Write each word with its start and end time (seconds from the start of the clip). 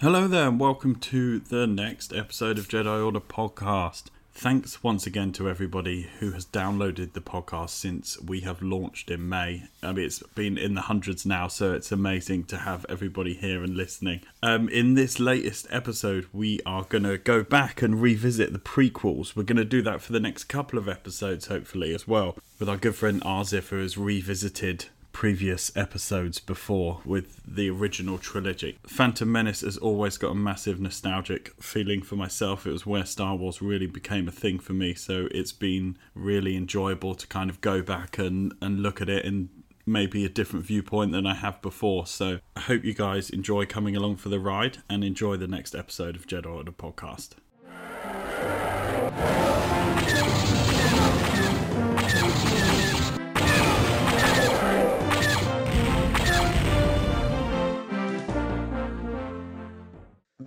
Hello 0.00 0.28
there, 0.28 0.46
and 0.46 0.60
welcome 0.60 0.94
to 0.94 1.40
the 1.40 1.66
next 1.66 2.12
episode 2.12 2.56
of 2.56 2.68
Jedi 2.68 3.04
Order 3.04 3.18
Podcast. 3.18 4.04
Thanks 4.32 4.80
once 4.80 5.08
again 5.08 5.32
to 5.32 5.50
everybody 5.50 6.08
who 6.20 6.30
has 6.30 6.46
downloaded 6.46 7.14
the 7.14 7.20
podcast 7.20 7.70
since 7.70 8.16
we 8.20 8.42
have 8.42 8.62
launched 8.62 9.10
in 9.10 9.28
May. 9.28 9.64
I 9.82 9.92
mean, 9.92 10.06
it's 10.06 10.22
been 10.36 10.56
in 10.56 10.74
the 10.74 10.82
hundreds 10.82 11.26
now, 11.26 11.48
so 11.48 11.72
it's 11.72 11.90
amazing 11.90 12.44
to 12.44 12.58
have 12.58 12.86
everybody 12.88 13.34
here 13.34 13.64
and 13.64 13.76
listening. 13.76 14.20
Um, 14.40 14.68
in 14.68 14.94
this 14.94 15.18
latest 15.18 15.66
episode, 15.68 16.28
we 16.32 16.60
are 16.64 16.84
going 16.84 17.02
to 17.02 17.18
go 17.18 17.42
back 17.42 17.82
and 17.82 18.00
revisit 18.00 18.52
the 18.52 18.60
prequels. 18.60 19.34
We're 19.34 19.42
going 19.42 19.56
to 19.56 19.64
do 19.64 19.82
that 19.82 20.00
for 20.00 20.12
the 20.12 20.20
next 20.20 20.44
couple 20.44 20.78
of 20.78 20.88
episodes, 20.88 21.48
hopefully, 21.48 21.92
as 21.92 22.06
well, 22.06 22.36
with 22.60 22.68
our 22.68 22.76
good 22.76 22.94
friend 22.94 23.20
Arzif, 23.22 23.70
who 23.70 23.80
has 23.80 23.98
revisited 23.98 24.84
previous 25.18 25.76
episodes 25.76 26.38
before 26.38 27.00
with 27.04 27.42
the 27.44 27.68
original 27.68 28.18
trilogy. 28.18 28.78
Phantom 28.86 29.32
Menace 29.32 29.62
has 29.62 29.76
always 29.76 30.16
got 30.16 30.30
a 30.30 30.34
massive 30.36 30.78
nostalgic 30.78 31.60
feeling 31.60 32.02
for 32.02 32.14
myself. 32.14 32.68
It 32.68 32.70
was 32.70 32.86
where 32.86 33.04
Star 33.04 33.34
Wars 33.34 33.60
really 33.60 33.88
became 33.88 34.28
a 34.28 34.30
thing 34.30 34.60
for 34.60 34.74
me, 34.74 34.94
so 34.94 35.26
it's 35.32 35.50
been 35.50 35.98
really 36.14 36.54
enjoyable 36.54 37.16
to 37.16 37.26
kind 37.26 37.50
of 37.50 37.60
go 37.60 37.82
back 37.82 38.16
and, 38.16 38.54
and 38.62 38.78
look 38.78 39.00
at 39.00 39.08
it 39.08 39.24
in 39.24 39.48
maybe 39.84 40.24
a 40.24 40.28
different 40.28 40.64
viewpoint 40.64 41.10
than 41.10 41.26
I 41.26 41.34
have 41.34 41.60
before. 41.62 42.06
So 42.06 42.38
I 42.54 42.60
hope 42.60 42.84
you 42.84 42.94
guys 42.94 43.28
enjoy 43.28 43.66
coming 43.66 43.96
along 43.96 44.18
for 44.18 44.28
the 44.28 44.38
ride 44.38 44.84
and 44.88 45.02
enjoy 45.02 45.36
the 45.36 45.48
next 45.48 45.74
episode 45.74 46.14
of 46.14 46.28
Jedi 46.28 46.46
Order 46.46 46.70
Podcast. 46.70 47.30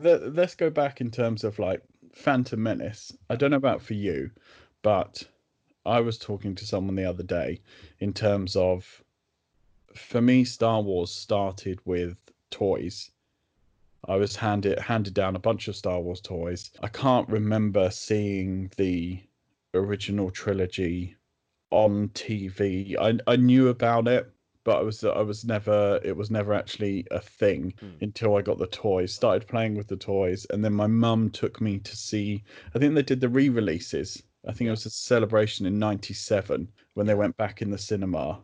Let- 0.01 0.33
Let's 0.35 0.55
go 0.55 0.69
back 0.69 1.01
in 1.01 1.11
terms 1.11 1.43
of 1.43 1.59
like 1.59 1.81
Phantom 2.13 2.61
Menace. 2.61 3.15
I 3.29 3.35
don't 3.35 3.51
know 3.51 3.57
about 3.57 3.81
for 3.81 3.93
you, 3.93 4.31
but 4.81 5.23
I 5.85 5.99
was 6.01 6.17
talking 6.17 6.55
to 6.55 6.65
someone 6.65 6.95
the 6.95 7.05
other 7.05 7.23
day 7.23 7.61
in 7.99 8.13
terms 8.13 8.55
of 8.55 9.03
for 9.95 10.21
me, 10.21 10.43
Star 10.45 10.81
Wars 10.81 11.11
started 11.11 11.79
with 11.85 12.17
toys. 12.49 13.11
I 14.07 14.15
was 14.15 14.35
handed 14.35 14.79
handed 14.79 15.13
down 15.13 15.35
a 15.35 15.39
bunch 15.39 15.67
of 15.67 15.75
Star 15.75 15.99
Wars 15.99 16.21
toys. 16.21 16.71
I 16.81 16.87
can't 16.87 17.27
remember 17.29 17.91
seeing 17.91 18.71
the 18.77 19.21
original 19.73 20.31
trilogy 20.31 21.15
on 21.69 22.09
TV. 22.09 22.97
I 22.97 23.19
I 23.31 23.35
knew 23.35 23.67
about 23.67 24.07
it, 24.07 24.31
but 24.63 24.77
I 24.77 24.81
was 24.81 25.03
I 25.03 25.21
was 25.21 25.45
never 25.45 25.99
it 26.03 26.15
was 26.15 26.31
never 26.31 26.53
actually 26.53 27.05
a 27.11 27.19
thing 27.19 27.73
until 28.01 28.35
I 28.37 28.41
got 28.41 28.57
the 28.57 28.67
toys. 28.67 29.13
Started 29.13 29.47
playing 29.47 29.75
with 29.75 29.87
the 29.87 29.97
toys, 29.97 30.45
and 30.51 30.63
then 30.63 30.73
my 30.73 30.87
mum 30.87 31.29
took 31.29 31.61
me 31.61 31.79
to 31.79 31.95
see. 31.95 32.43
I 32.75 32.79
think 32.79 32.95
they 32.95 33.03
did 33.03 33.21
the 33.21 33.29
re-releases. 33.29 34.23
I 34.47 34.53
think 34.53 34.67
it 34.67 34.71
was 34.71 34.85
a 34.85 34.89
celebration 34.89 35.65
in 35.65 35.79
'97 35.79 36.71
when 36.95 37.05
they 37.07 37.15
went 37.15 37.37
back 37.37 37.61
in 37.61 37.69
the 37.71 37.77
cinema. 37.77 38.43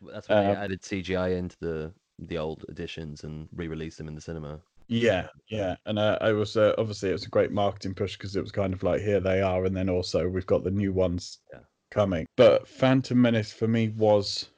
That's 0.00 0.28
when 0.28 0.38
they 0.38 0.50
Um, 0.50 0.56
added 0.56 0.82
CGI 0.82 1.28
into 1.30 1.56
the 1.60 1.92
the 2.18 2.38
old 2.38 2.64
editions 2.68 3.24
and 3.24 3.48
re-released 3.52 3.98
them 3.98 4.08
in 4.08 4.14
the 4.14 4.20
cinema. 4.20 4.60
Yeah, 4.86 5.28
yeah, 5.48 5.76
and 5.86 5.98
uh, 5.98 6.18
I 6.20 6.32
was 6.32 6.56
uh, 6.56 6.74
obviously 6.78 7.08
it 7.08 7.14
was 7.14 7.24
a 7.26 7.30
great 7.30 7.50
marketing 7.50 7.94
push 7.94 8.16
because 8.16 8.36
it 8.36 8.42
was 8.42 8.52
kind 8.52 8.74
of 8.74 8.82
like 8.82 9.00
here 9.00 9.20
they 9.20 9.40
are, 9.40 9.64
and 9.64 9.74
then 9.76 9.88
also 9.88 10.28
we've 10.28 10.46
got 10.46 10.62
the 10.62 10.70
new 10.70 10.92
ones 10.92 11.40
Yeah. 11.52 11.60
coming. 11.90 12.26
But 12.36 12.68
Phantom 12.68 13.20
Menace 13.20 13.52
for 13.52 13.66
me 13.66 13.88
was 13.88 14.50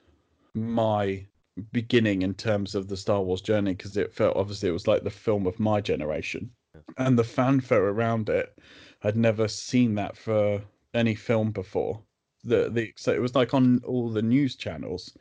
my 0.56 1.26
beginning 1.72 2.22
in 2.22 2.34
terms 2.34 2.74
of 2.74 2.88
the 2.88 2.96
Star 2.96 3.22
Wars 3.22 3.40
journey 3.40 3.72
because 3.74 3.96
it 3.96 4.12
felt 4.12 4.36
obviously 4.36 4.68
it 4.68 4.72
was 4.72 4.86
like 4.88 5.04
the 5.04 5.10
film 5.10 5.46
of 5.46 5.60
my 5.60 5.80
generation, 5.80 6.50
Yeah. 6.74 6.80
and 6.98 7.18
the 7.18 7.24
fanfare 7.24 7.84
around 7.84 8.28
it. 8.28 8.58
I'd 9.02 9.16
never 9.16 9.48
seen 9.48 9.94
that 9.96 10.16
for 10.16 10.62
any 10.94 11.14
film 11.14 11.52
before. 11.52 12.02
The 12.44 12.70
the 12.70 12.92
so 12.96 13.12
it 13.12 13.20
was 13.20 13.34
like 13.34 13.54
on 13.54 13.82
all 13.84 14.10
the 14.10 14.22
news 14.22 14.56
channels 14.56 15.16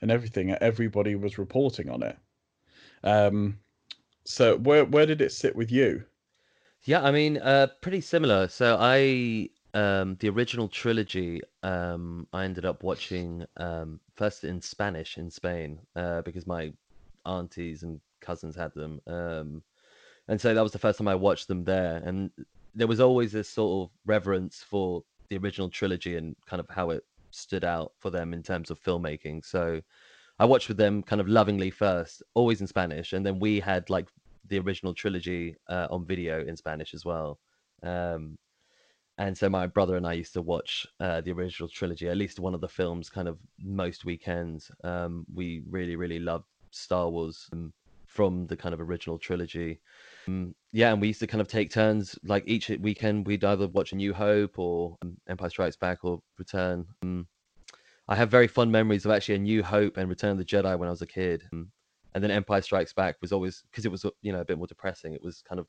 and 0.00 0.10
everything. 0.10 0.50
Everybody 0.52 1.14
was 1.16 1.38
reporting 1.38 1.90
on 1.90 2.02
it. 2.02 2.16
Um, 3.04 3.58
so 4.24 4.56
where 4.58 4.84
where 4.84 5.06
did 5.06 5.20
it 5.20 5.32
sit 5.32 5.56
with 5.56 5.70
you? 5.72 6.04
Yeah, 6.84 7.02
I 7.02 7.10
mean, 7.10 7.38
uh, 7.38 7.68
pretty 7.80 8.00
similar. 8.00 8.48
So 8.48 8.76
I, 8.80 9.50
um, 9.74 10.16
the 10.20 10.28
original 10.28 10.68
trilogy, 10.68 11.40
um, 11.62 12.26
I 12.32 12.44
ended 12.44 12.64
up 12.64 12.82
watching 12.82 13.44
um, 13.56 14.00
first 14.16 14.44
in 14.44 14.60
Spanish 14.60 15.18
in 15.18 15.30
Spain, 15.30 15.78
uh, 15.96 16.22
because 16.22 16.46
my 16.46 16.72
aunties 17.26 17.82
and 17.82 18.00
cousins 18.20 18.56
had 18.56 18.72
them, 18.74 19.00
um, 19.06 19.62
and 20.28 20.40
so 20.40 20.54
that 20.54 20.62
was 20.62 20.72
the 20.72 20.78
first 20.78 20.98
time 20.98 21.08
I 21.08 21.14
watched 21.14 21.48
them 21.48 21.64
there. 21.64 22.02
And 22.04 22.30
there 22.74 22.86
was 22.86 23.00
always 23.00 23.32
this 23.32 23.48
sort 23.48 23.88
of 23.88 23.96
reverence 24.06 24.62
for 24.62 25.02
the 25.28 25.38
original 25.38 25.68
trilogy 25.68 26.16
and 26.16 26.36
kind 26.46 26.60
of 26.60 26.68
how 26.68 26.90
it 26.90 27.04
stood 27.30 27.64
out 27.64 27.92
for 27.98 28.10
them 28.10 28.32
in 28.32 28.42
terms 28.42 28.70
of 28.70 28.80
filmmaking. 28.82 29.44
So 29.44 29.80
I 30.38 30.44
watched 30.44 30.68
with 30.68 30.76
them 30.76 31.02
kind 31.02 31.20
of 31.20 31.28
lovingly 31.28 31.70
first, 31.70 32.22
always 32.34 32.60
in 32.60 32.66
Spanish, 32.66 33.12
and 33.12 33.24
then 33.24 33.38
we 33.38 33.60
had 33.60 33.90
like 33.90 34.08
the 34.46 34.58
original 34.58 34.94
trilogy 34.94 35.56
uh, 35.68 35.88
on 35.90 36.06
video 36.06 36.44
in 36.44 36.56
Spanish 36.56 36.94
as 36.94 37.04
well. 37.04 37.38
Um, 37.82 38.38
and 39.18 39.36
so 39.36 39.48
my 39.48 39.66
brother 39.66 39.96
and 39.96 40.06
I 40.06 40.12
used 40.12 40.32
to 40.34 40.42
watch 40.42 40.86
uh, 41.00 41.20
the 41.20 41.32
original 41.32 41.68
trilogy, 41.68 42.08
at 42.08 42.16
least 42.16 42.38
one 42.38 42.54
of 42.54 42.60
the 42.60 42.68
films, 42.68 43.10
kind 43.10 43.26
of 43.26 43.36
most 43.60 44.04
weekends. 44.04 44.70
Um, 44.84 45.26
we 45.34 45.62
really, 45.68 45.96
really 45.96 46.20
loved 46.20 46.46
Star 46.70 47.08
Wars 47.10 47.48
um, 47.52 47.72
from 48.06 48.46
the 48.46 48.56
kind 48.56 48.72
of 48.72 48.80
original 48.80 49.18
trilogy. 49.18 49.80
Um, 50.28 50.54
yeah, 50.72 50.92
and 50.92 51.00
we 51.00 51.08
used 51.08 51.18
to 51.20 51.26
kind 51.26 51.40
of 51.40 51.48
take 51.48 51.70
turns. 51.70 52.16
Like 52.24 52.44
each 52.46 52.68
weekend, 52.80 53.26
we'd 53.26 53.44
either 53.44 53.66
watch 53.66 53.92
A 53.92 53.96
New 53.96 54.14
Hope 54.14 54.56
or 54.56 54.96
um, 55.02 55.16
Empire 55.28 55.50
Strikes 55.50 55.76
Back 55.76 56.04
or 56.04 56.22
Return. 56.38 56.86
Um, 57.02 57.26
I 58.06 58.14
have 58.14 58.30
very 58.30 58.46
fond 58.46 58.70
memories 58.70 59.04
of 59.04 59.10
actually 59.10 59.34
A 59.34 59.38
New 59.38 59.64
Hope 59.64 59.96
and 59.96 60.08
Return 60.08 60.32
of 60.32 60.38
the 60.38 60.44
Jedi 60.44 60.78
when 60.78 60.88
I 60.88 60.92
was 60.92 61.02
a 61.02 61.06
kid. 61.06 61.42
Um, 61.52 61.72
and 62.14 62.22
then 62.22 62.30
Empire 62.30 62.62
Strikes 62.62 62.92
Back 62.92 63.16
was 63.20 63.32
always 63.32 63.64
because 63.70 63.84
it 63.84 63.90
was 63.90 64.06
you 64.22 64.32
know 64.32 64.40
a 64.40 64.44
bit 64.44 64.58
more 64.58 64.68
depressing. 64.68 65.12
It 65.12 65.22
was 65.22 65.42
kind 65.42 65.58
of 65.58 65.66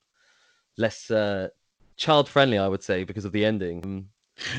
less 0.78 1.10
uh, 1.12 1.50
child 2.00 2.28
friendly, 2.28 2.58
I 2.58 2.68
would 2.68 2.82
say, 2.82 3.04
because 3.04 3.26
of 3.26 3.32
the 3.32 3.46
ending. 3.46 3.84
Um, 3.84 4.10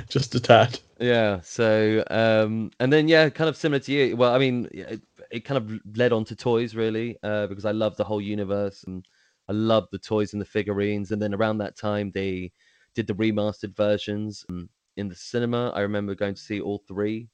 Just 0.09 0.35
a 0.35 0.41
tad. 0.41 0.79
yeah. 1.01 1.41
So 1.41 2.05
um, 2.11 2.71
and 2.79 2.93
then 2.93 3.09
yeah, 3.09 3.29
kind 3.31 3.49
of 3.49 3.57
similar 3.57 3.81
to 3.81 3.93
you. 3.93 4.17
Well, 4.17 4.35
I 4.35 4.39
mean, 4.39 4.69
it, 4.73 5.01
it 5.31 5.45
kind 5.45 5.59
of 5.59 5.81
led 5.97 6.13
on 6.13 6.25
to 6.27 6.37
toys 6.37 6.75
really 6.77 7.17
uh, 7.23 7.47
because 7.47 7.65
I 7.65 7.73
love 7.73 7.97
the 7.97 8.05
whole 8.05 8.21
universe 8.21 8.85
and 8.87 9.07
I 9.49 9.53
love 9.53 9.89
the 9.91 9.99
toys 9.99 10.33
and 10.33 10.41
the 10.41 10.47
figurines. 10.47 11.11
And 11.11 11.21
then 11.21 11.35
around 11.35 11.59
that 11.59 11.77
time, 11.77 12.13
they 12.13 12.53
did 12.95 13.07
the 13.07 13.15
remastered 13.15 13.75
versions 13.75 14.45
um, 14.51 14.69
in 14.97 15.09
the 15.09 15.15
cinema. 15.15 15.71
I 15.71 15.81
remember 15.81 16.15
going 16.15 16.35
to 16.35 16.41
see 16.41 16.61
all 16.61 16.83
three, 16.87 17.29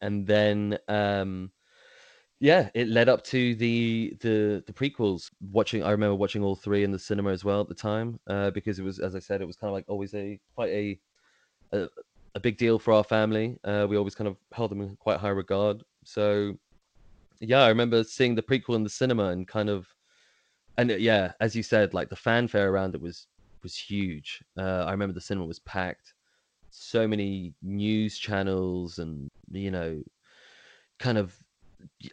and 0.00 0.26
then 0.26 0.78
um, 0.88 1.50
yeah, 2.40 2.68
it 2.74 2.88
led 2.88 3.08
up 3.08 3.24
to 3.24 3.54
the 3.54 4.16
the 4.20 4.62
the 4.66 4.72
prequels. 4.72 5.30
Watching, 5.52 5.82
I 5.82 5.90
remember 5.90 6.14
watching 6.14 6.42
all 6.42 6.56
three 6.56 6.84
in 6.84 6.90
the 6.90 6.98
cinema 6.98 7.30
as 7.30 7.44
well 7.44 7.60
at 7.60 7.68
the 7.68 7.74
time 7.74 8.18
uh, 8.26 8.50
because 8.50 8.78
it 8.78 8.84
was, 8.84 8.98
as 8.98 9.14
I 9.14 9.20
said, 9.20 9.40
it 9.40 9.46
was 9.46 9.56
kind 9.56 9.68
of 9.68 9.74
like 9.74 9.86
always 9.88 10.14
a 10.14 10.38
quite 10.54 10.70
a 10.70 11.00
a, 11.72 11.88
a 12.34 12.40
big 12.40 12.56
deal 12.56 12.78
for 12.78 12.92
our 12.92 13.04
family. 13.04 13.58
Uh, 13.64 13.86
we 13.88 13.96
always 13.96 14.14
kind 14.14 14.28
of 14.28 14.36
held 14.52 14.70
them 14.70 14.80
in 14.80 14.96
quite 14.96 15.18
high 15.20 15.28
regard. 15.28 15.82
So 16.04 16.54
yeah, 17.40 17.62
I 17.62 17.68
remember 17.68 18.04
seeing 18.04 18.34
the 18.34 18.42
prequel 18.42 18.76
in 18.76 18.84
the 18.84 18.90
cinema 18.90 19.28
and 19.28 19.46
kind 19.46 19.68
of 19.70 19.86
and 20.76 20.90
uh, 20.90 20.96
yeah, 20.96 21.32
as 21.40 21.54
you 21.54 21.62
said, 21.62 21.94
like 21.94 22.08
the 22.08 22.16
fanfare 22.16 22.70
around 22.70 22.94
it 22.94 23.00
was 23.00 23.26
was 23.62 23.76
huge. 23.76 24.42
Uh, 24.58 24.84
I 24.84 24.90
remember 24.90 25.14
the 25.14 25.20
cinema 25.20 25.46
was 25.46 25.60
packed. 25.60 26.14
So 26.70 27.06
many 27.06 27.54
news 27.62 28.18
channels 28.18 28.98
and 28.98 29.28
you 29.50 29.70
know, 29.70 30.02
kind 30.98 31.18
of 31.18 31.36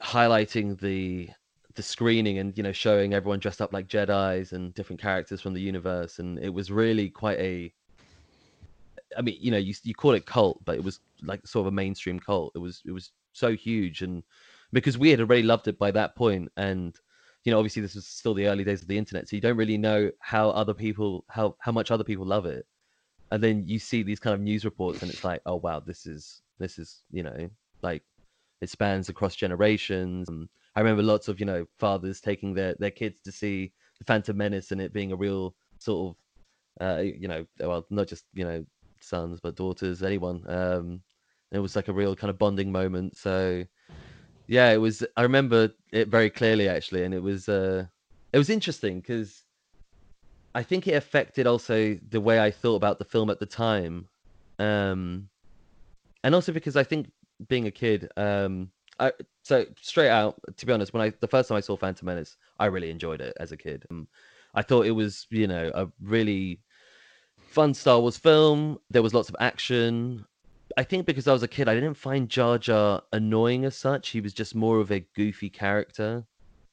highlighting 0.02 0.80
the 0.80 1.30
the 1.76 1.84
screening 1.84 2.40
and 2.40 2.58
you 2.58 2.64
know 2.64 2.72
showing 2.72 3.14
everyone 3.14 3.40
dressed 3.40 3.62
up 3.62 3.72
like 3.74 3.88
Jedi's 3.88 4.52
and 4.52 4.74
different 4.74 5.02
characters 5.02 5.42
from 5.42 5.54
the 5.54 5.62
universe, 5.62 6.20
and 6.20 6.40
it 6.40 6.50
was 6.50 6.72
really 6.72 7.10
quite 7.10 7.40
a. 7.40 7.74
I 9.18 9.22
mean, 9.22 9.38
you 9.40 9.52
know, 9.52 9.58
you 9.58 9.74
you 9.84 9.94
call 9.94 10.14
it 10.14 10.26
cult, 10.26 10.64
but 10.66 10.76
it 10.76 10.84
was 10.84 11.00
like 11.22 11.46
sort 11.46 11.68
of 11.68 11.74
a 11.74 11.76
mainstream 11.76 12.20
cult. 12.20 12.54
It 12.56 12.60
was 12.60 12.82
it 12.86 12.92
was 12.92 13.12
so 13.34 13.54
huge, 13.54 14.02
and 14.02 14.24
because 14.74 14.98
we 14.98 15.10
had 15.10 15.20
already 15.20 15.44
loved 15.44 15.68
it 15.68 15.78
by 15.78 15.92
that 15.92 16.16
point, 16.16 16.52
and 16.58 16.98
you 17.44 17.52
know, 17.52 17.58
obviously 17.58 17.82
this 17.82 17.96
was 17.96 18.06
still 18.06 18.34
the 18.34 18.48
early 18.48 18.64
days 18.64 18.82
of 18.82 18.88
the 18.88 18.98
internet, 18.98 19.28
so 19.28 19.36
you 19.36 19.42
don't 19.42 19.58
really 19.58 19.78
know 19.78 20.12
how 20.20 20.50
other 20.50 20.74
people 20.74 21.26
how 21.30 21.56
how 21.60 21.72
much 21.72 21.92
other 21.92 22.04
people 22.04 22.26
love 22.26 22.46
it. 22.46 22.66
And 23.32 23.42
then 23.42 23.64
you 23.66 23.80
see 23.80 24.04
these 24.04 24.20
kind 24.20 24.34
of 24.34 24.42
news 24.42 24.66
reports, 24.66 25.02
and 25.02 25.12
it's 25.12 25.24
like, 25.24 25.42
oh 25.46 25.56
wow, 25.56 25.80
this 25.80 26.06
is 26.06 26.42
this 26.60 26.78
is 26.78 27.04
you 27.12 27.24
know 27.24 27.50
like 27.82 28.04
it 28.62 28.70
spans 28.70 29.10
across 29.10 29.36
generations. 29.36 30.30
And 30.30 30.48
I 30.76 30.80
remember 30.80 31.04
lots 31.04 31.28
of 31.28 31.40
you 31.40 31.46
know 31.46 31.66
fathers 31.78 32.22
taking 32.22 32.54
their 32.54 32.76
their 32.80 32.92
kids 32.92 33.18
to 33.26 33.32
see 33.32 33.74
the 34.00 34.06
Phantom 34.06 34.38
Menace, 34.38 34.72
and 34.72 34.82
it 34.82 34.94
being 34.94 35.12
a 35.12 35.16
real 35.16 35.56
sort 35.80 36.16
of 36.80 36.88
uh, 36.88 37.02
you 37.02 37.28
know 37.28 37.46
well 37.60 37.86
not 37.90 38.08
just 38.08 38.26
you 38.34 38.46
know 38.46 38.66
sons 39.00 39.40
but 39.42 39.56
daughters, 39.56 40.04
anyone. 40.04 40.44
Um, 40.48 41.02
it 41.52 41.60
was 41.60 41.76
like 41.76 41.90
a 41.90 41.94
real 41.94 42.16
kind 42.16 42.30
of 42.30 42.38
bonding 42.38 42.72
moment. 42.72 43.18
So 43.18 43.66
yeah, 44.48 44.72
it 44.72 44.78
was. 44.78 45.04
I 45.18 45.24
remember 45.24 45.72
it 45.92 46.08
very 46.08 46.30
clearly 46.30 46.70
actually, 46.70 47.04
and 47.04 47.14
it 47.14 47.22
was 47.22 47.50
uh, 47.50 47.86
it 48.34 48.38
was 48.38 48.50
interesting 48.50 49.00
because 49.02 49.44
I 50.54 50.64
think 50.64 50.88
it 50.88 50.94
affected 50.94 51.48
also 51.48 51.98
the 52.10 52.22
way 52.22 52.40
I 52.40 52.52
thought 52.52 52.76
about 52.76 53.00
the 53.00 53.06
film 53.06 53.30
at 53.30 53.40
the 53.40 53.46
time, 53.46 54.08
um, 54.60 55.30
and 56.24 56.36
also 56.36 56.52
because 56.52 56.76
I 56.76 56.84
think 56.84 57.12
being 57.48 57.68
a 57.68 57.72
kid, 57.72 58.10
um, 58.18 58.72
I 59.00 59.12
so 59.44 59.66
straight 59.82 60.10
out 60.10 60.40
to 60.58 60.66
be 60.66 60.72
honest, 60.74 60.94
when 60.94 61.02
I 61.02 61.14
the 61.20 61.28
first 61.28 61.50
time 61.50 61.58
I 61.58 61.62
saw 61.62 61.76
Phantom 61.76 62.06
Menace, 62.06 62.38
I 62.60 62.66
really 62.68 62.90
enjoyed 62.90 63.22
it 63.22 63.36
as 63.40 63.52
a 63.52 63.58
kid. 63.58 63.86
Um, 63.90 64.08
I 64.54 64.62
thought 64.62 64.86
it 64.86 64.92
was 64.92 65.28
you 65.30 65.48
know 65.48 65.72
a 65.74 65.88
really 66.02 66.62
fun 67.40 67.74
Star 67.74 68.00
Wars 68.00 68.18
film. 68.18 68.80
There 68.90 69.02
was 69.02 69.14
lots 69.14 69.30
of 69.30 69.36
action. 69.40 70.26
I 70.78 70.84
think 70.84 71.06
because 71.06 71.28
I 71.28 71.34
was 71.34 71.44
a 71.44 71.50
kid, 71.50 71.68
I 71.68 71.76
didn't 71.76 71.96
find 71.96 72.30
Jar 72.30 72.58
Jar 72.58 73.02
annoying 73.12 73.66
as 73.66 73.76
such. 73.76 74.10
He 74.10 74.22
was 74.22 74.34
just 74.34 74.56
more 74.56 74.80
of 74.80 74.92
a 74.92 75.06
goofy 75.16 75.50
character, 75.50 76.26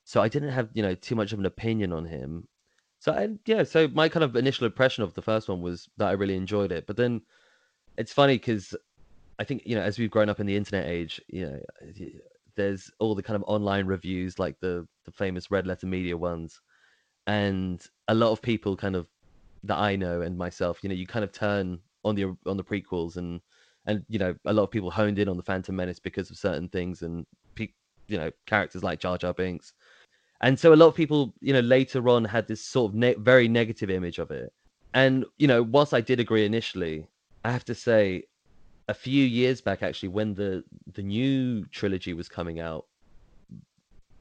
so 0.05 0.21
I 0.21 0.29
didn't 0.29 0.51
have 0.51 0.69
you 0.75 0.83
know 0.83 0.95
too 0.95 1.17
much 1.17 1.33
of 1.33 1.39
an 1.39 1.47
opinion 1.47 1.93
on 1.93 2.05
him. 2.05 2.47
So 3.01 3.13
I, 3.13 3.29
yeah, 3.47 3.63
so 3.63 3.89
my 3.89 4.09
kind 4.09 4.25
of 4.25 4.37
initial 4.37 4.67
impression 4.67 5.05
of 5.05 5.15
the 5.15 5.23
first 5.23 5.49
one 5.49 5.63
was 5.63 5.89
that 5.97 6.09
I 6.09 6.13
really 6.13 6.37
enjoyed 6.37 6.73
it. 6.73 6.87
But 6.87 6.97
then 6.97 7.23
it's 7.97 8.13
funny 8.13 8.35
because 8.35 8.75
I 9.39 9.45
think 9.45 9.63
you 9.65 9.75
know 9.77 9.83
as 9.83 9.99
we've 9.99 10.11
grown 10.11 10.29
up 10.29 10.41
in 10.41 10.47
the 10.47 10.57
internet 10.57 10.87
age, 10.87 11.21
you 11.29 11.47
know, 11.47 11.61
there's 12.57 12.91
all 12.99 13.15
the 13.15 13.23
kind 13.23 13.37
of 13.37 13.45
online 13.47 13.87
reviews 13.87 14.39
like 14.39 14.59
the 14.61 14.87
the 15.05 15.13
famous 15.13 15.51
Red 15.51 15.67
Letter 15.67 15.87
Media 15.87 16.17
ones, 16.17 16.61
and 17.27 17.85
a 18.09 18.15
lot 18.15 18.33
of 18.33 18.43
people 18.43 18.77
kind 18.77 18.97
of 18.97 19.07
that 19.65 19.79
I 19.79 19.97
know 19.97 20.21
and 20.23 20.37
myself, 20.39 20.81
you 20.83 20.89
know, 20.89 20.95
you 20.95 21.07
kind 21.07 21.25
of 21.25 21.33
turn 21.33 21.81
on 22.05 22.15
the 22.15 22.37
on 22.47 22.57
the 22.57 22.65
prequels 22.65 23.17
and 23.17 23.41
and 23.87 24.05
you 24.09 24.19
know 24.19 24.35
a 24.45 24.53
lot 24.53 24.65
of 24.65 24.71
people 24.71 24.91
honed 24.91 25.19
in 25.19 25.29
on 25.29 25.37
the 25.37 25.43
Phantom 25.43 25.75
Menace 25.75 25.99
because 25.99 26.31
of 26.31 26.37
certain 26.37 26.69
things 26.69 27.03
and 27.03 27.27
you 28.09 28.17
know 28.17 28.31
characters 28.47 28.83
like 28.83 29.01
Jar 29.01 29.19
Jar 29.19 29.35
Binks, 29.35 29.73
and 30.41 30.59
so 30.59 30.73
a 30.73 30.77
lot 30.77 30.89
of 30.89 30.95
people 30.95 31.35
you 31.41 31.53
know 31.53 31.61
later 31.61 32.09
on 32.09 32.25
had 32.25 32.49
this 32.49 32.65
sort 32.65 32.91
of 32.91 32.97
ne- 32.97 33.15
very 33.15 33.49
negative 33.49 33.91
image 33.91 34.19
of 34.19 34.31
it. 34.31 34.53
And 34.95 35.27
you 35.37 35.47
know, 35.47 35.63
whilst 35.63 35.95
I 35.95 36.01
did 36.01 36.19
agree 36.19 36.45
initially, 36.45 37.07
I 37.45 37.53
have 37.53 37.65
to 37.67 37.75
say, 37.75 38.25
a 38.89 38.95
few 38.95 39.25
years 39.25 39.61
back 39.61 39.83
actually, 39.83 40.09
when 40.09 40.35
the 40.35 40.65
the 40.95 41.03
new 41.03 41.65
trilogy 41.67 42.15
was 42.15 42.29
coming 42.29 42.61
out 42.61 42.87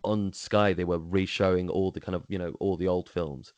on 0.04 0.31
Sky, 0.34 0.74
they 0.74 0.86
were 0.86 1.00
re-showing 1.00 1.69
all 1.69 1.92
the 1.92 2.00
kind 2.00 2.16
of 2.16 2.24
you 2.28 2.38
know 2.38 2.54
all 2.60 2.78
the 2.78 2.88
old 2.88 3.10
films 3.10 3.54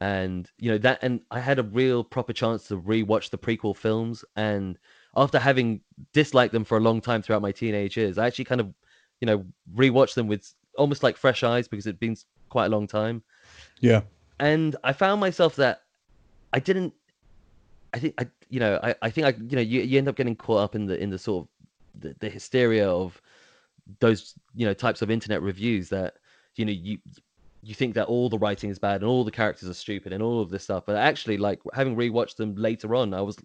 and 0.00 0.48
you 0.60 0.70
know 0.70 0.78
that 0.78 0.96
and 1.02 1.22
i 1.32 1.40
had 1.40 1.58
a 1.58 1.62
real 1.64 2.04
proper 2.04 2.32
chance 2.32 2.68
to 2.68 2.76
re-watch 2.76 3.30
the 3.30 3.36
prequel 3.36 3.76
films 3.76 4.24
and 4.36 4.78
after 5.18 5.38
having 5.38 5.80
disliked 6.12 6.52
them 6.52 6.64
for 6.64 6.78
a 6.78 6.80
long 6.80 7.00
time 7.00 7.22
throughout 7.22 7.42
my 7.42 7.52
teenage 7.52 7.96
years, 7.96 8.18
I 8.18 8.26
actually 8.26 8.44
kind 8.44 8.60
of, 8.60 8.72
you 9.20 9.26
know, 9.26 9.44
re-watched 9.74 10.14
them 10.14 10.28
with 10.28 10.54
almost 10.76 11.02
like 11.02 11.16
fresh 11.16 11.42
eyes 11.42 11.66
because 11.66 11.86
it'd 11.86 11.98
been 11.98 12.16
quite 12.48 12.66
a 12.66 12.68
long 12.68 12.86
time. 12.86 13.22
Yeah. 13.80 14.02
And 14.38 14.76
I 14.84 14.92
found 14.92 15.20
myself 15.20 15.56
that 15.56 15.82
I 16.52 16.60
didn't. 16.60 16.94
I 17.92 17.98
think 17.98 18.14
I, 18.18 18.28
you 18.48 18.60
know, 18.60 18.78
I, 18.82 18.94
I 19.02 19.10
think 19.10 19.26
I, 19.26 19.30
you 19.30 19.56
know, 19.56 19.62
you, 19.62 19.82
you 19.82 19.98
end 19.98 20.08
up 20.08 20.16
getting 20.16 20.36
caught 20.36 20.60
up 20.60 20.74
in 20.74 20.86
the 20.86 21.00
in 21.00 21.10
the 21.10 21.18
sort 21.18 21.44
of 21.44 22.02
the, 22.02 22.14
the 22.20 22.30
hysteria 22.30 22.88
of 22.88 23.20
those, 24.00 24.34
you 24.54 24.66
know, 24.66 24.74
types 24.74 25.02
of 25.02 25.10
internet 25.10 25.42
reviews 25.42 25.88
that, 25.90 26.14
you 26.56 26.64
know, 26.64 26.72
you 26.72 26.98
you 27.62 27.74
think 27.74 27.94
that 27.94 28.06
all 28.06 28.28
the 28.28 28.38
writing 28.38 28.70
is 28.70 28.78
bad 28.78 29.00
and 29.02 29.10
all 29.10 29.24
the 29.24 29.30
characters 29.30 29.68
are 29.68 29.74
stupid 29.74 30.12
and 30.12 30.22
all 30.22 30.40
of 30.40 30.50
this 30.50 30.64
stuff. 30.64 30.84
But 30.86 30.96
actually, 30.96 31.38
like 31.38 31.60
having 31.74 31.96
rewatched 31.96 32.36
them 32.36 32.54
later 32.54 32.94
on, 32.94 33.12
I 33.14 33.20
was 33.20 33.36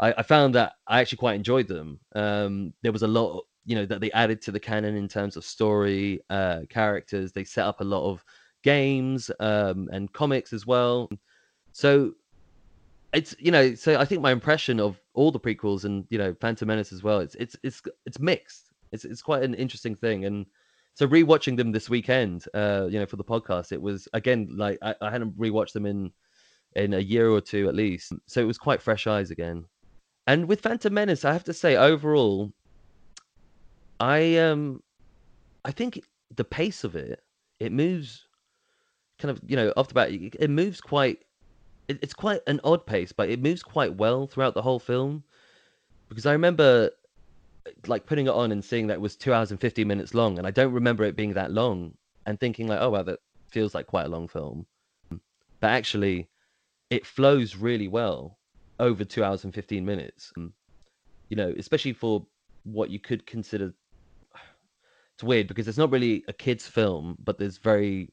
I, 0.00 0.14
I 0.18 0.22
found 0.22 0.54
that 0.54 0.74
I 0.86 1.00
actually 1.00 1.18
quite 1.18 1.34
enjoyed 1.34 1.68
them. 1.68 2.00
Um, 2.14 2.72
there 2.82 2.92
was 2.92 3.02
a 3.02 3.08
lot, 3.08 3.44
you 3.64 3.76
know, 3.76 3.86
that 3.86 4.00
they 4.00 4.10
added 4.12 4.40
to 4.42 4.52
the 4.52 4.60
canon 4.60 4.96
in 4.96 5.08
terms 5.08 5.36
of 5.36 5.44
story, 5.44 6.20
uh, 6.30 6.60
characters. 6.68 7.32
They 7.32 7.44
set 7.44 7.66
up 7.66 7.80
a 7.80 7.84
lot 7.84 8.08
of 8.08 8.24
games 8.62 9.30
um, 9.40 9.88
and 9.92 10.12
comics 10.12 10.52
as 10.52 10.66
well. 10.66 11.10
So 11.72 12.12
it's 13.12 13.34
you 13.38 13.50
know, 13.50 13.74
so 13.74 13.98
I 13.98 14.04
think 14.04 14.22
my 14.22 14.32
impression 14.32 14.80
of 14.80 15.00
all 15.14 15.30
the 15.30 15.40
prequels 15.40 15.84
and 15.84 16.04
you 16.10 16.18
know 16.18 16.34
Phantom 16.40 16.68
Menace 16.68 16.92
as 16.92 17.02
well, 17.02 17.20
it's 17.20 17.34
it's 17.36 17.56
it's 17.62 17.82
it's 18.06 18.18
mixed. 18.18 18.70
It's 18.92 19.04
it's 19.04 19.22
quite 19.22 19.42
an 19.42 19.54
interesting 19.54 19.94
thing 19.94 20.24
and. 20.24 20.46
So 20.94 21.08
rewatching 21.08 21.56
them 21.56 21.72
this 21.72 21.88
weekend, 21.88 22.44
uh, 22.52 22.86
you 22.90 22.98
know, 22.98 23.06
for 23.06 23.16
the 23.16 23.24
podcast, 23.24 23.72
it 23.72 23.80
was 23.80 24.08
again 24.12 24.48
like 24.58 24.76
I, 24.82 24.94
I 25.00 25.10
hadn't 25.10 25.38
rewatched 25.38 25.72
them 25.72 25.86
in 25.86 26.12
in 26.76 26.92
a 26.92 26.98
year 26.98 27.30
or 27.30 27.40
two 27.40 27.66
at 27.66 27.74
least, 27.74 28.12
so 28.26 28.42
it 28.42 28.46
was 28.46 28.58
quite 28.58 28.82
fresh 28.82 29.06
eyes 29.06 29.30
again. 29.30 29.64
And 30.26 30.46
with 30.46 30.60
Phantom 30.60 30.92
Menace, 30.92 31.24
I 31.24 31.32
have 31.32 31.44
to 31.44 31.54
say, 31.54 31.76
overall, 31.76 32.52
I 33.98 34.36
um, 34.36 34.82
I 35.64 35.72
think 35.72 36.00
the 36.34 36.44
pace 36.44 36.84
of 36.84 36.94
it, 36.94 37.20
it 37.58 37.72
moves, 37.72 38.26
kind 39.18 39.30
of, 39.30 39.40
you 39.46 39.56
know, 39.56 39.72
off 39.76 39.88
the 39.88 39.94
bat, 39.94 40.10
it 40.12 40.50
moves 40.50 40.80
quite. 40.80 41.24
It, 41.92 41.98
it's 42.02 42.14
quite 42.14 42.40
an 42.46 42.60
odd 42.64 42.86
pace, 42.86 43.12
but 43.12 43.28
it 43.28 43.40
moves 43.40 43.62
quite 43.62 43.94
well 43.94 44.26
throughout 44.26 44.54
the 44.54 44.62
whole 44.62 44.78
film. 44.78 45.22
Because 46.08 46.26
I 46.26 46.32
remember, 46.32 46.90
like, 47.86 48.06
putting 48.06 48.26
it 48.26 48.32
on 48.32 48.50
and 48.52 48.64
seeing 48.64 48.86
that 48.86 48.94
it 48.94 49.00
was 49.00 49.16
two 49.16 49.32
hours 49.32 49.50
and 49.50 49.60
fifty 49.60 49.84
minutes 49.84 50.14
long, 50.14 50.38
and 50.38 50.46
I 50.46 50.50
don't 50.50 50.72
remember 50.72 51.04
it 51.04 51.16
being 51.16 51.34
that 51.34 51.52
long, 51.52 51.94
and 52.26 52.40
thinking 52.40 52.66
like, 52.66 52.80
oh 52.80 52.90
wow, 52.90 53.02
that 53.02 53.20
feels 53.48 53.74
like 53.74 53.86
quite 53.86 54.06
a 54.06 54.08
long 54.08 54.26
film. 54.26 54.66
But 55.60 55.70
actually, 55.70 56.28
it 56.90 57.06
flows 57.06 57.56
really 57.56 57.88
well 57.88 58.38
over 58.80 59.04
two 59.04 59.22
hours 59.22 59.44
and 59.44 59.54
15 59.54 59.84
minutes. 59.84 60.32
You 60.36 61.36
know, 61.36 61.54
especially 61.56 61.92
for 61.92 62.26
what 62.64 62.90
you 62.90 62.98
could 62.98 63.26
consider. 63.26 63.72
It's 65.14 65.22
weird 65.22 65.46
because 65.46 65.68
it's 65.68 65.78
not 65.78 65.90
really 65.92 66.24
a 66.26 66.32
kids' 66.32 66.66
film, 66.66 67.16
but 67.22 67.38
there's 67.38 67.58
very 67.58 68.10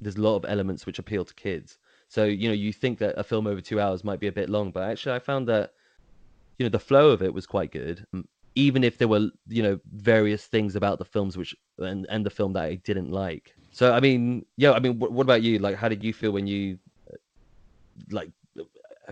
there's 0.00 0.16
a 0.16 0.22
lot 0.22 0.36
of 0.36 0.44
elements 0.46 0.86
which 0.86 0.98
appeal 0.98 1.24
to 1.24 1.34
kids. 1.34 1.78
So 2.10 2.24
you 2.24 2.48
know, 2.48 2.54
you 2.54 2.72
think 2.72 2.98
that 2.98 3.14
a 3.16 3.22
film 3.22 3.46
over 3.46 3.60
two 3.60 3.80
hours 3.80 4.02
might 4.02 4.18
be 4.18 4.26
a 4.26 4.32
bit 4.32 4.50
long, 4.50 4.72
but 4.72 4.90
actually, 4.90 5.14
I 5.14 5.20
found 5.20 5.46
that 5.48 5.72
you 6.58 6.66
know 6.66 6.70
the 6.70 6.80
flow 6.80 7.10
of 7.10 7.22
it 7.22 7.32
was 7.32 7.46
quite 7.46 7.70
good, 7.70 8.04
even 8.56 8.82
if 8.82 8.98
there 8.98 9.06
were 9.06 9.30
you 9.46 9.62
know 9.62 9.78
various 9.92 10.44
things 10.46 10.74
about 10.74 10.98
the 10.98 11.04
films 11.04 11.38
which 11.38 11.54
and 11.78 12.06
and 12.10 12.26
the 12.26 12.30
film 12.30 12.52
that 12.54 12.64
I 12.64 12.74
didn't 12.74 13.12
like. 13.12 13.54
So 13.70 13.92
I 13.92 14.00
mean, 14.00 14.44
yeah, 14.56 14.72
I 14.72 14.80
mean, 14.80 14.98
what, 14.98 15.12
what 15.12 15.22
about 15.22 15.42
you? 15.42 15.60
Like, 15.60 15.76
how 15.76 15.88
did 15.88 16.02
you 16.02 16.12
feel 16.12 16.32
when 16.32 16.48
you 16.48 16.80
like 18.10 18.32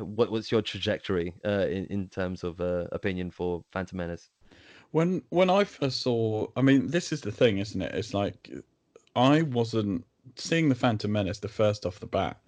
what 0.01 0.33
what's 0.33 0.51
your 0.51 0.63
trajectory 0.63 1.35
uh, 1.45 1.67
in 1.69 1.87
in 1.87 2.09
terms 2.09 2.43
of 2.43 2.61
uh, 2.61 2.87
opinion 2.91 3.31
for 3.31 3.63
Phantom 3.71 3.97
Menace? 3.97 4.29
When 4.91 5.23
when 5.29 5.51
I 5.51 5.63
first 5.63 6.01
saw, 6.01 6.49
I 6.57 6.63
mean, 6.63 6.89
this 6.89 7.13
is 7.13 7.21
the 7.21 7.31
thing, 7.31 7.59
isn't 7.59 7.81
it? 7.81 7.95
It's 7.95 8.13
like 8.13 8.51
I 9.15 9.43
wasn't 9.43 10.05
seeing 10.35 10.69
the 10.69 10.75
Phantom 10.75 11.13
Menace 11.13 11.39
the 11.39 11.49
first 11.49 11.87
off 11.87 12.01
the 12.01 12.07
bat. 12.07 12.41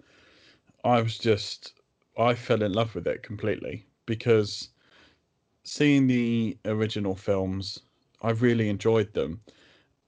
I 0.83 1.01
was 1.01 1.17
just 1.17 1.73
I 2.17 2.35
fell 2.35 2.63
in 2.63 2.73
love 2.73 2.95
with 2.95 3.07
it 3.07 3.23
completely 3.23 3.85
because 4.05 4.69
seeing 5.63 6.07
the 6.07 6.57
original 6.65 7.15
films, 7.15 7.79
I 8.21 8.31
really 8.31 8.69
enjoyed 8.69 9.13
them. 9.13 9.41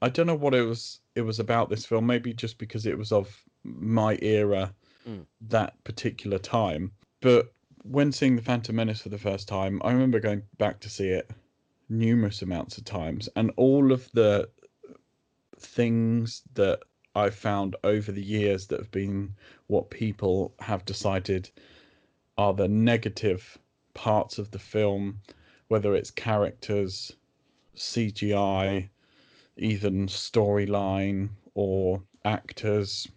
I 0.02 0.08
don't 0.08 0.26
know 0.26 0.34
what 0.34 0.54
it 0.54 0.62
was 0.62 1.00
it 1.14 1.22
was 1.22 1.38
about 1.40 1.70
this 1.70 1.86
film, 1.86 2.06
maybe 2.06 2.32
just 2.32 2.58
because 2.58 2.86
it 2.86 2.98
was 2.98 3.12
of 3.12 3.44
my 3.62 4.18
era, 4.20 4.74
mm. 5.08 5.24
that 5.48 5.82
particular 5.84 6.38
time. 6.38 6.92
But 7.20 7.52
when 7.84 8.12
seeing 8.12 8.36
the 8.36 8.42
Phantom 8.42 8.74
Menace 8.74 9.02
for 9.02 9.08
the 9.08 9.18
first 9.18 9.48
time, 9.48 9.80
I 9.84 9.92
remember 9.92 10.20
going 10.20 10.42
back 10.58 10.80
to 10.80 10.90
see 10.90 11.08
it 11.08 11.30
numerous 11.88 12.42
amounts 12.42 12.78
of 12.78 12.84
times, 12.84 13.28
and 13.36 13.52
all 13.56 13.92
of 13.92 14.10
the 14.12 14.48
things 15.58 16.42
that 16.54 16.80
I've 17.14 17.34
found 17.34 17.76
over 17.84 18.10
the 18.10 18.22
years 18.22 18.66
that 18.66 18.80
have 18.80 18.90
been 18.90 19.34
what 19.68 19.90
people 19.90 20.54
have 20.58 20.84
decided 20.84 21.50
are 22.36 22.54
the 22.54 22.68
negative 22.68 23.58
parts 23.94 24.38
of 24.38 24.50
the 24.50 24.58
film, 24.58 25.20
whether 25.68 25.94
it's 25.94 26.10
characters, 26.10 27.12
CGI, 27.76 28.88
even 29.56 30.06
storyline 30.08 31.28
or 31.54 32.02
actors, 32.24 33.08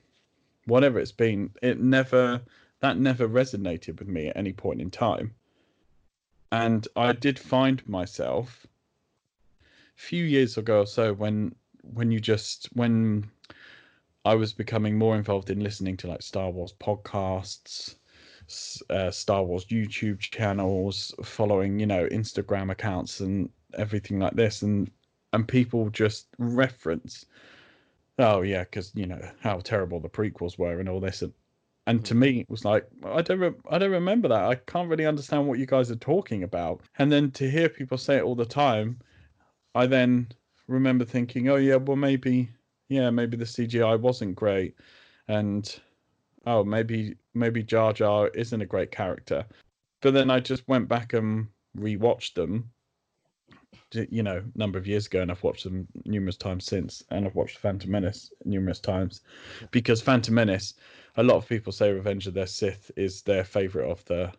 whatever 0.65 0.99
it's 0.99 1.11
been, 1.11 1.51
it 1.61 1.79
never 1.79 2.41
that 2.79 2.99
never 2.99 3.27
resonated 3.27 3.97
with 3.97 4.07
me 4.07 4.27
at 4.27 4.37
any 4.37 4.53
point 4.53 4.79
in 4.81 4.91
time. 4.91 5.33
And 6.51 6.87
I 6.95 7.13
did 7.13 7.39
find 7.39 7.85
myself 7.87 8.67
a 9.61 9.99
few 9.99 10.23
years 10.23 10.57
ago 10.57 10.81
or 10.81 10.85
so 10.85 11.13
when 11.13 11.55
when 11.81 12.11
you 12.11 12.19
just 12.19 12.69
when 12.73 13.31
I 14.27 14.35
was 14.35 14.51
becoming 14.51 14.97
more 14.97 15.15
involved 15.15 15.49
in 15.49 15.61
listening 15.61 15.95
to 15.97 16.07
like 16.07 16.21
Star 16.21 16.49
Wars 16.51 16.73
podcasts, 16.81 17.95
uh, 18.89 19.09
Star 19.09 19.41
Wars 19.41 19.67
YouTube 19.67 20.19
channels, 20.19 21.15
following 21.23 21.79
you 21.79 21.85
know 21.85 22.05
Instagram 22.07 22.69
accounts 22.69 23.21
and 23.21 23.49
everything 23.77 24.19
like 24.19 24.33
this, 24.33 24.63
and 24.63 24.91
and 25.31 25.47
people 25.47 25.89
just 25.91 26.27
reference, 26.39 27.25
oh 28.19 28.41
yeah, 28.41 28.65
because 28.65 28.91
you 28.95 29.05
know 29.05 29.21
how 29.39 29.59
terrible 29.59 30.01
the 30.01 30.09
prequels 30.09 30.59
were 30.59 30.81
and 30.81 30.89
all 30.89 30.99
this, 30.99 31.21
and 31.21 31.31
and 31.85 32.03
to 32.03 32.13
me 32.13 32.41
it 32.41 32.49
was 32.49 32.65
like 32.65 32.85
I 33.05 33.21
don't 33.21 33.39
re- 33.39 33.63
I 33.71 33.77
don't 33.77 33.91
remember 33.91 34.27
that. 34.27 34.43
I 34.43 34.55
can't 34.55 34.89
really 34.89 35.05
understand 35.05 35.47
what 35.47 35.57
you 35.57 35.65
guys 35.65 35.89
are 35.89 35.95
talking 35.95 36.43
about. 36.43 36.81
And 36.99 37.09
then 37.09 37.31
to 37.31 37.49
hear 37.49 37.69
people 37.69 37.97
say 37.97 38.17
it 38.17 38.23
all 38.23 38.35
the 38.35 38.45
time, 38.45 38.99
I 39.73 39.85
then 39.85 40.27
remember 40.67 41.05
thinking, 41.05 41.47
oh 41.47 41.55
yeah, 41.55 41.77
well 41.77 41.95
maybe 41.95 42.49
yeah 42.89 43.09
maybe 43.09 43.37
the 43.37 43.45
CGI 43.45 43.99
wasn't 43.99 44.35
great, 44.35 44.75
and 45.27 45.79
oh 46.45 46.63
maybe 46.63 47.15
maybe 47.33 47.63
Jar 47.63 47.93
Jar 47.93 48.29
isn't 48.29 48.61
a 48.61 48.65
great 48.65 48.91
character. 48.91 49.45
But 50.01 50.13
then 50.13 50.29
I 50.29 50.39
just 50.39 50.67
went 50.67 50.87
back 50.87 51.13
and 51.13 51.47
rewatched 51.77 52.35
them 52.35 52.69
you 53.91 54.23
know, 54.23 54.37
a 54.37 54.57
number 54.57 54.77
of 54.77 54.87
years 54.87 55.07
ago, 55.07 55.21
and 55.21 55.31
I've 55.31 55.43
watched 55.43 55.63
them 55.63 55.87
numerous 56.05 56.37
times 56.37 56.65
since, 56.65 57.03
and 57.09 57.25
I've 57.25 57.35
watched 57.35 57.57
Phantom 57.57 57.89
Menace 57.89 58.31
numerous 58.45 58.79
times, 58.79 59.21
because 59.71 60.01
Phantom 60.01 60.33
Menace, 60.33 60.73
a 61.15 61.23
lot 61.23 61.37
of 61.37 61.47
people 61.47 61.71
say 61.71 61.91
Revenge 61.91 62.27
of 62.27 62.33
the 62.33 62.45
Sith 62.45 62.91
is 62.95 63.21
their 63.21 63.43
favorite 63.43 63.89
of 63.89 64.03
the 64.05 64.31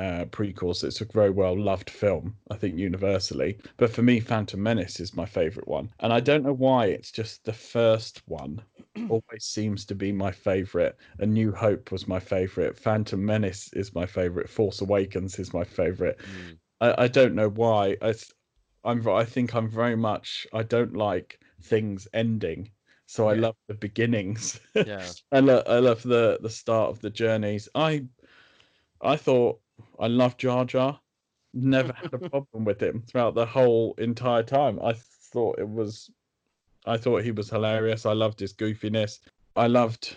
uh, 0.00 0.24
prequels. 0.26 0.82
It's 0.82 1.02
a 1.02 1.04
very 1.04 1.28
well 1.30 1.58
loved 1.58 1.90
film, 1.90 2.34
I 2.50 2.56
think, 2.56 2.78
universally. 2.78 3.58
But 3.76 3.90
for 3.90 4.02
me, 4.02 4.18
Phantom 4.18 4.60
Menace 4.62 4.98
is 4.98 5.14
my 5.14 5.26
favorite 5.26 5.68
one, 5.68 5.90
and 6.00 6.10
I 6.10 6.20
don't 6.20 6.42
know 6.42 6.54
why. 6.54 6.86
It's 6.86 7.12
just 7.12 7.44
the 7.44 7.52
first 7.52 8.22
one 8.26 8.62
always 9.10 9.44
seems 9.44 9.84
to 9.86 9.94
be 9.94 10.10
my 10.10 10.30
favorite. 10.32 10.96
A 11.18 11.26
New 11.26 11.52
Hope 11.52 11.92
was 11.92 12.08
my 12.08 12.18
favorite. 12.18 12.78
Phantom 12.78 13.22
Menace 13.22 13.70
is 13.74 13.94
my 13.94 14.06
favorite. 14.06 14.48
Force 14.48 14.80
Awakens 14.80 15.38
is 15.38 15.52
my 15.52 15.64
favorite. 15.64 16.18
Mm. 16.18 16.56
I, 16.80 17.04
I 17.04 17.08
don't 17.08 17.34
know 17.34 17.50
why. 17.50 17.98
I, 18.00 18.14
I'm 18.84 19.06
I 19.06 19.24
think 19.24 19.54
I'm 19.54 19.68
very 19.68 19.96
much 19.96 20.46
I 20.54 20.62
don't 20.62 20.96
like 20.96 21.38
things 21.62 22.08
ending. 22.14 22.70
So 23.04 23.28
I 23.28 23.34
love 23.34 23.56
the 23.68 23.74
beginnings. 23.74 24.60
Yeah. 24.74 25.04
I 25.32 25.40
love 25.40 25.64
I 25.66 25.80
love 25.80 26.02
the 26.04 26.38
the 26.40 26.48
start 26.48 26.88
of 26.88 27.00
the 27.00 27.10
journeys. 27.10 27.68
I 27.74 28.06
I 29.02 29.16
thought 29.16 29.60
I 29.98 30.06
loved 30.06 30.38
Jar 30.38 30.64
Jar. 30.64 31.00
Never 31.52 31.92
had 31.92 32.12
a 32.14 32.18
problem 32.30 32.64
with 32.64 32.82
him 32.82 33.02
throughout 33.02 33.34
the 33.34 33.46
whole 33.46 33.94
entire 33.98 34.42
time. 34.42 34.78
I 34.82 34.94
thought 35.32 35.58
it 35.58 35.68
was 35.68 36.10
I 36.86 36.96
thought 36.96 37.24
he 37.24 37.30
was 37.30 37.50
hilarious. 37.50 38.06
I 38.06 38.12
loved 38.12 38.40
his 38.40 38.54
goofiness. 38.54 39.20
I 39.56 39.66
loved 39.66 40.16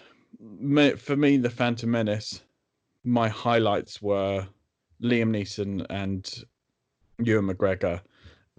for 0.98 1.16
me 1.16 1.38
the 1.38 1.50
Phantom 1.50 1.92
Menace. 1.92 2.42
My 3.04 3.28
highlights 3.28 4.02
were 4.02 4.48
Liam 5.02 5.32
Neeson 5.32 5.86
and 5.90 6.44
Ewan 7.20 7.48
McGregor 7.48 8.02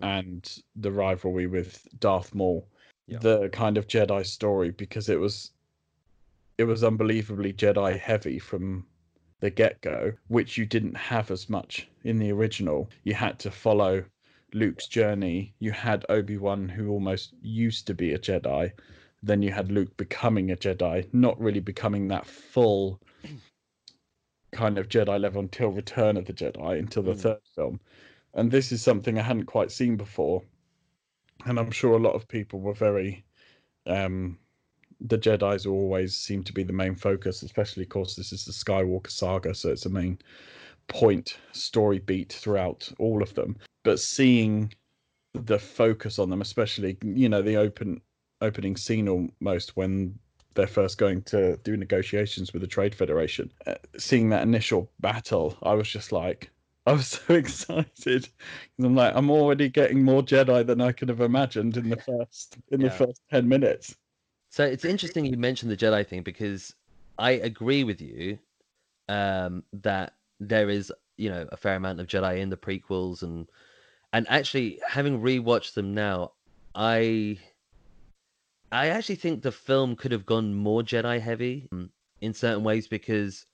and 0.03 0.63
the 0.77 0.93
rivalry 0.93 1.47
with 1.47 1.87
Darth 1.99 2.35
Maul, 2.35 2.69
yeah. 3.07 3.19
the 3.19 3.49
kind 3.51 3.79
of 3.79 3.87
Jedi 3.87 4.27
story 4.27 4.71
because 4.71 5.09
it 5.09 5.19
was 5.19 5.53
it 6.59 6.65
was 6.65 6.85
unbelievably 6.85 7.55
Jedi 7.55 7.99
heavy 7.99 8.39
from 8.39 8.87
the 9.41 9.51
get 9.51 9.81
go, 9.81 10.13
which 10.29 10.57
you 10.57 10.67
didn't 10.67 10.97
have 10.97 11.31
as 11.31 11.49
much 11.51 11.89
in 12.05 12.19
the 12.19 12.33
original. 12.33 12.89
You 13.03 13.15
had 13.15 13.39
to 13.41 13.51
follow 13.51 14.05
Luke's 14.53 14.87
journey. 14.87 15.55
You 15.59 15.73
had 15.73 16.07
Obi 16.09 16.37
Wan, 16.37 16.69
who 16.69 16.91
almost 16.91 17.35
used 17.43 17.87
to 17.89 17.95
be 17.95 18.13
a 18.13 18.19
Jedi. 18.19 18.73
Then 19.23 19.43
you 19.43 19.53
had 19.53 19.73
Luke 19.73 19.97
becoming 19.97 20.51
a 20.51 20.57
Jedi, 20.57 21.09
not 21.13 21.41
really 21.41 21.61
becoming 21.61 22.09
that 22.09 22.27
full 22.27 23.01
kind 24.53 24.79
of 24.79 24.89
Jedi 24.89 25.21
level 25.21 25.41
until 25.41 25.71
Return 25.71 26.17
of 26.17 26.27
the 26.27 26.33
Jedi, 26.33 26.79
until 26.79 27.03
the 27.03 27.15
mm. 27.15 27.21
third 27.21 27.41
film 27.55 27.81
and 28.35 28.51
this 28.51 28.73
is 28.73 28.83
something 28.83 29.19
I 29.19 29.23
hadn't 29.23 29.47
quite 29.47 29.71
seen 29.71 29.97
before, 29.97 30.43
and 31.47 31.59
I'm 31.59 31.71
sure 31.71 31.95
a 31.95 32.03
lot 32.03 32.15
of 32.15 32.29
people 32.29 32.61
were 32.61 32.75
very. 32.75 33.25
Um, 33.87 34.39
the 35.01 35.19
Jedi's 35.19 35.67
always 35.67 36.17
seem 36.17 36.43
to 36.45 36.53
be 36.53 36.63
the 36.63 36.73
main 36.73 36.95
focus, 36.95 37.43
especially, 37.43 37.85
of 37.85 37.89
course, 37.89 38.15
this 38.15 38.33
is 38.33 38.45
the 38.45 38.53
Skywalker 38.53 39.11
saga, 39.11 39.55
so 39.55 39.71
it's 39.71 39.87
a 39.87 39.91
main 39.91 40.19
point 40.89 41.39
story 41.53 41.99
beat 41.99 42.33
throughout 42.33 42.91
all 42.99 43.23
of 43.23 43.35
them. 43.35 43.57
But 43.83 44.01
seeing 44.01 44.73
the 45.33 45.59
focus 45.59 46.19
on 46.19 46.31
them, 46.31 46.41
especially, 46.41 46.97
you 47.03 47.29
know, 47.29 47.43
the 47.43 47.57
open 47.57 48.01
opening 48.41 48.77
scene 48.77 49.09
almost 49.09 49.77
when 49.77 50.19
they're 50.55 50.67
first 50.67 50.99
going 50.99 51.23
to 51.23 51.57
do 51.59 51.77
negotiations 51.77 52.53
with 52.53 52.63
the 52.63 52.69
Trade 52.69 52.95
Federation, 52.95 53.51
uh, 53.67 53.75
seeing 53.99 54.29
that 54.31 54.43
initial 54.43 54.91
battle, 55.01 55.57
I 55.63 55.75
was 55.75 55.89
just 55.89 56.13
like, 56.13 56.51
I 56.87 56.93
was 56.93 57.09
so 57.09 57.35
excited. 57.35 58.29
I'm 58.79 58.95
like, 58.95 59.15
I'm 59.17 59.31
already 59.31 59.71
getting 59.71 60.03
more 60.03 60.23
Jedi 60.23 60.67
than 60.67 60.83
I 60.83 60.93
could 60.93 61.09
have 61.09 61.23
imagined 61.23 61.79
in 61.79 61.89
the 61.89 61.97
first 61.97 62.59
in 62.71 62.81
yeah. 62.81 62.89
the 62.89 62.95
first 62.95 63.23
ten 63.31 63.49
minutes. 63.49 63.97
So 64.55 64.65
it's 64.65 64.85
interesting 64.85 65.25
you 65.25 65.37
mentioned 65.37 65.73
the 65.73 65.77
Jedi 65.77 66.07
thing 66.07 66.23
because 66.23 66.77
I 67.19 67.33
agree 67.33 67.83
with 67.83 68.01
you 68.01 68.39
um, 69.09 69.65
that 69.73 70.13
there 70.39 70.71
is, 70.71 70.93
you 71.17 71.29
know, 71.29 71.49
a 71.51 71.57
fair 71.57 71.75
amount 71.75 71.99
of 71.99 72.07
Jedi 72.07 72.39
in 72.39 72.51
the 72.51 72.57
prequels 72.57 73.25
and 73.25 73.49
and 74.13 74.25
actually 74.29 74.81
having 74.89 75.21
rewatched 75.21 75.75
them 75.75 75.93
now, 75.93 76.35
I 76.73 77.41
I 78.71 78.91
actually 78.91 79.17
think 79.17 79.43
the 79.43 79.51
film 79.51 79.97
could 79.97 80.13
have 80.13 80.25
gone 80.25 80.55
more 80.55 80.83
Jedi 80.85 81.21
heavy 81.21 81.69
in 82.21 82.33
certain 82.33 82.63
ways 82.63 82.87
because 82.87 83.47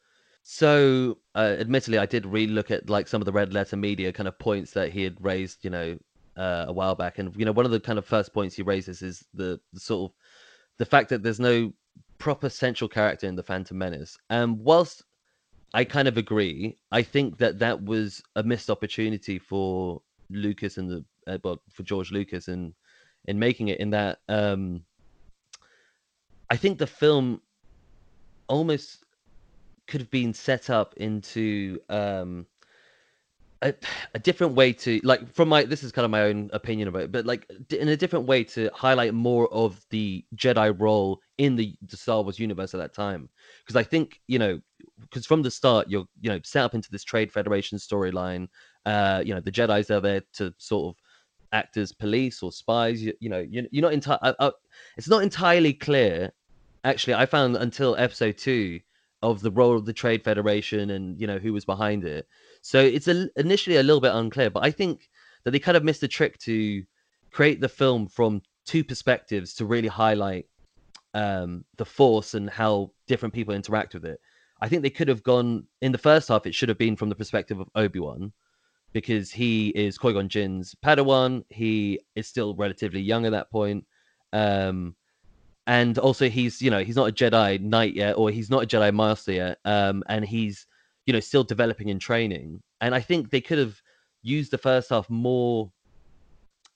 so, 0.42 1.16
uh, 1.34 1.56
admittedly, 1.58 1.96
I 1.96 2.04
did 2.04 2.26
really 2.26 2.52
look 2.52 2.70
at 2.70 2.90
like 2.90 3.08
some 3.08 3.22
of 3.22 3.24
the 3.24 3.32
red 3.32 3.54
letter 3.54 3.78
media 3.78 4.12
kind 4.12 4.28
of 4.28 4.38
points 4.38 4.72
that 4.72 4.92
he 4.92 5.04
had 5.04 5.16
raised, 5.24 5.64
you 5.64 5.70
know, 5.70 5.98
uh, 6.36 6.66
a 6.68 6.72
while 6.74 6.94
back, 6.94 7.18
and 7.18 7.34
you 7.36 7.46
know, 7.46 7.52
one 7.52 7.64
of 7.64 7.72
the 7.72 7.80
kind 7.80 7.98
of 7.98 8.04
first 8.04 8.34
points 8.34 8.54
he 8.54 8.62
raises 8.62 9.00
is 9.00 9.24
the, 9.32 9.58
the 9.72 9.80
sort 9.80 10.10
of 10.10 10.16
the 10.80 10.86
fact 10.86 11.10
that 11.10 11.22
there's 11.22 11.38
no 11.38 11.74
proper 12.16 12.48
central 12.48 12.88
character 12.88 13.26
in 13.26 13.36
the 13.36 13.42
Phantom 13.42 13.76
Menace. 13.76 14.16
And 14.30 14.58
whilst 14.58 15.04
I 15.74 15.84
kind 15.84 16.08
of 16.08 16.16
agree, 16.16 16.78
I 16.90 17.02
think 17.02 17.36
that 17.36 17.58
that 17.58 17.84
was 17.84 18.22
a 18.34 18.42
missed 18.42 18.70
opportunity 18.70 19.38
for 19.38 20.00
Lucas 20.30 20.78
and 20.78 20.88
the 20.88 21.04
uh, 21.26 21.36
well, 21.44 21.60
for 21.70 21.82
George 21.82 22.10
Lucas 22.12 22.48
in 22.48 22.72
in 23.26 23.38
making 23.38 23.68
it. 23.68 23.78
In 23.78 23.90
that, 23.90 24.20
um, 24.30 24.80
I 26.48 26.56
think 26.56 26.78
the 26.78 26.86
film 26.86 27.42
almost 28.48 29.04
could 29.86 30.00
have 30.00 30.10
been 30.10 30.32
set 30.32 30.70
up 30.70 30.94
into 30.96 31.78
um, 31.90 32.46
a, 33.62 33.74
a 34.14 34.18
different 34.18 34.54
way 34.54 34.72
to 34.72 35.00
like 35.04 35.32
from 35.34 35.48
my 35.48 35.64
this 35.64 35.82
is 35.82 35.92
kind 35.92 36.04
of 36.04 36.10
my 36.10 36.22
own 36.22 36.48
opinion 36.52 36.88
about 36.88 37.02
it 37.02 37.12
but 37.12 37.26
like 37.26 37.50
in 37.70 37.88
a 37.88 37.96
different 37.96 38.26
way 38.26 38.42
to 38.42 38.70
highlight 38.74 39.12
more 39.12 39.52
of 39.52 39.84
the 39.90 40.24
jedi 40.34 40.74
role 40.78 41.20
in 41.38 41.56
the, 41.56 41.74
the 41.86 41.96
star 41.96 42.22
wars 42.22 42.38
universe 42.38 42.74
at 42.74 42.78
that 42.78 42.94
time 42.94 43.28
because 43.62 43.76
i 43.76 43.82
think 43.82 44.20
you 44.28 44.38
know 44.38 44.60
because 45.00 45.26
from 45.26 45.42
the 45.42 45.50
start 45.50 45.88
you're 45.90 46.06
you 46.20 46.30
know 46.30 46.40
set 46.42 46.64
up 46.64 46.74
into 46.74 46.90
this 46.90 47.04
trade 47.04 47.30
federation 47.30 47.76
storyline 47.76 48.48
uh 48.86 49.22
you 49.24 49.34
know 49.34 49.40
the 49.40 49.52
jedis 49.52 49.90
are 49.90 50.00
there 50.00 50.22
to 50.32 50.52
sort 50.58 50.94
of 50.94 51.00
act 51.52 51.76
as 51.76 51.92
police 51.92 52.42
or 52.42 52.52
spies 52.52 53.02
you, 53.02 53.12
you 53.20 53.28
know 53.28 53.40
you're, 53.40 53.64
you're 53.70 53.82
not 53.82 53.92
entirely 53.92 54.52
it's 54.96 55.08
not 55.08 55.22
entirely 55.22 55.72
clear 55.72 56.30
actually 56.84 57.12
i 57.12 57.26
found 57.26 57.56
until 57.56 57.96
episode 57.96 58.38
two 58.38 58.80
of 59.22 59.42
the 59.42 59.50
role 59.50 59.76
of 59.76 59.84
the 59.84 59.92
trade 59.92 60.24
federation 60.24 60.90
and 60.90 61.20
you 61.20 61.26
know 61.26 61.38
who 61.38 61.52
was 61.52 61.64
behind 61.64 62.04
it. 62.04 62.26
So 62.62 62.80
it's 62.80 63.08
a, 63.08 63.28
initially 63.36 63.76
a 63.76 63.82
little 63.82 64.00
bit 64.00 64.14
unclear, 64.14 64.50
but 64.50 64.64
I 64.64 64.70
think 64.70 65.08
that 65.44 65.52
they 65.52 65.58
kind 65.58 65.76
of 65.76 65.84
missed 65.84 66.00
the 66.00 66.08
trick 66.08 66.38
to 66.40 66.84
create 67.30 67.60
the 67.60 67.68
film 67.68 68.06
from 68.06 68.42
two 68.66 68.84
perspectives 68.84 69.54
to 69.54 69.64
really 69.64 69.88
highlight 69.88 70.46
um, 71.14 71.64
the 71.76 71.84
force 71.84 72.34
and 72.34 72.50
how 72.50 72.92
different 73.06 73.34
people 73.34 73.54
interact 73.54 73.94
with 73.94 74.04
it. 74.04 74.20
I 74.60 74.68
think 74.68 74.82
they 74.82 74.90
could 74.90 75.08
have 75.08 75.22
gone 75.22 75.64
in 75.80 75.92
the 75.92 75.98
first 75.98 76.28
half. 76.28 76.46
It 76.46 76.54
should 76.54 76.68
have 76.68 76.78
been 76.78 76.96
from 76.96 77.08
the 77.08 77.14
perspective 77.14 77.58
of 77.58 77.68
Obi 77.74 77.98
Wan, 77.98 78.32
because 78.92 79.30
he 79.30 79.68
is 79.68 79.98
Qui 79.98 80.12
Gon 80.12 80.28
Jinn's 80.28 80.74
Padawan. 80.84 81.44
He 81.48 82.00
is 82.14 82.26
still 82.26 82.54
relatively 82.54 83.00
young 83.00 83.24
at 83.24 83.32
that 83.32 83.50
point. 83.50 83.86
Um, 84.32 84.96
and 85.66 85.98
also 85.98 86.28
he's 86.28 86.60
you 86.60 86.70
know 86.70 86.82
he's 86.82 86.96
not 86.96 87.08
a 87.08 87.12
Jedi 87.12 87.60
Knight 87.60 87.94
yet, 87.94 88.16
or 88.16 88.30
he's 88.30 88.50
not 88.50 88.64
a 88.64 88.66
Jedi 88.66 88.94
Master 88.94 89.32
yet, 89.32 89.58
um, 89.64 90.02
and 90.08 90.24
he's 90.24 90.66
you 91.10 91.12
know 91.12 91.18
still 91.18 91.42
developing 91.42 91.90
and 91.90 92.00
training. 92.00 92.62
And 92.80 92.94
I 92.94 93.00
think 93.00 93.30
they 93.30 93.40
could 93.40 93.58
have 93.58 93.82
used 94.22 94.52
the 94.52 94.58
first 94.58 94.90
half 94.90 95.10
more, 95.10 95.72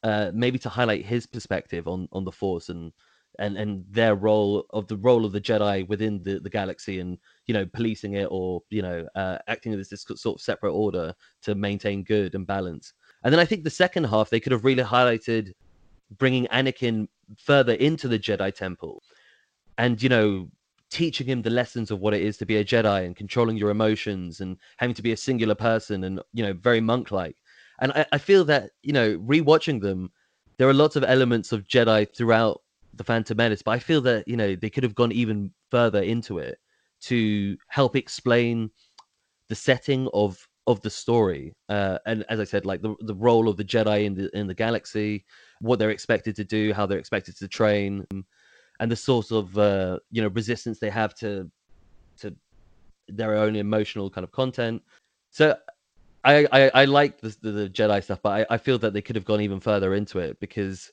uh, 0.03 0.33
maybe 0.35 0.59
to 0.59 0.69
highlight 0.69 1.07
his 1.07 1.25
perspective 1.25 1.87
on 1.87 2.09
on 2.11 2.25
the 2.25 2.33
Force 2.33 2.69
and 2.69 2.93
and 3.39 3.57
and 3.57 3.85
their 3.89 4.17
role 4.17 4.67
of 4.71 4.89
the 4.89 4.97
role 4.97 5.25
of 5.25 5.31
the 5.31 5.41
Jedi 5.41 5.87
within 5.87 6.21
the 6.25 6.41
the 6.41 6.51
galaxy 6.51 6.99
and 6.99 7.17
you 7.47 7.55
know 7.55 7.65
policing 7.65 8.15
it 8.15 8.27
or 8.29 8.61
you 8.71 8.83
know 8.83 9.07
uh, 9.15 9.39
acting 9.47 9.73
as 9.73 9.89
this 9.89 10.03
sort 10.03 10.35
of 10.37 10.41
separate 10.41 10.73
order 10.73 11.15
to 11.43 11.55
maintain 11.55 12.03
good 12.03 12.35
and 12.35 12.45
balance. 12.45 12.93
And 13.23 13.33
then 13.33 13.39
I 13.39 13.45
think 13.45 13.63
the 13.63 13.71
second 13.71 14.05
half 14.05 14.31
they 14.31 14.41
could 14.41 14.51
have 14.53 14.65
really 14.65 14.83
highlighted 14.83 15.53
bringing 16.19 16.49
Anakin 16.49 17.07
further 17.39 17.75
into 17.75 18.09
the 18.09 18.19
Jedi 18.19 18.53
Temple. 18.53 19.01
and 19.79 20.03
you 20.03 20.09
know 20.09 20.49
teaching 20.91 21.27
him 21.27 21.43
the 21.43 21.51
lessons 21.51 21.91
of 21.91 22.01
what 22.01 22.15
it 22.15 22.23
is 22.23 22.37
to 22.39 22.47
be 22.47 22.57
a 22.57 22.65
Jedi 22.65 23.05
and 23.05 23.17
controlling 23.17 23.57
your 23.57 23.71
emotions 23.71 24.41
and 24.41 24.57
having 24.77 24.95
to 24.95 25.03
be 25.03 25.13
a 25.13 25.17
singular 25.17 25.55
person 25.55 26.05
and 26.05 26.21
you 26.33 26.45
know 26.45 26.53
very 26.53 26.81
monk 26.81 27.11
like. 27.11 27.37
And 27.81 27.93
I, 27.93 28.07
I 28.13 28.19
feel 28.19 28.45
that 28.45 28.71
you 28.83 28.93
know 28.93 29.19
rewatching 29.19 29.81
them, 29.81 30.11
there 30.59 30.69
are 30.69 30.75
lots 30.75 30.97
of 30.97 31.05
elements 31.05 31.53
of 31.53 31.67
Jedi 31.67 32.07
throughout 32.17 32.61
the 32.95 33.05
Phantom 33.05 33.37
Menace, 33.37 33.63
but 33.63 33.73
I 33.73 33.79
feel 33.79 34.01
that 34.03 34.29
you 34.29 34.37
know 34.37 34.55
they 34.55 34.71
could 34.71 34.85
have 34.85 34.95
gone 34.95 35.13
even 35.13 35.53
further 35.71 36.03
into 36.03 36.39
it 36.39 36.59
to 37.03 37.57
help 37.69 37.97
explain 37.97 38.71
the 39.49 39.55
setting 39.55 40.09
of 40.15 40.49
of 40.67 40.81
the 40.81 40.89
story 40.89 41.53
uh, 41.69 41.99
and 42.07 42.25
as 42.31 42.41
i 42.41 42.45
said 42.45 42.65
like 42.65 42.81
the, 42.81 42.95
the 43.01 43.15
role 43.15 43.49
of 43.49 43.57
the 43.59 43.65
jedi 43.65 44.05
in 44.05 44.15
the 44.15 44.31
in 44.37 44.47
the 44.47 44.55
galaxy 44.55 45.25
what 45.61 45.79
they're 45.79 45.91
expected 45.91 46.35
to 46.35 46.45
do 46.45 46.73
how 46.73 46.87
they're 46.87 46.99
expected 46.99 47.37
to 47.37 47.47
train 47.47 48.05
and 48.85 48.93
the 48.93 48.97
sort 48.97 49.31
of 49.33 49.57
uh, 49.57 49.99
you 50.11 50.21
know 50.21 50.29
resistance 50.29 50.79
they 50.79 50.91
have 50.91 51.15
to 51.15 51.51
to 52.21 52.37
their 53.09 53.35
own 53.35 53.57
emotional 53.57 54.11
kind 54.11 54.25
of 54.25 54.31
content. 54.31 54.83
So 55.31 55.57
i 56.23 56.47
i, 56.53 56.71
I 56.83 56.85
like 56.85 57.19
the, 57.23 57.35
the, 57.41 57.51
the 57.51 57.69
jedi 57.69 58.03
stuff 58.03 58.21
but 58.23 58.33
I, 58.39 58.55
I 58.55 58.59
feel 58.59 58.79
that 58.79 58.93
they 58.93 59.03
could 59.03 59.17
have 59.17 59.25
gone 59.25 59.41
even 59.41 59.59
further 59.59 59.95
into 59.95 60.19
it 60.19 60.39
because 60.39 60.93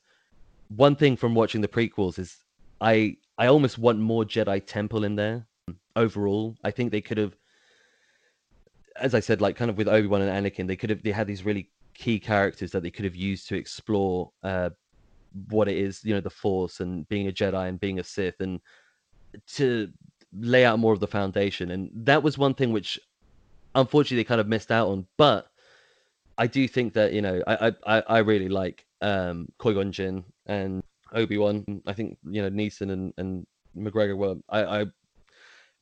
one 0.69 0.95
thing 0.95 1.17
from 1.17 1.35
watching 1.35 1.61
the 1.61 1.67
prequels 1.67 2.17
is 2.17 2.37
i 2.79 3.17
i 3.37 3.47
almost 3.47 3.77
want 3.77 3.99
more 3.99 4.23
jedi 4.23 4.65
temple 4.65 5.03
in 5.03 5.15
there. 5.15 5.45
Overall 5.97 6.55
i 6.63 6.71
think 6.71 6.91
they 6.91 7.01
could 7.01 7.17
have 7.17 7.35
as 8.97 9.15
I 9.15 9.21
said, 9.21 9.41
like 9.41 9.55
kind 9.55 9.71
of 9.71 9.77
with 9.77 9.87
Obi 9.87 10.07
Wan 10.07 10.21
and 10.21 10.45
Anakin, 10.45 10.67
they 10.67 10.75
could 10.75 10.89
have 10.89 11.01
they 11.01 11.11
had 11.11 11.27
these 11.27 11.45
really 11.45 11.69
key 11.93 12.19
characters 12.19 12.71
that 12.71 12.83
they 12.83 12.91
could 12.91 13.05
have 13.05 13.15
used 13.15 13.47
to 13.47 13.55
explore 13.55 14.31
uh, 14.43 14.69
what 15.49 15.67
it 15.67 15.77
is, 15.77 16.03
you 16.03 16.13
know, 16.13 16.21
the 16.21 16.29
Force 16.29 16.79
and 16.79 17.07
being 17.09 17.27
a 17.27 17.31
Jedi 17.31 17.67
and 17.67 17.79
being 17.79 17.99
a 17.99 18.03
Sith, 18.03 18.39
and 18.39 18.59
to 19.55 19.89
lay 20.37 20.65
out 20.65 20.79
more 20.79 20.93
of 20.93 20.99
the 20.99 21.07
foundation. 21.07 21.71
And 21.71 21.89
that 21.93 22.23
was 22.23 22.37
one 22.37 22.53
thing 22.53 22.71
which, 22.71 22.99
unfortunately, 23.75 24.17
they 24.17 24.23
kind 24.23 24.41
of 24.41 24.47
missed 24.47 24.71
out 24.71 24.87
on. 24.89 25.07
But 25.17 25.47
I 26.37 26.47
do 26.47 26.67
think 26.67 26.93
that 26.93 27.13
you 27.13 27.21
know, 27.21 27.41
I 27.47 27.73
I 27.85 28.01
I 28.01 28.17
really 28.19 28.49
like 28.49 28.85
um, 29.01 29.47
Qui 29.57 29.73
Gon 29.73 29.91
Jinn 29.91 30.23
and 30.45 30.83
Obi 31.13 31.37
Wan. 31.37 31.81
I 31.85 31.93
think 31.93 32.17
you 32.23 32.41
know 32.41 32.49
Neeson 32.49 32.91
and 32.91 33.13
and 33.17 33.45
McGregor 33.77 34.17
were 34.17 34.35
I, 34.49 34.81
I 34.81 34.85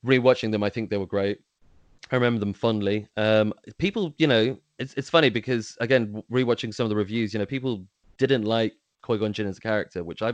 rewatching 0.06 0.52
them. 0.52 0.64
I 0.64 0.70
think 0.70 0.90
they 0.90 0.98
were 0.98 1.06
great. 1.06 1.40
I 2.12 2.16
remember 2.16 2.40
them 2.40 2.54
fondly. 2.54 3.08
Um, 3.18 3.54
people, 3.78 4.14
you 4.18 4.28
know, 4.28 4.58
it's 4.80 4.94
it's 4.96 5.10
funny 5.10 5.30
because 5.30 5.78
again, 5.80 6.24
rewatching 6.32 6.74
some 6.74 6.86
of 6.86 6.90
the 6.90 6.96
reviews, 6.96 7.34
you 7.34 7.40
know, 7.40 7.46
people 7.46 7.86
didn't 8.18 8.46
like 8.46 8.74
Qui 9.10 9.18
Gon 9.18 9.34
Jinn 9.34 9.48
as 9.48 9.58
a 9.58 9.62
character, 9.62 10.04
which 10.04 10.22
I 10.22 10.34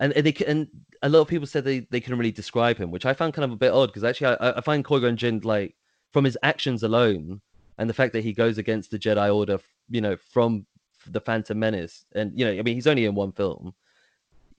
and, 0.00 0.12
they 0.12 0.34
and 0.46 0.66
a 1.02 1.08
lot 1.08 1.20
of 1.20 1.28
people 1.28 1.46
said 1.46 1.64
they, 1.64 1.80
they 1.90 2.00
couldn't 2.00 2.18
really 2.18 2.32
describe 2.32 2.76
him, 2.76 2.90
which 2.90 3.06
I 3.06 3.14
found 3.14 3.32
kind 3.32 3.44
of 3.44 3.52
a 3.52 3.56
bit 3.56 3.72
odd 3.72 3.86
because 3.86 4.02
actually 4.02 4.36
I, 4.40 4.58
I 4.58 4.60
find 4.60 4.84
Qui 4.84 5.00
Gon 5.00 5.16
Jinn 5.16 5.40
like 5.44 5.76
from 6.12 6.24
his 6.24 6.36
actions 6.42 6.82
alone 6.82 7.40
and 7.78 7.88
the 7.88 7.94
fact 7.94 8.12
that 8.14 8.24
he 8.24 8.32
goes 8.32 8.58
against 8.58 8.90
the 8.90 8.98
Jedi 8.98 9.32
Order, 9.32 9.58
you 9.88 10.00
know, 10.00 10.16
from 10.16 10.66
the 11.12 11.20
Phantom 11.20 11.56
Menace, 11.56 12.04
and 12.16 12.32
you 12.36 12.44
know, 12.44 12.58
I 12.58 12.62
mean, 12.62 12.74
he's 12.74 12.88
only 12.88 13.04
in 13.04 13.14
one 13.14 13.30
film. 13.30 13.72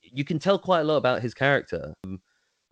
You 0.02 0.24
can 0.24 0.40
tell 0.40 0.58
quite 0.58 0.82
a 0.82 0.86
lot 0.86 0.98
about 0.98 1.22
his 1.22 1.34
character. 1.34 1.94
Um, 2.06 2.22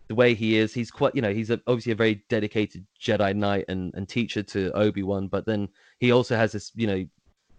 the 0.08 0.14
way 0.14 0.34
he 0.34 0.56
is. 0.56 0.72
He's 0.72 0.90
quite, 0.90 1.16
you 1.16 1.20
know, 1.20 1.34
he's 1.34 1.50
a, 1.50 1.60
obviously 1.66 1.90
a 1.90 1.96
very 1.96 2.24
dedicated 2.28 2.86
Jedi 3.00 3.34
Knight 3.34 3.64
and, 3.68 3.92
and 3.96 4.08
teacher 4.08 4.40
to 4.44 4.70
Obi 4.70 5.02
Wan, 5.02 5.26
but 5.26 5.44
then 5.46 5.68
he 5.98 6.12
also 6.12 6.36
has 6.36 6.52
this, 6.52 6.70
you 6.76 6.86
know, 6.86 7.04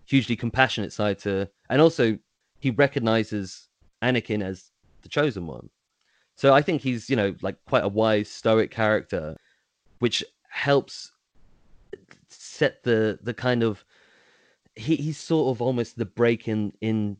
hugely 0.06 0.38
compassionate 0.38 0.94
side 0.94 1.20
to, 1.20 1.50
and 1.70 1.82
also 1.82 2.18
he 2.59 2.71
recognizes 2.71 3.67
Anakin 4.03 4.43
as 4.43 4.71
the 5.01 5.09
chosen 5.09 5.47
one. 5.47 5.69
So 6.35 6.53
I 6.53 6.61
think 6.61 6.81
he's, 6.81 7.09
you 7.09 7.15
know, 7.15 7.35
like 7.41 7.57
quite 7.67 7.83
a 7.83 7.87
wise, 7.87 8.29
stoic 8.29 8.69
character, 8.71 9.35
which 9.99 10.23
helps 10.49 11.11
set 12.29 12.83
the 12.83 13.17
the 13.21 13.33
kind 13.33 13.63
of 13.63 13.83
he, 14.75 14.96
he's 14.96 15.17
sort 15.17 15.55
of 15.55 15.61
almost 15.61 15.98
the 15.98 16.05
break 16.05 16.48
in 16.48 16.72
in 16.81 17.17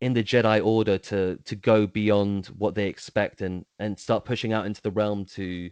in 0.00 0.14
the 0.14 0.24
Jedi 0.24 0.64
Order 0.64 0.98
to 0.98 1.36
to 1.44 1.56
go 1.56 1.86
beyond 1.86 2.46
what 2.58 2.74
they 2.74 2.86
expect 2.88 3.40
and 3.42 3.64
and 3.78 3.98
start 3.98 4.24
pushing 4.24 4.52
out 4.52 4.66
into 4.66 4.82
the 4.82 4.90
realm 4.90 5.24
to, 5.26 5.70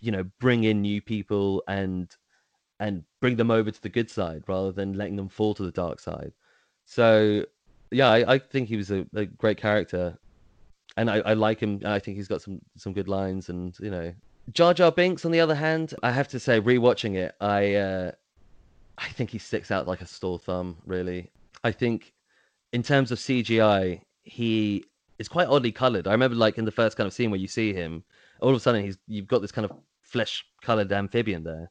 you 0.00 0.12
know, 0.12 0.24
bring 0.40 0.64
in 0.64 0.80
new 0.80 1.00
people 1.00 1.62
and 1.68 2.14
and 2.80 3.04
bring 3.20 3.36
them 3.36 3.50
over 3.50 3.70
to 3.70 3.82
the 3.82 3.88
good 3.88 4.10
side 4.10 4.42
rather 4.48 4.72
than 4.72 4.94
letting 4.94 5.16
them 5.16 5.28
fall 5.28 5.54
to 5.54 5.62
the 5.62 5.72
dark 5.72 6.00
side. 6.00 6.32
So 6.84 7.44
yeah, 7.90 8.10
I, 8.10 8.34
I 8.34 8.38
think 8.38 8.68
he 8.68 8.76
was 8.76 8.90
a, 8.90 9.06
a, 9.14 9.26
great 9.26 9.58
character, 9.58 10.18
and 10.96 11.10
I, 11.10 11.18
I 11.18 11.34
like 11.34 11.60
him. 11.60 11.80
I 11.84 11.98
think 11.98 12.16
he's 12.16 12.28
got 12.28 12.42
some 12.42 12.60
some 12.76 12.92
good 12.92 13.08
lines, 13.08 13.48
and 13.48 13.76
you 13.80 13.90
know, 13.90 14.12
Jar 14.52 14.74
Jar 14.74 14.90
Binks. 14.92 15.24
On 15.24 15.30
the 15.30 15.40
other 15.40 15.54
hand, 15.54 15.94
I 16.02 16.10
have 16.10 16.28
to 16.28 16.40
say, 16.40 16.60
rewatching 16.60 17.14
it, 17.16 17.34
I 17.40 17.74
uh, 17.74 18.12
I 18.98 19.08
think 19.08 19.30
he 19.30 19.38
sticks 19.38 19.70
out 19.70 19.86
like 19.86 20.00
a 20.00 20.06
sore 20.06 20.38
thumb. 20.38 20.76
Really, 20.84 21.30
I 21.64 21.72
think 21.72 22.12
in 22.72 22.82
terms 22.82 23.12
of 23.12 23.18
CGI, 23.18 24.00
he 24.22 24.84
is 25.18 25.28
quite 25.28 25.48
oddly 25.48 25.72
colored. 25.72 26.06
I 26.06 26.12
remember 26.12 26.36
like 26.36 26.58
in 26.58 26.64
the 26.64 26.72
first 26.72 26.96
kind 26.96 27.06
of 27.06 27.12
scene 27.12 27.30
where 27.30 27.40
you 27.40 27.48
see 27.48 27.72
him, 27.72 28.02
all 28.40 28.50
of 28.50 28.56
a 28.56 28.60
sudden 28.60 28.82
he's 28.84 28.98
you've 29.06 29.28
got 29.28 29.42
this 29.42 29.52
kind 29.52 29.64
of 29.64 29.72
flesh 30.02 30.44
colored 30.62 30.92
amphibian 30.92 31.44
there, 31.44 31.70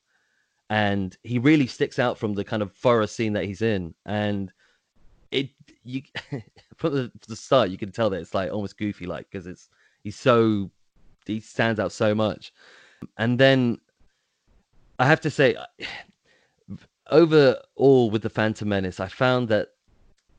and 0.70 1.16
he 1.24 1.40
really 1.40 1.68
sticks 1.68 2.00
out 2.00 2.18
from 2.18 2.34
the 2.34 2.44
kind 2.44 2.64
of 2.64 2.72
forest 2.74 3.16
scene 3.16 3.34
that 3.34 3.46
he's 3.46 3.62
in, 3.62 3.94
and 4.06 4.52
it 5.32 5.50
you 5.86 6.02
from 6.78 6.94
the, 6.94 7.12
the 7.28 7.36
start 7.36 7.70
you 7.70 7.78
can 7.78 7.92
tell 7.92 8.10
that 8.10 8.20
it's 8.20 8.34
like 8.34 8.52
almost 8.52 8.78
goofy 8.78 9.06
like 9.06 9.28
because 9.32 9.48
it's 9.48 9.70
he's 10.04 10.18
so 10.18 10.70
he 11.26 11.40
stands 11.40 11.80
out 11.80 11.92
so 11.92 12.14
much, 12.14 12.54
and 13.18 13.40
then 13.40 13.80
I 15.00 15.06
have 15.08 15.22
to 15.22 15.30
say. 15.30 15.56
Overall, 17.12 18.10
with 18.10 18.24
the 18.24 18.32
Phantom 18.32 18.68
Menace, 18.68 19.00
I 19.00 19.08
found 19.08 19.48
that 19.50 19.68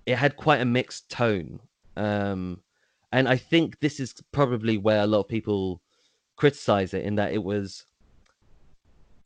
it 0.04 0.16
had 0.16 0.36
quite 0.36 0.60
a 0.60 0.64
mixed 0.64 1.08
tone. 1.08 1.60
Um, 1.96 2.60
and 3.12 3.28
I 3.28 3.36
think 3.36 3.78
this 3.78 4.00
is 4.00 4.14
probably 4.32 4.76
where 4.76 5.02
a 5.02 5.06
lot 5.06 5.20
of 5.20 5.28
people 5.28 5.80
criticize 6.36 6.92
it 6.92 7.04
in 7.04 7.14
that 7.14 7.32
it 7.32 7.42
was 7.42 7.84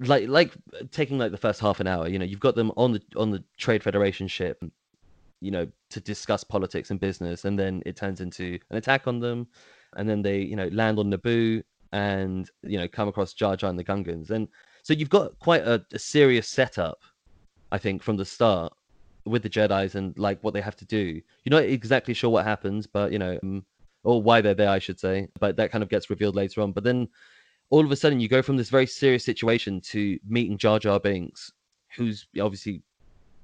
like 0.01 0.29
like 0.29 0.53
taking 0.91 1.19
like 1.19 1.31
the 1.31 1.37
first 1.37 1.61
half 1.61 1.81
an 1.81 1.87
hour. 1.87 2.09
You 2.09 2.19
know, 2.19 2.25
you've 2.25 2.41
got 2.41 2.55
them 2.55 2.73
on 2.77 2.93
the 2.93 3.03
on 3.17 3.31
the 3.31 3.43
Trade 3.59 3.83
Federation 3.83 4.29
ship, 4.29 4.63
you 5.41 5.51
know, 5.51 5.67
to 5.91 6.01
discuss 6.01 6.45
politics 6.45 6.91
and 6.91 7.01
business, 7.01 7.45
and 7.45 7.59
then 7.59 7.83
it 7.87 7.97
turns 7.97 8.21
into 8.21 8.59
an 8.71 8.77
attack 8.77 9.07
on 9.07 9.21
them, 9.21 9.47
and 9.97 10.09
then 10.09 10.23
they 10.23 10.41
you 10.41 10.57
know 10.57 10.69
land 10.69 10.99
on 10.99 11.11
Naboo 11.11 11.63
and 11.93 12.49
you 12.63 12.79
know 12.79 12.89
come 12.89 13.09
across 13.09 13.33
Jar 13.33 13.57
Jar 13.57 13.71
and 13.71 13.79
the 13.79 13.85
Gungans, 13.85 14.31
and 14.31 14.49
so 14.83 14.95
you've 14.95 15.11
got 15.11 15.39
quite 15.39 15.63
a, 15.63 15.85
a 15.93 15.99
serious 15.99 16.49
setup, 16.49 17.03
I 17.73 17.79
think, 17.79 18.03
from 18.03 18.17
the 18.17 18.25
start 18.25 18.73
with 19.27 19.43
the 19.43 19.51
Jedi's 19.51 19.95
and 19.95 20.17
like 20.19 20.43
what 20.43 20.55
they 20.55 20.61
have 20.61 20.77
to 20.77 20.85
do. 20.85 21.21
You're 21.45 21.61
not 21.61 21.65
exactly 21.65 22.15
sure 22.15 22.31
what 22.31 22.45
happens, 22.45 22.87
but 22.87 23.13
you 23.13 23.19
know, 23.19 23.39
um, 23.43 23.65
or 24.03 24.23
why 24.23 24.41
they're 24.41 24.55
there, 24.55 24.71
I 24.71 24.79
should 24.79 24.99
say. 24.99 25.29
But 25.39 25.57
that 25.57 25.71
kind 25.71 25.83
of 25.83 25.91
gets 25.91 26.11
revealed 26.11 26.37
later 26.37 26.63
on. 26.63 26.73
But 26.73 26.85
then 26.85 27.09
all 27.71 27.85
of 27.85 27.93
a 27.93 27.97
sudden, 27.97 28.21
you 28.21 28.29
go 28.29 28.43
from 28.43 28.57
this 28.57 28.71
very 28.71 28.87
serious 28.87 29.25
situation 29.25 29.81
to 29.83 30.19
meeting 30.27 30.59
Jar 30.59 30.79
Jar 30.79 30.99
Binks, 30.99 31.53
who's 31.97 32.27
obviously 32.41 32.83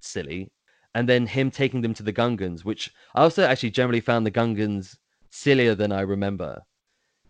silly, 0.00 0.50
and 0.96 1.06
then 1.06 1.26
him 1.26 1.50
taking 1.50 1.82
them 1.82 1.92
to 1.92 2.02
the 2.02 2.12
Gungans, 2.12 2.64
which 2.64 2.90
I 3.14 3.20
also 3.20 3.44
actually 3.44 3.70
generally 3.70 4.00
found 4.00 4.24
the 4.24 4.30
Gungans 4.30 4.96
sillier 5.28 5.74
than 5.74 5.92
I 5.92 6.00
remember. 6.00 6.62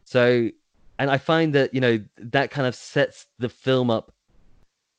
So, 0.05 0.51
and 1.01 1.11
I 1.11 1.19
find 1.19 1.53
that 1.57 1.75
you 1.75 1.81
know 1.81 1.99
that 2.17 2.53
kind 2.53 2.69
of 2.69 2.77
sets 2.77 3.27
the 3.41 3.49
film 3.49 3.91
up 3.91 4.13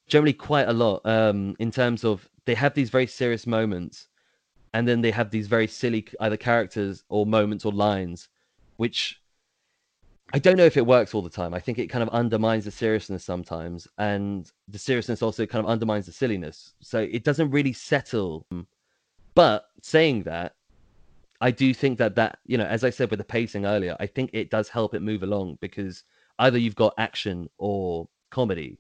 generally 0.10 0.34
quite 0.34 0.68
a 0.68 0.74
lot 0.74 1.00
um, 1.06 1.56
in 1.60 1.72
terms 1.72 2.04
of 2.04 2.28
they 2.44 2.56
have 2.56 2.74
these 2.74 2.90
very 2.90 3.08
serious 3.08 3.48
moments 3.48 4.10
and 4.74 4.86
then 4.86 5.00
they 5.00 5.12
have 5.12 5.32
these 5.32 5.48
very 5.48 5.68
silly 5.68 6.06
either 6.20 6.38
characters 6.38 7.06
or 7.08 7.26
moments 7.26 7.64
or 7.64 7.72
lines 7.72 8.28
which 8.76 9.22
i 10.34 10.40
don't 10.40 10.58
know 10.58 10.66
if 10.66 10.78
it 10.78 10.86
works 10.86 11.14
all 11.14 11.22
the 11.22 11.30
time. 11.30 11.54
I 11.54 11.60
think 11.60 11.80
it 11.80 11.88
kind 11.88 12.04
of 12.04 12.10
undermines 12.10 12.66
the 12.66 12.72
seriousness 12.72 13.24
sometimes 13.24 13.88
and 13.98 14.52
the 14.68 14.80
seriousness 14.80 15.22
also 15.22 15.46
kind 15.46 15.64
of 15.64 15.72
undermines 15.72 16.06
the 16.06 16.12
silliness. 16.12 16.74
So 16.82 17.00
it 17.00 17.24
doesn't 17.24 17.52
really 17.52 17.74
settle. 17.74 18.46
But 19.36 19.66
saying 19.82 20.24
that 20.24 20.54
i 21.40 21.52
do 21.52 21.72
think 21.74 22.00
that 22.00 22.16
that 22.16 22.40
you 22.46 22.58
know 22.58 22.66
as 22.66 22.84
i 22.84 22.90
said 22.90 23.12
with 23.12 23.20
the 23.20 23.24
pacing 23.24 23.64
earlier 23.66 23.96
i 24.00 24.08
think 24.08 24.32
it 24.34 24.50
does 24.50 24.68
help 24.68 24.96
it 24.96 25.04
move 25.04 25.22
along 25.22 25.56
because 25.62 26.04
either 26.40 26.58
you've 26.58 26.76
got 26.76 26.96
action 26.98 27.48
or 27.60 28.08
comedy 28.32 28.80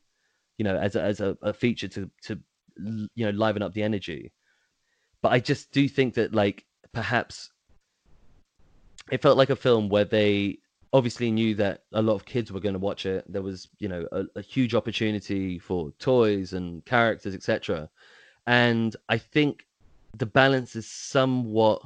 you 0.57 0.63
know 0.63 0.75
as 0.75 0.95
a, 0.95 1.01
as 1.01 1.21
a, 1.21 1.37
a 1.41 1.53
feature 1.53 1.87
to 1.87 2.09
to 2.21 2.39
you 2.77 3.25
know 3.25 3.31
liven 3.31 3.61
up 3.61 3.73
the 3.73 3.83
energy. 3.83 4.31
But 5.21 5.31
i 5.31 5.39
just 5.39 5.71
do 5.71 5.87
think 5.87 6.13
that 6.15 6.33
like 6.33 6.65
perhaps 6.93 7.51
it 9.11 9.21
felt 9.21 9.37
like 9.37 9.49
a 9.49 9.55
film 9.55 9.89
where 9.89 10.05
they 10.05 10.59
obviously 10.93 11.31
knew 11.31 11.53
that 11.55 11.83
a 11.93 12.01
lot 12.01 12.15
of 12.15 12.25
kids 12.25 12.51
were 12.51 12.59
going 12.59 12.73
to 12.73 12.79
watch 12.79 13.05
it 13.05 13.25
there 13.31 13.41
was 13.41 13.67
you 13.79 13.87
know 13.87 14.07
a, 14.11 14.23
a 14.35 14.41
huge 14.41 14.73
opportunity 14.73 15.59
for 15.59 15.91
toys 15.99 16.53
and 16.53 16.83
characters 16.85 17.35
etc 17.35 17.89
and 18.45 18.95
i 19.09 19.17
think 19.17 19.65
the 20.17 20.25
balance 20.25 20.75
is 20.75 20.87
somewhat 20.87 21.81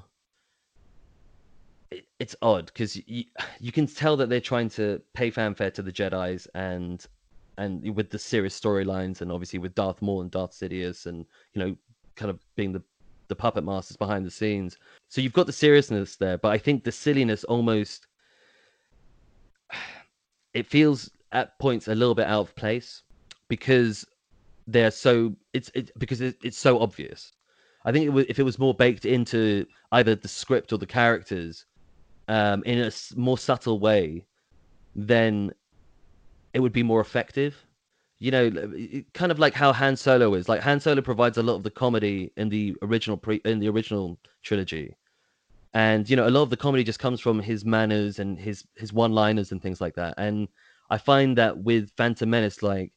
it, 1.90 2.06
it's 2.20 2.36
odd 2.42 2.68
because 2.68 2.96
you, 3.08 3.26
you 3.60 3.72
can 3.72 3.88
tell 3.88 4.16
that 4.18 4.30
they're 4.30 4.40
trying 4.40 4.70
to 4.70 5.02
pay 5.14 5.30
fanfare 5.30 5.72
to 5.72 5.82
the 5.82 5.92
Jedi's 5.92 6.48
and 6.56 7.06
and 7.58 7.96
with 7.96 8.10
the 8.10 8.18
serious 8.18 8.58
storylines 8.60 9.22
and 9.22 9.32
obviously 9.32 9.60
with 9.60 9.76
Darth 9.76 10.02
Maul 10.02 10.22
and 10.22 10.32
Darth 10.32 10.52
Sidious 10.52 11.06
and 11.06 11.26
you 11.54 11.62
know 11.62 11.76
kind 12.16 12.30
of 12.30 12.40
being 12.56 12.72
the 12.72 12.82
the 13.28 13.36
puppet 13.36 13.64
masters 13.64 13.96
behind 13.96 14.26
the 14.26 14.32
scenes. 14.32 14.78
So 15.08 15.22
you've 15.22 15.32
got 15.32 15.46
the 15.46 15.54
seriousness 15.54 16.18
there, 16.18 16.38
but 16.38 16.52
I 16.52 16.58
think 16.58 16.84
the 16.84 16.92
silliness 16.92 17.46
almost 17.46 18.08
it 20.54 20.68
feels 20.68 21.10
at 21.32 21.58
points 21.60 21.88
a 21.88 21.96
little 21.96 22.16
bit 22.16 22.28
out 22.28 22.42
of 22.42 22.56
place 22.56 23.04
because 23.48 24.06
they're 24.68 24.92
so 24.92 25.36
it's 25.54 25.72
it 25.74 25.92
because 25.98 26.22
it, 26.22 26.38
it's 26.44 26.58
so 26.58 26.80
obvious. 26.80 27.34
I 27.84 27.92
think 27.92 28.06
it 28.06 28.10
was, 28.10 28.26
if 28.30 28.38
it 28.38 28.44
was 28.44 28.60
more 28.60 28.74
baked 28.74 29.06
into 29.06 29.66
either 29.92 30.16
the 30.16 30.28
script 30.28 30.72
or 30.72 30.78
the 30.78 30.86
characters 30.86 31.66
um, 32.28 32.64
in 32.64 32.80
a 32.80 32.92
more 33.16 33.38
subtle 33.38 33.80
way, 33.80 34.26
then 34.96 35.52
it 36.54 36.60
would 36.60 36.74
be 36.74 36.84
more 36.84 37.02
effective. 37.02 37.56
You 38.20 38.30
know, 38.30 38.52
kind 39.16 39.32
of 39.32 39.40
like 39.40 39.56
how 39.56 39.74
Han 39.74 39.96
Solo 39.96 40.36
is. 40.36 40.48
Like 40.48 40.62
Han 40.62 40.80
Solo 40.80 41.02
provides 41.02 41.40
a 41.40 41.44
lot 41.44 41.56
of 41.56 41.64
the 41.64 41.72
comedy 41.72 42.32
in 42.38 42.50
the 42.50 42.76
original 42.84 43.18
pre 43.18 43.42
in 43.46 43.60
the 43.60 43.70
original 43.70 44.20
trilogy, 44.44 44.96
and 45.74 46.10
you 46.10 46.16
know, 46.16 46.28
a 46.28 46.30
lot 46.30 46.44
of 46.44 46.50
the 46.50 46.58
comedy 46.58 46.84
just 46.84 47.00
comes 47.00 47.20
from 47.20 47.40
his 47.40 47.64
manners 47.66 48.20
and 48.20 48.38
his 48.38 48.66
his 48.76 48.92
one 48.92 49.14
liners 49.14 49.52
and 49.52 49.62
things 49.62 49.80
like 49.80 49.96
that. 49.96 50.16
And 50.18 50.48
I 50.90 50.98
find 50.98 51.38
that 51.38 51.58
with 51.58 51.92
Phantom 51.96 52.30
Menace, 52.30 52.62
like 52.62 52.92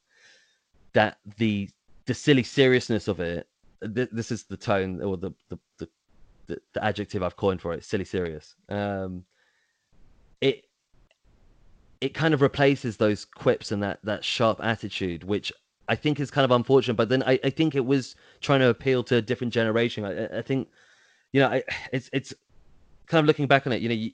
that 0.92 1.18
the 1.38 1.68
the 2.06 2.14
silly 2.14 2.42
seriousness 2.42 3.08
of 3.08 3.20
it. 3.20 3.48
Th- 3.94 4.08
this 4.10 4.32
is 4.32 4.44
the 4.44 4.56
tone 4.56 5.02
or 5.02 5.16
the 5.16 5.30
the, 5.48 5.58
the 5.78 5.88
the, 6.46 6.60
the 6.72 6.84
adjective 6.84 7.22
I've 7.22 7.36
coined 7.36 7.60
for 7.60 7.72
it. 7.72 7.84
Silly 7.84 8.04
serious. 8.04 8.54
Um, 8.68 9.24
it 10.40 10.64
it 12.00 12.12
kind 12.12 12.34
of 12.34 12.42
replaces 12.42 12.96
those 12.96 13.24
quips 13.24 13.72
and 13.72 13.82
that 13.82 14.00
that 14.02 14.24
sharp 14.24 14.60
attitude, 14.62 15.24
which 15.24 15.52
I 15.88 15.94
think 15.94 16.20
is 16.20 16.30
kind 16.30 16.44
of 16.44 16.50
unfortunate. 16.50 16.94
But 16.94 17.08
then 17.08 17.22
I, 17.22 17.38
I 17.44 17.50
think 17.50 17.74
it 17.74 17.84
was 17.84 18.16
trying 18.40 18.60
to 18.60 18.68
appeal 18.68 19.04
to 19.04 19.16
a 19.16 19.22
different 19.22 19.52
generation. 19.52 20.04
I, 20.04 20.38
I 20.38 20.42
think, 20.42 20.68
you 21.32 21.40
know, 21.40 21.60
it's 21.92 22.10
it's 22.12 22.34
kind 23.06 23.20
of 23.20 23.26
looking 23.26 23.46
back 23.46 23.66
on 23.66 23.72
it. 23.72 23.82
You 23.82 23.88
know, 23.88 23.94
you, 23.94 24.10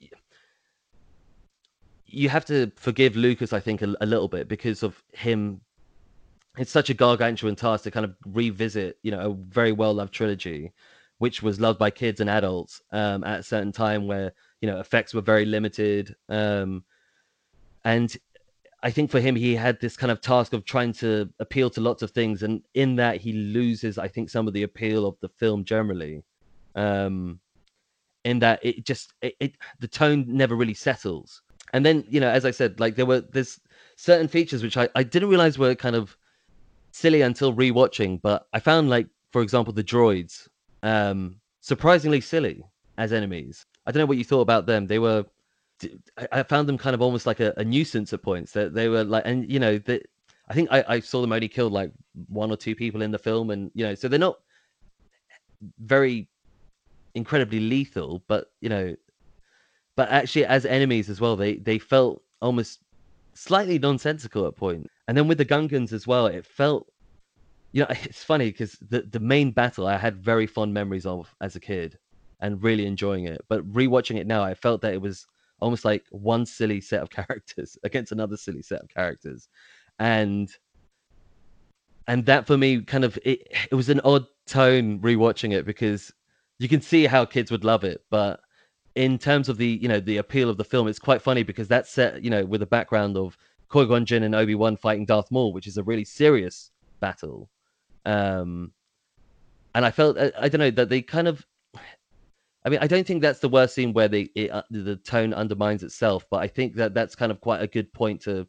you 2.05 2.29
have 2.29 2.45
to 2.45 2.71
forgive 2.75 3.15
Lucas, 3.15 3.53
I 3.53 3.59
think, 3.59 3.81
a, 3.81 3.95
a 4.01 4.05
little 4.05 4.27
bit 4.27 4.47
because 4.47 4.83
of 4.83 5.01
him. 5.13 5.61
It's 6.57 6.71
such 6.71 6.89
a 6.89 6.93
gargantuan 6.93 7.55
task 7.55 7.85
to 7.85 7.91
kind 7.91 8.03
of 8.03 8.15
revisit, 8.25 8.97
you 9.03 9.11
know, 9.11 9.31
a 9.31 9.33
very 9.33 9.71
well 9.71 9.93
loved 9.93 10.13
trilogy, 10.13 10.73
which 11.19 11.41
was 11.41 11.59
loved 11.59 11.79
by 11.79 11.89
kids 11.89 12.19
and 12.19 12.29
adults 12.29 12.81
um, 12.91 13.23
at 13.23 13.39
a 13.39 13.43
certain 13.43 13.71
time 13.71 14.07
where 14.07 14.33
you 14.59 14.69
know 14.69 14.79
effects 14.79 15.13
were 15.13 15.21
very 15.21 15.45
limited. 15.45 16.13
Um, 16.27 16.83
and 17.85 18.15
I 18.83 18.91
think 18.91 19.11
for 19.11 19.19
him, 19.19 19.35
he 19.35 19.55
had 19.55 19.79
this 19.79 19.95
kind 19.95 20.11
of 20.11 20.21
task 20.21 20.53
of 20.53 20.65
trying 20.65 20.93
to 20.93 21.29
appeal 21.39 21.69
to 21.71 21.81
lots 21.81 22.01
of 22.01 22.11
things, 22.11 22.43
and 22.43 22.61
in 22.73 22.95
that 22.97 23.21
he 23.21 23.31
loses, 23.33 23.97
I 23.97 24.07
think, 24.07 24.29
some 24.29 24.47
of 24.47 24.53
the 24.53 24.63
appeal 24.63 25.05
of 25.05 25.15
the 25.21 25.29
film 25.29 25.63
generally. 25.63 26.23
Um, 26.75 27.39
in 28.23 28.39
that 28.39 28.59
it 28.63 28.85
just 28.85 29.13
it, 29.21 29.35
it 29.39 29.53
the 29.79 29.87
tone 29.87 30.25
never 30.27 30.55
really 30.55 30.73
settles, 30.73 31.41
and 31.73 31.85
then 31.85 32.03
you 32.09 32.19
know, 32.19 32.29
as 32.29 32.45
I 32.45 32.51
said, 32.51 32.79
like 32.79 32.95
there 32.95 33.05
were 33.05 33.21
there's 33.21 33.59
certain 33.95 34.27
features 34.27 34.63
which 34.63 34.77
I 34.77 34.89
I 34.95 35.03
didn't 35.03 35.29
realize 35.29 35.57
were 35.57 35.75
kind 35.75 35.95
of 35.95 36.17
silly 36.91 37.21
until 37.21 37.53
rewatching, 37.53 38.21
but 38.21 38.47
I 38.53 38.59
found 38.59 38.89
like 38.89 39.07
for 39.31 39.41
example 39.41 39.73
the 39.73 39.83
droids 39.83 40.47
um 40.83 41.37
surprisingly 41.61 42.21
silly 42.21 42.63
as 42.97 43.13
enemies. 43.13 43.65
I 43.85 43.91
don't 43.91 44.01
know 44.01 44.05
what 44.05 44.17
you 44.17 44.23
thought 44.23 44.41
about 44.41 44.65
them. 44.65 44.87
They 44.87 44.99
were 44.99 45.25
I 46.31 46.43
found 46.43 46.67
them 46.67 46.77
kind 46.77 46.93
of 46.93 47.01
almost 47.01 47.25
like 47.25 47.39
a, 47.39 47.53
a 47.57 47.63
nuisance 47.63 48.13
at 48.13 48.21
points. 48.21 48.51
That 48.53 48.73
they, 48.73 48.87
were 48.87 49.03
like, 49.03 49.23
and 49.25 49.49
you 49.51 49.59
know, 49.59 49.77
that 49.79 50.05
I 50.47 50.53
think 50.53 50.69
I, 50.71 50.83
I 50.87 50.99
saw 50.99 51.21
them 51.21 51.31
only 51.31 51.47
killed 51.47 51.73
like 51.73 51.91
one 52.27 52.51
or 52.51 52.57
two 52.57 52.75
people 52.75 53.01
in 53.01 53.11
the 53.11 53.17
film, 53.17 53.49
and 53.49 53.71
you 53.73 53.85
know, 53.85 53.95
so 53.95 54.07
they're 54.07 54.19
not 54.19 54.37
very 55.79 56.27
incredibly 57.15 57.59
lethal, 57.59 58.23
but 58.27 58.47
you 58.61 58.69
know, 58.69 58.95
but 59.95 60.09
actually 60.09 60.45
as 60.45 60.65
enemies 60.65 61.09
as 61.09 61.21
well, 61.21 61.35
they 61.35 61.55
they 61.55 61.79
felt 61.79 62.21
almost 62.41 62.79
slightly 63.33 63.79
nonsensical 63.79 64.47
at 64.47 64.55
point. 64.55 64.89
And 65.07 65.17
then 65.17 65.27
with 65.27 65.37
the 65.37 65.45
Gungans 65.45 65.93
as 65.93 66.07
well, 66.07 66.27
it 66.27 66.45
felt, 66.45 66.87
you 67.71 67.81
know, 67.81 67.87
it's 68.03 68.23
funny 68.23 68.51
because 68.51 68.77
the 68.89 69.01
the 69.03 69.19
main 69.19 69.51
battle 69.51 69.87
I 69.87 69.97
had 69.97 70.17
very 70.17 70.47
fond 70.47 70.73
memories 70.73 71.05
of 71.05 71.33
as 71.41 71.55
a 71.55 71.59
kid 71.59 71.97
and 72.39 72.61
really 72.63 72.85
enjoying 72.85 73.25
it. 73.25 73.41
But 73.49 73.69
rewatching 73.71 74.17
it 74.17 74.27
now, 74.27 74.43
I 74.43 74.53
felt 74.53 74.81
that 74.81 74.93
it 74.93 75.01
was 75.01 75.27
almost 75.59 75.85
like 75.85 76.03
one 76.09 76.45
silly 76.45 76.81
set 76.81 77.01
of 77.01 77.09
characters 77.11 77.77
against 77.83 78.11
another 78.11 78.37
silly 78.37 78.61
set 78.61 78.81
of 78.81 78.89
characters 78.89 79.47
and 79.99 80.51
and 82.07 82.25
that 82.25 82.47
for 82.47 82.57
me 82.57 82.81
kind 82.81 83.03
of 83.05 83.17
it, 83.23 83.47
it 83.71 83.75
was 83.75 83.89
an 83.89 84.01
odd 84.03 84.25
tone 84.47 84.99
rewatching 84.99 85.53
it 85.53 85.65
because 85.65 86.11
you 86.61 86.69
can 86.69 86.81
see 86.81 87.05
how 87.05 87.25
kids 87.25 87.49
would 87.49 87.63
love 87.63 87.83
it 87.83 88.03
but 88.09 88.39
in 88.95 89.17
terms 89.17 89.49
of 89.49 89.57
the 89.57 89.79
you 89.81 89.87
know 89.87 89.99
the 89.99 90.17
appeal 90.17 90.49
of 90.49 90.57
the 90.57 90.63
film 90.63 90.87
it's 90.87 90.99
quite 90.99 91.21
funny 91.21 91.43
because 91.43 91.67
that's 91.67 91.89
set 91.89 92.23
you 92.23 92.29
know 92.29 92.45
with 92.45 92.61
a 92.61 92.67
background 92.67 93.17
of 93.17 93.37
Qui-Gon 93.69 94.05
Jinn 94.05 94.23
and 94.23 94.35
Obi-Wan 94.35 94.75
fighting 94.75 95.05
Darth 95.05 95.31
Maul 95.31 95.53
which 95.53 95.65
is 95.65 95.77
a 95.77 95.83
really 95.83 96.03
serious 96.03 96.71
battle. 96.99 97.49
Um 98.05 98.73
and 99.73 99.85
I 99.85 99.91
felt 99.91 100.17
I, 100.17 100.31
I 100.37 100.49
don't 100.49 100.59
know 100.59 100.71
that 100.71 100.89
they 100.89 101.01
kind 101.01 101.27
of 101.27 101.45
I 102.63 102.69
mean, 102.69 102.79
I 102.79 102.85
don't 102.85 103.07
think 103.07 103.23
that's 103.23 103.39
the 103.39 103.49
worst 103.49 103.73
scene 103.73 103.91
where 103.91 104.07
the 104.07 104.31
it, 104.35 104.51
uh, 104.51 104.61
the 104.69 104.97
tone 104.97 105.33
undermines 105.33 105.81
itself, 105.81 106.27
but 106.29 106.41
I 106.41 106.47
think 106.47 106.75
that 106.75 106.93
that's 106.93 107.15
kind 107.15 107.31
of 107.31 107.41
quite 107.41 107.61
a 107.61 107.67
good 107.67 107.91
point 107.91 108.21
to, 108.21 108.47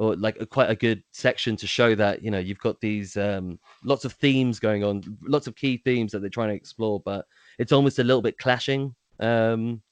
or 0.00 0.16
like 0.16 0.40
a, 0.40 0.46
quite 0.46 0.70
a 0.70 0.74
good 0.74 1.04
section 1.12 1.56
to 1.56 1.66
show 1.66 1.94
that 1.94 2.22
you 2.22 2.30
know 2.30 2.38
you've 2.38 2.58
got 2.58 2.80
these 2.80 3.18
um, 3.18 3.58
lots 3.84 4.06
of 4.06 4.14
themes 4.14 4.58
going 4.58 4.82
on, 4.82 5.02
lots 5.22 5.46
of 5.46 5.54
key 5.54 5.76
themes 5.76 6.10
that 6.10 6.20
they're 6.20 6.30
trying 6.30 6.48
to 6.48 6.54
explore, 6.54 7.00
but 7.00 7.26
it's 7.58 7.70
almost 7.70 7.98
a 7.98 8.04
little 8.04 8.22
bit 8.22 8.38
clashing 8.38 8.94
um, 9.20 9.82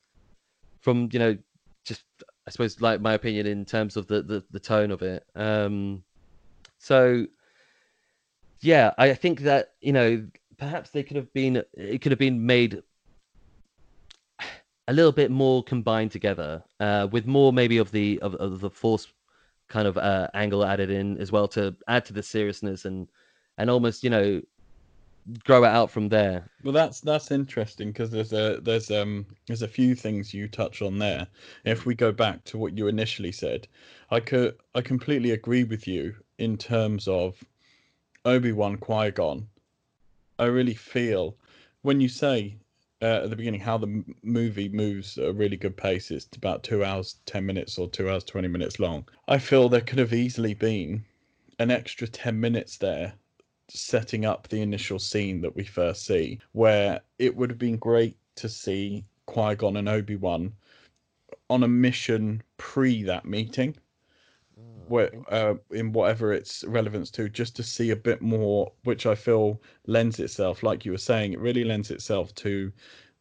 from 0.80 1.10
you 1.12 1.18
know 1.18 1.36
just 1.84 2.04
I 2.46 2.50
suppose 2.50 2.80
like 2.80 3.02
my 3.02 3.12
opinion 3.12 3.46
in 3.46 3.66
terms 3.66 3.98
of 3.98 4.06
the 4.06 4.22
the, 4.22 4.42
the 4.50 4.58
tone 4.58 4.90
of 4.90 5.02
it. 5.02 5.24
Um, 5.36 6.02
so 6.78 7.26
yeah, 8.60 8.94
I 8.96 9.12
think 9.12 9.40
that 9.42 9.74
you 9.82 9.92
know 9.92 10.26
perhaps 10.56 10.88
they 10.88 11.02
could 11.02 11.16
have 11.16 11.30
been 11.34 11.62
it 11.74 12.00
could 12.00 12.12
have 12.12 12.18
been 12.18 12.46
made 12.46 12.82
a 14.88 14.92
little 14.94 15.12
bit 15.12 15.30
more 15.30 15.62
combined 15.62 16.12
together, 16.12 16.64
uh, 16.80 17.08
with 17.12 17.26
more 17.26 17.52
maybe 17.52 17.76
of 17.76 17.90
the 17.90 18.18
of, 18.20 18.34
of 18.36 18.60
the 18.60 18.70
force 18.70 19.06
kind 19.68 19.86
of 19.86 19.98
uh, 19.98 20.28
angle 20.34 20.64
added 20.64 20.90
in 20.90 21.18
as 21.18 21.30
well 21.30 21.48
to 21.48 21.76
add 21.86 22.04
to 22.06 22.12
the 22.12 22.22
seriousness 22.22 22.84
and 22.84 23.08
and 23.58 23.70
almost 23.70 24.02
you 24.02 24.10
know 24.10 24.40
grow 25.44 25.64
it 25.64 25.68
out 25.68 25.90
from 25.90 26.08
there. 26.08 26.48
Well, 26.64 26.72
that's 26.72 27.00
that's 27.00 27.30
interesting 27.30 27.88
because 27.88 28.10
there's 28.10 28.32
a 28.32 28.60
there's 28.62 28.90
um 28.90 29.26
there's 29.46 29.62
a 29.62 29.68
few 29.68 29.94
things 29.94 30.32
you 30.32 30.48
touch 30.48 30.82
on 30.82 30.98
there. 30.98 31.26
If 31.64 31.86
we 31.86 31.94
go 31.94 32.12
back 32.12 32.44
to 32.44 32.58
what 32.58 32.76
you 32.76 32.88
initially 32.88 33.32
said, 33.32 33.68
I 34.10 34.20
could 34.20 34.56
I 34.74 34.80
completely 34.80 35.32
agree 35.32 35.64
with 35.64 35.86
you 35.86 36.14
in 36.38 36.56
terms 36.56 37.08
of 37.08 37.42
Obi 38.24 38.52
Wan 38.52 38.76
Qui 38.76 39.10
Gon. 39.10 39.48
I 40.38 40.44
really 40.44 40.74
feel 40.74 41.36
when 41.82 42.00
you 42.00 42.08
say 42.08 42.56
uh, 43.00 43.22
at 43.24 43.30
the 43.30 43.36
beginning 43.36 43.60
how 43.60 43.78
the 43.78 44.04
movie 44.22 44.68
moves 44.68 45.18
at 45.18 45.26
a 45.26 45.32
really 45.32 45.56
good 45.56 45.76
pace. 45.76 46.10
It's 46.10 46.28
about 46.36 46.62
two 46.62 46.84
hours, 46.84 47.16
10 47.26 47.44
minutes, 47.46 47.78
or 47.78 47.88
two 47.88 48.10
hours, 48.10 48.24
20 48.24 48.48
minutes 48.48 48.80
long. 48.80 49.06
I 49.28 49.38
feel 49.38 49.68
there 49.68 49.80
could 49.80 49.98
have 49.98 50.12
easily 50.12 50.54
been 50.54 51.04
an 51.58 51.70
extra 51.70 52.08
10 52.08 52.38
minutes 52.40 52.76
there 52.78 53.14
setting 53.68 54.24
up 54.24 54.48
the 54.48 54.62
initial 54.62 54.98
scene 54.98 55.40
that 55.42 55.54
we 55.54 55.64
first 55.64 56.06
see, 56.06 56.38
where 56.52 57.00
it 57.18 57.36
would 57.36 57.50
have 57.50 57.58
been 57.58 57.76
great 57.76 58.16
to 58.36 58.48
see 58.48 59.04
Qui 59.26 59.54
Gon 59.56 59.76
and 59.76 59.88
Obi 59.88 60.16
Wan 60.16 60.52
on 61.50 61.62
a 61.62 61.68
mission 61.68 62.42
pre 62.56 63.02
that 63.02 63.24
meeting 63.24 63.76
uh, 65.30 65.54
in 65.70 65.92
whatever 65.92 66.32
its 66.32 66.64
relevance 66.64 67.10
to, 67.12 67.28
just 67.28 67.56
to 67.56 67.62
see 67.62 67.90
a 67.90 67.96
bit 67.96 68.20
more, 68.20 68.72
which 68.84 69.06
I 69.06 69.14
feel 69.14 69.60
lends 69.86 70.18
itself, 70.20 70.62
like 70.62 70.84
you 70.84 70.92
were 70.92 70.98
saying, 70.98 71.32
it 71.32 71.40
really 71.40 71.64
lends 71.64 71.90
itself 71.90 72.34
to 72.36 72.72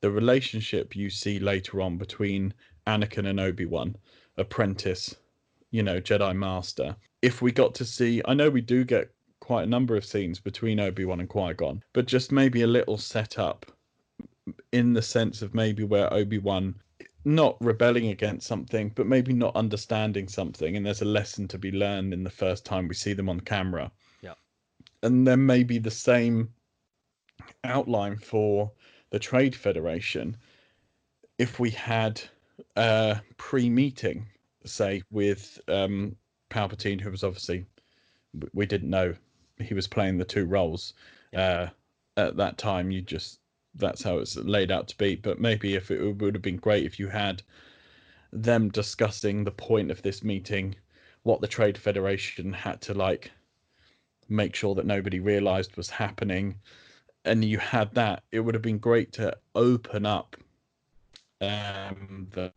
the 0.01 0.11
relationship 0.11 0.95
you 0.95 1.09
see 1.09 1.39
later 1.39 1.81
on 1.81 1.97
between 1.97 2.53
Anakin 2.85 3.27
and 3.27 3.39
Obi 3.39 3.65
Wan, 3.65 3.95
apprentice, 4.37 5.15
you 5.71 5.83
know, 5.83 5.99
Jedi 5.99 6.35
Master. 6.35 6.95
If 7.21 7.41
we 7.41 7.51
got 7.51 7.75
to 7.75 7.85
see, 7.85 8.21
I 8.25 8.33
know 8.33 8.49
we 8.49 8.61
do 8.61 8.83
get 8.83 9.11
quite 9.39 9.63
a 9.63 9.69
number 9.69 9.95
of 9.95 10.05
scenes 10.05 10.39
between 10.39 10.79
Obi 10.79 11.05
Wan 11.05 11.19
and 11.19 11.29
Qui 11.29 11.53
Gon, 11.53 11.83
but 11.93 12.05
just 12.05 12.31
maybe 12.31 12.61
a 12.61 12.67
little 12.67 12.97
setup 12.97 13.65
in 14.71 14.93
the 14.93 15.01
sense 15.01 15.41
of 15.41 15.53
maybe 15.53 15.83
where 15.83 16.13
Obi 16.13 16.37
Wan 16.37 16.75
not 17.27 17.57
rebelling 17.59 18.07
against 18.07 18.47
something, 18.47 18.89
but 18.95 19.05
maybe 19.05 19.33
not 19.33 19.55
understanding 19.55 20.29
something. 20.29 20.77
And 20.77 20.85
there's 20.85 21.01
a 21.01 21.05
lesson 21.05 21.47
to 21.49 21.57
be 21.57 21.71
learned 21.71 22.13
in 22.13 22.23
the 22.23 22.29
first 22.29 22.65
time 22.65 22.87
we 22.87 22.95
see 22.95 23.13
them 23.13 23.27
on 23.27 23.41
camera. 23.41 23.91
Yeah. 24.21 24.35
And 25.03 25.27
then 25.27 25.45
maybe 25.45 25.77
the 25.77 25.91
same 25.91 26.53
outline 27.63 28.15
for 28.15 28.71
the 29.09 29.19
Trade 29.19 29.55
Federation. 29.55 30.37
if 31.37 31.59
we 31.59 31.69
had 31.69 32.21
a 32.75 33.19
pre-meeting, 33.37 34.25
say 34.65 35.01
with 35.11 35.59
um, 35.67 36.15
Palpatine, 36.49 36.99
who 36.99 37.11
was 37.11 37.23
obviously 37.23 37.65
we 38.53 38.65
didn't 38.65 38.89
know 38.89 39.13
he 39.59 39.73
was 39.73 39.87
playing 39.87 40.17
the 40.17 40.25
two 40.25 40.45
roles 40.45 40.93
uh, 41.35 41.67
at 42.17 42.37
that 42.37 42.57
time. 42.57 42.91
You 42.91 43.01
just 43.01 43.39
that's 43.77 44.03
how 44.03 44.17
it's 44.17 44.35
laid 44.35 44.71
out 44.71 44.87
to 44.89 44.97
be. 44.97 45.15
But 45.15 45.39
maybe 45.39 45.75
if 45.75 45.91
it 45.91 46.01
would 46.03 46.35
have 46.35 46.41
been 46.41 46.57
great 46.57 46.85
if 46.85 46.99
you 46.99 47.07
had 47.07 47.41
them 48.33 48.69
discussing 48.69 49.43
the 49.43 49.51
point 49.51 49.91
of 49.91 50.01
this 50.01 50.23
meeting, 50.23 50.75
what 51.23 51.41
the 51.41 51.47
Trade 51.47 51.77
Federation 51.77 52.53
had 52.53 52.81
to 52.81 52.93
like 52.93 53.31
make 54.29 54.55
sure 54.55 54.75
that 54.75 54.85
nobody 54.85 55.19
realized 55.19 55.77
was 55.77 55.89
happening, 55.89 56.55
and 57.25 57.43
you 57.43 57.57
had 57.57 57.93
that. 57.93 58.23
It 58.31 58.41
would 58.41 58.55
have 58.55 58.61
been 58.61 58.77
great 58.79 59.13
to 59.13 59.35
open 59.55 60.05
up 60.05 60.35
um, 61.41 62.27
the 62.31 62.51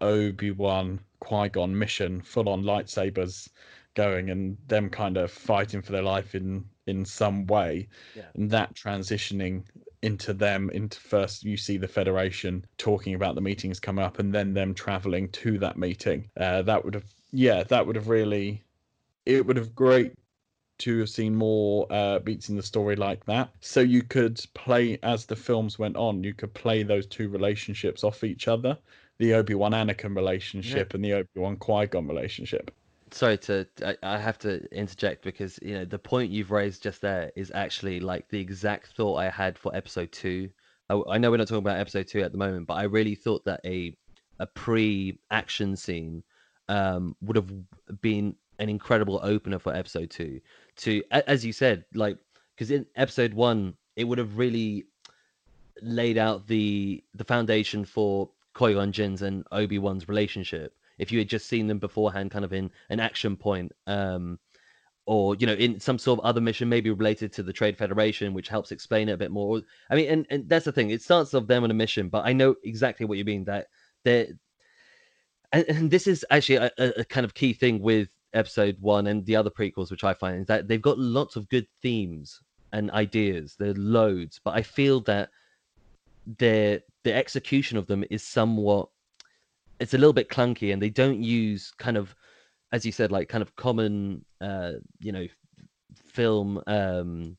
Obi 0.00 0.50
Wan 0.50 1.00
Qui 1.20 1.48
Gon 1.48 1.76
mission, 1.78 2.20
full 2.20 2.48
on 2.48 2.62
lightsabers 2.62 3.48
going, 3.94 4.30
and 4.30 4.56
them 4.66 4.88
kind 4.90 5.16
of 5.16 5.30
fighting 5.30 5.82
for 5.82 5.92
their 5.92 6.02
life 6.02 6.34
in 6.34 6.64
in 6.86 7.04
some 7.04 7.46
way, 7.46 7.88
Yeah. 8.16 8.24
and 8.34 8.50
that 8.50 8.74
transitioning 8.74 9.62
into 10.02 10.32
them 10.32 10.70
into 10.70 10.98
first 10.98 11.44
you 11.44 11.56
see 11.56 11.76
the 11.76 11.88
federation 11.88 12.64
talking 12.78 13.14
about 13.14 13.34
the 13.34 13.40
meetings 13.40 13.78
coming 13.78 14.04
up 14.04 14.18
and 14.18 14.34
then 14.34 14.54
them 14.54 14.74
traveling 14.74 15.28
to 15.28 15.58
that 15.58 15.76
meeting. 15.76 16.28
Uh, 16.38 16.62
that 16.62 16.84
would 16.84 16.94
have 16.94 17.04
yeah 17.32 17.62
that 17.64 17.86
would 17.86 17.96
have 17.96 18.08
really 18.08 18.62
it 19.26 19.44
would 19.44 19.56
have 19.56 19.74
great 19.74 20.12
to 20.78 21.00
have 21.00 21.10
seen 21.10 21.34
more 21.34 21.86
uh, 21.90 22.18
beats 22.20 22.48
in 22.48 22.56
the 22.56 22.62
story 22.62 22.96
like 22.96 23.22
that. 23.26 23.50
So 23.60 23.80
you 23.80 24.02
could 24.02 24.42
play 24.54 24.98
as 25.02 25.26
the 25.26 25.36
films 25.36 25.78
went 25.78 25.96
on 25.96 26.24
you 26.24 26.34
could 26.34 26.54
play 26.54 26.82
those 26.82 27.06
two 27.06 27.28
relationships 27.28 28.02
off 28.02 28.24
each 28.24 28.48
other 28.48 28.78
the 29.20 29.34
obi-wan 29.34 29.72
anakin 29.72 30.16
relationship 30.16 30.94
and 30.94 31.04
the 31.04 31.12
obi-wan 31.12 31.56
qui-gon 31.56 32.08
relationship 32.08 32.70
sorry 33.12 33.38
to 33.38 33.66
I, 33.84 33.96
I 34.02 34.18
have 34.18 34.38
to 34.40 34.64
interject 34.72 35.22
because 35.22 35.58
you 35.62 35.74
know 35.74 35.84
the 35.84 35.98
point 35.98 36.30
you've 36.30 36.50
raised 36.50 36.82
just 36.82 37.00
there 37.00 37.30
is 37.36 37.50
actually 37.54 38.00
like 38.00 38.28
the 38.28 38.40
exact 38.40 38.88
thought 38.96 39.16
I 39.16 39.30
had 39.30 39.58
for 39.58 39.74
episode 39.74 40.12
two. 40.12 40.50
I, 40.88 41.00
I 41.10 41.18
know 41.18 41.30
we're 41.30 41.38
not 41.38 41.48
talking 41.48 41.64
about 41.64 41.78
episode 41.78 42.08
two 42.08 42.22
at 42.22 42.32
the 42.32 42.38
moment, 42.38 42.66
but 42.66 42.74
I 42.74 42.84
really 42.84 43.14
thought 43.14 43.44
that 43.44 43.60
a 43.64 43.96
a 44.38 44.46
pre-action 44.46 45.76
scene 45.76 46.22
um, 46.68 47.14
would 47.20 47.36
have 47.36 47.52
been 48.00 48.36
an 48.58 48.68
incredible 48.68 49.20
opener 49.22 49.58
for 49.58 49.74
episode 49.74 50.10
two. 50.10 50.40
To 50.76 51.02
as 51.10 51.44
you 51.44 51.52
said, 51.52 51.84
like 51.94 52.18
because 52.54 52.70
in 52.70 52.86
episode 52.96 53.34
one 53.34 53.74
it 53.96 54.04
would 54.04 54.18
have 54.18 54.38
really 54.38 54.84
laid 55.82 56.18
out 56.18 56.46
the 56.46 57.02
the 57.14 57.24
foundation 57.24 57.84
for 57.84 58.30
Qui 58.54 58.74
Gon 58.74 58.92
and 58.98 59.44
Obi 59.52 59.78
Wan's 59.78 60.08
relationship 60.08 60.74
if 61.00 61.10
you 61.10 61.18
had 61.18 61.28
just 61.28 61.48
seen 61.48 61.66
them 61.66 61.78
beforehand, 61.78 62.30
kind 62.30 62.44
of 62.44 62.52
in 62.52 62.70
an 62.90 63.00
action 63.00 63.36
point, 63.36 63.72
um, 63.86 64.38
or 65.06 65.34
you 65.36 65.46
know, 65.46 65.54
in 65.54 65.80
some 65.80 65.98
sort 65.98 66.20
of 66.20 66.24
other 66.24 66.40
mission, 66.40 66.68
maybe 66.68 66.90
related 66.90 67.32
to 67.32 67.42
the 67.42 67.52
Trade 67.52 67.76
Federation, 67.76 68.34
which 68.34 68.48
helps 68.48 68.70
explain 68.70 69.08
it 69.08 69.12
a 69.12 69.16
bit 69.16 69.30
more. 69.30 69.62
I 69.88 69.96
mean, 69.96 70.08
and, 70.08 70.26
and 70.30 70.48
that's 70.48 70.66
the 70.66 70.72
thing; 70.72 70.90
it 70.90 71.02
starts 71.02 71.34
off 71.34 71.46
them 71.46 71.64
on 71.64 71.70
a 71.70 71.74
mission, 71.74 72.08
but 72.08 72.26
I 72.26 72.32
know 72.32 72.54
exactly 72.64 73.06
what 73.06 73.18
you 73.18 73.24
mean. 73.24 73.44
That 73.44 73.68
they're, 74.04 74.28
and, 75.52 75.64
and 75.68 75.90
this 75.90 76.06
is 76.06 76.24
actually 76.30 76.56
a, 76.56 76.70
a, 76.78 77.04
kind 77.04 77.24
of 77.24 77.34
key 77.34 77.54
thing 77.54 77.80
with 77.80 78.10
Episode 78.34 78.76
One 78.80 79.06
and 79.06 79.24
the 79.24 79.36
other 79.36 79.50
prequels, 79.50 79.90
which 79.90 80.04
I 80.04 80.12
find 80.14 80.42
is 80.42 80.46
that 80.46 80.68
they've 80.68 80.80
got 80.80 80.98
lots 80.98 81.34
of 81.34 81.48
good 81.48 81.66
themes 81.82 82.40
and 82.72 82.90
ideas. 82.90 83.56
There 83.58 83.70
are 83.70 83.74
loads, 83.74 84.38
but 84.44 84.54
I 84.54 84.62
feel 84.62 85.00
that 85.02 85.30
their 86.38 86.80
the 87.04 87.14
execution 87.14 87.78
of 87.78 87.86
them 87.86 88.04
is 88.10 88.22
somewhat 88.22 88.90
it's 89.80 89.94
a 89.94 89.98
little 89.98 90.12
bit 90.12 90.28
clunky 90.28 90.72
and 90.72 90.80
they 90.80 90.90
don't 90.90 91.22
use 91.22 91.72
kind 91.78 91.96
of 91.96 92.14
as 92.72 92.86
you 92.86 92.92
said 92.92 93.10
like 93.10 93.28
kind 93.28 93.42
of 93.42 93.56
common 93.56 94.24
uh 94.40 94.72
you 95.00 95.10
know 95.10 95.26
film 96.06 96.62
um 96.66 97.36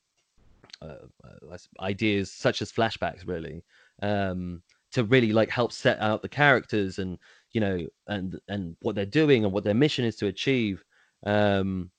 uh, 0.81 1.05
uh, 1.23 1.57
ideas 1.79 2.31
such 2.31 2.61
as 2.61 2.71
flashbacks 2.71 3.27
really 3.27 3.63
um 4.01 4.61
to 4.91 5.03
really 5.05 5.31
like 5.31 5.49
help 5.49 5.71
set 5.71 5.99
out 5.99 6.21
the 6.21 6.29
characters 6.29 6.99
and 6.99 7.17
you 7.51 7.61
know 7.61 7.85
and 8.07 8.39
and 8.47 8.75
what 8.81 8.95
they're 8.95 9.05
doing 9.05 9.45
and 9.45 9.53
what 9.53 9.63
their 9.63 9.73
mission 9.73 10.03
is 10.03 10.15
to 10.15 10.27
achieve 10.27 10.83
um 11.25 11.89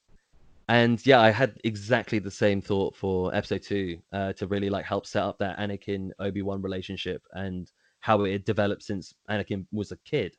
and 0.68 1.07
yeah 1.07 1.20
i 1.20 1.31
had 1.31 1.59
exactly 1.64 2.18
the 2.18 2.31
same 2.31 2.61
thought 2.61 2.94
for 2.96 3.35
episode 3.35 3.62
2 3.62 3.98
uh 4.12 4.33
to 4.33 4.46
really 4.48 4.68
like 4.68 4.85
help 4.85 5.07
set 5.07 5.22
up 5.22 5.38
that 5.38 5.59
anakin 5.59 6.11
obi-wan 6.18 6.61
relationship 6.61 7.22
and 7.33 7.70
how 8.03 8.23
it 8.25 8.33
had 8.33 8.45
developed 8.45 8.83
since 8.83 9.15
Anakin 9.31 9.65
was 9.73 9.93
a 9.93 9.97
kid. 9.97 10.37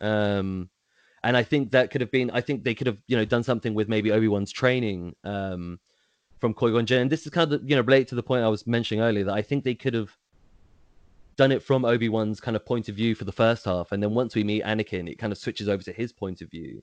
Um, 0.00 0.68
and 1.22 1.36
I 1.36 1.44
think 1.44 1.70
that 1.70 1.90
could 1.90 2.00
have 2.00 2.10
been. 2.10 2.30
I 2.30 2.40
think 2.40 2.64
they 2.64 2.74
could 2.74 2.88
have, 2.88 2.98
you 3.06 3.16
know, 3.16 3.24
done 3.24 3.44
something 3.44 3.74
with 3.74 3.88
maybe 3.88 4.10
Obi 4.10 4.28
Wan's 4.28 4.50
training 4.50 5.14
um, 5.22 5.78
from 6.40 6.54
Qui 6.54 6.72
Gon 6.72 6.86
Jinn. 6.86 7.02
And 7.02 7.10
this 7.12 7.24
is 7.24 7.30
kind 7.30 7.52
of, 7.52 7.62
you 7.68 7.76
know, 7.76 7.82
related 7.82 8.08
to 8.08 8.14
the 8.16 8.22
point 8.22 8.42
I 8.42 8.48
was 8.48 8.66
mentioning 8.66 9.04
earlier 9.04 9.24
that 9.24 9.34
I 9.34 9.42
think 9.42 9.62
they 9.62 9.74
could 9.74 9.94
have 9.94 10.16
done 11.36 11.52
it 11.52 11.62
from 11.62 11.84
Obi 11.84 12.08
Wan's 12.08 12.40
kind 12.40 12.56
of 12.56 12.64
point 12.64 12.88
of 12.88 12.96
view 12.96 13.14
for 13.14 13.24
the 13.24 13.32
first 13.32 13.66
half, 13.66 13.92
and 13.92 14.02
then 14.02 14.14
once 14.14 14.34
we 14.34 14.42
meet 14.42 14.64
Anakin, 14.64 15.08
it 15.08 15.18
kind 15.18 15.32
of 15.32 15.38
switches 15.38 15.68
over 15.68 15.82
to 15.82 15.92
his 15.92 16.12
point 16.12 16.40
of 16.40 16.50
view, 16.50 16.82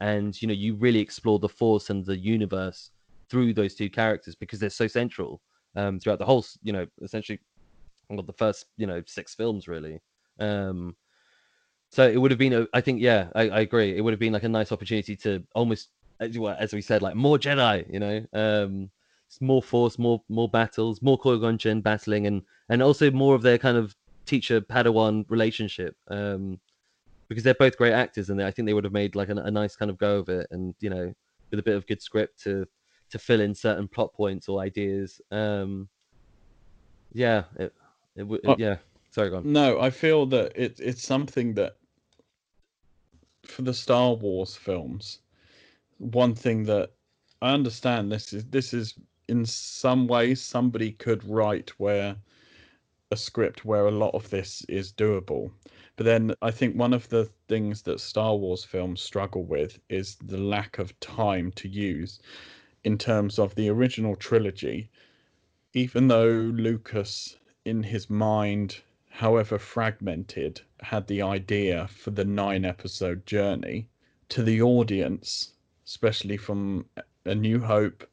and 0.00 0.40
you 0.40 0.48
know, 0.48 0.54
you 0.54 0.76
really 0.76 1.00
explore 1.00 1.38
the 1.38 1.48
Force 1.48 1.90
and 1.90 2.06
the 2.06 2.16
universe 2.16 2.90
through 3.28 3.54
those 3.54 3.74
two 3.74 3.90
characters 3.90 4.34
because 4.34 4.60
they're 4.60 4.70
so 4.70 4.86
central 4.86 5.40
um, 5.76 5.98
throughout 5.98 6.18
the 6.18 6.24
whole, 6.24 6.44
you 6.62 6.72
know, 6.72 6.86
essentially 7.02 7.40
well, 8.08 8.22
the 8.22 8.32
first 8.32 8.66
you 8.76 8.86
know 8.86 9.02
six 9.06 9.34
films 9.34 9.68
really. 9.68 10.00
Um 10.38 10.96
so 11.90 12.08
it 12.08 12.16
would 12.16 12.32
have 12.32 12.38
been 12.38 12.52
a, 12.52 12.66
i 12.74 12.80
think 12.80 13.00
yeah 13.00 13.28
I, 13.34 13.48
I 13.48 13.60
agree. 13.60 13.96
It 13.96 14.00
would 14.00 14.12
have 14.12 14.20
been 14.20 14.32
like 14.32 14.42
a 14.42 14.48
nice 14.48 14.72
opportunity 14.72 15.16
to 15.16 15.44
almost 15.54 15.90
as 16.20 16.72
we 16.72 16.80
said 16.80 17.02
like 17.02 17.14
more 17.16 17.38
jedi 17.38 17.92
you 17.92 18.00
know? 18.00 18.24
Um 18.32 18.90
more 19.40 19.62
force 19.62 19.98
more 19.98 20.22
more 20.28 20.48
battles 20.48 21.02
more 21.02 21.18
Qui-Gon 21.18 21.58
Jinn 21.58 21.80
battling 21.80 22.26
and 22.28 22.42
and 22.68 22.82
also 22.82 23.10
more 23.10 23.34
of 23.34 23.42
their 23.42 23.58
kind 23.58 23.76
of 23.76 23.94
teacher 24.26 24.60
padawan 24.60 25.24
relationship 25.28 25.96
um 26.08 26.60
because 27.28 27.42
they're 27.42 27.54
both 27.54 27.76
great 27.76 27.92
actors 27.92 28.30
and 28.30 28.38
they, 28.38 28.46
i 28.46 28.50
think 28.50 28.66
they 28.66 28.74
would 28.74 28.84
have 28.84 28.92
made 28.92 29.16
like 29.16 29.28
a, 29.28 29.36
a 29.36 29.50
nice 29.50 29.74
kind 29.74 29.90
of 29.90 29.98
go 29.98 30.18
of 30.18 30.28
it 30.28 30.46
and 30.52 30.74
you 30.80 30.88
know 30.88 31.12
with 31.50 31.58
a 31.58 31.62
bit 31.64 31.76
of 31.76 31.86
good 31.86 32.00
script 32.00 32.40
to 32.42 32.64
to 33.10 33.18
fill 33.18 33.40
in 33.40 33.54
certain 33.54 33.86
plot 33.86 34.12
points 34.12 34.48
or 34.48 34.60
ideas. 34.60 35.20
Um 35.30 35.88
yeah 37.12 37.44
it, 37.56 37.72
it, 38.16 38.20
w- 38.20 38.40
Oh. 38.46 38.56
yeah 38.58 38.76
sorry 39.10 39.30
go 39.30 39.36
on 39.38 39.52
No, 39.52 39.80
I 39.80 39.90
feel 39.90 40.26
that 40.26 40.52
it, 40.56 40.80
it's 40.80 41.04
something 41.04 41.54
that 41.54 41.76
for 43.44 43.62
the 43.62 43.74
Star 43.74 44.14
Wars 44.14 44.56
films, 44.56 45.20
one 45.98 46.34
thing 46.34 46.64
that 46.64 46.90
I 47.42 47.52
understand 47.52 48.10
this 48.10 48.32
is 48.32 48.44
this 48.46 48.72
is 48.74 48.94
in 49.28 49.44
some 49.44 50.06
ways 50.06 50.42
somebody 50.42 50.92
could 50.92 51.24
write 51.24 51.70
where 51.78 52.16
a 53.10 53.16
script 53.16 53.64
where 53.64 53.86
a 53.86 53.90
lot 53.90 54.14
of 54.14 54.28
this 54.30 54.64
is 54.68 54.92
doable. 54.92 55.52
But 55.96 56.04
then 56.06 56.34
I 56.42 56.50
think 56.50 56.74
one 56.76 56.92
of 56.92 57.08
the 57.08 57.26
things 57.48 57.82
that 57.82 58.00
Star 58.00 58.34
Wars 58.34 58.64
films 58.64 59.00
struggle 59.00 59.44
with 59.44 59.78
is 59.88 60.16
the 60.16 60.38
lack 60.38 60.78
of 60.78 60.98
time 61.00 61.52
to 61.52 61.68
use 61.68 62.20
in 62.82 62.98
terms 62.98 63.38
of 63.38 63.54
the 63.54 63.68
original 63.68 64.16
trilogy. 64.16 64.90
Even 65.74 66.08
though 66.08 66.28
Lucas, 66.28 67.36
in 67.64 67.82
his 67.82 68.10
mind, 68.10 68.80
however 69.08 69.58
fragmented, 69.58 70.60
had 70.80 71.06
the 71.06 71.22
idea 71.22 71.88
for 71.88 72.10
the 72.10 72.24
nine 72.24 72.64
episode 72.64 73.24
journey, 73.26 73.88
to 74.28 74.42
the 74.42 74.60
audience, 74.60 75.52
especially 75.86 76.36
from 76.36 76.84
A 77.24 77.34
New 77.34 77.60
Hope, 77.60 78.06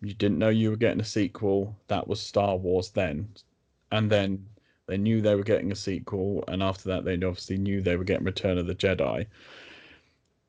you 0.00 0.14
didn't 0.14 0.38
know 0.38 0.50
you 0.50 0.70
were 0.70 0.76
getting 0.76 1.00
a 1.00 1.04
sequel. 1.04 1.76
That 1.88 2.06
was 2.06 2.20
Star 2.20 2.56
Wars 2.56 2.90
then. 2.90 3.28
And 3.90 4.10
then 4.10 4.46
they 4.86 4.98
knew 4.98 5.20
they 5.20 5.34
were 5.34 5.42
getting 5.42 5.72
a 5.72 5.76
sequel. 5.76 6.44
And 6.48 6.62
after 6.62 6.88
that, 6.90 7.04
they 7.04 7.14
obviously 7.14 7.56
knew 7.56 7.80
they 7.80 7.96
were 7.96 8.04
getting 8.04 8.24
Return 8.26 8.58
of 8.58 8.66
the 8.66 8.74
Jedi. 8.74 9.26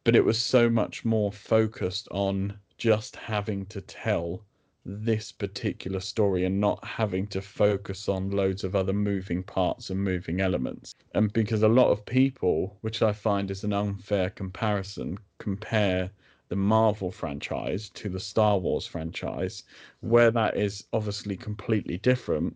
But 0.03 0.15
it 0.15 0.25
was 0.25 0.37
so 0.37 0.69
much 0.69 1.05
more 1.05 1.31
focused 1.31 2.07
on 2.11 2.59
just 2.77 3.15
having 3.15 3.65
to 3.67 3.81
tell 3.81 4.41
this 4.87 5.31
particular 5.31 5.99
story 5.99 6.45
and 6.45 6.61
not 6.61 6.85
having 6.85 7.25
to 7.25 7.41
focus 7.41 8.07
on 8.07 8.29
loads 8.29 8.63
of 8.63 8.75
other 8.75 8.93
moving 8.93 9.41
parts 9.41 9.89
and 9.89 9.99
moving 10.03 10.39
elements. 10.39 10.93
And 11.15 11.33
because 11.33 11.63
a 11.63 11.67
lot 11.67 11.89
of 11.89 12.05
people, 12.05 12.77
which 12.81 13.01
I 13.01 13.11
find 13.11 13.49
is 13.49 13.63
an 13.63 13.73
unfair 13.73 14.29
comparison, 14.29 15.17
compare 15.39 16.11
the 16.49 16.55
Marvel 16.55 17.11
franchise 17.11 17.89
to 17.89 18.09
the 18.09 18.19
Star 18.19 18.59
Wars 18.59 18.85
franchise, 18.85 19.63
where 20.01 20.29
that 20.29 20.55
is 20.55 20.85
obviously 20.93 21.35
completely 21.35 21.97
different. 21.97 22.55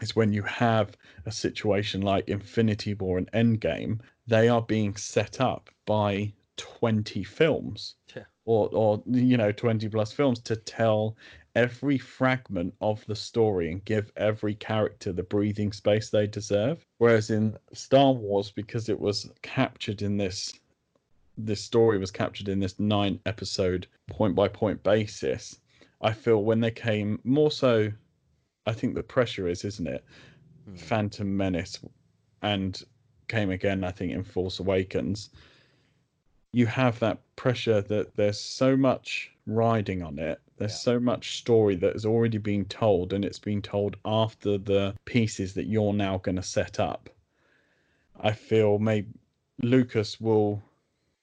Is 0.00 0.16
when 0.16 0.32
you 0.32 0.42
have 0.44 0.96
a 1.26 1.30
situation 1.30 2.00
like 2.00 2.26
Infinity 2.30 2.94
War 2.94 3.18
and 3.18 3.30
Endgame, 3.32 4.00
they 4.26 4.48
are 4.48 4.62
being 4.62 4.96
set 4.96 5.38
up 5.38 5.68
by 5.84 6.32
20 6.56 7.22
films 7.24 7.96
Yeah. 8.16 8.24
Or 8.44 8.68
or 8.72 9.02
you 9.06 9.36
know 9.36 9.52
20 9.52 9.88
plus 9.88 10.12
films 10.12 10.40
to 10.40 10.56
tell 10.56 11.16
every 11.54 11.98
fragment 11.98 12.74
of 12.80 13.04
the 13.06 13.14
story 13.14 13.70
and 13.70 13.84
give 13.84 14.10
every 14.16 14.54
character 14.54 15.12
the 15.12 15.22
breathing 15.22 15.70
space 15.70 16.08
they 16.08 16.26
deserve. 16.26 16.84
Whereas 16.98 17.30
in 17.30 17.56
star 17.72 18.12
wars 18.12 18.50
because 18.50 18.88
it 18.88 18.98
was 18.98 19.30
captured 19.42 20.02
in 20.02 20.16
this 20.16 20.54
this 21.38 21.60
story 21.60 21.98
was 21.98 22.10
captured 22.10 22.48
in 22.48 22.60
this 22.60 22.78
nine 22.78 23.18
episode 23.26 23.86
point 24.08 24.34
by 24.34 24.48
point 24.48 24.82
basis 24.82 25.58
i 26.00 26.12
feel 26.12 26.44
when 26.44 26.60
they 26.60 26.70
came 26.70 27.18
more 27.24 27.50
so 27.50 27.90
i 28.66 28.72
think 28.72 28.94
the 28.94 29.02
pressure 29.02 29.48
is 29.48 29.64
isn't 29.64 29.86
it? 29.86 30.04
Hmm. 30.66 30.74
phantom 30.76 31.36
menace 31.36 31.80
and 32.42 32.82
came 33.28 33.50
again 33.50 33.82
i 33.84 33.90
think 33.90 34.12
in 34.12 34.22
force 34.22 34.60
awakens 34.60 35.30
you 36.52 36.66
have 36.66 36.98
that 37.00 37.18
pressure 37.36 37.80
that 37.80 38.14
there's 38.14 38.38
so 38.40 38.76
much 38.76 39.32
riding 39.46 40.02
on 40.02 40.18
it. 40.18 40.40
There's 40.58 40.72
Yeah. 40.72 40.92
so 40.92 41.00
much 41.00 41.38
story 41.38 41.74
that 41.76 41.94
has 41.94 42.04
already 42.06 42.38
been 42.38 42.66
told, 42.66 43.12
and 43.12 43.24
it's 43.24 43.38
being 43.38 43.62
told 43.62 43.96
after 44.04 44.58
the 44.58 44.94
pieces 45.04 45.54
that 45.54 45.66
you're 45.66 45.92
now 45.94 46.18
going 46.18 46.36
to 46.36 46.42
set 46.42 46.78
up. 46.78 47.08
I 48.20 48.32
feel 48.32 48.78
maybe 48.78 49.08
Lucas 49.62 50.20
will, 50.20 50.62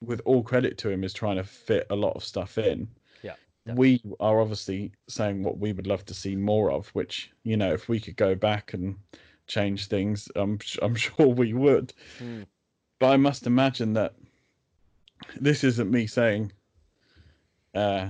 with 0.01 0.21
all 0.25 0.43
credit 0.43 0.77
to 0.79 0.89
him, 0.89 1.03
is 1.03 1.13
trying 1.13 1.37
to 1.37 1.43
fit 1.43 1.87
a 1.89 1.95
lot 1.95 2.15
of 2.15 2.23
stuff 2.23 2.57
in. 2.57 2.89
Yeah, 3.23 3.35
We 3.75 4.01
are 4.19 4.41
obviously 4.41 4.91
saying 5.07 5.43
what 5.43 5.59
we 5.59 5.73
would 5.73 5.87
love 5.87 6.05
to 6.05 6.13
see 6.13 6.35
more 6.35 6.71
of, 6.71 6.89
which, 6.89 7.31
you 7.43 7.55
know, 7.55 7.71
if 7.73 7.87
we 7.87 7.99
could 7.99 8.15
go 8.15 8.33
back 8.35 8.73
and 8.73 8.97
change 9.47 9.87
things, 9.87 10.27
I'm, 10.35 10.59
I'm 10.81 10.95
sure 11.05 11.27
we 11.27 11.53
would. 11.53 11.93
Hmm. 12.17 12.43
But 12.99 13.11
I 13.11 13.17
must 13.17 13.47
imagine 13.47 13.93
that 13.93 14.15
this 15.39 15.63
isn't 15.63 15.91
me 15.91 16.07
saying 16.07 16.51
uh 17.75 18.07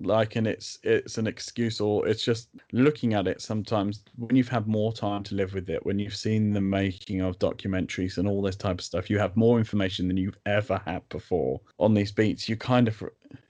like 0.00 0.34
and 0.34 0.46
it's 0.46 0.78
it's 0.82 1.18
an 1.18 1.26
excuse 1.26 1.80
or 1.80 2.06
it's 2.08 2.24
just 2.24 2.48
looking 2.72 3.14
at 3.14 3.28
it 3.28 3.40
sometimes 3.40 4.02
when 4.16 4.34
you've 4.34 4.48
had 4.48 4.66
more 4.66 4.92
time 4.92 5.22
to 5.22 5.36
live 5.36 5.54
with 5.54 5.70
it 5.70 5.84
when 5.86 6.00
you've 6.00 6.16
seen 6.16 6.52
the 6.52 6.60
making 6.60 7.20
of 7.20 7.38
documentaries 7.38 8.18
and 8.18 8.26
all 8.26 8.42
this 8.42 8.56
type 8.56 8.78
of 8.78 8.84
stuff 8.84 9.08
you 9.08 9.18
have 9.18 9.36
more 9.36 9.56
information 9.56 10.08
than 10.08 10.16
you've 10.16 10.38
ever 10.46 10.80
had 10.84 11.08
before 11.10 11.60
on 11.78 11.94
these 11.94 12.10
beats 12.10 12.48
you 12.48 12.56
kind 12.56 12.88
of 12.88 13.02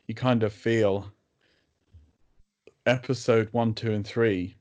you 0.07 0.15
kind 0.15 0.43
of 0.43 0.53
feel 0.53 1.11
episode 2.85 3.49
one 3.53 3.73
two 3.73 3.93
and 3.93 4.07
three 4.07 4.55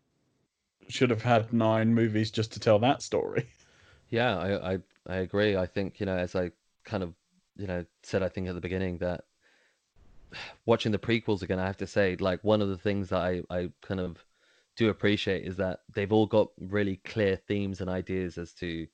should 0.88 1.10
have 1.10 1.22
had 1.22 1.52
nine 1.52 1.94
movies 1.94 2.32
just 2.32 2.54
to 2.54 2.60
tell 2.62 2.80
that 2.80 3.02
story 3.02 3.46
Yeah, 4.14 4.38
I, 4.38 4.74
I 4.74 4.80
I 5.08 5.16
agree. 5.18 5.58
I 5.58 5.66
think, 5.66 6.00
you 6.00 6.06
know, 6.06 6.16
as 6.16 6.36
I 6.36 6.52
kind 6.86 7.02
of, 7.02 7.16
you 7.58 7.68
know, 7.68 7.86
said 8.04 8.24
I 8.24 8.30
think 8.30 8.48
at 8.48 8.56
the 8.56 8.62
beginning 8.62 8.98
that 9.00 9.26
watching 10.66 10.92
the 10.92 11.00
prequels 11.00 11.42
again, 11.42 11.60
I 11.60 11.66
have 11.66 11.78
to 11.78 11.88
say, 11.88 12.16
like 12.20 12.44
one 12.44 12.62
of 12.62 12.70
the 12.70 12.78
things 12.78 13.10
that 13.10 13.22
I, 13.22 13.42
I 13.50 13.70
kind 13.82 14.00
of 14.00 14.24
do 14.76 14.90
appreciate 14.90 15.46
is 15.46 15.56
that 15.58 15.82
they've 15.94 16.12
all 16.12 16.26
got 16.26 16.48
really 16.60 16.98
clear 17.06 17.36
themes 17.36 17.80
and 17.80 17.90
ideas 17.90 18.38
as 18.40 18.54
to 18.54 18.88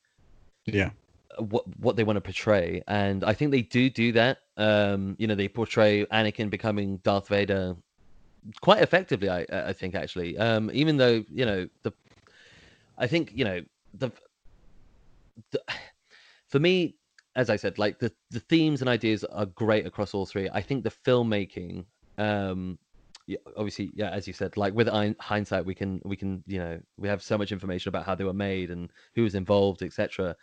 yeah 0.66 0.90
what 1.38 1.66
what 1.78 1.96
they 1.96 2.04
want 2.04 2.18
to 2.18 2.22
portray, 2.22 2.84
and 2.88 3.24
I 3.24 3.34
think 3.34 3.52
they 3.52 3.62
do 3.62 3.90
do 3.90 4.12
that. 4.14 4.40
Um, 4.58 5.16
you 5.20 5.28
know, 5.28 5.36
they 5.36 5.48
portray 5.48 6.06
Anakin 6.06 6.50
becoming 6.50 6.98
Darth 6.98 7.28
Vader 7.28 7.76
quite 8.62 8.82
effectively. 8.82 9.30
I 9.30 9.46
I 9.52 9.74
think 9.74 9.96
actually, 9.96 10.38
um, 10.38 10.70
even 10.74 10.98
though 10.98 11.24
you 11.30 11.46
know 11.46 11.68
the, 11.84 11.94
I 12.98 13.08
think 13.08 13.32
you 13.34 13.46
know 13.46 13.62
the, 13.94 14.12
the 15.52 15.62
for 16.48 16.60
me, 16.60 16.96
as 17.36 17.50
I 17.50 17.56
said, 17.56 17.78
like 17.78 18.00
the 18.00 18.12
the 18.32 18.40
themes 18.40 18.82
and 18.82 18.90
ideas 18.90 19.24
are 19.24 19.46
great 19.46 19.86
across 19.86 20.14
all 20.14 20.26
three. 20.26 20.50
I 20.52 20.62
think 20.62 20.84
the 20.84 20.92
filmmaking, 20.92 21.86
um, 22.18 22.78
yeah, 23.28 23.38
obviously, 23.56 23.92
yeah, 23.94 24.10
as 24.10 24.28
you 24.28 24.34
said, 24.34 24.58
like 24.58 24.74
with 24.74 24.88
hindsight, 25.20 25.66
we 25.66 25.76
can 25.76 26.02
we 26.04 26.16
can 26.16 26.44
you 26.48 26.60
know 26.60 26.80
we 26.98 27.08
have 27.08 27.22
so 27.22 27.38
much 27.38 27.52
information 27.52 27.90
about 27.90 28.06
how 28.06 28.16
they 28.16 28.24
were 28.24 28.34
made 28.34 28.72
and 28.72 28.90
who 29.16 29.24
was 29.24 29.36
involved, 29.36 29.84
etc. 29.84 30.36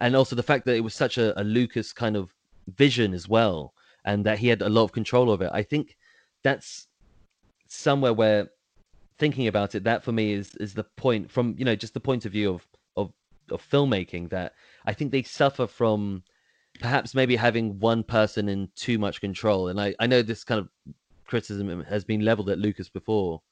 And 0.00 0.14
also 0.14 0.36
the 0.36 0.42
fact 0.42 0.64
that 0.66 0.76
it 0.76 0.84
was 0.84 0.94
such 0.94 1.18
a, 1.18 1.38
a 1.40 1.44
Lucas 1.44 1.92
kind 1.92 2.16
of 2.16 2.34
vision 2.68 3.14
as 3.14 3.28
well, 3.28 3.74
and 4.04 4.24
that 4.26 4.38
he 4.38 4.48
had 4.48 4.62
a 4.62 4.68
lot 4.68 4.84
of 4.84 4.92
control 4.92 5.30
of 5.30 5.40
it. 5.40 5.50
I 5.52 5.62
think 5.62 5.96
that's 6.42 6.86
somewhere 7.68 8.12
where 8.12 8.48
thinking 9.18 9.46
about 9.46 9.74
it, 9.74 9.84
that 9.84 10.04
for 10.04 10.12
me 10.12 10.32
is 10.32 10.54
is 10.56 10.74
the 10.74 10.84
point 10.84 11.30
from 11.30 11.54
you 11.58 11.64
know 11.64 11.76
just 11.76 11.94
the 11.94 12.00
point 12.00 12.26
of 12.26 12.32
view 12.32 12.50
of 12.50 12.66
of 12.96 13.12
of 13.50 13.62
filmmaking 13.70 14.30
that 14.30 14.52
I 14.84 14.92
think 14.92 15.10
they 15.10 15.22
suffer 15.22 15.66
from 15.66 16.22
perhaps 16.80 17.14
maybe 17.14 17.36
having 17.36 17.78
one 17.78 18.02
person 18.02 18.48
in 18.48 18.68
too 18.76 18.98
much 18.98 19.20
control. 19.20 19.68
And 19.68 19.80
I 19.80 19.94
I 19.98 20.06
know 20.06 20.22
this 20.22 20.44
kind 20.44 20.60
of 20.60 20.68
criticism 21.26 21.82
has 21.84 22.04
been 22.04 22.24
leveled 22.24 22.50
at 22.50 22.58
Lucas 22.58 22.88
before, 22.88 23.42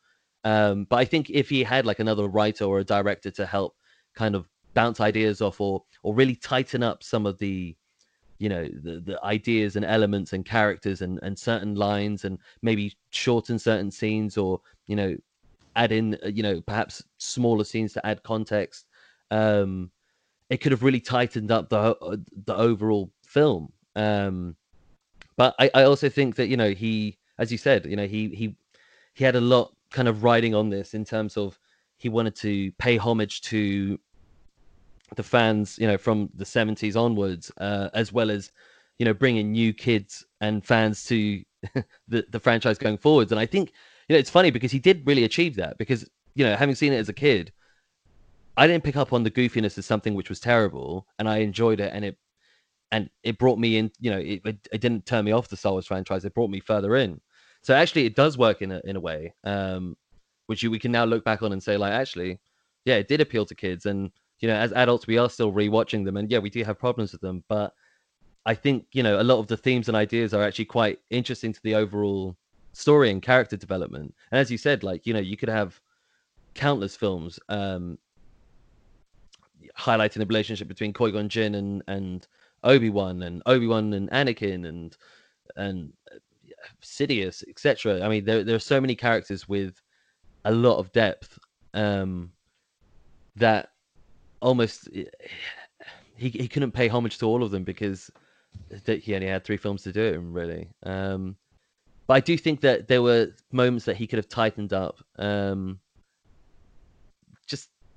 um, 0.45 0.87
but 0.91 0.97
I 0.97 1.05
think 1.05 1.31
if 1.31 1.49
he 1.49 1.63
had 1.63 1.87
like 1.87 2.01
another 2.01 2.29
writer 2.29 2.65
or 2.65 2.79
a 2.81 2.85
director 2.85 3.31
to 3.33 3.47
help 3.47 3.75
kind 4.15 4.35
of 4.35 4.49
bounce 4.75 5.01
ideas 5.01 5.41
off 5.41 5.61
or 5.61 5.83
or 6.03 6.15
really 6.15 6.37
tighten 6.37 6.83
up 6.83 7.03
some 7.03 7.27
of 7.27 7.39
the 7.39 7.77
you 8.39 8.49
know 8.49 8.65
the, 8.83 9.01
the 9.01 9.25
ideas 9.25 9.77
and 9.77 9.85
elements 9.85 10.33
and 10.33 10.45
characters 10.45 11.01
and, 11.01 11.21
and 11.23 11.39
certain 11.39 11.77
lines 11.77 12.25
and 12.25 12.39
maybe 12.63 12.93
shorten 13.11 13.59
certain 13.59 13.91
scenes 13.91 14.37
or 14.37 14.61
you 14.87 14.97
know 14.97 15.17
add 15.77 15.93
in 15.93 16.19
uh, 16.25 16.29
you 16.29 16.43
know 16.43 16.61
perhaps 16.63 17.05
smaller 17.19 17.65
scenes 17.65 17.93
to 17.93 18.05
add 18.05 18.23
context 18.25 18.87
um 19.31 19.91
it 20.53 20.61
could 20.61 20.73
have 20.73 20.83
really 20.83 21.01
tightened 21.01 21.51
up 21.51 21.71
the 21.71 21.79
uh, 21.79 22.17
the 22.45 22.55
overall 22.55 23.11
film. 23.25 23.73
Um 23.97 24.57
but 25.37 25.55
I, 25.59 25.71
I 25.75 25.83
also 25.85 26.09
think 26.11 26.37
that 26.37 26.49
you 26.49 26.59
know 26.59 26.71
he 26.71 27.19
as 27.38 27.51
you 27.51 27.59
said 27.59 27.87
you 27.87 27.97
know 27.97 28.07
he 28.07 28.29
he 28.29 28.55
he 29.15 29.25
had 29.25 29.35
a 29.35 29.41
lot 29.41 29.75
kind 29.91 30.09
of 30.09 30.23
riding 30.23 30.55
on 30.55 30.69
this 30.69 30.93
in 30.95 31.05
terms 31.05 31.37
of 31.37 31.59
he 31.97 32.09
wanted 32.09 32.35
to 32.37 32.71
pay 32.73 32.97
homage 32.99 33.41
to 33.43 33.99
the 35.17 35.23
fans 35.23 35.79
you 35.79 35.87
know 35.87 35.97
from 35.97 36.29
the 36.35 36.45
70s 36.45 36.97
onwards 36.97 37.51
uh, 37.59 37.88
as 37.95 38.12
well 38.12 38.31
as 38.31 38.53
you 38.99 39.07
know 39.07 39.15
bringing 39.15 39.53
new 39.53 39.73
kids 39.73 40.25
and 40.43 40.67
fans 40.67 41.05
to 41.05 41.43
the 42.09 42.27
the 42.29 42.41
franchise 42.41 42.77
going 42.77 42.99
forwards. 42.99 43.33
And 43.33 43.41
i 43.41 43.47
think 43.47 43.73
you 44.09 44.15
know 44.15 44.21
it's 44.21 44.31
funny 44.31 44.51
because 44.51 44.73
he 44.73 44.79
did 44.79 45.07
really 45.07 45.25
achieve 45.25 45.57
that 45.57 45.79
because 45.79 46.07
you 46.35 46.45
know 46.45 46.57
having 46.57 46.75
seen 46.75 46.93
it 46.93 46.99
as 46.99 47.09
a 47.09 47.15
kid 47.15 47.53
i 48.57 48.67
didn't 48.67 48.85
pick 48.85 48.97
up 48.97 49.12
on 49.12 49.23
the 49.23 49.31
goofiness 49.31 49.79
as 49.79 49.87
something 49.87 50.15
which 50.15 50.29
was 50.29 50.41
terrible 50.41 51.07
and 51.19 51.29
i 51.29 51.38
enjoyed 51.38 51.81
it 51.81 51.91
and 51.95 52.05
it 52.05 52.17
and 52.93 53.09
it 53.25 53.38
brought 53.38 53.59
me 53.59 53.79
in 53.79 53.91
you 53.99 54.11
know 54.11 54.19
it, 54.19 54.41
it, 54.45 54.69
it 54.71 54.81
didn't 54.81 55.05
turn 55.07 55.25
me 55.25 55.33
off 55.33 55.49
the 55.49 55.57
star 55.57 55.73
wars 55.73 55.87
franchise. 55.87 56.25
It 56.25 56.35
brought 56.35 56.51
me 56.51 56.61
further 56.61 56.95
in. 56.97 57.21
So 57.62 57.75
actually 57.75 58.07
it 58.07 58.15
does 58.15 58.38
work 58.38 58.62
in 58.62 58.71
a, 58.71 58.81
in 58.85 58.95
a 58.97 59.01
way 59.01 59.35
um 59.43 59.97
which 60.47 60.62
you, 60.62 60.71
we 60.71 60.79
can 60.79 60.93
now 60.93 61.05
look 61.05 61.25
back 61.25 61.43
on 61.43 61.53
and 61.53 61.62
say 61.62 61.77
like 61.77 61.93
actually 61.93 62.38
yeah 62.85 62.97
it 62.97 63.09
did 63.09 63.21
appeal 63.21 63.47
to 63.47 63.55
kids. 63.55 63.87
And 63.87 64.12
you 64.41 64.47
know 64.49 64.55
as 64.55 64.73
adults 64.73 65.07
we 65.07 65.19
are 65.19 65.31
still 65.31 65.53
rewatching 65.53 66.05
them 66.05 66.17
and 66.17 66.31
yeah 66.31 66.38
we 66.38 66.51
do 66.51 66.62
have 66.62 66.79
problems 66.79 67.12
with 67.12 67.23
them. 67.23 67.43
But 67.49 67.73
i 68.45 68.55
think 68.55 68.87
you 68.93 69.03
know 69.03 69.21
a 69.21 69.23
lot 69.23 69.38
of 69.38 69.47
the 69.47 69.57
themes 69.57 69.88
and 69.88 69.97
ideas 69.97 70.35
are 70.35 70.43
actually 70.43 70.65
quite 70.67 70.99
interesting 71.11 71.53
to 71.53 71.61
the 71.62 71.75
overall 71.75 72.37
story 72.75 73.11
and 73.11 73.23
character 73.23 73.57
development. 73.57 74.15
And 74.31 74.38
as 74.38 74.51
you 74.51 74.59
said 74.59 74.83
like 74.83 75.07
you 75.07 75.15
know 75.15 75.21
you 75.21 75.37
could 75.38 75.49
have 75.49 75.81
countless 76.55 76.95
films 76.95 77.41
um 77.49 77.97
highlighting 79.79 80.15
the 80.19 80.27
relationship 80.27 80.69
between 80.69 80.93
Qui-Gon 80.93 81.29
Jinn 81.29 81.55
and 81.55 81.83
and 81.87 82.27
Obi-Wan 82.65 83.23
and 83.23 83.43
Obi-Wan 83.47 83.93
and 83.93 84.11
Anakin 84.11 84.69
and 84.69 84.97
and 85.57 85.93
uh, 86.13 86.17
Sidious 86.81 87.43
etc 87.49 88.05
i 88.05 88.09
mean 88.09 88.25
there 88.25 88.45
there 88.45 88.55
are 88.55 88.61
so 88.61 88.81
many 88.81 88.95
characters 88.95 89.49
with 89.49 89.81
a 90.45 90.53
lot 90.53 90.79
of 90.79 90.93
depth 90.93 91.39
um 91.75 92.31
that 93.37 93.71
almost 94.41 94.89
he 94.93 95.09
he 96.29 96.49
couldn't 96.49 96.73
pay 96.73 96.89
homage 96.89 97.19
to 97.19 97.27
all 97.27 97.43
of 97.43 97.51
them 97.51 97.65
because 97.65 98.11
that 98.85 99.01
he 99.01 99.15
only 99.15 99.27
had 99.27 99.45
three 99.45 99.57
films 99.57 99.83
to 99.83 99.93
do 99.93 100.03
it 100.03 100.15
in 100.15 100.33
really. 100.33 100.69
Um 100.85 101.37
but 102.07 102.15
i 102.15 102.21
do 102.21 102.37
think 102.37 102.61
that 102.61 102.89
there 102.89 103.03
were 103.03 103.33
moments 103.51 103.85
that 103.87 103.97
he 103.97 104.07
could 104.07 104.19
have 104.19 104.29
tightened 104.29 104.73
up. 104.73 104.99
Um 105.19 105.81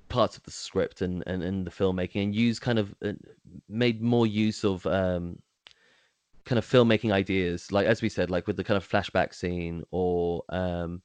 parts 0.08 0.36
of 0.36 0.42
the 0.44 0.50
script 0.50 1.02
and 1.02 1.22
and, 1.26 1.66
the 1.66 1.70
filmmaking 1.70 2.22
and 2.22 2.34
use 2.34 2.58
kind 2.58 2.78
of 2.78 2.94
uh, 3.04 3.12
made 3.68 4.00
more 4.00 4.26
use 4.26 4.64
of 4.64 4.86
um 4.86 5.38
kind 6.44 6.58
of 6.58 6.64
filmmaking 6.64 7.12
ideas 7.12 7.72
like 7.72 7.86
as 7.86 8.02
we 8.02 8.08
said 8.08 8.30
like 8.30 8.46
with 8.46 8.56
the 8.56 8.64
kind 8.64 8.76
of 8.76 8.88
flashback 8.88 9.34
scene 9.34 9.82
or 9.90 10.44
um 10.50 11.02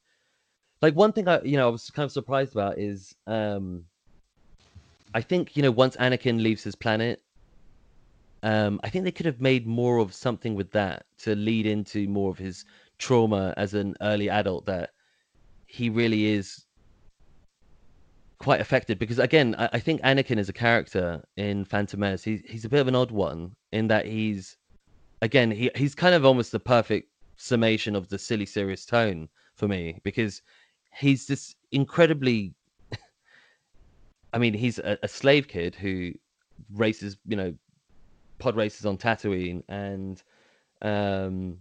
like 0.82 0.94
one 0.94 1.12
thing 1.12 1.26
i 1.26 1.40
you 1.42 1.56
know 1.56 1.66
i 1.66 1.70
was 1.70 1.90
kind 1.90 2.04
of 2.04 2.12
surprised 2.12 2.52
about 2.52 2.78
is 2.78 3.14
um 3.26 3.84
I 5.14 5.20
think 5.20 5.56
you 5.56 5.62
know 5.62 5.70
once 5.70 5.96
Anakin 5.96 6.42
leaves 6.42 6.62
his 6.62 6.74
planet, 6.74 7.22
um, 8.42 8.80
I 8.82 8.88
think 8.88 9.04
they 9.04 9.12
could 9.12 9.26
have 9.26 9.40
made 9.40 9.66
more 9.66 9.98
of 9.98 10.14
something 10.14 10.54
with 10.54 10.70
that 10.72 11.04
to 11.18 11.34
lead 11.34 11.66
into 11.66 12.08
more 12.08 12.30
of 12.30 12.38
his 12.38 12.64
trauma 12.98 13.52
as 13.56 13.74
an 13.74 13.94
early 14.00 14.30
adult. 14.30 14.66
That 14.66 14.90
he 15.66 15.90
really 15.90 16.26
is 16.26 16.64
quite 18.42 18.60
affected 18.60 18.98
because 18.98 19.20
again, 19.20 19.54
I, 19.56 19.68
I 19.74 19.78
think 19.78 20.02
Anakin 20.02 20.36
is 20.36 20.48
a 20.48 20.52
character 20.52 21.22
in 21.36 21.64
Phantom 21.64 22.00
Menace, 22.00 22.24
he's 22.24 22.42
he's 22.44 22.64
a 22.64 22.68
bit 22.68 22.80
of 22.80 22.88
an 22.88 22.96
odd 22.96 23.12
one 23.12 23.54
in 23.70 23.86
that 23.88 24.04
he's 24.04 24.56
again 25.22 25.50
he 25.50 25.70
he's 25.76 25.94
kind 25.94 26.14
of 26.14 26.24
almost 26.24 26.50
the 26.50 26.58
perfect 26.58 27.08
summation 27.36 27.94
of 27.94 28.08
the 28.08 28.18
silly 28.18 28.44
serious 28.44 28.84
tone 28.84 29.28
for 29.54 29.68
me 29.68 30.00
because 30.02 30.42
he's 30.92 31.26
this 31.26 31.54
incredibly 31.70 32.52
I 34.32 34.38
mean, 34.38 34.54
he's 34.54 34.80
a, 34.80 34.98
a 35.04 35.08
slave 35.08 35.46
kid 35.46 35.76
who 35.76 36.12
races, 36.74 37.16
you 37.26 37.36
know, 37.36 37.54
pod 38.40 38.56
races 38.56 38.84
on 38.84 38.98
Tatooine, 38.98 39.62
and 39.68 40.20
um, 40.82 41.58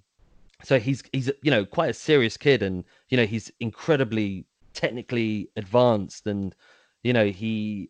so 0.63 0.79
he's 0.79 1.03
he's 1.13 1.31
you 1.43 1.51
know 1.51 1.63
quite 1.63 1.91
a 1.91 1.93
serious 1.93 2.37
kid, 2.37 2.63
and 2.63 2.83
you 3.09 3.17
know 3.17 3.25
he's 3.25 3.51
incredibly 3.59 4.47
technically 4.73 5.49
advanced, 5.55 6.27
and 6.27 6.55
you 7.03 7.13
know 7.13 7.27
he 7.27 7.89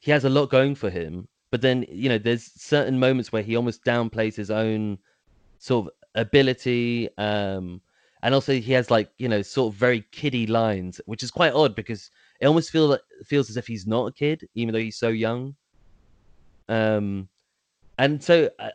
he 0.00 0.10
has 0.10 0.24
a 0.24 0.30
lot 0.30 0.50
going 0.50 0.74
for 0.74 0.90
him. 0.90 1.28
But 1.50 1.60
then 1.60 1.84
you 1.88 2.08
know 2.08 2.18
there's 2.18 2.50
certain 2.60 2.98
moments 2.98 3.32
where 3.32 3.42
he 3.42 3.56
almost 3.56 3.84
downplays 3.84 4.34
his 4.34 4.50
own 4.50 4.98
sort 5.58 5.86
of 5.86 5.92
ability, 6.14 7.08
um, 7.18 7.80
and 8.22 8.34
also 8.34 8.52
he 8.52 8.72
has 8.72 8.90
like 8.90 9.10
you 9.18 9.28
know 9.28 9.42
sort 9.42 9.72
of 9.72 9.78
very 9.78 10.04
kiddie 10.12 10.46
lines, 10.46 11.00
which 11.06 11.22
is 11.22 11.30
quite 11.30 11.52
odd 11.52 11.74
because 11.74 12.10
it 12.40 12.46
almost 12.46 12.70
feel 12.70 12.98
feels 13.24 13.50
as 13.50 13.56
if 13.56 13.66
he's 13.66 13.86
not 13.86 14.06
a 14.06 14.12
kid, 14.12 14.48
even 14.54 14.72
though 14.72 14.80
he's 14.80 14.98
so 14.98 15.08
young. 15.08 15.54
Um, 16.68 17.28
and 17.98 18.22
so 18.22 18.48
uh, 18.58 18.70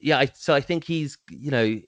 yeah, 0.00 0.18
I, 0.18 0.26
so 0.26 0.54
I 0.54 0.60
think 0.60 0.84
he's 0.84 1.18
you 1.30 1.50
know 1.50 1.80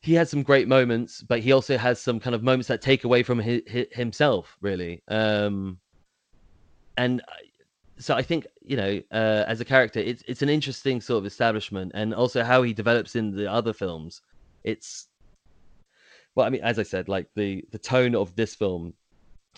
he 0.00 0.14
has 0.14 0.30
some 0.30 0.42
great 0.42 0.68
moments, 0.68 1.22
but 1.22 1.40
he 1.40 1.52
also 1.52 1.76
has 1.76 2.00
some 2.00 2.20
kind 2.20 2.34
of 2.34 2.42
moments 2.42 2.68
that 2.68 2.80
take 2.80 3.04
away 3.04 3.22
from 3.22 3.38
his, 3.38 3.62
his, 3.66 3.86
himself, 3.92 4.56
really. 4.60 5.02
Um, 5.08 5.78
and 6.96 7.22
so 7.98 8.14
I 8.14 8.22
think 8.22 8.46
you 8.62 8.76
know, 8.76 9.00
uh, 9.12 9.44
as 9.46 9.60
a 9.60 9.64
character, 9.64 10.00
it's 10.00 10.22
it's 10.26 10.42
an 10.42 10.48
interesting 10.48 11.00
sort 11.00 11.18
of 11.18 11.26
establishment, 11.26 11.92
and 11.94 12.14
also 12.14 12.42
how 12.42 12.62
he 12.62 12.72
develops 12.72 13.16
in 13.16 13.34
the 13.34 13.50
other 13.50 13.72
films. 13.72 14.22
It's 14.64 15.08
well, 16.34 16.46
I 16.46 16.50
mean, 16.50 16.62
as 16.62 16.78
I 16.78 16.82
said, 16.82 17.08
like 17.08 17.28
the 17.34 17.64
the 17.70 17.78
tone 17.78 18.14
of 18.14 18.34
this 18.36 18.54
film 18.54 18.94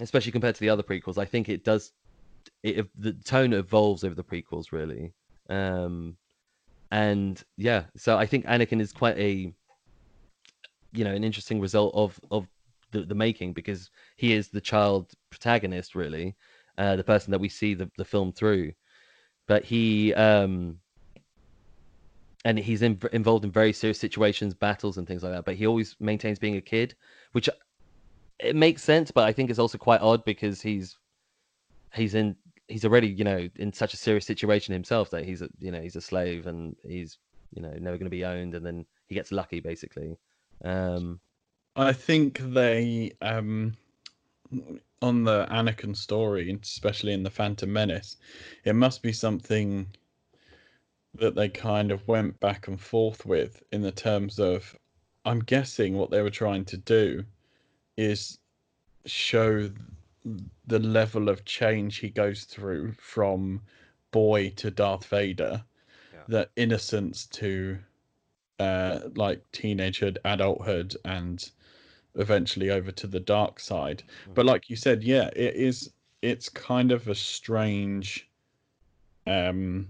especially 0.00 0.32
compared 0.32 0.54
to 0.54 0.60
the 0.60 0.70
other 0.70 0.82
prequels. 0.82 1.18
I 1.18 1.24
think 1.24 1.48
it 1.48 1.64
does. 1.64 1.92
It, 2.62 2.88
the 2.98 3.12
tone 3.12 3.52
evolves 3.52 4.04
over 4.04 4.14
the 4.14 4.24
prequels, 4.24 4.72
really. 4.72 5.12
Um, 5.48 6.16
and 6.90 7.42
yeah, 7.56 7.84
so 7.96 8.16
I 8.16 8.26
think 8.26 8.46
Anakin 8.46 8.80
is 8.80 8.92
quite 8.92 9.18
a, 9.18 9.52
you 10.92 11.04
know, 11.04 11.12
an 11.12 11.24
interesting 11.24 11.60
result 11.60 11.94
of 11.94 12.18
of 12.30 12.46
the, 12.92 13.02
the 13.02 13.14
making 13.14 13.52
because 13.52 13.90
he 14.16 14.32
is 14.32 14.48
the 14.48 14.60
child 14.60 15.12
protagonist, 15.30 15.94
really, 15.94 16.36
uh, 16.78 16.96
the 16.96 17.04
person 17.04 17.30
that 17.30 17.40
we 17.40 17.48
see 17.48 17.74
the, 17.74 17.90
the 17.96 18.04
film 18.04 18.32
through. 18.32 18.72
But 19.48 19.64
he, 19.64 20.14
um, 20.14 20.78
and 22.44 22.58
he's 22.58 22.82
in, 22.82 23.00
involved 23.12 23.44
in 23.44 23.50
very 23.50 23.72
serious 23.72 23.98
situations, 23.98 24.54
battles, 24.54 24.98
and 24.98 25.06
things 25.06 25.22
like 25.22 25.32
that. 25.32 25.44
But 25.44 25.56
he 25.56 25.66
always 25.66 25.96
maintains 25.98 26.38
being 26.38 26.56
a 26.56 26.60
kid, 26.60 26.94
which 27.32 27.48
it 28.38 28.56
makes 28.56 28.82
sense, 28.82 29.10
but 29.10 29.24
I 29.24 29.32
think 29.32 29.50
it's 29.50 29.58
also 29.58 29.78
quite 29.78 30.00
odd 30.00 30.24
because 30.24 30.60
he's 30.60 30.96
he's 31.94 32.14
in 32.14 32.36
he's 32.68 32.84
already 32.84 33.08
you 33.08 33.24
know 33.24 33.48
in 33.56 33.72
such 33.72 33.92
a 33.92 33.98
serious 33.98 34.24
situation 34.24 34.72
himself 34.72 35.10
that 35.10 35.24
he's 35.24 35.42
a 35.42 35.48
you 35.58 35.70
know 35.70 35.80
he's 35.80 35.96
a 35.96 36.00
slave 36.00 36.46
and 36.46 36.74
he's 36.84 37.18
you 37.54 37.60
know 37.60 37.70
never 37.78 37.98
going 37.98 38.04
to 38.04 38.10
be 38.10 38.24
owned, 38.24 38.54
and 38.54 38.64
then 38.64 38.84
he 39.06 39.14
gets 39.14 39.32
lucky 39.32 39.60
basically. 39.60 40.16
Um, 40.64 41.20
I 41.76 41.92
think 41.92 42.38
they 42.38 43.12
um 43.20 43.76
on 45.00 45.24
the 45.24 45.46
Anakin 45.50 45.96
story, 45.96 46.56
especially 46.62 47.12
in 47.12 47.22
the 47.22 47.30
Phantom 47.30 47.72
Menace, 47.72 48.16
it 48.64 48.74
must 48.74 49.02
be 49.02 49.12
something 49.12 49.88
that 51.14 51.34
they 51.34 51.48
kind 51.48 51.90
of 51.90 52.06
went 52.06 52.38
back 52.40 52.68
and 52.68 52.80
forth 52.80 53.26
with 53.26 53.62
in 53.72 53.82
the 53.82 53.92
terms 53.92 54.38
of 54.38 54.76
I'm 55.24 55.40
guessing 55.40 55.96
what 55.96 56.10
they 56.10 56.22
were 56.22 56.30
trying 56.30 56.64
to 56.66 56.76
do 56.76 57.24
is 57.96 58.38
show 59.06 59.70
the 60.66 60.78
level 60.78 61.28
of 61.28 61.44
change 61.44 61.98
he 61.98 62.08
goes 62.08 62.44
through 62.44 62.92
from 62.92 63.60
boy 64.12 64.50
to 64.56 64.70
Darth 64.70 65.06
Vader, 65.06 65.64
yeah. 66.12 66.20
that 66.28 66.50
innocence 66.56 67.26
to 67.26 67.78
uh, 68.58 69.00
like 69.16 69.42
teenagehood, 69.52 70.18
adulthood, 70.24 70.96
and 71.04 71.50
eventually 72.16 72.70
over 72.70 72.92
to 72.92 73.06
the 73.06 73.20
dark 73.20 73.58
side. 73.58 74.02
Mm. 74.28 74.34
But 74.34 74.46
like 74.46 74.70
you 74.70 74.76
said, 74.76 75.02
yeah, 75.02 75.30
it 75.34 75.54
is. 75.54 75.90
It's 76.20 76.48
kind 76.48 76.92
of 76.92 77.08
a 77.08 77.14
strange 77.14 78.28
um, 79.26 79.88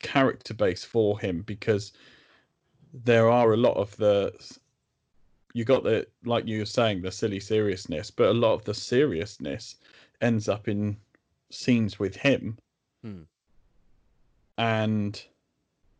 character 0.00 0.52
base 0.52 0.84
for 0.84 1.18
him 1.18 1.42
because 1.42 1.92
there 2.92 3.30
are 3.30 3.52
a 3.52 3.56
lot 3.56 3.76
of 3.76 3.96
the 3.96 4.32
you 5.52 5.64
got 5.64 5.82
the 5.82 6.06
like 6.24 6.46
you 6.46 6.60
were 6.60 6.66
saying 6.66 7.02
the 7.02 7.10
silly 7.10 7.40
seriousness, 7.40 8.10
but 8.10 8.28
a 8.28 8.34
lot 8.34 8.54
of 8.54 8.64
the 8.64 8.74
seriousness 8.74 9.76
ends 10.20 10.48
up 10.48 10.68
in 10.68 10.96
scenes 11.50 11.98
with 11.98 12.16
him, 12.16 12.58
hmm. 13.02 13.22
and 14.58 15.22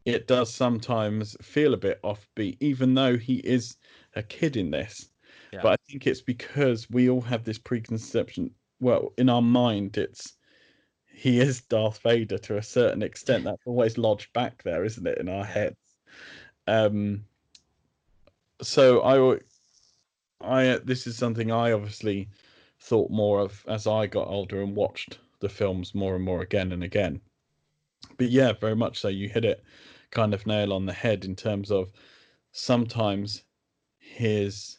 it 0.05 0.27
does 0.27 0.53
sometimes 0.53 1.37
feel 1.43 1.75
a 1.75 1.79
bit 1.79 2.01
offbeat, 2.03 2.57
even 2.61 2.95
though 2.95 3.17
he 3.17 3.37
is 3.37 3.77
a 4.15 4.23
kid 4.23 4.57
in 4.57 4.71
this. 4.71 5.11
Yeah. 5.53 5.61
But 5.63 5.73
I 5.73 5.77
think 5.91 6.07
it's 6.07 6.23
because 6.23 6.89
we 6.91 7.11
all 7.11 7.21
have 7.21 7.45
this 7.45 7.59
preconception. 7.59 8.53
Well, 8.81 9.13
in 9.19 9.29
our 9.29 9.43
mind, 9.43 9.99
it's 9.99 10.35
he 11.13 11.41
is 11.41 11.61
Darth 11.63 11.99
Vader 11.99 12.39
to 12.39 12.57
a 12.57 12.63
certain 12.63 13.03
extent. 13.03 13.45
That's 13.45 13.63
always 13.67 13.99
lodged 13.99 14.33
back 14.33 14.63
there, 14.63 14.85
isn't 14.85 15.07
it, 15.07 15.19
in 15.19 15.29
our 15.29 15.45
heads? 15.45 15.77
Um, 16.67 17.25
so 18.63 19.03
I, 19.03 19.41
I 20.41 20.79
this 20.79 21.07
is 21.07 21.17
something 21.17 21.51
I 21.51 21.73
obviously 21.73 22.29
thought 22.79 23.11
more 23.11 23.41
of 23.41 23.65
as 23.69 23.87
I 23.87 24.07
got 24.07 24.29
older 24.29 24.63
and 24.63 24.75
watched 24.75 25.19
the 25.41 25.49
films 25.49 25.95
more 25.95 26.15
and 26.17 26.25
more 26.25 26.41
again 26.41 26.73
and 26.73 26.83
again. 26.83 27.21
But 28.17 28.31
yeah, 28.31 28.53
very 28.53 28.77
much 28.77 29.01
so. 29.01 29.09
You 29.09 29.29
hit 29.29 29.45
it 29.45 29.63
kind 30.11 30.35
of 30.35 30.47
nail 30.47 30.73
on 30.73 30.87
the 30.87 30.93
head 30.93 31.25
in 31.25 31.37
terms 31.37 31.71
of 31.71 31.93
sometimes 32.53 33.45
his 33.99 34.79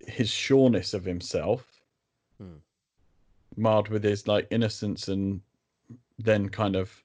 his 0.00 0.30
sureness 0.30 0.94
of 0.94 1.04
himself 1.04 1.80
hmm. 2.38 2.56
marred 3.56 3.88
with 3.88 4.04
his 4.04 4.28
like 4.28 4.46
innocence 4.50 5.08
and 5.08 5.40
then 6.18 6.48
kind 6.48 6.76
of 6.76 7.02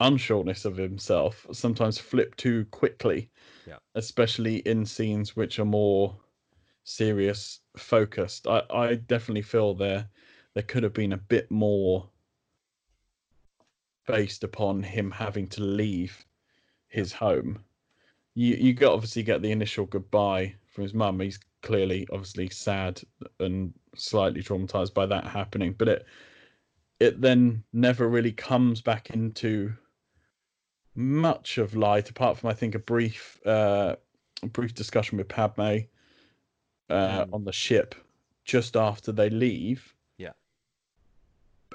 unsureness 0.00 0.64
of 0.64 0.76
himself 0.76 1.46
sometimes 1.52 1.98
flip 1.98 2.36
too 2.36 2.64
quickly 2.66 3.30
yeah 3.66 3.78
especially 3.94 4.56
in 4.58 4.84
scenes 4.84 5.34
which 5.34 5.58
are 5.58 5.64
more 5.64 6.14
serious 6.84 7.60
focused 7.76 8.46
i 8.46 8.62
i 8.70 8.94
definitely 8.94 9.42
feel 9.42 9.74
there 9.74 10.06
there 10.54 10.64
could 10.64 10.82
have 10.82 10.92
been 10.92 11.12
a 11.12 11.16
bit 11.16 11.50
more 11.50 12.08
based 14.06 14.44
upon 14.44 14.82
him 14.82 15.10
having 15.10 15.46
to 15.46 15.62
leave 15.62 16.24
his 16.88 17.12
home 17.12 17.58
you 18.34 18.54
you 18.54 18.72
got 18.72 18.92
obviously 18.92 19.22
get 19.22 19.42
the 19.42 19.50
initial 19.50 19.86
goodbye 19.86 20.54
from 20.70 20.82
his 20.82 20.94
mum 20.94 21.20
he's 21.20 21.38
clearly 21.62 22.06
obviously 22.12 22.48
sad 22.48 23.00
and 23.40 23.72
slightly 23.94 24.42
traumatized 24.42 24.92
by 24.92 25.06
that 25.06 25.24
happening 25.24 25.74
but 25.78 25.88
it 25.88 26.06
it 27.02 27.20
then 27.20 27.64
never 27.72 28.08
really 28.08 28.32
comes 28.32 28.80
back 28.80 29.10
into 29.10 29.72
much 30.94 31.58
of 31.58 31.74
light, 31.74 32.10
apart 32.10 32.38
from 32.38 32.50
I 32.50 32.54
think 32.54 32.74
a 32.74 32.78
brief 32.78 33.40
uh, 33.46 33.96
a 34.42 34.46
brief 34.46 34.74
discussion 34.74 35.18
with 35.18 35.28
Padme 35.28 35.60
uh, 35.60 37.24
mm. 37.24 37.28
on 37.32 37.44
the 37.44 37.52
ship 37.52 37.94
just 38.44 38.76
after 38.76 39.12
they 39.12 39.30
leave. 39.30 39.91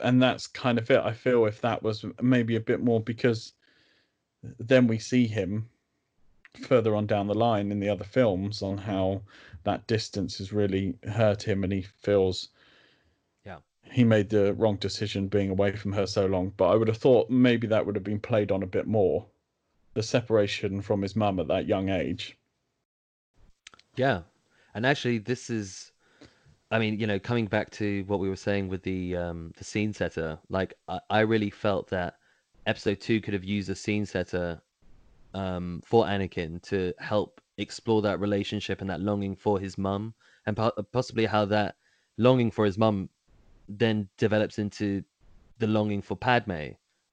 And 0.01 0.21
that's 0.21 0.47
kind 0.47 0.77
of 0.77 0.89
it. 0.91 0.99
I 0.99 1.13
feel 1.13 1.45
if 1.45 1.61
that 1.61 1.83
was 1.83 2.05
maybe 2.21 2.55
a 2.55 2.61
bit 2.61 2.81
more 2.81 3.01
because 3.01 3.53
then 4.59 4.87
we 4.87 4.99
see 4.99 5.27
him 5.27 5.69
further 6.61 6.95
on 6.95 7.05
down 7.05 7.27
the 7.27 7.35
line 7.35 7.71
in 7.71 7.79
the 7.79 7.89
other 7.89 8.03
films 8.03 8.61
on 8.61 8.77
how 8.77 9.21
that 9.63 9.85
distance 9.87 10.37
has 10.39 10.51
really 10.53 10.95
hurt 11.07 11.43
him 11.43 11.63
and 11.63 11.71
he 11.71 11.81
feels 11.81 12.49
yeah 13.45 13.57
he 13.91 14.03
made 14.03 14.29
the 14.29 14.53
wrong 14.53 14.75
decision 14.77 15.27
being 15.27 15.49
away 15.49 15.71
from 15.75 15.93
her 15.93 16.07
so 16.07 16.25
long. 16.25 16.53
But 16.57 16.69
I 16.69 16.75
would 16.75 16.87
have 16.87 16.97
thought 16.97 17.29
maybe 17.29 17.67
that 17.67 17.85
would 17.85 17.95
have 17.95 18.03
been 18.03 18.19
played 18.19 18.51
on 18.51 18.63
a 18.63 18.67
bit 18.67 18.87
more. 18.87 19.25
The 19.93 20.03
separation 20.03 20.81
from 20.81 21.01
his 21.01 21.15
mum 21.15 21.39
at 21.39 21.47
that 21.47 21.67
young 21.67 21.89
age. 21.89 22.37
Yeah. 23.95 24.21
And 24.73 24.85
actually 24.85 25.17
this 25.17 25.49
is 25.49 25.91
I 26.69 26.79
mean, 26.79 26.99
you 26.99 27.07
know, 27.07 27.19
coming 27.19 27.45
back 27.45 27.69
to 27.71 28.03
what 28.07 28.19
we 28.19 28.29
were 28.29 28.35
saying 28.35 28.67
with 28.67 28.83
the 28.83 29.15
um 29.15 29.53
the 29.57 29.63
scene 29.63 29.93
setter, 29.93 30.39
like 30.49 30.73
I, 30.87 30.99
I 31.09 31.19
really 31.21 31.49
felt 31.49 31.89
that 31.89 32.15
episode 32.65 32.99
two 32.99 33.21
could 33.21 33.33
have 33.33 33.43
used 33.43 33.69
a 33.69 33.75
scene 33.75 34.05
setter 34.05 34.61
um 35.33 35.81
for 35.85 36.05
Anakin 36.05 36.61
to 36.63 36.93
help 36.99 37.41
explore 37.57 38.01
that 38.03 38.19
relationship 38.19 38.81
and 38.81 38.89
that 38.89 39.01
longing 39.01 39.35
for 39.35 39.59
his 39.59 39.77
mum 39.77 40.13
and 40.45 40.55
po- 40.55 40.71
possibly 40.91 41.25
how 41.25 41.45
that 41.45 41.75
longing 42.17 42.51
for 42.51 42.65
his 42.65 42.77
mum 42.77 43.09
then 43.67 44.07
develops 44.17 44.59
into 44.59 45.03
the 45.59 45.67
longing 45.67 46.01
for 46.01 46.15
Padme, 46.15 46.69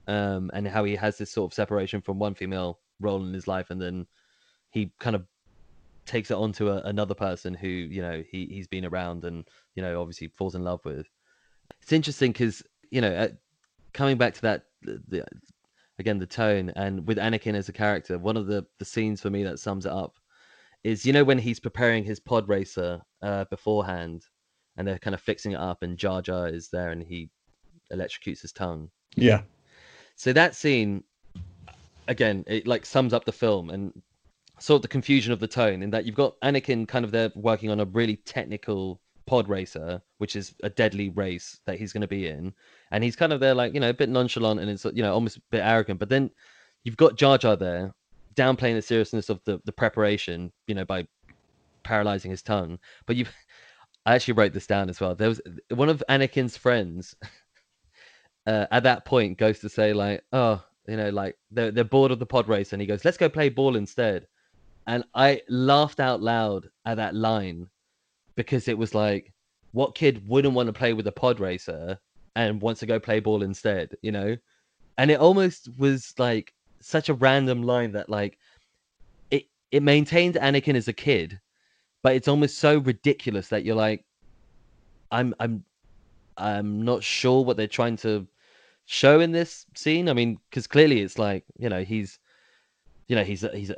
um, 0.07 0.51
and 0.55 0.69
how 0.69 0.85
he 0.85 0.95
has 0.97 1.19
this 1.19 1.33
sort 1.33 1.51
of 1.51 1.55
separation 1.55 2.01
from 2.01 2.19
one 2.19 2.35
female 2.35 2.81
role 3.01 3.25
in 3.25 3.33
his 3.33 3.49
life, 3.49 3.71
and 3.71 3.81
then 3.81 4.07
he 4.71 4.93
kind 5.01 5.17
of 5.17 5.25
takes 6.07 6.31
it 6.31 6.37
on 6.37 6.53
to 6.53 6.71
a, 6.71 6.83
another 6.83 7.15
person 7.15 7.55
who 7.55 7.69
you 7.69 8.03
know 8.03 8.23
he 8.31 8.47
he's 8.47 8.69
been 8.69 8.85
around 8.85 9.25
and 9.25 9.45
you 9.75 9.83
know 9.83 10.01
obviously 10.01 10.29
falls 10.29 10.55
in 10.55 10.65
love 10.65 10.81
with. 10.85 11.07
It's 11.83 11.93
interesting 11.93 12.33
because 12.33 12.63
you 12.91 13.01
know 13.01 13.15
uh, 13.15 13.29
coming 13.93 14.17
back 14.17 14.35
to 14.35 14.43
that 14.43 14.65
the, 14.83 15.25
again 15.99 16.19
the 16.19 16.27
tone 16.27 16.73
and 16.77 17.07
with 17.07 17.19
Anakin 17.19 17.55
as 17.55 17.69
a 17.69 17.73
character, 17.73 18.19
one 18.19 18.37
of 18.37 18.47
the 18.47 18.67
the 18.79 18.85
scenes 18.85 19.21
for 19.21 19.31
me 19.31 19.43
that 19.45 19.59
sums 19.59 19.87
it 19.87 19.93
up 19.93 20.15
is 20.83 21.07
you 21.07 21.13
know 21.13 21.25
when 21.25 21.39
he's 21.39 21.61
preparing 21.61 22.05
his 22.05 22.21
pod 22.21 22.49
racer 22.49 23.01
uh, 23.23 23.45
beforehand 23.47 24.25
and 24.77 24.87
they're 24.87 24.99
kind 24.99 25.15
of 25.15 25.21
fixing 25.21 25.53
it 25.53 25.61
up 25.61 25.83
and 25.83 25.97
Jar 25.97 26.21
Jar 26.21 26.49
is 26.49 26.69
there 26.69 26.91
and 26.91 27.03
he 27.03 27.31
electrocutes 27.93 28.43
his 28.43 28.53
tongue. 28.53 28.91
Yeah. 29.15 29.43
So 30.17 30.33
that 30.33 30.55
scene 30.55 31.05
again, 32.09 32.45
it 32.47 32.67
like 32.67 32.87
sums 32.87 33.13
up 33.13 33.25
the 33.25 33.33
film 33.33 33.71
and 33.71 33.93
sort 34.59 34.77
of 34.77 34.83
the 34.83 34.89
confusion 34.89 35.33
of 35.33 35.41
the 35.41 35.49
tone 35.49 35.83
in 35.83 35.91
that 35.91 36.05
you've 36.05 36.15
got 36.15 36.41
Anakin 36.41 36.87
kind 36.87 37.05
of 37.05 37.11
there 37.11 37.33
working 37.35 37.71
on 37.71 37.81
a 37.81 37.85
really 37.85 38.17
technical 38.17 39.01
pod 39.27 39.49
racer, 39.49 40.03
which 40.19 40.37
is 40.37 40.55
a 40.63 40.71
deadly 40.71 41.09
race 41.11 41.59
that 41.67 41.79
he's 41.79 41.93
going 41.93 42.03
to 42.03 42.09
be 42.09 42.29
in, 42.29 42.53
and 42.91 43.03
he's 43.03 43.17
kind 43.17 43.33
of 43.33 43.41
there 43.41 43.55
like 43.55 43.75
you 43.75 43.81
know 43.81 43.91
a 43.91 43.95
bit 43.95 44.09
nonchalant 44.09 44.61
and 44.61 44.71
it's 44.71 44.85
you 44.85 45.03
know 45.03 45.13
almost 45.13 45.39
a 45.39 45.43
bit 45.51 45.61
arrogant. 45.61 45.99
But 45.99 46.09
then 46.09 46.31
you've 46.85 46.97
got 46.97 47.17
Jar 47.17 47.39
Jar 47.39 47.57
there 47.57 47.95
downplaying 48.35 48.75
the 48.75 48.83
seriousness 48.83 49.29
of 49.29 49.41
the 49.45 49.61
the 49.65 49.73
preparation, 49.73 50.53
you 50.67 50.75
know, 50.75 50.85
by 50.85 51.07
paralyzing 51.83 52.31
his 52.31 52.43
tongue. 52.43 52.79
But 53.07 53.17
you've 53.17 53.33
I 54.07 54.15
actually 54.15 54.35
wrote 54.35 54.53
this 54.53 54.67
down 54.67 54.91
as 54.91 55.01
well. 55.01 55.15
There 55.15 55.29
was 55.29 55.41
one 55.71 55.89
of 55.89 56.03
Anakin's 56.09 56.57
friends. 56.57 57.15
Uh, 58.47 58.67
at 58.71 58.83
that 58.83 59.07
point, 59.07 59.39
goes 59.39 59.61
to 59.61 59.71
say 59.71 59.95
like, 59.95 60.23
"Oh, 60.31 60.63
you 60.87 60.99
know, 60.99 61.09
like 61.09 61.39
they're 61.51 61.71
they're 61.71 61.83
bored 61.83 62.11
of 62.11 62.19
the 62.19 62.27
pod 62.27 62.47
race," 62.47 62.75
and 62.75 62.83
he 62.83 62.87
goes, 62.87 63.03
"Let's 63.03 63.17
go 63.17 63.31
play 63.31 63.49
ball 63.49 63.75
instead." 63.75 64.27
And 64.87 65.05
I 65.15 65.43
laughed 65.49 66.01
out 66.01 66.23
loud 66.23 66.69
at 66.85 66.97
that 66.97 67.15
line 67.15 67.69
because 68.37 68.69
it 68.69 68.77
was 68.77 68.95
like, 68.95 69.33
what 69.73 69.95
kid 69.95 70.29
wouldn't 70.29 70.55
want 70.55 70.67
to 70.69 70.73
play 70.73 70.93
with 70.93 71.07
a 71.07 71.13
pod 71.13 71.41
racer 71.41 71.99
and 72.37 72.61
wants 72.61 72.81
to 72.81 72.87
go 72.87 73.01
play 73.01 73.21
ball 73.21 73.43
instead, 73.43 73.97
you 74.03 74.13
know? 74.13 74.37
And 74.99 75.11
it 75.11 75.19
almost 75.21 75.69
was 75.77 76.15
like 76.19 76.53
such 76.81 77.09
a 77.09 77.15
random 77.15 77.63
line 77.63 77.93
that 77.93 78.09
like 78.11 78.39
it 79.31 79.47
it 79.73 79.83
maintained 79.83 80.35
Anakin 80.35 80.77
as 80.77 80.87
a 80.87 80.93
kid, 80.93 81.41
but 82.03 82.15
it's 82.15 82.29
almost 82.29 82.59
so 82.59 82.79
ridiculous 82.79 83.49
that 83.49 83.65
you're 83.65 83.75
like, 83.75 84.05
I'm 85.11 85.35
I'm 85.41 85.65
I'm 86.37 86.83
not 86.83 87.03
sure 87.03 87.45
what 87.45 87.57
they're 87.57 87.67
trying 87.67 87.97
to 87.99 88.29
show 88.85 89.21
in 89.21 89.33
this 89.33 89.67
scene. 89.75 90.09
I 90.09 90.13
mean, 90.13 90.39
because 90.51 90.67
clearly 90.67 91.01
it's 91.01 91.19
like 91.19 91.45
you 91.59 91.69
know 91.69 91.83
he's 91.83 92.19
you 93.09 93.17
know 93.17 93.25
he's 93.25 93.43
a, 93.43 93.57
he's 93.57 93.71
a, 93.71 93.77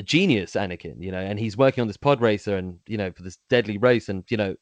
a 0.00 0.02
genius, 0.02 0.54
Anakin, 0.54 1.00
you 1.00 1.12
know, 1.12 1.20
and 1.20 1.38
he's 1.38 1.58
working 1.58 1.82
on 1.82 1.86
this 1.86 1.98
pod 1.98 2.22
racer 2.22 2.56
and 2.56 2.78
you 2.86 2.96
know 2.96 3.12
for 3.12 3.22
this 3.22 3.38
deadly 3.50 3.76
race, 3.76 4.08
and 4.08 4.24
you 4.28 4.36
know 4.36 4.56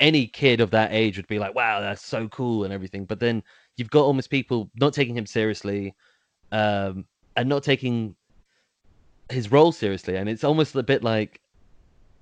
any 0.00 0.26
kid 0.26 0.60
of 0.60 0.70
that 0.70 0.92
age 0.92 1.16
would 1.16 1.26
be 1.26 1.38
like, 1.38 1.54
wow, 1.54 1.80
that's 1.80 2.04
so 2.04 2.28
cool 2.28 2.64
and 2.64 2.72
everything. 2.72 3.04
But 3.04 3.20
then 3.20 3.42
you've 3.76 3.90
got 3.90 4.04
almost 4.04 4.30
people 4.30 4.70
not 4.76 4.92
taking 4.94 5.16
him 5.16 5.26
seriously, 5.26 5.94
um, 6.52 7.04
and 7.36 7.48
not 7.48 7.64
taking 7.64 8.14
his 9.30 9.50
role 9.50 9.72
seriously, 9.72 10.16
and 10.16 10.28
it's 10.28 10.44
almost 10.44 10.74
a 10.76 10.82
bit 10.82 11.02
like 11.02 11.40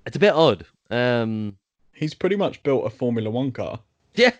it's 0.07 0.17
a 0.17 0.19
bit 0.19 0.33
odd. 0.33 0.65
Um, 0.89 1.55
He's 1.93 2.15
pretty 2.15 2.35
much 2.35 2.63
built 2.63 2.87
a 2.87 2.89
Formula 2.89 3.29
One 3.29 3.51
car. 3.51 3.79
yeah, 4.15 4.33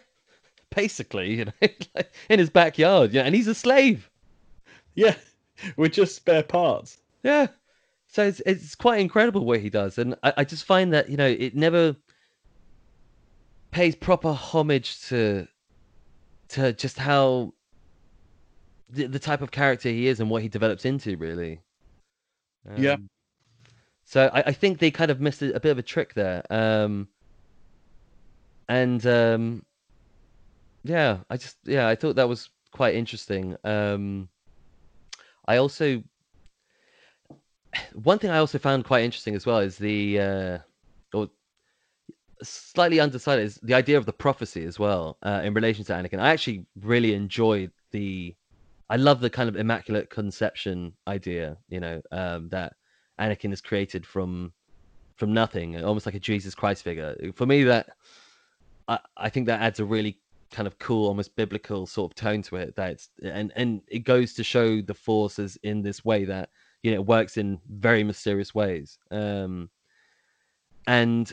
basically, 0.75 1.35
you 1.35 1.45
know, 1.45 1.51
in 2.29 2.39
his 2.39 2.49
backyard, 2.49 3.13
yeah, 3.13 3.21
and 3.21 3.35
he's 3.35 3.47
a 3.47 3.53
slave. 3.53 4.09
Yeah, 4.95 5.15
with 5.77 5.93
just 5.93 6.15
spare 6.15 6.41
parts. 6.43 6.97
Yeah. 7.21 7.47
So 8.13 8.23
it's 8.27 8.41
it's 8.45 8.75
quite 8.75 9.01
incredible 9.01 9.43
what 9.43 9.59
he 9.59 9.71
does, 9.71 9.97
and 9.97 10.15
I, 10.21 10.33
I 10.37 10.43
just 10.43 10.65
find 10.65 10.93
that 10.93 11.09
you 11.09 11.17
know 11.17 11.25
it 11.27 11.55
never 11.55 11.95
pays 13.71 13.95
proper 13.95 14.31
homage 14.31 15.01
to 15.07 15.47
to 16.49 16.73
just 16.73 16.97
how 16.99 17.53
the, 18.89 19.07
the 19.07 19.19
type 19.19 19.41
of 19.41 19.51
character 19.51 19.89
he 19.89 20.07
is 20.07 20.19
and 20.19 20.29
what 20.29 20.41
he 20.43 20.49
develops 20.49 20.85
into, 20.85 21.17
really. 21.17 21.61
Yeah. 22.75 22.93
Um, 22.93 23.09
So 24.05 24.29
I, 24.33 24.43
I 24.47 24.51
think 24.53 24.79
they 24.79 24.91
kind 24.91 25.11
of 25.11 25.19
missed 25.21 25.41
a, 25.41 25.55
a 25.55 25.59
bit 25.59 25.71
of 25.71 25.77
a 25.79 25.83
trick 25.83 26.13
there, 26.13 26.43
um, 26.51 27.07
and 28.69 29.05
um, 29.05 29.65
yeah, 30.83 31.19
I 31.29 31.37
just 31.37 31.57
yeah 31.65 31.87
I 31.87 31.95
thought 31.95 32.15
that 32.15 32.29
was 32.29 32.49
quite 32.71 32.95
interesting. 32.95 33.55
Um, 33.63 34.29
I 35.47 35.57
also 35.57 36.03
one 37.93 38.19
thing 38.19 38.29
I 38.29 38.37
also 38.37 38.57
found 38.57 38.85
quite 38.85 39.03
interesting 39.03 39.35
as 39.35 39.45
well 39.45 39.59
is 39.59 39.77
the 39.77 40.19
uh, 40.19 40.57
or 41.13 41.29
slightly 42.41 42.99
undecided 42.99 43.45
is 43.45 43.55
the 43.63 43.73
idea 43.73 43.97
of 43.97 44.05
the 44.05 44.13
prophecy 44.13 44.65
as 44.65 44.79
well 44.79 45.17
uh, 45.23 45.41
in 45.43 45.53
relation 45.53 45.83
to 45.85 45.93
Anakin. 45.93 46.19
I 46.19 46.31
actually 46.31 46.65
really 46.81 47.13
enjoyed 47.13 47.71
the 47.91 48.35
I 48.89 48.97
love 48.97 49.21
the 49.21 49.29
kind 49.29 49.49
of 49.49 49.55
immaculate 49.55 50.09
conception 50.09 50.93
idea, 51.07 51.57
you 51.69 51.79
know, 51.79 52.01
um, 52.11 52.49
that 52.49 52.73
Anakin 53.19 53.53
is 53.53 53.61
created 53.61 54.05
from 54.05 54.53
from 55.15 55.33
nothing, 55.33 55.81
almost 55.83 56.05
like 56.05 56.15
a 56.15 56.19
Jesus 56.19 56.55
Christ 56.55 56.83
figure. 56.83 57.15
For 57.35 57.45
me, 57.45 57.63
that 57.63 57.89
I, 58.87 58.99
I 59.17 59.29
think 59.29 59.47
that 59.47 59.61
adds 59.61 59.79
a 59.79 59.85
really 59.85 60.19
kind 60.51 60.67
of 60.67 60.77
cool, 60.79 61.07
almost 61.07 61.35
biblical 61.35 61.85
sort 61.87 62.11
of 62.11 62.15
tone 62.15 62.41
to 62.43 62.57
it. 62.57 62.75
That 62.75 63.05
and 63.23 63.51
and 63.55 63.81
it 63.87 63.99
goes 63.99 64.33
to 64.35 64.43
show 64.43 64.81
the 64.81 64.93
forces 64.93 65.57
in 65.63 65.81
this 65.81 66.03
way 66.03 66.25
that 66.25 66.49
you 66.83 66.91
know 66.91 66.95
it 66.95 67.05
works 67.05 67.37
in 67.37 67.59
very 67.67 68.03
mysterious 68.03 68.53
ways. 68.53 68.97
Um, 69.09 69.69
and 70.85 71.31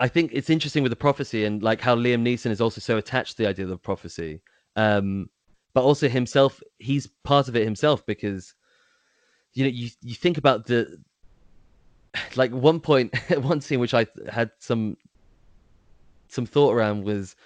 I 0.00 0.08
think 0.08 0.30
it's 0.32 0.50
interesting 0.50 0.82
with 0.82 0.90
the 0.90 0.96
prophecy 0.96 1.44
and 1.44 1.62
like 1.62 1.80
how 1.80 1.96
Liam 1.96 2.22
Neeson 2.22 2.50
is 2.50 2.60
also 2.60 2.80
so 2.80 2.96
attached 2.96 3.36
to 3.36 3.42
the 3.42 3.48
idea 3.48 3.64
of 3.64 3.70
the 3.70 3.76
prophecy. 3.76 4.40
Um, 4.76 5.28
but 5.74 5.82
also 5.82 6.08
himself, 6.08 6.60
he's 6.78 7.08
part 7.24 7.48
of 7.48 7.56
it 7.56 7.64
himself 7.64 8.06
because 8.06 8.54
you 9.52 9.64
know 9.64 9.70
you 9.70 9.90
you 10.00 10.14
think 10.14 10.38
about 10.38 10.66
the 10.66 10.98
like 12.36 12.52
one 12.52 12.80
point 12.80 13.16
one 13.40 13.60
scene 13.60 13.80
which 13.80 13.94
I 13.94 14.06
had 14.30 14.50
some 14.58 14.96
some 16.28 16.46
thought 16.46 16.74
around 16.74 17.04
was 17.04 17.36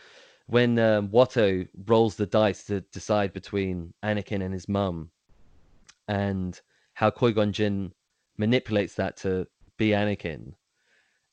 when 0.46 0.78
um, 0.78 1.08
Watto 1.08 1.68
rolls 1.86 2.16
the 2.16 2.24
dice 2.26 2.64
to 2.64 2.80
decide 2.80 3.34
between 3.34 3.92
Anakin 4.02 4.42
and 4.42 4.52
his 4.52 4.68
mum, 4.68 5.10
and 6.06 6.58
how 6.98 7.10
Qui 7.10 7.32
Gon 7.32 7.52
Jinn 7.52 7.92
manipulates 8.38 8.94
that 8.94 9.16
to 9.18 9.46
be 9.76 9.90
Anakin. 9.90 10.54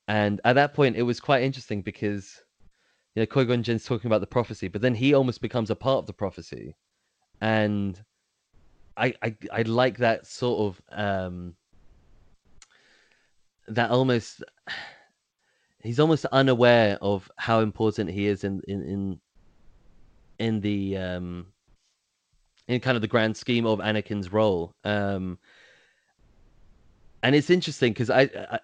And 0.08 0.40
at 0.46 0.54
that 0.54 0.76
point, 0.76 0.96
it 0.96 1.02
was 1.02 1.20
quite 1.20 1.42
interesting 1.42 1.82
because 1.82 2.44
you 3.16 3.24
know 3.24 3.26
Qui 3.26 3.46
Gon 3.46 3.64
Jinn's 3.64 3.84
talking 3.84 4.08
about 4.08 4.22
the 4.22 4.28
prophecy, 4.28 4.68
but 4.68 4.84
then 4.84 4.94
he 4.94 5.16
almost 5.16 5.42
becomes 5.42 5.72
a 5.72 5.76
part 5.76 5.98
of 5.98 6.06
the 6.06 6.14
prophecy, 6.14 6.76
and 7.42 8.00
I 8.96 9.16
I, 9.24 9.36
I 9.52 9.62
like 9.64 9.98
that 9.98 10.28
sort 10.28 10.60
of 10.68 10.82
um, 10.92 11.56
that 13.68 13.90
almost 13.90 14.44
he's 15.82 16.00
almost 16.00 16.26
unaware 16.26 17.00
of 17.02 17.28
how 17.38 17.62
important 17.62 18.12
he 18.12 18.28
is 18.28 18.44
in 18.44 18.62
in 18.68 18.84
in, 18.84 19.20
in 20.38 20.62
the 20.62 20.96
um 20.96 21.48
in 22.68 22.80
kind 22.80 22.96
of 22.96 23.02
the 23.02 23.08
grand 23.08 23.36
scheme 23.36 23.66
of 23.66 23.80
Anakin's 23.80 24.32
role. 24.32 24.76
Um 24.84 25.40
and 27.26 27.36
it's 27.36 27.50
interesting 27.50 27.92
because 27.92 28.12
I, 28.12 28.30
I 28.52 28.60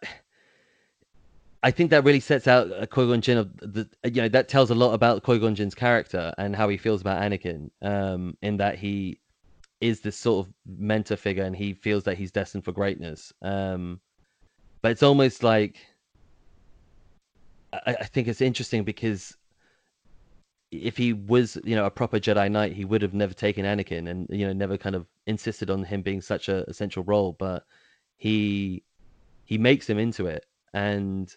I 1.64 1.72
think 1.72 1.90
that 1.90 2.04
really 2.04 2.20
sets 2.20 2.48
out 2.48 2.70
a 2.78 2.86
Qui 2.86 3.08
Gon 3.08 3.20
Jinn 3.20 3.38
of 3.40 3.58
the 3.58 3.90
you 4.04 4.22
know 4.22 4.30
that 4.30 4.50
tells 4.50 4.70
a 4.70 4.76
lot 4.76 4.94
about 4.94 5.24
Qui 5.24 5.40
Gon 5.40 5.56
Jinn's 5.56 5.74
character 5.74 6.32
and 6.38 6.56
how 6.56 6.70
he 6.70 6.78
feels 6.78 7.02
about 7.02 7.22
Anakin. 7.24 7.72
Um, 7.82 8.38
in 8.44 8.58
that 8.58 8.78
he 8.78 9.20
is 9.82 10.02
this 10.02 10.16
sort 10.16 10.46
of 10.46 10.54
mentor 10.68 11.16
figure 11.16 11.44
and 11.44 11.56
he 11.56 11.74
feels 11.74 12.04
that 12.04 12.20
he's 12.20 12.32
destined 12.32 12.64
for 12.64 12.72
greatness. 12.72 13.34
Um, 13.42 14.00
but 14.84 14.92
it's 14.92 15.02
almost 15.02 15.42
like 15.42 15.78
I, 17.74 17.96
I 18.00 18.06
think 18.06 18.28
it's 18.28 18.42
interesting 18.42 18.84
because 18.84 19.36
if 20.70 20.98
he 20.98 21.14
was, 21.14 21.58
you 21.64 21.76
know, 21.76 21.86
a 21.86 21.92
proper 21.92 22.20
Jedi 22.20 22.50
Knight, 22.50 22.74
he 22.74 22.86
would 22.86 23.02
have 23.02 23.16
never 23.16 23.34
taken 23.34 23.66
Anakin 23.66 24.08
and 24.08 24.28
you 24.30 24.46
know 24.46 24.54
never 24.54 24.78
kind 24.78 24.96
of 24.96 25.08
insisted 25.26 25.72
on 25.72 25.84
him 25.84 26.04
being 26.04 26.22
such 26.22 26.48
a 26.48 26.64
essential 26.70 27.04
role. 27.04 27.36
But 27.40 27.66
he 28.22 28.84
he 29.46 29.58
makes 29.58 29.90
him 29.90 29.98
into 29.98 30.28
it, 30.28 30.46
and 30.76 31.36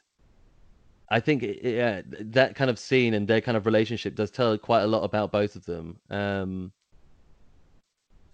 I 1.09 1.18
think 1.18 1.43
yeah, 1.43 2.03
that 2.07 2.55
kind 2.55 2.68
of 2.68 2.78
scene 2.78 3.14
and 3.14 3.26
their 3.26 3.41
kind 3.41 3.57
of 3.57 3.64
relationship 3.64 4.14
does 4.14 4.30
tell 4.30 4.59
quite 4.59 4.82
a 4.82 4.87
lot 4.87 5.03
about 5.03 5.32
both 5.32 5.57
of 5.57 5.64
them. 5.64 5.99
Um, 6.11 6.72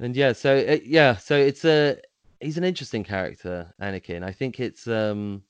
and 0.01 0.17
yeah, 0.17 0.33
so 0.33 0.57
it, 0.57 0.83
yeah, 0.85 1.15
so 1.15 1.37
it's 1.37 1.65
a 1.65 1.99
he's 2.41 2.59
an 2.59 2.65
interesting 2.65 3.05
character, 3.05 3.73
Anakin. 3.81 4.25
I 4.25 4.33
think 4.33 4.59
it's 4.59 4.89
um, 4.89 5.45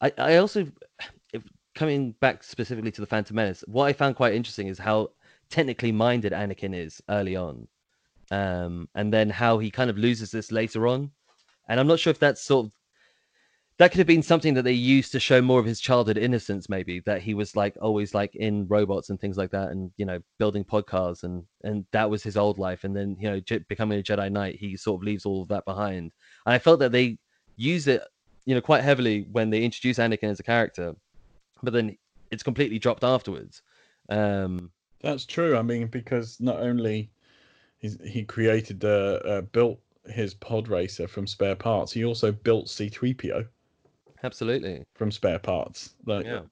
I 0.00 0.10
I 0.16 0.36
also 0.36 0.66
if, 1.34 1.42
coming 1.74 2.12
back 2.20 2.42
specifically 2.44 2.92
to 2.92 3.02
the 3.02 3.06
Phantom 3.06 3.36
Menace, 3.36 3.62
what 3.66 3.84
I 3.84 3.92
found 3.92 4.16
quite 4.16 4.32
interesting 4.32 4.68
is 4.68 4.78
how 4.78 5.10
technically 5.50 5.92
minded 5.92 6.32
Anakin 6.32 6.74
is 6.74 7.02
early 7.10 7.36
on, 7.36 7.68
um, 8.30 8.88
and 8.94 9.12
then 9.12 9.28
how 9.28 9.58
he 9.58 9.70
kind 9.70 9.90
of 9.90 9.98
loses 9.98 10.30
this 10.30 10.50
later 10.50 10.86
on, 10.86 11.10
and 11.72 11.80
I'm 11.80 11.86
not 11.86 11.98
sure 11.98 12.10
if 12.10 12.18
that's 12.18 12.42
sort 12.42 12.66
of 12.66 12.72
that 13.78 13.90
could 13.90 13.98
have 13.98 14.06
been 14.06 14.22
something 14.22 14.52
that 14.54 14.62
they 14.62 14.72
used 14.72 15.10
to 15.12 15.18
show 15.18 15.40
more 15.40 15.58
of 15.58 15.64
his 15.64 15.80
childhood 15.80 16.18
innocence 16.18 16.68
maybe 16.68 17.00
that 17.00 17.22
he 17.22 17.32
was 17.32 17.56
like 17.56 17.74
always 17.80 18.12
like 18.12 18.34
in 18.36 18.68
robots 18.68 19.08
and 19.08 19.18
things 19.18 19.38
like 19.38 19.50
that 19.50 19.70
and 19.70 19.90
you 19.96 20.04
know 20.04 20.20
building 20.38 20.64
podcasts 20.64 21.22
and 21.24 21.42
and 21.64 21.86
that 21.90 22.10
was 22.10 22.22
his 22.22 22.36
old 22.36 22.58
life. 22.58 22.84
And 22.84 22.94
then 22.94 23.16
you 23.18 23.30
know 23.30 23.40
Je- 23.40 23.64
becoming 23.70 23.98
a 23.98 24.02
jedi 24.02 24.30
knight 24.30 24.56
he 24.56 24.76
sort 24.76 25.00
of 25.00 25.04
leaves 25.04 25.24
all 25.24 25.40
of 25.40 25.48
that 25.48 25.64
behind. 25.64 26.12
And 26.44 26.54
i 26.54 26.58
felt 26.58 26.78
that 26.80 26.92
they 26.92 27.18
use 27.56 27.86
it 27.88 28.02
you 28.44 28.54
know 28.54 28.60
quite 28.60 28.84
heavily 28.84 29.26
when 29.32 29.48
they 29.48 29.62
introduce 29.62 29.96
anakin 29.96 30.30
as 30.30 30.40
a 30.40 30.42
character 30.42 30.94
but 31.62 31.72
then 31.72 31.96
it's 32.30 32.42
completely 32.42 32.78
dropped 32.78 33.02
afterwards. 33.02 33.62
Um 34.10 34.70
That's 35.00 35.24
true. 35.24 35.56
I 35.56 35.62
mean, 35.62 35.86
because 35.86 36.38
not 36.40 36.60
only 36.60 37.10
he 37.80 38.22
created 38.24 38.80
the 38.80 39.48
built 39.52 39.80
his 40.06 40.34
pod 40.34 40.68
racer 40.68 41.06
from 41.06 41.26
spare 41.26 41.56
parts, 41.56 41.92
he 41.92 42.04
also 42.04 42.32
built 42.32 42.66
C3PO 42.66 43.46
absolutely 44.22 44.84
from 44.94 45.10
spare 45.10 45.38
parts. 45.38 45.94
Like, 46.06 46.24
Yeah. 46.24 46.42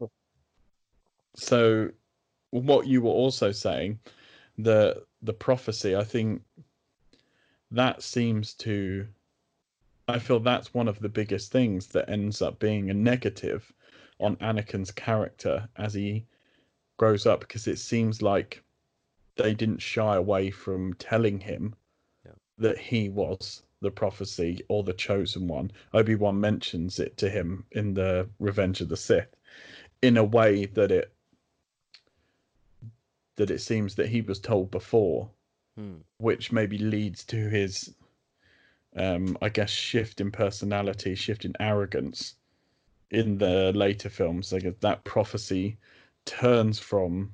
So, 1.37 1.91
what 2.51 2.87
you 2.87 3.03
were 3.03 3.11
also 3.11 3.53
saying, 3.53 4.01
the 4.59 5.05
the 5.23 5.33
prophecy, 5.33 5.95
I 5.95 6.05
think 6.05 6.43
that 7.71 8.03
seems 8.03 8.55
to. 8.55 9.07
I 10.09 10.19
feel 10.19 10.41
that's 10.41 10.75
one 10.75 10.89
of 10.89 10.99
the 10.99 11.09
biggest 11.09 11.53
things 11.53 11.87
that 11.89 12.11
ends 12.11 12.43
up 12.43 12.59
being 12.59 12.91
a 12.91 12.95
negative 12.95 13.73
on 14.19 14.35
Anakin's 14.37 14.91
character 14.91 15.69
as 15.77 15.95
he 15.95 16.27
grows 16.97 17.27
up, 17.27 17.41
because 17.41 17.69
it 17.69 17.79
seems 17.79 18.21
like 18.21 18.65
they 19.37 19.55
didn't 19.55 19.81
shy 19.81 20.17
away 20.17 20.51
from 20.51 20.95
telling 20.95 21.39
him. 21.39 21.77
That 22.61 22.79
he 22.79 23.09
was 23.09 23.63
the 23.81 23.91
prophecy 23.91 24.61
or 24.69 24.83
the 24.85 24.93
chosen 24.93 25.49
one. 25.49 25.73
Obi 25.95 26.15
Wan 26.15 26.39
mentions 26.39 27.01
it 27.01 27.17
to 27.17 27.29
him 27.29 27.65
in 27.73 27.95
the 27.95 28.29
Revenge 28.39 28.81
of 28.81 28.89
the 28.89 28.97
Sith, 28.97 29.35
in 30.03 30.17
a 30.17 30.25
way 30.25 30.67
that 30.67 30.91
it 30.93 31.13
that 33.37 33.51
it 33.51 33.61
seems 33.61 33.95
that 33.95 34.09
he 34.09 34.21
was 34.21 34.39
told 34.39 34.71
before, 34.71 35.31
Hmm. 35.77 36.01
which 36.19 36.53
maybe 36.53 36.77
leads 36.77 37.25
to 37.25 37.49
his, 37.49 37.95
um, 38.97 39.39
I 39.41 39.49
guess, 39.49 39.71
shift 39.71 40.21
in 40.21 40.31
personality, 40.31 41.15
shift 41.15 41.47
in 41.47 41.55
arrogance 41.59 42.35
in 43.11 43.39
the 43.39 43.73
later 43.73 44.11
films. 44.11 44.53
Like 44.53 44.81
that 44.81 45.05
prophecy 45.05 45.79
turns 46.27 46.79
from 46.79 47.33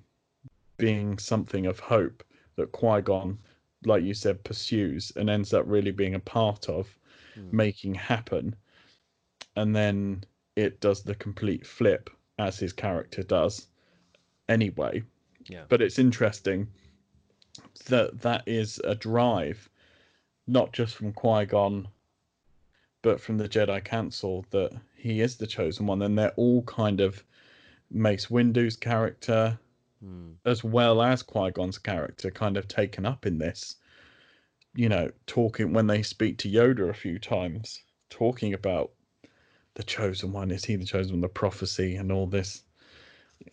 being 0.77 1.19
something 1.19 1.67
of 1.67 1.81
hope 1.81 2.23
that 2.55 2.71
Qui 2.71 3.03
Gon, 3.03 3.39
like 3.85 4.03
you 4.03 4.15
said, 4.15 4.43
pursues 4.45 5.13
and 5.17 5.29
ends 5.29 5.53
up 5.55 5.65
really 5.67 5.93
being 5.93 6.15
a 6.15 6.21
part 6.21 6.69
of 6.69 6.97
Hmm. 7.35 7.57
making 7.57 7.95
happen. 7.95 8.57
And 9.57 9.77
then 9.77 10.25
it 10.57 10.81
does 10.81 11.03
the 11.03 11.15
complete 11.15 11.67
flip 11.67 12.09
as 12.39 12.59
his 12.59 12.73
character 12.73 13.23
does 13.23 13.69
anyway. 14.49 15.03
Yeah. 15.49 15.65
But 15.69 15.83
it's 15.83 15.99
interesting 15.99 16.69
that 17.87 18.21
that 18.23 18.43
is 18.47 18.81
a 18.85 18.95
drive, 18.95 19.69
not 20.47 20.73
just 20.73 20.95
from 20.95 21.13
Qui 21.13 21.47
Gon, 21.47 21.89
but 23.03 23.21
from 23.21 23.39
the 23.39 23.49
Jedi 23.49 23.85
Council, 23.85 24.45
that 24.51 24.73
he 24.95 25.21
is 25.21 25.37
the 25.37 25.47
chosen 25.47 25.87
one. 25.87 26.03
And 26.03 26.19
they're 26.19 26.33
all 26.37 26.63
kind 26.63 27.01
of 27.01 27.23
Mace 27.91 28.31
Windu's 28.31 28.77
character, 28.77 29.59
Hmm. 30.03 30.33
as 30.45 30.63
well 30.63 31.01
as 31.01 31.23
Qui 31.23 31.51
Gon's 31.53 31.79
character, 31.79 32.31
kind 32.31 32.57
of 32.57 32.69
taken 32.69 33.07
up 33.07 33.27
in 33.27 33.39
this. 33.39 33.77
You 34.75 34.91
know, 34.91 35.11
talking 35.27 35.73
when 35.73 35.87
they 35.87 36.03
speak 36.03 36.37
to 36.39 36.51
Yoda 36.51 36.91
a 36.91 36.95
few 36.95 37.19
times, 37.19 37.83
talking 38.11 38.53
about 38.53 38.93
the 39.75 39.83
chosen 39.83 40.33
one. 40.33 40.51
Is 40.51 40.65
he 40.65 40.77
the 40.77 40.85
chosen 40.85 41.15
one? 41.15 41.21
The 41.21 41.29
prophecy 41.29 41.97
and 41.97 42.11
all 42.11 42.27
this 42.27 42.63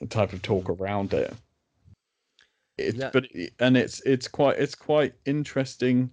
type 0.09 0.33
of 0.33 0.41
talk 0.41 0.69
around 0.69 1.13
it. 1.13 1.33
It's 2.77 2.97
Yeah. 2.97 3.11
but 3.13 3.27
and 3.59 3.77
it's 3.77 4.01
it's 4.01 4.27
quite 4.27 4.57
it's 4.57 4.75
quite 4.75 5.13
interesting. 5.25 6.11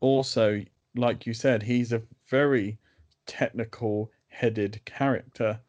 Also, 0.00 0.64
like 0.94 1.26
you 1.26 1.34
said, 1.34 1.62
he's 1.62 1.92
a 1.92 2.02
very 2.28 2.78
technical 3.26 4.12
headed 4.28 4.80
character, 4.84 5.60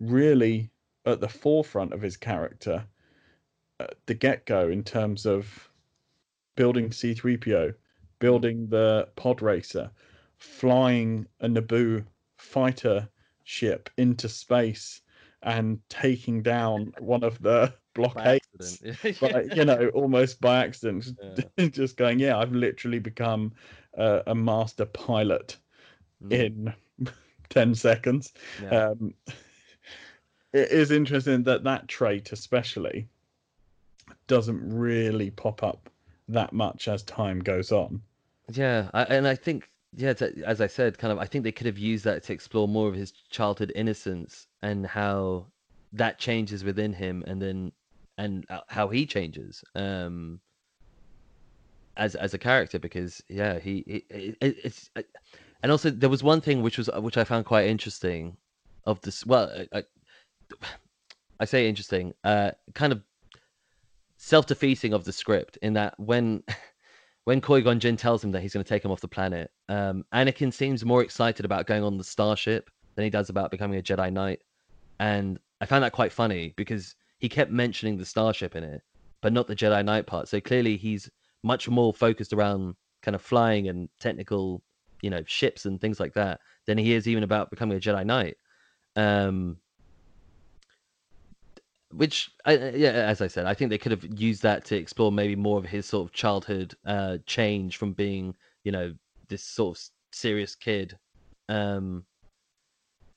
really 0.00 0.70
at 1.06 1.20
the 1.20 1.28
forefront 1.28 1.92
of 1.92 2.02
his 2.02 2.16
character 2.16 2.84
at 3.78 3.94
the 4.06 4.14
get 4.14 4.44
go 4.46 4.68
in 4.68 4.84
terms 4.84 5.26
of 5.26 5.70
building 6.56 6.90
C3PO, 6.90 7.74
building 8.18 8.68
the 8.68 9.08
pod 9.16 9.40
racer, 9.40 9.90
flying 10.36 11.26
a 11.40 11.48
Naboo 11.48 12.04
fighter 12.36 13.08
ship 13.44 13.88
into 13.96 14.28
space 14.28 15.00
and 15.42 15.80
taking 15.88 16.42
down 16.42 16.92
one 16.98 17.24
of 17.24 17.40
the 17.40 17.72
blockades 17.94 18.82
by, 19.20 19.42
you 19.54 19.64
know, 19.64 19.88
almost 19.94 20.40
by 20.40 20.64
accident, 20.64 21.08
Yeah. 21.58 21.68
just 21.68 21.96
going, 21.96 22.18
yeah, 22.18 22.36
I've 22.38 22.52
literally 22.52 22.98
become 22.98 23.52
a, 23.94 24.22
a 24.26 24.34
master 24.34 24.84
pilot 24.84 25.56
Hmm. 26.22 26.32
in 26.32 26.74
10 27.48 27.74
seconds. 27.74 28.34
Yeah. 28.62 28.88
Um, 28.90 29.14
it 30.52 30.70
is 30.70 30.90
interesting 30.90 31.42
that 31.44 31.64
that 31.64 31.88
trait, 31.88 32.32
especially, 32.32 33.08
doesn't 34.26 34.72
really 34.72 35.30
pop 35.30 35.62
up 35.62 35.90
that 36.28 36.52
much 36.52 36.88
as 36.88 37.02
time 37.02 37.40
goes 37.40 37.72
on. 37.72 38.02
Yeah, 38.52 38.90
I, 38.94 39.04
and 39.04 39.26
I 39.28 39.34
think 39.34 39.70
yeah, 39.94 40.12
to, 40.14 40.32
as 40.44 40.60
I 40.60 40.66
said, 40.66 40.98
kind 40.98 41.12
of, 41.12 41.18
I 41.18 41.26
think 41.26 41.44
they 41.44 41.52
could 41.52 41.66
have 41.66 41.78
used 41.78 42.04
that 42.04 42.22
to 42.24 42.32
explore 42.32 42.68
more 42.68 42.88
of 42.88 42.94
his 42.94 43.12
childhood 43.30 43.72
innocence 43.74 44.46
and 44.62 44.86
how 44.86 45.46
that 45.92 46.18
changes 46.18 46.62
within 46.62 46.92
him, 46.92 47.24
and 47.26 47.42
then 47.42 47.72
and 48.18 48.46
uh, 48.48 48.60
how 48.68 48.88
he 48.88 49.06
changes 49.06 49.64
um, 49.74 50.40
as 51.96 52.14
as 52.14 52.34
a 52.34 52.38
character. 52.38 52.78
Because 52.78 53.22
yeah, 53.28 53.58
he, 53.58 53.84
he 53.86 53.94
it, 54.14 54.36
it- 54.40 54.56
it's 54.64 54.90
and 55.62 55.70
also 55.72 55.90
there 55.90 56.08
was 56.08 56.22
one 56.22 56.40
thing 56.40 56.62
which 56.62 56.78
was 56.78 56.88
which 56.98 57.16
I 57.16 57.24
found 57.24 57.46
quite 57.46 57.66
interesting 57.66 58.36
of 58.84 59.00
this. 59.02 59.26
Well, 59.26 59.50
I, 59.72 59.82
I, 61.38 61.44
say 61.44 61.68
interesting, 61.68 62.12
uh, 62.24 62.52
kind 62.74 62.92
of 62.92 63.02
self-defeating 64.16 64.92
of 64.92 65.04
the 65.04 65.12
script 65.12 65.58
in 65.62 65.72
that 65.74 65.98
when 65.98 66.42
when 67.24 67.40
Qui 67.40 67.62
Gon 67.62 67.80
Jinn 67.80 67.96
tells 67.96 68.24
him 68.24 68.32
that 68.32 68.40
he's 68.40 68.52
going 68.52 68.64
to 68.64 68.68
take 68.68 68.84
him 68.84 68.90
off 68.90 69.00
the 69.00 69.08
planet, 69.08 69.50
um, 69.68 70.04
Anakin 70.12 70.52
seems 70.52 70.84
more 70.84 71.02
excited 71.02 71.44
about 71.44 71.66
going 71.66 71.82
on 71.82 71.96
the 71.96 72.04
starship 72.04 72.70
than 72.94 73.04
he 73.04 73.10
does 73.10 73.30
about 73.30 73.50
becoming 73.50 73.78
a 73.78 73.82
Jedi 73.82 74.12
Knight, 74.12 74.40
and 74.98 75.38
I 75.60 75.66
found 75.66 75.84
that 75.84 75.92
quite 75.92 76.12
funny 76.12 76.54
because 76.56 76.94
he 77.18 77.28
kept 77.28 77.50
mentioning 77.50 77.96
the 77.96 78.06
starship 78.06 78.56
in 78.56 78.64
it, 78.64 78.82
but 79.20 79.32
not 79.32 79.46
the 79.46 79.56
Jedi 79.56 79.84
Knight 79.84 80.06
part. 80.06 80.28
So 80.28 80.40
clearly, 80.40 80.76
he's 80.76 81.10
much 81.42 81.68
more 81.68 81.92
focused 81.92 82.32
around 82.32 82.74
kind 83.02 83.14
of 83.14 83.22
flying 83.22 83.68
and 83.68 83.88
technical, 83.98 84.62
you 85.02 85.10
know, 85.10 85.22
ships 85.26 85.64
and 85.66 85.80
things 85.80 86.00
like 86.00 86.14
that 86.14 86.40
than 86.66 86.78
he 86.78 86.92
is 86.92 87.08
even 87.08 87.22
about 87.22 87.50
becoming 87.50 87.76
a 87.76 87.80
Jedi 87.80 88.04
Knight. 88.04 88.36
Um, 88.96 89.58
which 91.92 92.30
I, 92.44 92.52
yeah 92.52 92.90
as 92.90 93.20
i 93.20 93.26
said 93.26 93.46
i 93.46 93.54
think 93.54 93.70
they 93.70 93.78
could 93.78 93.92
have 93.92 94.04
used 94.20 94.42
that 94.42 94.64
to 94.66 94.76
explore 94.76 95.10
maybe 95.10 95.36
more 95.36 95.58
of 95.58 95.64
his 95.64 95.86
sort 95.86 96.08
of 96.08 96.12
childhood 96.12 96.74
uh 96.86 97.18
change 97.26 97.76
from 97.76 97.92
being 97.92 98.34
you 98.64 98.72
know 98.72 98.94
this 99.28 99.44
sort 99.44 99.78
of 99.78 99.84
serious 100.12 100.54
kid. 100.56 100.98
Um 101.48 102.04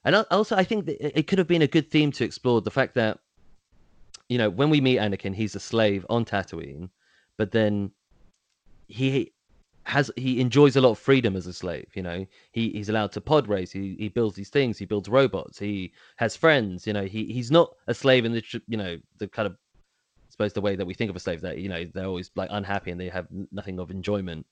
and 0.05 0.15
also 0.31 0.55
i 0.55 0.63
think 0.63 0.87
it 0.87 1.27
could 1.27 1.39
have 1.39 1.47
been 1.47 1.61
a 1.61 1.67
good 1.67 1.89
theme 1.89 2.11
to 2.11 2.23
explore 2.23 2.61
the 2.61 2.71
fact 2.71 2.95
that 2.95 3.19
you 4.29 4.37
know 4.37 4.49
when 4.49 4.69
we 4.69 4.81
meet 4.81 4.97
anakin 4.97 5.35
he's 5.35 5.55
a 5.55 5.59
slave 5.59 6.05
on 6.09 6.25
tatooine 6.25 6.89
but 7.37 7.51
then 7.51 7.91
he 8.87 9.32
has 9.85 10.11
he 10.15 10.39
enjoys 10.39 10.75
a 10.75 10.81
lot 10.81 10.91
of 10.91 10.99
freedom 10.99 11.35
as 11.35 11.47
a 11.47 11.53
slave 11.53 11.87
you 11.93 12.01
know? 12.01 12.25
He 12.51 12.69
he's 12.71 12.89
allowed 12.89 13.11
to 13.13 13.21
pod 13.21 13.47
race 13.47 13.71
he, 13.71 13.95
he 13.99 14.09
builds 14.09 14.35
these 14.35 14.49
things 14.49 14.77
he 14.77 14.85
builds 14.85 15.09
robots 15.09 15.59
he 15.59 15.93
has 16.17 16.35
friends 16.35 16.87
you 16.87 16.93
know? 16.93 17.03
He 17.03 17.25
he's 17.25 17.51
not 17.51 17.73
a 17.87 17.93
slave 17.93 18.25
in 18.25 18.31
the 18.33 18.43
you 18.67 18.77
know 18.77 18.97
the 19.17 19.27
kind 19.27 19.45
of 19.45 19.53
I 19.53 20.29
suppose 20.29 20.53
the 20.53 20.61
way 20.61 20.75
that 20.75 20.85
we 20.85 20.93
think 20.93 21.09
of 21.09 21.15
a 21.15 21.19
slave 21.19 21.41
that 21.41 21.59
you 21.59 21.69
know 21.69 21.85
they're 21.93 22.05
always 22.05 22.31
like 22.35 22.49
unhappy 22.51 22.91
and 22.91 22.99
they 22.99 23.09
have 23.09 23.27
nothing 23.51 23.79
of 23.79 23.91
enjoyment. 23.91 24.45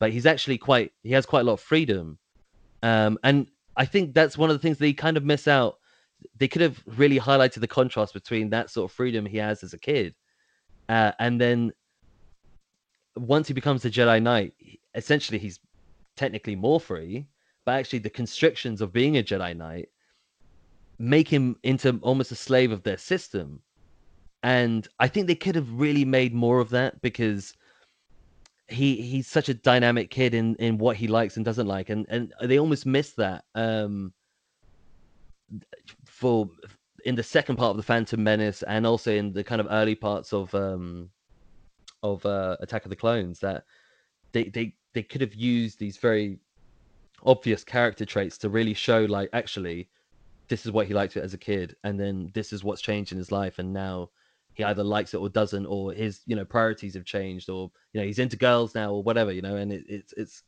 But 0.00 0.10
he's 0.12 0.26
actually 0.26 0.58
quite 0.58 0.92
he 1.02 1.12
has 1.12 1.26
quite 1.26 1.40
a 1.40 1.44
lot 1.44 1.54
of 1.54 1.60
freedom. 1.60 2.18
Um 2.82 3.18
and 3.22 3.50
i 3.76 3.84
think 3.84 4.12
that's 4.12 4.36
one 4.36 4.50
of 4.50 4.54
the 4.56 4.60
things 4.60 4.78
they 4.78 4.92
kind 4.92 5.16
of 5.16 5.24
miss 5.24 5.46
out. 5.46 5.78
They 6.36 6.48
could 6.48 6.62
have 6.62 6.82
really 6.86 7.20
highlighted 7.20 7.60
the 7.60 7.68
contrast 7.68 8.12
between 8.14 8.50
that 8.50 8.70
sort 8.70 8.90
of 8.90 8.94
freedom 8.96 9.24
he 9.24 9.36
has 9.36 9.62
as 9.62 9.72
a 9.72 9.78
kid 9.78 10.14
uh, 10.88 11.12
and 11.18 11.40
then 11.40 11.72
once 13.20 13.48
he 13.48 13.54
becomes 13.54 13.84
a 13.84 13.90
Jedi 13.90 14.22
Knight, 14.22 14.54
essentially 14.94 15.38
he's 15.38 15.60
technically 16.16 16.56
more 16.56 16.80
free, 16.80 17.26
but 17.64 17.72
actually 17.72 18.00
the 18.00 18.10
constrictions 18.10 18.80
of 18.80 18.92
being 18.92 19.16
a 19.16 19.22
Jedi 19.22 19.56
Knight 19.56 19.88
make 20.98 21.28
him 21.28 21.56
into 21.62 21.98
almost 22.02 22.32
a 22.32 22.36
slave 22.36 22.72
of 22.72 22.82
their 22.82 22.98
system. 22.98 23.62
And 24.42 24.86
I 24.98 25.08
think 25.08 25.26
they 25.26 25.34
could 25.34 25.54
have 25.54 25.72
really 25.72 26.04
made 26.04 26.34
more 26.34 26.60
of 26.60 26.70
that 26.70 27.00
because 27.02 27.54
he 28.68 29.00
he's 29.00 29.26
such 29.26 29.48
a 29.48 29.54
dynamic 29.54 30.10
kid 30.10 30.34
in 30.34 30.54
in 30.56 30.78
what 30.78 30.96
he 30.96 31.08
likes 31.08 31.36
and 31.36 31.44
doesn't 31.44 31.66
like, 31.66 31.88
and 31.88 32.06
and 32.08 32.32
they 32.42 32.58
almost 32.58 32.84
miss 32.86 33.12
that 33.14 33.44
um 33.54 34.12
for 36.04 36.50
in 37.04 37.14
the 37.14 37.22
second 37.22 37.56
part 37.56 37.70
of 37.70 37.76
the 37.76 37.82
Phantom 37.82 38.22
Menace 38.22 38.62
and 38.64 38.86
also 38.86 39.10
in 39.10 39.32
the 39.32 39.42
kind 39.42 39.60
of 39.60 39.68
early 39.70 39.94
parts 39.94 40.32
of 40.32 40.54
um 40.54 41.10
of 42.02 42.24
uh, 42.26 42.56
Attack 42.60 42.84
of 42.84 42.90
the 42.90 42.96
Clones 42.96 43.40
that 43.40 43.64
they 44.32 44.44
they 44.44 44.74
they 44.94 45.02
could 45.02 45.20
have 45.20 45.34
used 45.34 45.78
these 45.78 45.96
very 45.96 46.38
obvious 47.24 47.64
character 47.64 48.04
traits 48.04 48.38
to 48.38 48.48
really 48.48 48.74
show 48.74 49.04
like 49.04 49.28
actually 49.32 49.88
this 50.48 50.64
is 50.64 50.72
what 50.72 50.86
he 50.86 50.94
liked 50.94 51.16
it 51.16 51.24
as 51.24 51.34
a 51.34 51.38
kid 51.38 51.74
and 51.84 51.98
then 51.98 52.30
this 52.32 52.52
is 52.52 52.62
what's 52.62 52.80
changed 52.80 53.12
in 53.12 53.18
his 53.18 53.32
life 53.32 53.58
and 53.58 53.72
now 53.72 54.08
he 54.54 54.64
either 54.64 54.84
likes 54.84 55.14
it 55.14 55.18
or 55.18 55.28
doesn't 55.28 55.66
or 55.66 55.92
his 55.92 56.20
you 56.26 56.36
know 56.36 56.44
priorities 56.44 56.94
have 56.94 57.04
changed 57.04 57.50
or 57.50 57.70
you 57.92 58.00
know 58.00 58.06
he's 58.06 58.18
into 58.18 58.36
girls 58.36 58.74
now 58.74 58.92
or 58.92 59.02
whatever 59.02 59.32
you 59.32 59.42
know 59.42 59.56
and 59.56 59.72
it, 59.72 59.84
it's 59.88 60.12
it's 60.16 60.42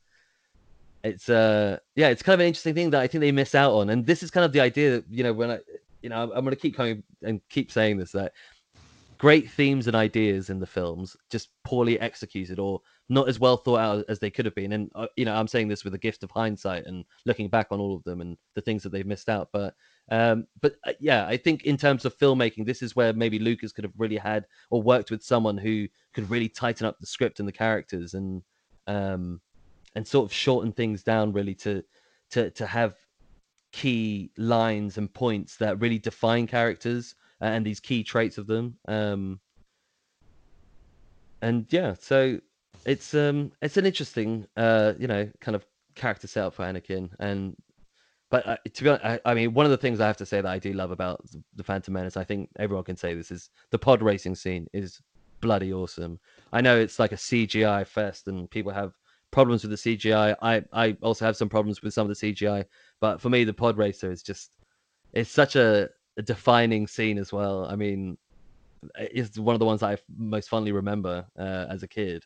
it's 1.02 1.28
uh 1.28 1.76
yeah 1.96 2.08
it's 2.08 2.22
kind 2.22 2.34
of 2.34 2.40
an 2.40 2.46
interesting 2.46 2.74
thing 2.74 2.90
that 2.90 3.00
i 3.00 3.06
think 3.06 3.20
they 3.20 3.32
miss 3.32 3.54
out 3.54 3.72
on 3.72 3.90
and 3.90 4.06
this 4.06 4.22
is 4.22 4.30
kind 4.30 4.44
of 4.44 4.52
the 4.52 4.60
idea 4.60 4.90
that 4.92 5.04
you 5.10 5.22
know 5.22 5.32
when 5.32 5.50
i 5.50 5.58
you 6.02 6.08
know 6.08 6.22
i'm, 6.22 6.30
I'm 6.30 6.44
going 6.44 6.54
to 6.54 6.60
keep 6.60 6.76
coming 6.76 7.02
and 7.22 7.40
keep 7.48 7.70
saying 7.70 7.98
this 7.98 8.12
that 8.12 8.32
great 9.20 9.50
themes 9.50 9.86
and 9.86 9.94
ideas 9.94 10.48
in 10.48 10.58
the 10.58 10.66
films 10.66 11.14
just 11.30 11.50
poorly 11.62 12.00
executed 12.00 12.58
or 12.58 12.80
not 13.10 13.28
as 13.28 13.38
well 13.38 13.58
thought 13.58 13.78
out 13.78 14.04
as 14.08 14.18
they 14.18 14.30
could 14.30 14.46
have 14.46 14.54
been. 14.54 14.72
And 14.72 14.90
uh, 14.94 15.08
you 15.14 15.26
know 15.26 15.34
i'm 15.34 15.46
saying 15.46 15.68
this 15.68 15.84
with 15.84 15.92
a 15.92 15.98
gift 15.98 16.22
of 16.22 16.30
hindsight 16.30 16.86
and 16.86 17.04
looking 17.26 17.48
back 17.48 17.66
on 17.70 17.80
all 17.80 17.94
of 17.94 18.02
them 18.04 18.22
and 18.22 18.38
the 18.54 18.62
things 18.62 18.82
that 18.82 18.92
they've 18.92 19.06
missed 19.06 19.28
out. 19.28 19.50
But 19.52 19.74
um 20.10 20.46
but 20.62 20.76
uh, 20.86 20.94
yeah 21.00 21.26
i 21.26 21.36
think 21.36 21.64
in 21.64 21.76
terms 21.76 22.04
of 22.06 22.16
filmmaking 22.16 22.64
this 22.64 22.80
is 22.82 22.96
where 22.96 23.12
maybe 23.12 23.38
lucas 23.38 23.72
could 23.72 23.84
have 23.84 23.92
really 23.98 24.16
had 24.16 24.46
or 24.70 24.82
worked 24.82 25.10
with 25.10 25.22
someone 25.22 25.58
who 25.58 25.86
could 26.14 26.28
really 26.30 26.48
tighten 26.48 26.86
up 26.86 26.98
the 26.98 27.06
script 27.06 27.38
and 27.38 27.46
the 27.46 27.52
characters 27.52 28.14
and 28.14 28.42
um 28.86 29.40
and 29.94 30.08
sort 30.08 30.24
of 30.24 30.32
shorten 30.32 30.72
things 30.72 31.04
down 31.04 31.32
really 31.32 31.54
to 31.54 31.84
to 32.30 32.50
to 32.52 32.66
have 32.66 32.94
key 33.70 34.32
lines 34.36 34.98
and 34.98 35.12
points 35.14 35.56
that 35.58 35.78
really 35.78 35.98
define 35.98 36.46
characters 36.46 37.14
and 37.40 37.64
these 37.64 37.80
key 37.80 38.02
traits 38.02 38.38
of 38.38 38.46
them. 38.46 38.76
Um, 38.86 39.40
and 41.42 41.66
yeah, 41.70 41.94
so 41.98 42.38
it's 42.86 43.14
um 43.14 43.52
it's 43.60 43.76
an 43.76 43.84
interesting 43.84 44.46
uh 44.56 44.94
you 44.98 45.06
know 45.06 45.28
kind 45.40 45.54
of 45.54 45.66
character 45.94 46.26
setup 46.26 46.54
for 46.54 46.64
Anakin 46.64 47.10
and 47.18 47.54
but 48.30 48.46
uh, 48.46 48.56
to 48.72 48.84
be 48.84 48.88
honest, 48.88 49.04
I, 49.04 49.20
I, 49.24 49.34
mean, 49.34 49.54
one 49.54 49.66
of 49.66 49.70
the 49.70 49.76
things 49.76 50.00
I 50.00 50.06
have 50.06 50.16
to 50.18 50.26
say 50.26 50.40
that 50.40 50.50
I 50.50 50.60
do 50.60 50.72
love 50.72 50.92
about 50.92 51.20
the 51.56 51.64
Phantom 51.64 51.92
Menace, 51.92 52.16
I 52.16 52.22
think 52.22 52.48
everyone 52.60 52.84
can 52.84 52.96
say 52.96 53.12
this 53.12 53.32
is 53.32 53.50
the 53.70 53.78
pod 53.78 54.02
racing 54.02 54.36
scene 54.36 54.68
is 54.72 55.00
bloody 55.40 55.72
awesome. 55.72 56.20
I 56.52 56.60
know 56.60 56.78
it's 56.78 57.00
like 57.00 57.10
a 57.10 57.16
CGI 57.16 57.84
fest, 57.84 58.28
and 58.28 58.48
people 58.48 58.70
have 58.70 58.92
problems 59.32 59.64
with 59.64 59.70
the 59.70 59.96
CGI. 59.96 60.36
I 60.40 60.62
I 60.72 60.96
also 61.02 61.24
have 61.24 61.36
some 61.36 61.48
problems 61.48 61.82
with 61.82 61.92
some 61.92 62.08
of 62.08 62.16
the 62.16 62.32
CGI, 62.32 62.64
but 63.00 63.20
for 63.20 63.30
me, 63.30 63.42
the 63.42 63.52
pod 63.52 63.76
racer 63.76 64.12
is 64.12 64.22
just 64.22 64.52
it's 65.12 65.30
such 65.30 65.56
a 65.56 65.88
a 66.20 66.22
defining 66.22 66.86
scene 66.86 67.18
as 67.18 67.32
well. 67.32 67.64
I 67.64 67.76
mean, 67.76 68.18
it's 68.94 69.38
one 69.38 69.54
of 69.54 69.58
the 69.58 69.64
ones 69.64 69.82
I 69.82 69.96
most 70.18 70.50
fondly 70.50 70.70
remember 70.70 71.24
uh, 71.38 71.66
as 71.70 71.82
a 71.82 71.88
kid. 71.88 72.24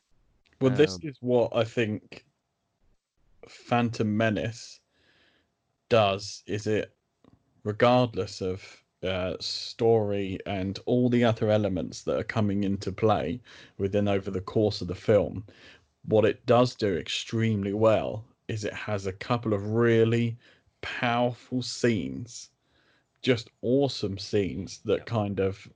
Well, 0.60 0.72
um, 0.72 0.76
this 0.76 0.98
is 1.02 1.16
what 1.20 1.54
I 1.54 1.62
think 1.62 2.24
Phantom 3.48 4.16
Menace 4.16 4.80
does. 5.88 6.42
Is 6.46 6.66
it, 6.66 6.92
regardless 7.62 8.40
of 8.40 8.60
uh, 9.04 9.36
story 9.38 10.40
and 10.44 10.80
all 10.86 11.08
the 11.08 11.22
other 11.22 11.48
elements 11.50 12.02
that 12.02 12.18
are 12.18 12.24
coming 12.24 12.64
into 12.64 12.90
play 12.90 13.40
within 13.78 14.08
over 14.08 14.30
the 14.32 14.40
course 14.40 14.80
of 14.80 14.88
the 14.88 14.94
film, 14.94 15.44
what 16.06 16.24
it 16.24 16.44
does 16.46 16.74
do 16.74 16.96
extremely 16.96 17.72
well 17.72 18.24
is 18.48 18.64
it 18.64 18.74
has 18.74 19.06
a 19.06 19.12
couple 19.12 19.54
of 19.54 19.70
really 19.70 20.36
powerful 20.82 21.62
scenes 21.62 22.50
just 23.24 23.50
awesome 23.62 24.18
scenes 24.18 24.80
that 24.84 25.06
kind 25.06 25.40
of 25.40 25.66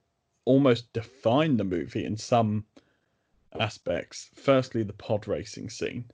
almost 0.45 0.93
define 0.93 1.57
the 1.57 1.65
movie 1.65 2.05
in 2.05 2.17
some 2.17 2.65
aspects. 3.59 4.31
Firstly, 4.35 4.83
the 4.83 4.93
pod 4.93 5.27
racing 5.27 5.71
scene, 5.71 6.05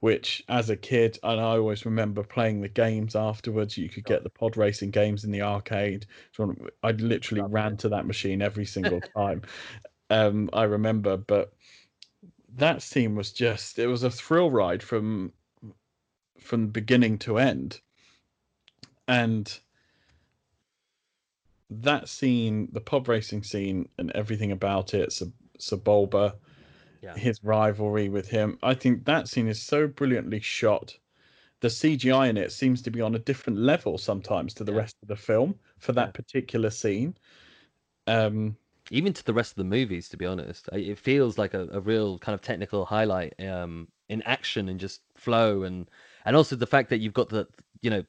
which 0.00 0.44
as 0.48 0.70
a 0.70 0.76
kid, 0.76 1.18
and 1.24 1.40
I 1.40 1.56
always 1.58 1.84
remember 1.84 2.22
playing 2.22 2.60
the 2.60 2.68
games 2.68 3.16
afterwards. 3.16 3.76
You 3.76 3.88
could 3.88 4.04
get 4.04 4.22
the 4.22 4.30
pod 4.30 4.56
racing 4.56 4.92
games 4.92 5.24
in 5.24 5.32
the 5.32 5.42
arcade. 5.42 6.06
I 6.82 6.92
literally 6.92 7.42
ran 7.42 7.76
to 7.78 7.88
that 7.90 8.06
machine 8.06 8.40
every 8.40 8.64
single 8.64 9.00
time. 9.16 9.42
um, 10.08 10.48
I 10.52 10.62
remember, 10.62 11.16
but 11.16 11.52
that 12.54 12.80
scene 12.80 13.16
was 13.16 13.32
just 13.32 13.78
it 13.78 13.88
was 13.88 14.04
a 14.04 14.10
thrill 14.10 14.50
ride 14.50 14.82
from 14.82 15.32
from 16.40 16.68
beginning 16.68 17.18
to 17.18 17.38
end. 17.38 17.80
And 19.08 19.58
that 21.70 22.08
scene, 22.08 22.68
the 22.72 22.80
pod 22.80 23.08
racing 23.08 23.42
scene, 23.42 23.88
and 23.98 24.10
everything 24.12 24.52
about 24.52 24.94
it, 24.94 25.12
Sub- 25.12 25.32
Sebulba, 25.58 26.34
yeah. 27.02 27.14
his 27.16 27.42
rivalry 27.42 28.08
with 28.08 28.28
him, 28.28 28.58
I 28.62 28.74
think 28.74 29.04
that 29.04 29.28
scene 29.28 29.48
is 29.48 29.60
so 29.60 29.86
brilliantly 29.86 30.40
shot. 30.40 30.96
The 31.60 31.68
CGI 31.68 32.28
in 32.28 32.36
it 32.36 32.52
seems 32.52 32.82
to 32.82 32.90
be 32.90 33.00
on 33.00 33.14
a 33.14 33.18
different 33.18 33.58
level 33.58 33.98
sometimes 33.98 34.54
to 34.54 34.64
the 34.64 34.72
yeah. 34.72 34.78
rest 34.78 34.96
of 35.02 35.08
the 35.08 35.16
film 35.16 35.54
for 35.78 35.92
that 35.92 36.08
yeah. 36.08 36.12
particular 36.12 36.70
scene. 36.70 37.16
Um, 38.06 38.56
Even 38.90 39.12
to 39.12 39.24
the 39.24 39.32
rest 39.32 39.52
of 39.52 39.56
the 39.56 39.64
movies, 39.64 40.08
to 40.10 40.16
be 40.16 40.26
honest, 40.26 40.68
it 40.72 40.98
feels 40.98 41.38
like 41.38 41.54
a, 41.54 41.68
a 41.72 41.80
real 41.80 42.18
kind 42.18 42.34
of 42.34 42.42
technical 42.42 42.84
highlight 42.84 43.34
um, 43.44 43.88
in 44.08 44.22
action 44.22 44.68
and 44.68 44.78
just 44.78 45.00
flow, 45.16 45.62
and 45.64 45.90
and 46.24 46.36
also 46.36 46.54
the 46.54 46.66
fact 46.66 46.90
that 46.90 46.98
you've 46.98 47.14
got 47.14 47.28
the 47.28 47.48
you 47.80 47.90
know 47.90 48.04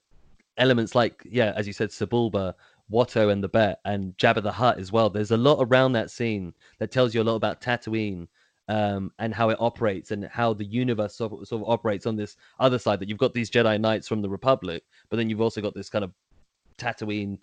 elements 0.58 0.94
like 0.94 1.24
yeah, 1.26 1.54
as 1.56 1.66
you 1.66 1.74
said, 1.74 1.90
Sebulba 1.90 2.54
Watto 2.92 3.32
and 3.32 3.44
the 3.44 3.50
Bet 3.50 3.80
and 3.86 4.18
Jabba 4.18 4.42
the 4.42 4.52
Hutt 4.52 4.80
as 4.80 4.92
well. 4.92 5.10
There's 5.10 5.32
a 5.32 5.38
lot 5.38 5.60
around 5.62 5.94
that 5.94 6.12
scene 6.12 6.54
that 6.80 6.92
tells 6.92 7.14
you 7.14 7.22
a 7.22 7.24
lot 7.24 7.36
about 7.36 7.62
Tatooine 7.62 8.28
um, 8.70 9.12
and 9.20 9.34
how 9.34 9.50
it 9.50 9.58
operates 9.60 10.12
and 10.12 10.26
how 10.26 10.54
the 10.54 10.66
universe 10.66 11.16
sort 11.16 11.34
of, 11.34 11.48
sort 11.48 11.62
of, 11.62 11.70
operates 11.70 12.06
on 12.06 12.16
this 12.16 12.36
other 12.60 12.80
side. 12.80 13.00
That 13.00 13.10
you've 13.10 13.18
got 13.18 13.34
these 13.34 13.50
Jedi 13.50 13.80
Knights 13.80 14.08
from 14.08 14.22
the 14.22 14.30
Republic, 14.30 14.84
but 15.10 15.18
then 15.18 15.30
you've 15.30 15.42
also 15.42 15.62
got 15.62 15.74
this 15.74 15.90
kind 15.90 16.04
of 16.04 16.12
Tatooine 16.78 17.42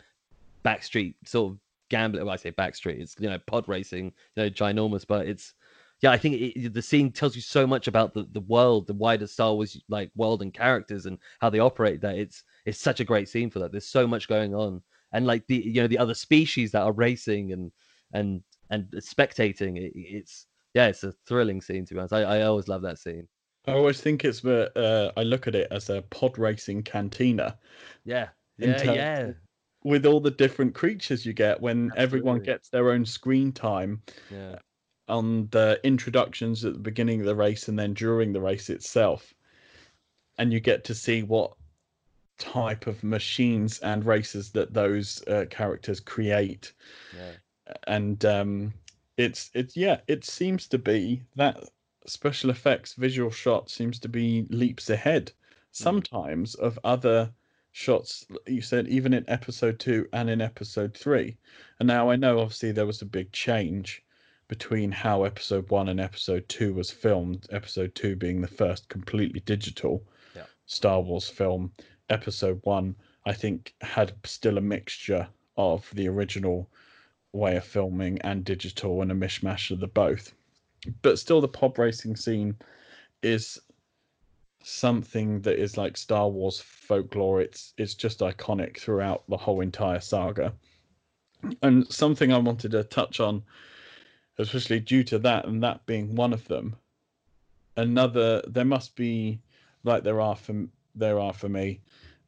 backstreet 0.65 1.15
sort 1.25 1.53
of 1.53 1.59
gambling. 1.89 2.25
Well, 2.25 2.35
I 2.35 2.37
say 2.37 2.53
backstreet. 2.53 3.01
It's 3.01 3.17
you 3.19 3.29
know 3.29 3.39
pod 3.47 3.69
racing, 3.69 4.07
you 4.37 4.43
know, 4.43 4.51
ginormous, 4.51 5.07
but 5.07 5.27
it's 5.27 5.55
yeah. 6.01 6.11
I 6.11 6.19
think 6.19 6.57
it, 6.57 6.75
the 6.75 6.83
scene 6.83 7.11
tells 7.11 7.37
you 7.37 7.43
so 7.43 7.67
much 7.67 7.89
about 7.89 8.15
the 8.15 8.27
the 8.33 8.41
world, 8.41 8.87
the 8.87 8.95
wider 8.95 9.27
Star 9.27 9.55
Wars 9.55 9.81
like 9.89 10.11
world 10.17 10.43
and 10.43 10.53
characters 10.53 11.07
and 11.07 11.19
how 11.41 11.51
they 11.51 11.59
operate. 11.59 12.01
That 12.01 12.17
it's 12.17 12.45
it's 12.67 12.79
such 12.79 13.01
a 13.01 13.05
great 13.05 13.29
scene 13.29 13.51
for 13.51 13.61
that. 13.61 13.73
There's 13.73 13.87
so 13.87 14.07
much 14.07 14.29
going 14.29 14.55
on 14.55 14.83
and 15.15 15.27
like 15.27 15.47
the 15.47 15.57
you 15.57 15.81
know 15.81 15.87
the 15.87 15.99
other 15.99 16.13
species 16.13 16.73
that 16.73 16.83
are 16.83 16.93
racing 16.93 17.53
and 17.53 17.73
and 18.13 18.43
and 18.71 18.85
spectating. 18.97 19.79
It, 19.79 19.93
it's 19.95 20.47
yeah, 20.75 20.89
it's 20.89 21.05
a 21.05 21.15
thrilling 21.27 21.63
scene 21.63 21.87
to 21.87 21.95
be 21.95 22.01
honest. 22.01 22.13
I, 22.13 22.23
I 22.23 22.43
always 22.43 22.69
love 22.69 22.83
that 22.83 22.99
scene. 22.99 23.27
I 23.67 23.73
always 23.73 24.01
think 24.01 24.25
it's 24.25 24.45
uh, 24.45 25.13
I 25.17 25.23
look 25.23 25.47
at 25.47 25.55
it 25.55 25.69
as 25.71 25.89
a 25.89 26.03
pod 26.03 26.37
racing 26.37 26.83
cantina. 26.83 27.57
Yeah, 28.05 28.29
yeah, 28.59 28.83
yeah. 28.83 29.31
With 29.85 30.05
all 30.05 30.21
the 30.21 30.31
different 30.31 30.75
creatures 30.75 31.25
you 31.25 31.33
get 31.33 31.61
when 31.61 31.87
Absolutely. 31.87 32.03
everyone 32.03 32.41
gets 32.41 32.69
their 32.69 32.91
own 32.91 33.07
screen 33.07 33.53
time. 33.53 34.03
Yeah. 34.31 34.57
On 35.07 35.49
the 35.51 35.79
introductions 35.85 36.65
at 36.65 36.73
the 36.73 36.79
beginning 36.79 37.21
of 37.21 37.27
the 37.27 37.37
race 37.37 37.69
and 37.69 37.79
then 37.79 37.93
during 37.93 38.33
the 38.33 38.41
race 38.41 38.71
itself, 38.71 39.35
and 40.39 40.51
you 40.53 40.61
get 40.61 40.85
to 40.85 40.95
see 40.95 41.23
what 41.23 41.53
type 42.39 42.87
of 42.87 43.03
machines 43.05 43.79
and 43.81 44.05
races 44.05 44.51
that 44.51 44.75
those 44.75 45.27
uh, 45.29 45.45
characters 45.51 46.01
create. 46.01 46.73
Yeah. 47.17 47.33
And 47.87 48.25
um, 48.25 48.75
it's 49.17 49.51
it's 49.55 49.77
yeah, 49.77 50.01
it 50.07 50.25
seems 50.25 50.67
to 50.69 50.79
be 50.79 51.23
that 51.37 51.65
special 52.07 52.51
effects 52.51 52.95
visual 52.95 53.31
shot 53.31 53.71
seems 53.71 53.99
to 53.99 54.09
be 54.09 54.47
leaps 54.51 54.91
ahead 54.91 55.31
hmm. 55.31 55.35
sometimes 55.71 56.55
of 56.57 56.79
other 56.85 57.31
shots 57.73 58.27
you 58.47 58.63
said 58.63 58.87
even 58.87 59.13
in 59.13 59.25
episode 59.29 59.81
2 59.81 60.07
and 60.13 60.31
in 60.31 60.41
episode 60.41 60.95
3 60.97 61.37
and 61.81 61.87
now 61.87 62.09
i 62.09 62.15
know 62.15 62.39
obviously 62.39 62.71
there 62.71 62.87
was 62.87 63.03
a 63.03 63.07
big 63.07 63.33
change 63.33 64.05
between 64.47 64.93
how 64.93 65.25
episode 65.25 65.69
1 65.71 65.89
and 65.89 65.99
episode 65.99 66.49
2 66.49 66.73
was 66.75 66.91
filmed 66.91 67.47
episode 67.51 67.93
2 67.95 68.15
being 68.17 68.41
the 68.41 68.47
first 68.47 68.89
completely 68.89 69.41
digital 69.41 70.05
yeah. 70.37 70.45
star 70.67 71.01
wars 71.01 71.29
film 71.29 71.73
episode 72.11 72.61
one, 72.65 72.97
I 73.27 73.33
think, 73.33 73.75
had 73.81 74.13
still 74.25 74.59
a 74.59 74.63
mixture 74.63 75.29
of 75.57 75.89
the 75.95 76.09
original 76.09 76.69
way 77.33 77.57
of 77.57 77.65
filming 77.65 78.21
and 78.23 78.45
digital 78.45 79.03
and 79.03 79.11
a 79.11 79.15
mishmash 79.15 79.71
of 79.71 79.81
the 79.81 79.87
both. 79.87 80.33
But 81.03 81.19
still, 81.19 81.41
the 81.41 81.49
pod 81.49 81.79
racing 81.79 82.17
scene 82.17 82.57
is 83.23 83.59
something 84.63 85.41
that 85.43 85.59
is 85.59 85.77
like 85.77 85.97
Star 85.97 86.29
Wars 86.29 86.61
folklore. 86.61 87.41
It's 87.41 87.75
it's 87.79 87.95
just 87.95 88.21
iconic 88.21 88.79
throughout 88.79 89.25
the 89.29 89.37
whole 89.37 89.61
entire 89.61 90.01
saga. 90.01 90.53
And 91.63 91.87
something 91.93 92.33
I 92.33 92.39
wanted 92.39 92.71
to 92.73 92.85
touch 92.85 93.21
on, 93.21 93.43
especially 94.39 94.81
due 94.81 95.05
to 95.05 95.19
that, 95.21 95.47
and 95.47 95.63
that 95.63 95.85
being 95.87 96.15
one 96.15 96.33
of 96.33 96.49
them, 96.49 96.77
another 97.77 98.43
there 98.47 98.65
must 98.65 98.97
be 98.97 99.41
like 99.85 100.03
there 100.03 100.21
are 100.21 100.37
for 100.37 100.67
there 100.95 101.19
are 101.19 101.33
for 101.33 101.49
me 101.49 101.81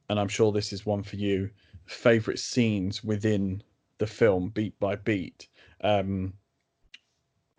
and 0.09 0.19
i'm 0.19 0.27
sure 0.27 0.51
this 0.51 0.73
is 0.73 0.85
one 0.85 1.03
for 1.03 1.15
you 1.15 1.49
favorite 1.85 2.39
scenes 2.39 3.03
within 3.03 3.61
the 3.97 4.07
film 4.07 4.49
beat 4.49 4.77
by 4.79 4.95
beat 4.95 5.47
um 5.81 6.33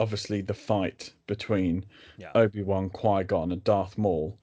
obviously 0.01 0.41
the 0.41 0.55
fight 0.55 1.13
between 1.27 1.85
Yeah. 2.19 2.31
obi-wan 2.35 2.91
qui-gon 2.91 3.53
and 3.53 3.65
darth 3.65 3.99
maul 3.99 4.39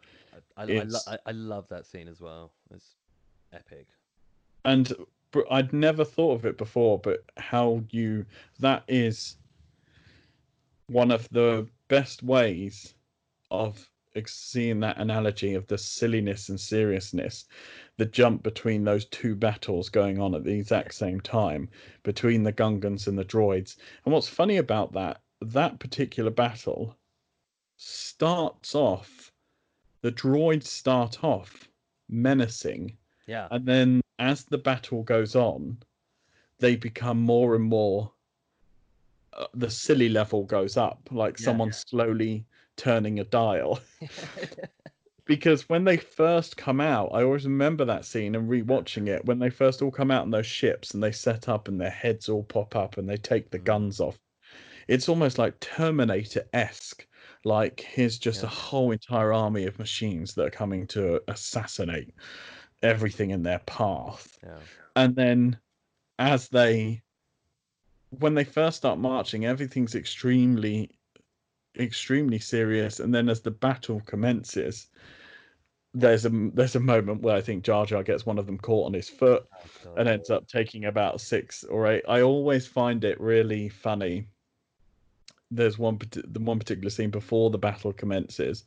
I, 0.57 0.63
I, 0.63 0.77
I, 0.79 0.83
lo- 0.83 1.17
I, 1.25 1.31
love 1.31 1.67
that 1.69 1.85
scene 1.85 2.07
as 2.07 2.21
well. 2.21 2.53
It's 2.73 2.95
epic. 3.51 3.87
and 4.63 4.93
I'd 5.51 5.73
never 5.73 6.05
thought 6.05 6.35
of 6.35 6.45
it 6.45 6.57
before, 6.57 6.97
but 6.99 7.23
how 7.37 7.83
you 7.89 8.25
that 8.59 8.83
is 8.87 9.37
one 10.87 11.11
of 11.11 11.27
the 11.29 11.67
best 11.87 12.23
ways 12.23 12.93
of 13.51 13.89
seeing 14.25 14.79
that 14.79 14.97
analogy 14.97 15.53
of 15.53 15.67
the 15.67 15.77
silliness 15.77 16.49
and 16.49 16.59
seriousness, 16.59 17.45
the 17.97 18.05
jump 18.05 18.43
between 18.43 18.83
those 18.83 19.05
two 19.05 19.35
battles 19.35 19.89
going 19.89 20.19
on 20.19 20.33
at 20.35 20.43
the 20.43 20.53
exact 20.57 20.93
same 20.93 21.19
time 21.21 21.69
between 22.03 22.43
the 22.43 22.53
Gungans 22.53 23.07
and 23.07 23.17
the 23.17 23.25
droids. 23.25 23.77
And 24.05 24.13
what's 24.13 24.27
funny 24.29 24.57
about 24.57 24.93
that, 24.93 25.21
that 25.41 25.79
particular 25.79 26.31
battle 26.31 26.97
starts 27.77 28.73
off, 28.75 29.31
the 30.01 30.11
droids 30.11 30.65
start 30.67 31.23
off 31.23 31.69
menacing 32.09 32.95
Yeah. 33.27 33.47
and 33.51 33.65
then 33.65 34.01
as 34.19 34.43
the 34.45 34.57
battle 34.57 35.01
goes 35.03 35.35
on 35.35 35.77
they 36.59 36.75
become 36.75 37.19
more 37.19 37.55
and 37.55 37.63
more 37.63 38.11
uh, 39.33 39.47
the 39.55 39.69
silly 39.69 40.07
level 40.09 40.43
goes 40.43 40.77
up 40.77 41.09
like 41.11 41.39
Yeah. 41.39 41.45
someone 41.45 41.71
slowly 41.71 42.45
turning 42.77 43.19
a 43.19 43.23
dial 43.23 43.79
because 45.25 45.67
when 45.69 45.83
they 45.83 45.97
first 45.97 46.57
come 46.57 46.79
out 46.79 47.09
i 47.13 47.23
always 47.23 47.45
remember 47.45 47.85
that 47.85 48.05
scene 48.05 48.35
and 48.35 48.49
rewatching 48.49 49.07
it 49.07 49.25
when 49.25 49.39
they 49.39 49.49
first 49.49 49.81
all 49.81 49.91
come 49.91 50.11
out 50.11 50.25
in 50.25 50.31
those 50.31 50.45
ships 50.45 50.93
and 50.93 51.03
they 51.03 51.11
set 51.11 51.49
up 51.49 51.67
and 51.67 51.79
their 51.79 51.89
heads 51.89 52.29
all 52.29 52.43
pop 52.43 52.75
up 52.75 52.97
and 52.97 53.09
they 53.09 53.17
take 53.17 53.49
the 53.49 53.59
Mm. 53.59 53.65
guns 53.65 53.99
off 53.99 54.19
it's 54.87 55.09
almost 55.09 55.37
like 55.37 55.59
terminator-esque 55.59 57.07
like 57.43 57.79
here's 57.81 58.19
just 58.19 58.43
a 58.43 58.47
whole 58.47 58.91
entire 58.91 59.33
army 59.33 59.65
of 59.65 59.79
machines 59.79 60.33
that 60.35 60.45
are 60.45 60.51
coming 60.51 60.85
to 60.87 61.21
assassinate 61.27 62.13
everything 62.83 63.31
in 63.31 63.41
their 63.41 63.59
path 63.59 64.37
yeah. 64.43 64.59
and 64.95 65.15
then 65.15 65.57
as 66.19 66.49
they 66.49 67.01
when 68.19 68.35
they 68.35 68.43
first 68.43 68.77
start 68.77 68.99
marching 68.99 69.45
everything's 69.45 69.95
extremely 69.95 70.89
extremely 71.77 72.39
serious 72.39 72.99
and 72.99 73.13
then 73.13 73.29
as 73.29 73.41
the 73.41 73.51
battle 73.51 74.01
commences 74.05 74.87
there's 75.93 76.25
a 76.25 76.29
there's 76.53 76.75
a 76.75 76.79
moment 76.79 77.21
where 77.21 77.35
i 77.35 77.41
think 77.41 77.63
jar 77.63 77.85
jar 77.85 78.03
gets 78.03 78.25
one 78.25 78.37
of 78.37 78.45
them 78.45 78.57
caught 78.57 78.85
on 78.85 78.93
his 78.93 79.09
foot 79.09 79.45
Oh, 79.85 79.95
and 79.97 80.09
ends 80.09 80.29
up 80.29 80.47
taking 80.47 80.85
about 80.85 81.21
six 81.21 81.63
or 81.63 81.87
eight 81.87 82.03
i 82.07 82.21
always 82.21 82.67
find 82.67 83.03
it 83.03 83.19
really 83.19 83.69
funny 83.69 84.27
there's 85.51 85.77
one 85.77 85.99
the 86.11 86.39
one 86.39 86.59
particular 86.59 86.89
scene 86.89 87.11
before 87.11 87.49
the 87.49 87.57
battle 87.57 87.93
commences 87.93 88.65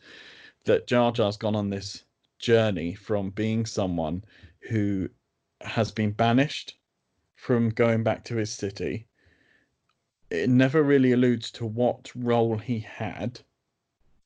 that 0.64 0.86
jar 0.86 1.12
jar's 1.12 1.36
gone 1.36 1.56
on 1.56 1.70
this 1.70 2.04
journey 2.38 2.94
from 2.94 3.30
being 3.30 3.66
someone 3.66 4.24
who 4.68 5.08
has 5.60 5.90
been 5.90 6.12
banished 6.12 6.78
from 7.34 7.70
going 7.70 8.02
back 8.02 8.24
to 8.24 8.36
his 8.36 8.52
city. 8.52 9.06
It 10.30 10.50
never 10.50 10.82
really 10.82 11.12
alludes 11.12 11.50
to 11.52 11.64
what 11.66 12.10
role 12.14 12.58
he 12.58 12.80
had 12.80 13.40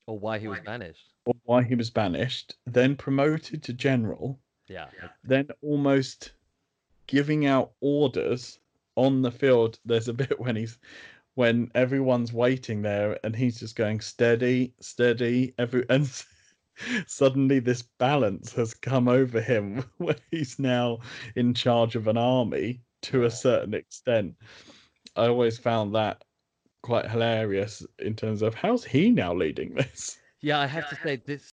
Or 0.07 0.19
why 0.19 0.37
he 0.39 0.47
was 0.47 0.59
banished. 0.59 1.13
or 1.25 1.33
why 1.43 1.63
he 1.63 1.75
was 1.75 1.89
banished, 1.89 2.55
then 2.65 2.95
promoted 2.95 3.63
to 3.63 3.73
general, 3.73 4.39
Yeah. 4.67 4.89
then 5.23 5.47
almost 5.61 6.33
giving 7.07 7.45
out 7.45 7.71
orders 7.79 8.59
on 8.95 9.21
the 9.21 9.31
field. 9.31 9.79
There's 9.85 10.07
a 10.09 10.13
bit 10.13 10.39
when 10.39 10.55
he's 10.55 10.77
when 11.35 11.71
everyone's 11.73 12.31
waiting 12.31 12.81
there 12.83 13.17
and 13.23 13.35
he's 13.35 13.59
just 13.59 13.75
going 13.75 13.99
steady, 14.01 14.73
steady, 14.81 15.53
every 15.57 15.83
and 15.89 16.07
suddenly 17.07 17.59
this 17.59 17.81
balance 17.97 18.53
has 18.53 18.73
come 18.73 19.07
over 19.07 19.41
him 19.41 19.83
where 19.97 20.15
he's 20.31 20.59
now 20.59 20.99
in 21.35 21.53
charge 21.53 21.95
of 21.95 22.07
an 22.07 22.17
army 22.17 22.81
to 23.03 23.23
a 23.23 23.31
certain 23.31 23.73
extent. 23.73 24.35
I 25.15 25.27
always 25.27 25.57
found 25.57 25.95
that 25.95 26.23
quite 26.81 27.09
hilarious 27.09 27.85
in 27.99 28.15
terms 28.15 28.41
of 28.41 28.53
how's 28.53 28.83
he 28.83 29.09
now 29.09 29.33
leading 29.33 29.73
this? 29.73 30.17
Yeah, 30.41 30.59
I 30.59 30.67
have 30.67 30.89
to 30.89 30.95
say 31.03 31.15
this 31.25 31.53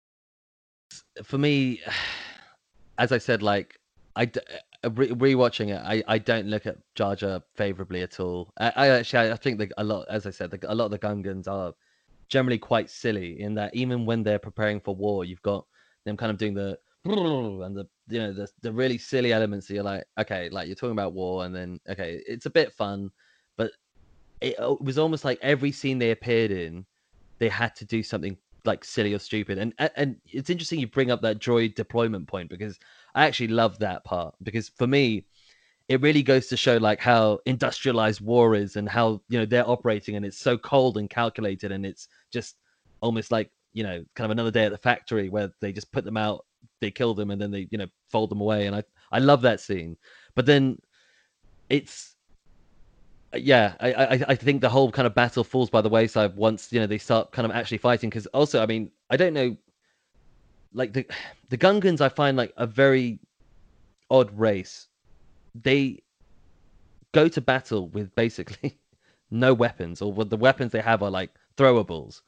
for 1.22 1.38
me, 1.38 1.80
as 2.98 3.12
I 3.12 3.18
said, 3.18 3.42
like 3.42 3.78
I 4.16 4.30
uh, 4.84 4.90
re- 4.90 5.08
rewatching 5.08 5.68
it, 5.70 5.80
I, 5.84 6.02
I 6.06 6.18
don't 6.18 6.46
look 6.46 6.66
at 6.66 6.76
Jar 6.94 7.16
Jar 7.16 7.42
favorably 7.54 8.02
at 8.02 8.20
all. 8.20 8.52
I, 8.58 8.72
I 8.76 8.88
actually 8.88 9.32
I 9.32 9.36
think 9.36 9.58
that 9.58 9.72
a 9.78 9.84
lot, 9.84 10.06
as 10.08 10.26
I 10.26 10.30
said, 10.30 10.50
the, 10.50 10.60
a 10.70 10.74
lot 10.74 10.86
of 10.86 10.90
the 10.90 10.98
Gungans 10.98 11.48
are 11.48 11.72
generally 12.28 12.58
quite 12.58 12.90
silly 12.90 13.40
in 13.40 13.54
that 13.54 13.74
even 13.74 14.06
when 14.06 14.22
they're 14.22 14.38
preparing 14.38 14.80
for 14.80 14.94
war, 14.94 15.24
you've 15.24 15.42
got 15.42 15.66
them 16.04 16.16
kind 16.16 16.30
of 16.30 16.38
doing 16.38 16.54
the 16.54 16.78
and 17.04 17.76
the 17.76 17.86
you 18.08 18.18
know 18.18 18.32
the 18.32 18.48
the 18.62 18.72
really 18.72 18.98
silly 18.98 19.32
elements. 19.32 19.66
That 19.66 19.74
you're 19.74 19.82
like, 19.82 20.04
okay, 20.18 20.48
like 20.48 20.66
you're 20.66 20.76
talking 20.76 20.92
about 20.92 21.12
war, 21.12 21.44
and 21.44 21.54
then 21.54 21.80
okay, 21.88 22.22
it's 22.26 22.46
a 22.46 22.50
bit 22.50 22.72
fun, 22.72 23.10
but 23.56 23.72
it, 24.40 24.58
uh, 24.60 24.72
it 24.74 24.82
was 24.82 24.98
almost 24.98 25.24
like 25.24 25.38
every 25.42 25.72
scene 25.72 25.98
they 25.98 26.10
appeared 26.10 26.50
in, 26.50 26.84
they 27.38 27.48
had 27.48 27.74
to 27.76 27.84
do 27.84 28.02
something 28.02 28.36
like 28.64 28.84
silly 28.84 29.12
or 29.12 29.18
stupid. 29.18 29.58
And- 29.58 29.74
and 29.96 30.16
it's 30.26 30.50
interesting 30.50 30.80
you 30.80 30.86
bring 30.86 31.10
up 31.10 31.22
that 31.22 31.38
droid 31.38 31.74
deployment 31.74 32.26
point 32.28 32.48
because 32.48 32.78
I 33.14 33.26
actually 33.26 33.48
love 33.48 33.78
that 33.80 34.04
part 34.04 34.34
because 34.42 34.70
for 34.70 34.86
me, 34.86 35.26
it 35.88 36.00
really 36.00 36.22
goes 36.22 36.46
to 36.48 36.56
show 36.56 36.76
like 36.78 37.00
how 37.00 37.40
industrialized 37.46 38.20
war 38.20 38.54
is 38.54 38.76
and 38.76 38.88
how 38.88 39.20
you 39.28 39.38
know 39.38 39.44
they're 39.44 39.68
operating 39.68 40.16
and 40.16 40.24
it's 40.24 40.38
so 40.38 40.56
cold 40.56 40.96
and 40.96 41.10
calculated 41.10 41.72
and 41.72 41.84
it's 41.84 42.08
just 42.32 42.56
almost 43.00 43.30
like 43.30 43.50
you 43.74 43.82
know 43.82 44.02
kind 44.14 44.24
of 44.24 44.30
another 44.30 44.50
day 44.50 44.64
at 44.64 44.72
the 44.72 44.78
factory 44.78 45.28
where 45.28 45.50
they 45.60 45.72
just 45.72 45.92
put 45.92 46.04
them 46.04 46.16
out 46.16 46.46
they 46.80 46.90
kill 46.90 47.14
them 47.14 47.30
and 47.30 47.40
then 47.40 47.50
they 47.50 47.68
you 47.70 47.78
know 47.78 47.86
fold 48.10 48.30
them 48.30 48.40
away 48.40 48.66
and 48.66 48.74
i 48.74 48.82
i 49.12 49.18
love 49.18 49.42
that 49.42 49.60
scene 49.60 49.96
but 50.34 50.46
then 50.46 50.78
it's 51.68 52.13
yeah 53.36 53.74
I, 53.80 53.92
I 53.92 54.24
i 54.28 54.34
think 54.34 54.60
the 54.60 54.68
whole 54.68 54.90
kind 54.90 55.06
of 55.06 55.14
battle 55.14 55.44
falls 55.44 55.70
by 55.70 55.80
the 55.80 55.88
wayside 55.88 56.36
once 56.36 56.72
you 56.72 56.80
know 56.80 56.86
they 56.86 56.98
start 56.98 57.32
kind 57.32 57.46
of 57.46 57.52
actually 57.52 57.78
fighting 57.78 58.10
because 58.10 58.26
also 58.26 58.62
i 58.62 58.66
mean 58.66 58.90
i 59.10 59.16
don't 59.16 59.34
know 59.34 59.56
like 60.72 60.92
the 60.92 61.06
the 61.48 61.58
gungans 61.58 62.00
i 62.00 62.08
find 62.08 62.36
like 62.36 62.52
a 62.56 62.66
very 62.66 63.20
odd 64.10 64.36
race. 64.38 64.88
They 65.54 66.02
go 67.12 67.28
to 67.28 67.40
battle 67.40 67.88
with 67.88 68.14
basically 68.14 68.78
no 69.30 69.54
weapons 69.54 70.02
or 70.02 70.12
what 70.12 70.30
the 70.30 70.36
weapons 70.36 70.72
they 70.72 70.80
have 70.80 71.02
are 71.02 71.10
like 71.10 71.30
throwables. 71.56 72.22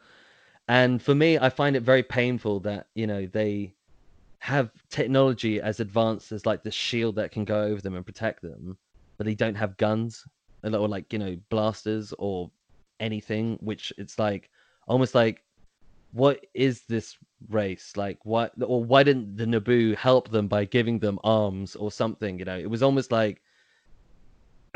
And 0.69 1.01
for 1.01 1.15
me 1.15 1.39
i 1.39 1.49
find 1.49 1.77
it 1.77 1.83
very 1.83 2.03
painful 2.03 2.61
that 2.61 2.89
you 2.95 3.07
know 3.07 3.27
they 3.27 3.75
have 4.41 4.71
technology 4.91 5.61
as 5.61 5.81
advanced 5.81 6.33
as 6.33 6.45
like 6.45 6.63
the 6.63 6.71
shield 6.71 7.17
that 7.17 7.31
can 7.31 7.45
go 7.45 7.63
over 7.63 7.81
them 7.81 7.95
and 7.95 8.05
protect 8.05 8.43
them 8.43 8.77
but 9.17 9.27
they 9.27 9.35
don't 9.35 9.55
have 9.55 9.77
guns 9.77 10.25
or 10.75 10.89
like 10.89 11.13
you 11.13 11.19
know 11.19 11.37
blasters 11.51 12.13
or 12.19 12.51
anything 12.99 13.59
which 13.61 13.93
it's 13.99 14.19
like 14.19 14.51
almost 14.89 15.15
like 15.15 15.43
what 16.13 16.47
is 16.55 16.83
this 16.89 17.17
race? 17.51 17.93
Like 17.97 18.19
what 18.25 18.53
or 18.63 18.83
why 18.83 19.03
didn't 19.03 19.37
the 19.37 19.45
naboo 19.45 19.97
help 19.97 20.31
them 20.31 20.49
by 20.49 20.65
giving 20.65 20.99
them 20.99 21.19
arms 21.25 21.77
or 21.77 21.91
something 21.93 22.39
you 22.39 22.45
know? 22.45 22.59
It 22.59 22.71
was 22.71 22.83
almost 22.83 23.13
like 23.13 23.43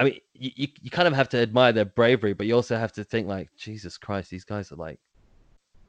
i 0.01 0.05
mean 0.05 0.18
you, 0.32 0.51
you, 0.57 0.68
you 0.80 0.91
kind 0.91 1.07
of 1.07 1.14
have 1.14 1.28
to 1.28 1.38
admire 1.38 1.72
their 1.72 1.84
bravery 1.84 2.32
but 2.32 2.47
you 2.47 2.55
also 2.55 2.76
have 2.76 2.93
to 2.93 3.05
think 3.05 3.28
like 3.28 3.49
jesus 3.57 3.99
christ 3.99 4.30
these 4.30 4.45
guys 4.45 4.72
are 4.72 4.76
like 4.76 4.99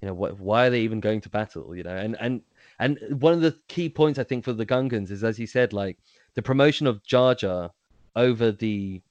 you 0.02 0.08
know 0.08 0.14
what 0.14 0.40
why 0.40 0.68
are 0.68 0.70
they 0.70 0.82
even 0.82 1.00
going 1.00 1.22
to 1.22 1.30
battle 1.30 1.76
you 1.76 1.84
know? 1.84 1.96
And 1.96 2.18
and 2.20 2.42
and 2.80 3.00
one 3.22 3.34
of 3.34 3.42
the 3.42 3.58
key 3.68 3.90
points 3.90 4.20
i 4.20 4.24
think 4.24 4.44
for 4.44 4.54
the 4.54 4.66
gungans 4.66 5.12
is 5.12 5.24
as 5.24 5.40
you 5.40 5.48
said 5.48 5.74
like 5.74 5.98
the 6.36 6.42
promotion 6.42 6.88
of 6.88 7.04
jar 7.04 7.34
jar 7.34 7.72
over 8.16 8.52
the 8.52 9.02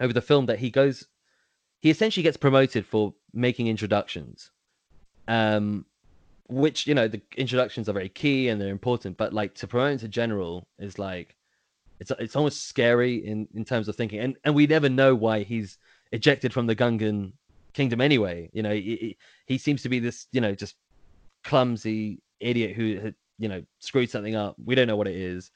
over 0.00 0.12
the 0.12 0.20
film 0.22 0.46
that 0.46 0.58
he 0.58 0.70
goes 0.70 1.06
he 1.80 1.90
essentially 1.90 2.22
gets 2.24 2.36
promoted 2.36 2.84
for 2.86 3.14
making 3.32 3.66
introductions 3.68 4.50
um 5.28 5.84
which 6.48 6.86
you 6.86 6.94
know 6.94 7.08
the 7.08 7.20
introductions 7.36 7.88
are 7.88 7.92
very 7.92 8.08
key 8.08 8.48
and 8.48 8.60
they're 8.60 8.70
important 8.70 9.16
but 9.16 9.32
like 9.32 9.54
to 9.54 9.66
promote 9.66 9.92
into 9.92 10.08
general 10.08 10.66
is 10.78 10.98
like 10.98 11.36
it's 12.00 12.12
it's 12.18 12.36
almost 12.36 12.68
scary 12.68 13.16
in 13.16 13.48
in 13.54 13.64
terms 13.64 13.88
of 13.88 13.96
thinking. 13.96 14.20
And 14.20 14.36
and 14.44 14.54
we 14.54 14.66
never 14.66 14.88
know 14.88 15.14
why 15.14 15.42
he's 15.42 15.78
ejected 16.12 16.52
from 16.52 16.66
the 16.66 16.76
gungan 16.76 17.32
kingdom 17.74 18.00
anyway. 18.00 18.50
You 18.52 18.62
know 18.62 18.72
he, 18.72 19.16
he- 19.46 19.58
seems 19.58 19.82
to 19.82 19.88
be 19.88 19.98
this 19.98 20.26
you 20.32 20.40
know 20.40 20.54
just 20.54 20.76
clumsy 21.44 22.20
idiot 22.40 22.76
who 22.76 23.12
you 23.38 23.48
know 23.48 23.62
screwed 23.80 24.10
something 24.10 24.36
up. 24.36 24.56
We 24.64 24.74
don't 24.74 24.86
know 24.86 24.96
what 24.96 25.08
it 25.08 25.16
is. 25.16 25.50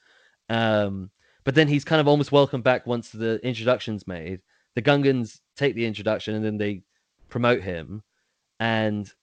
Um 0.49 1.11
but 1.43 1.55
then 1.55 1.67
he's 1.67 1.83
kind 1.85 1.99
of 1.99 2.07
almost 2.07 2.31
welcomed 2.31 2.63
back 2.63 2.87
once 2.87 3.09
the 3.09 3.39
introduction's 3.45 4.07
made 4.07 4.41
the 4.75 4.81
gungans 4.81 5.39
take 5.55 5.75
the 5.75 5.85
introduction 5.85 6.35
and 6.35 6.43
then 6.43 6.57
they 6.57 6.81
promote 7.29 7.61
him 7.61 8.01
and 8.59 9.13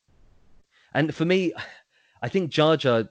And 0.94 1.14
for 1.14 1.24
me, 1.24 1.52
I 2.22 2.28
think 2.28 2.50
Jar 2.50 2.76
Jar, 2.76 3.04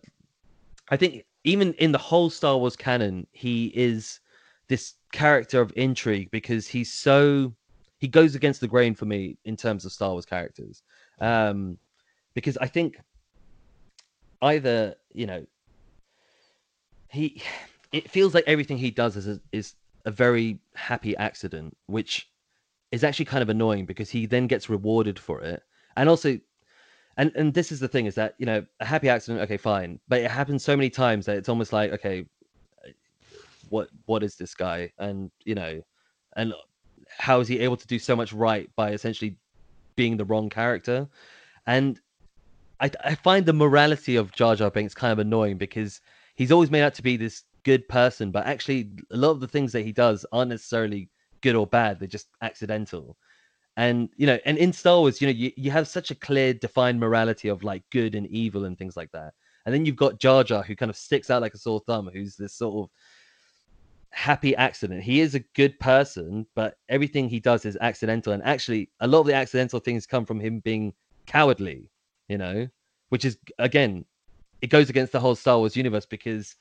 I 0.90 0.98
think 0.98 1.26
even 1.44 1.74
in 1.76 1.92
the 1.92 1.98
whole 1.98 2.30
Star 2.30 2.58
Wars 2.58 2.76
canon, 2.76 3.26
he 3.32 3.68
is 3.76 4.20
this 4.68 4.96
character 5.12 5.62
of 5.62 5.74
intrigue 5.76 6.30
because 6.32 6.68
he's 6.68 6.94
so 6.94 7.54
he 8.00 8.08
goes 8.08 8.36
against 8.36 8.62
the 8.62 8.68
grain 8.68 8.96
for 8.96 9.06
me 9.06 9.38
in 9.46 9.56
terms 9.58 9.86
of 9.86 9.92
Star 9.92 10.12
Wars 10.12 10.26
characters. 10.26 10.84
Um, 11.20 11.78
because 12.34 12.58
I 12.58 12.68
think 12.68 13.00
either 14.42 14.96
you 15.14 15.26
know 15.26 15.46
he 17.10 17.42
it 17.92 18.10
feels 18.10 18.34
like 18.34 18.44
everything 18.48 18.78
he 18.78 18.92
does 18.92 19.16
is 19.16 19.28
a, 19.28 19.42
is 19.52 19.76
a 20.06 20.12
very 20.12 20.60
happy 20.76 21.16
accident, 21.18 21.76
which 21.88 22.30
is 22.92 23.04
actually 23.04 23.26
kind 23.26 23.42
of 23.42 23.50
annoying 23.50 23.86
because 23.86 24.10
he 24.10 24.26
then 24.26 24.48
gets 24.48 24.70
rewarded 24.70 25.20
for 25.20 25.42
it, 25.42 25.64
and 25.96 26.10
also. 26.10 26.40
And, 27.18 27.34
and 27.36 27.54
this 27.54 27.74
is 27.74 27.82
the 27.82 27.90
thing 27.90 28.06
is 28.06 28.16
that 28.16 28.36
you 28.38 28.46
know 28.46 28.66
a 28.80 28.86
happy 28.86 29.10
accident 29.10 29.42
okay 29.42 29.58
fine. 29.58 30.00
But 30.08 30.22
it 30.22 30.32
happens 30.32 30.64
so 30.64 30.78
many 30.78 30.90
times 30.90 31.26
that 31.26 31.36
it's 31.36 31.50
almost 31.50 31.74
like 31.74 31.92
okay 31.92 32.26
what 33.70 33.90
what 34.06 34.24
is 34.24 34.36
this 34.36 34.54
guy? 34.54 34.94
And 35.00 35.30
you 35.44 35.56
know 35.56 35.82
and 36.36 36.54
how 37.18 37.40
is 37.40 37.48
he 37.48 37.60
able 37.60 37.78
to 37.78 37.88
do 37.88 38.00
so 38.00 38.16
much 38.16 38.32
right 38.32 38.70
by 38.76 38.92
essentially 38.92 39.36
being 39.96 40.18
the 40.18 40.26
wrong 40.26 40.50
character? 40.50 41.08
And 41.68 42.00
I, 42.80 42.92
I 43.04 43.16
find 43.16 43.46
the 43.46 43.54
morality 43.54 44.16
of 44.16 44.32
Jar 44.32 44.56
Jar 44.56 44.72
Binks 44.72 44.94
kind 44.94 45.12
of 45.12 45.20
annoying 45.20 45.58
because 45.58 46.02
he's 46.36 46.52
always 46.52 46.72
made 46.72 46.84
out 46.84 46.94
to 46.96 47.04
be 47.04 47.18
this 47.18 47.44
good 47.64 47.88
person, 47.88 48.32
but 48.32 48.46
actually 48.46 48.92
a 49.12 49.18
lot 49.18 49.32
of 49.32 49.40
the 49.40 49.48
things 49.48 49.72
that 49.72 49.84
he 49.84 49.92
does 49.92 50.26
aren't 50.32 50.50
necessarily 50.50 51.10
good 51.42 51.56
or 51.56 51.68
bad; 51.68 52.00
they're 52.00 52.08
just 52.08 52.30
accidental. 52.42 53.18
And 53.78 54.10
you 54.18 54.28
know, 54.28 54.38
and 54.46 54.58
in 54.58 54.74
Star 54.74 55.00
Wars, 55.00 55.22
you 55.22 55.28
know, 55.28 55.34
you, 55.34 55.52
you 55.56 55.72
have 55.72 55.88
such 55.88 56.12
a 56.12 56.16
clear, 56.16 56.54
defined 56.54 57.00
morality 57.00 57.48
of 57.48 57.64
like 57.64 57.84
good 57.92 58.16
and 58.16 58.28
evil 58.28 58.66
and 58.66 58.78
things 58.78 58.98
like 58.98 59.12
that. 59.14 59.34
And 59.66 59.74
then 59.74 59.86
you've 59.86 59.96
got 59.96 60.20
Jar 60.20 60.44
Jar, 60.44 60.64
who 60.64 60.76
kind 60.76 60.90
of 60.90 60.98
sticks 60.98 61.30
out 61.30 61.42
like 61.42 61.54
a 61.54 61.58
sore 61.58 61.82
thumb, 61.86 62.10
who's 62.12 62.36
this 62.36 62.54
sort 62.54 62.84
of 62.84 62.90
happy 64.12 64.56
accident. 64.56 65.04
He 65.04 65.22
is 65.22 65.36
a 65.36 65.40
good 65.56 65.80
person, 65.80 66.46
but 66.56 66.76
everything 66.90 67.30
he 67.30 67.40
does 67.40 67.66
is 67.66 67.78
accidental. 67.80 68.34
And 68.34 68.44
actually, 68.44 68.90
a 69.00 69.08
lot 69.08 69.22
of 69.22 69.28
the 69.28 69.34
accidental 69.34 69.80
things 69.80 70.06
come 70.06 70.26
from 70.26 70.40
him 70.40 70.60
being 70.60 70.94
cowardly, 71.26 71.90
you 72.28 72.38
know, 72.38 72.68
which 73.10 73.26
is 73.26 73.38
again, 73.60 74.06
it 74.62 74.68
goes 74.68 74.90
against 74.90 75.14
the 75.14 75.20
whole 75.20 75.36
Star 75.36 75.58
Wars 75.58 75.78
universe 75.78 76.06
because 76.06 76.56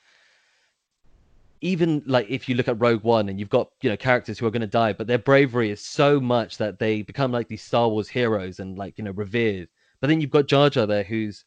even 1.61 2.03
like 2.07 2.27
if 2.29 2.49
you 2.49 2.55
look 2.55 2.69
at 2.69 2.81
Rogue 2.81 3.03
One 3.03 3.29
and 3.29 3.39
you've 3.39 3.49
got 3.49 3.71
you 3.83 3.91
know 3.91 3.97
characters 3.97 4.39
who 4.39 4.47
are 4.47 4.51
going 4.51 4.61
to 4.61 4.67
die, 4.67 4.93
but 4.93 5.07
their 5.07 5.19
bravery 5.19 5.71
is 5.71 5.85
so 5.85 6.21
much 6.21 6.59
that 6.59 6.79
they 6.79 7.03
become 7.03 7.33
like 7.33 7.49
these 7.49 7.63
Star 7.63 7.89
Wars 7.89 8.09
heroes 8.09 8.61
and 8.61 8.79
like 8.79 8.99
you 8.99 9.05
know 9.05 9.11
revered. 9.13 9.69
But 10.01 10.09
then 10.09 10.21
you've 10.21 10.31
got 10.31 10.47
Jar 10.47 10.71
Jar 10.71 10.87
there 10.87 11.03
who's 11.03 11.45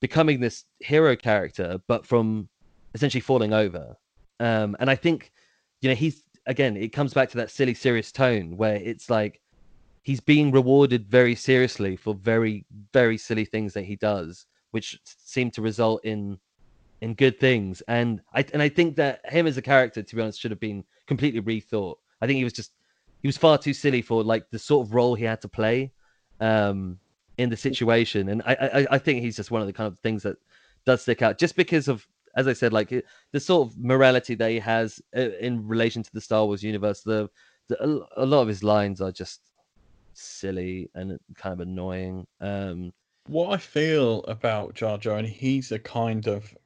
becoming 0.00 0.40
this 0.40 0.64
hero 0.78 1.14
character, 1.14 1.78
but 1.86 2.06
from 2.06 2.48
essentially 2.94 3.20
falling 3.20 3.52
over. 3.52 3.96
Um, 4.38 4.76
and 4.80 4.88
I 4.90 4.96
think 4.96 5.30
you 5.82 5.90
know 5.90 5.94
he's 5.94 6.22
again 6.46 6.76
it 6.76 6.88
comes 6.88 7.12
back 7.12 7.30
to 7.30 7.36
that 7.38 7.50
silly 7.50 7.74
serious 7.74 8.10
tone 8.12 8.56
where 8.56 8.76
it's 8.76 9.10
like 9.10 9.40
he's 10.02 10.20
being 10.20 10.50
rewarded 10.50 11.06
very 11.06 11.34
seriously 11.34 11.96
for 11.96 12.14
very 12.14 12.64
very 12.92 13.18
silly 13.18 13.44
things 13.44 13.74
that 13.74 13.84
he 13.84 13.96
does, 13.96 14.46
which 14.70 14.98
seem 15.04 15.50
to 15.50 15.62
result 15.62 16.04
in 16.04 16.38
in 17.00 17.14
good 17.14 17.38
things. 17.40 17.82
And 17.88 18.20
I 18.32 18.44
and 18.52 18.62
I 18.62 18.68
think 18.68 18.96
that 18.96 19.20
him 19.30 19.46
as 19.46 19.56
a 19.56 19.62
character, 19.62 20.02
to 20.02 20.16
be 20.16 20.22
honest, 20.22 20.40
should 20.40 20.50
have 20.50 20.60
been 20.60 20.84
completely 21.06 21.40
rethought. 21.40 21.96
I 22.20 22.26
think 22.26 22.36
he 22.36 22.44
was 22.44 22.52
just 22.52 22.72
he 23.22 23.28
was 23.28 23.36
far 23.36 23.58
too 23.58 23.74
silly 23.74 24.02
for 24.02 24.22
like 24.22 24.50
the 24.50 24.58
sort 24.58 24.86
of 24.86 24.94
role 24.94 25.14
he 25.14 25.24
had 25.24 25.40
to 25.42 25.48
play 25.48 25.92
um, 26.40 26.98
in 27.38 27.50
the 27.50 27.56
situation. 27.56 28.28
And 28.28 28.42
I, 28.44 28.54
I 28.54 28.86
I 28.92 28.98
think 28.98 29.22
he's 29.22 29.36
just 29.36 29.50
one 29.50 29.60
of 29.60 29.66
the 29.66 29.72
kind 29.72 29.86
of 29.86 29.98
things 30.00 30.22
that 30.22 30.36
does 30.86 31.02
stick 31.02 31.22
out 31.22 31.38
just 31.38 31.56
because 31.56 31.88
of 31.88 32.06
as 32.36 32.46
I 32.46 32.52
said, 32.52 32.72
like 32.72 32.90
the 33.32 33.40
sort 33.40 33.68
of 33.68 33.78
morality 33.78 34.34
that 34.36 34.50
he 34.50 34.58
has 34.60 35.00
uh, 35.16 35.30
in 35.40 35.66
relation 35.66 36.02
to 36.02 36.10
the 36.12 36.20
Star 36.20 36.46
Wars 36.46 36.62
universe. 36.62 37.02
The, 37.02 37.28
the 37.68 38.06
a 38.16 38.24
lot 38.24 38.42
of 38.42 38.48
his 38.48 38.62
lines 38.62 39.00
are 39.00 39.10
just 39.10 39.40
silly 40.14 40.90
and 40.94 41.18
kind 41.36 41.52
of 41.52 41.60
annoying. 41.60 42.26
Um, 42.40 42.92
what 43.26 43.52
I 43.52 43.56
feel 43.56 44.24
about 44.24 44.74
Jar 44.74 44.98
Jar, 44.98 45.18
and 45.18 45.26
he's 45.26 45.72
a 45.72 45.78
kind 45.78 46.26
of 46.26 46.56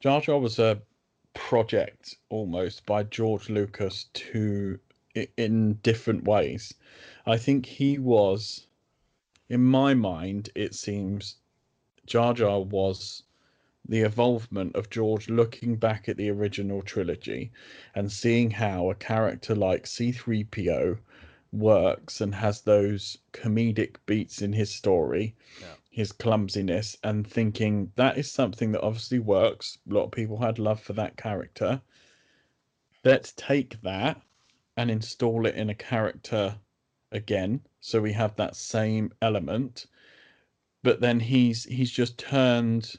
Jar 0.00 0.20
Jar 0.20 0.38
was 0.38 0.58
a 0.60 0.80
project 1.34 2.16
almost 2.28 2.86
by 2.86 3.02
George 3.02 3.48
Lucas 3.48 4.04
to 4.14 4.78
in 5.36 5.74
different 5.82 6.22
ways. 6.24 6.72
I 7.26 7.36
think 7.36 7.66
he 7.66 7.98
was, 7.98 8.68
in 9.48 9.64
my 9.64 9.94
mind, 9.94 10.50
it 10.54 10.74
seems 10.74 11.36
Jar 12.06 12.32
Jar 12.32 12.60
was 12.60 13.24
the 13.88 14.02
evolvement 14.02 14.76
of 14.76 14.90
George 14.90 15.28
looking 15.28 15.74
back 15.74 16.08
at 16.08 16.16
the 16.16 16.30
original 16.30 16.82
trilogy 16.82 17.50
and 17.94 18.12
seeing 18.12 18.52
how 18.52 18.90
a 18.90 18.94
character 18.94 19.54
like 19.54 19.84
C3PO 19.84 20.98
works 21.52 22.20
and 22.20 22.34
has 22.34 22.60
those 22.60 23.18
comedic 23.32 23.96
beats 24.06 24.42
in 24.42 24.52
his 24.52 24.70
story, 24.70 25.34
yeah. 25.60 25.74
His 25.90 26.12
clumsiness, 26.12 26.96
and 27.02 27.26
thinking 27.26 27.92
that 27.96 28.18
is 28.18 28.30
something 28.30 28.72
that 28.72 28.82
obviously 28.82 29.18
works. 29.18 29.78
A 29.90 29.94
lot 29.94 30.04
of 30.04 30.12
people 30.12 30.38
had 30.38 30.58
love 30.58 30.80
for 30.80 30.92
that 30.94 31.16
character. 31.16 31.80
Let's 33.04 33.32
take 33.36 33.80
that 33.82 34.20
and 34.76 34.90
install 34.90 35.46
it 35.46 35.54
in 35.54 35.70
a 35.70 35.74
character 35.74 36.58
again 37.10 37.60
so 37.80 38.00
we 38.00 38.12
have 38.12 38.36
that 38.36 38.54
same 38.54 39.10
element 39.22 39.86
but 40.82 41.00
then 41.00 41.18
he's 41.18 41.64
he's 41.64 41.90
just 41.90 42.18
turned 42.18 42.94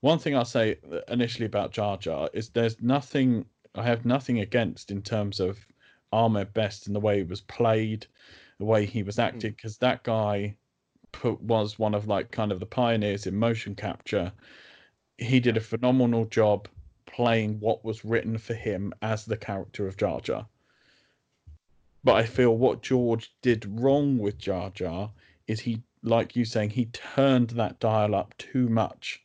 one 0.00 0.18
thing 0.18 0.34
I'll 0.34 0.44
say 0.44 0.76
initially 1.08 1.46
about 1.46 1.72
Jar 1.72 1.96
Jar 1.98 2.30
is 2.32 2.48
there's 2.48 2.80
nothing 2.80 3.44
I 3.74 3.82
have 3.82 4.04
nothing 4.04 4.40
against 4.40 4.90
in 4.90 5.02
terms 5.02 5.40
of 5.40 5.58
Ahmed 6.12 6.52
Best 6.54 6.86
and 6.86 6.96
the 6.96 7.00
way 7.00 7.18
he 7.18 7.22
was 7.22 7.42
played, 7.42 8.06
the 8.58 8.64
way 8.64 8.86
he 8.86 9.02
was 9.02 9.16
hmm. 9.16 9.22
acted, 9.22 9.56
because 9.56 9.76
that 9.78 10.02
guy 10.02 10.56
put, 11.12 11.40
was 11.42 11.78
one 11.78 11.94
of 11.94 12.06
like 12.06 12.30
kind 12.30 12.52
of 12.52 12.60
the 12.60 12.66
pioneers 12.66 13.26
in 13.26 13.36
motion 13.36 13.74
capture. 13.74 14.32
He 15.18 15.40
did 15.40 15.56
a 15.56 15.60
phenomenal 15.60 16.24
job 16.26 16.68
playing 17.06 17.60
what 17.60 17.84
was 17.84 18.04
written 18.04 18.38
for 18.38 18.54
him 18.54 18.92
as 19.02 19.24
the 19.24 19.36
character 19.36 19.86
of 19.86 19.96
Jar 19.96 20.20
Jar. 20.20 20.46
But 22.02 22.14
I 22.14 22.24
feel 22.24 22.56
what 22.56 22.82
George 22.82 23.34
did 23.42 23.66
wrong 23.80 24.18
with 24.18 24.38
Jar 24.38 24.70
Jar 24.70 25.12
is 25.46 25.60
he, 25.60 25.82
like 26.02 26.34
you 26.34 26.44
saying, 26.44 26.70
he 26.70 26.86
turned 26.86 27.50
that 27.50 27.78
dial 27.80 28.14
up 28.14 28.34
too 28.38 28.68
much 28.68 29.22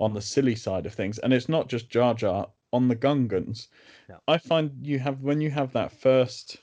on 0.00 0.14
the 0.14 0.22
silly 0.22 0.56
side 0.56 0.86
of 0.86 0.94
things. 0.94 1.18
And 1.18 1.32
it's 1.32 1.48
not 1.48 1.68
just 1.68 1.90
Jar 1.90 2.14
Jar 2.14 2.48
on 2.72 2.88
the 2.88 2.96
Gungans. 2.96 3.68
I 4.26 4.38
find 4.38 4.72
you 4.84 4.98
have 4.98 5.20
when 5.20 5.40
you 5.40 5.50
have 5.50 5.72
that 5.72 5.92
first 5.92 6.56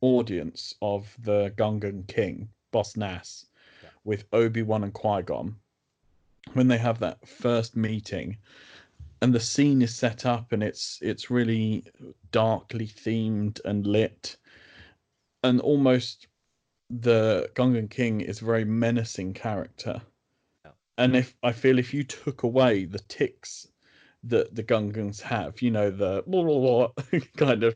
audience 0.00 0.74
of 0.82 1.16
the 1.22 1.52
Gungan 1.56 2.06
King, 2.06 2.48
Boss 2.72 2.96
Nass. 2.96 3.46
With 4.04 4.24
Obi 4.32 4.62
Wan 4.62 4.84
and 4.84 4.92
Qui 4.92 5.22
Gon, 5.22 5.56
when 6.52 6.68
they 6.68 6.78
have 6.78 6.98
that 7.00 7.26
first 7.28 7.76
meeting, 7.76 8.38
and 9.20 9.34
the 9.34 9.40
scene 9.40 9.82
is 9.82 9.94
set 9.94 10.24
up 10.24 10.52
and 10.52 10.62
it's 10.62 10.98
it's 11.02 11.30
really 11.30 11.84
darkly 12.32 12.86
themed 12.86 13.60
and 13.64 13.86
lit, 13.86 14.36
and 15.42 15.60
almost 15.60 16.26
the 16.90 17.50
Gungan 17.54 17.88
King 17.88 18.20
is 18.20 18.42
a 18.42 18.44
very 18.44 18.64
menacing 18.64 19.34
character. 19.34 20.02
And 20.98 21.16
if 21.16 21.34
I 21.42 21.52
feel 21.52 21.78
if 21.78 21.94
you 21.94 22.04
took 22.04 22.42
away 22.42 22.84
the 22.84 22.98
ticks 22.98 23.68
that 24.24 24.54
the 24.54 24.62
Gungans 24.62 25.20
have, 25.22 25.62
you 25.62 25.70
know, 25.70 25.90
the 25.90 26.22
blah, 26.26 26.42
blah, 26.42 26.60
blah, 26.60 27.20
kind 27.36 27.64
of, 27.64 27.74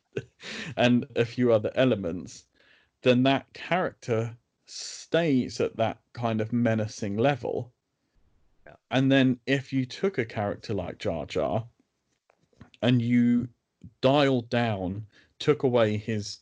and 0.77 1.07
a 1.17 1.25
few 1.25 1.53
other 1.53 1.71
elements, 1.75 2.45
then 3.03 3.23
that 3.23 3.51
character 3.55 4.37
stays 4.67 5.61
at 5.61 5.77
that 5.77 5.99
kind 6.13 6.41
of 6.41 6.53
menacing 6.53 7.17
level. 7.17 7.73
Yeah. 8.67 8.75
And 8.91 9.11
then 9.11 9.39
if 9.47 9.73
you 9.73 9.85
took 9.85 10.19
a 10.19 10.25
character 10.25 10.75
like 10.75 10.99
Jar 10.99 11.27
Jar 11.27 11.67
and 12.83 13.01
you 13.01 13.49
dialed 14.01 14.49
down, 14.51 15.07
took 15.39 15.63
away 15.63 15.97
his, 15.97 16.39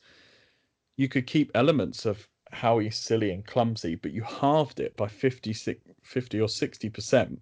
you 0.96 1.08
could 1.08 1.26
keep 1.26 1.50
elements 1.54 2.06
of 2.06 2.28
how 2.52 2.78
he's 2.78 2.96
silly 2.96 3.30
and 3.30 3.46
clumsy, 3.46 3.94
but 3.94 4.12
you 4.12 4.22
halved 4.22 4.78
it 4.78 4.96
by 4.96 5.08
50, 5.08 5.52
50 5.52 6.40
or 6.40 6.46
60%, 6.46 7.38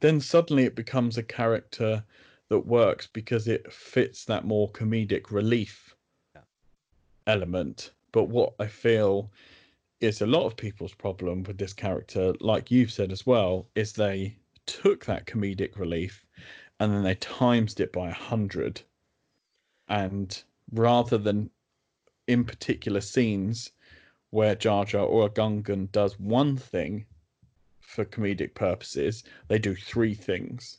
then 0.00 0.20
suddenly 0.20 0.64
it 0.64 0.76
becomes 0.76 1.16
a 1.16 1.22
character 1.22 2.04
that 2.48 2.66
works 2.66 3.08
because 3.12 3.48
it 3.48 3.72
fits 3.72 4.24
that 4.26 4.44
more 4.44 4.70
comedic 4.70 5.30
relief 5.30 5.96
yeah. 6.34 6.42
element. 7.26 7.92
But 8.14 8.28
what 8.28 8.54
I 8.60 8.68
feel 8.68 9.32
is 10.00 10.20
a 10.20 10.26
lot 10.26 10.46
of 10.46 10.56
people's 10.56 10.94
problem 10.94 11.42
with 11.42 11.58
this 11.58 11.72
character, 11.72 12.32
like 12.40 12.70
you've 12.70 12.92
said 12.92 13.10
as 13.10 13.26
well, 13.26 13.66
is 13.74 13.92
they 13.92 14.36
took 14.66 15.04
that 15.06 15.26
comedic 15.26 15.76
relief 15.76 16.24
and 16.78 16.92
then 16.92 17.02
they 17.02 17.16
times 17.16 17.80
it 17.80 17.92
by 17.92 18.10
a 18.10 18.14
hundred. 18.14 18.82
And 19.88 20.40
rather 20.70 21.18
than 21.18 21.50
in 22.28 22.44
particular 22.44 23.00
scenes 23.00 23.72
where 24.30 24.54
Jar 24.54 24.84
Jar 24.84 25.04
or 25.04 25.26
a 25.26 25.30
Gungan 25.30 25.90
does 25.90 26.16
one 26.20 26.56
thing 26.56 27.06
for 27.80 28.04
comedic 28.04 28.54
purposes. 28.54 29.24
They 29.48 29.58
do 29.58 29.74
three 29.74 30.14
things, 30.14 30.78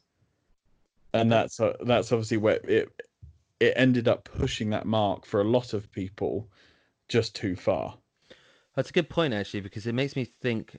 and 1.13 1.29
that's 1.29 1.59
uh, 1.59 1.73
that's 1.85 2.13
obviously 2.13 2.37
where 2.37 2.59
it 2.63 2.89
it 3.59 3.73
ended 3.75 4.07
up 4.07 4.23
pushing 4.23 4.69
that 4.69 4.85
mark 4.85 5.25
for 5.25 5.41
a 5.41 5.49
lot 5.49 5.73
of 5.73 5.91
people 5.91 6.49
just 7.07 7.35
too 7.35 7.55
far. 7.55 7.97
That's 8.75 8.89
a 8.89 8.93
good 8.93 9.09
point 9.09 9.33
actually, 9.33 9.61
because 9.61 9.87
it 9.87 9.95
makes 9.95 10.15
me 10.15 10.25
think 10.25 10.77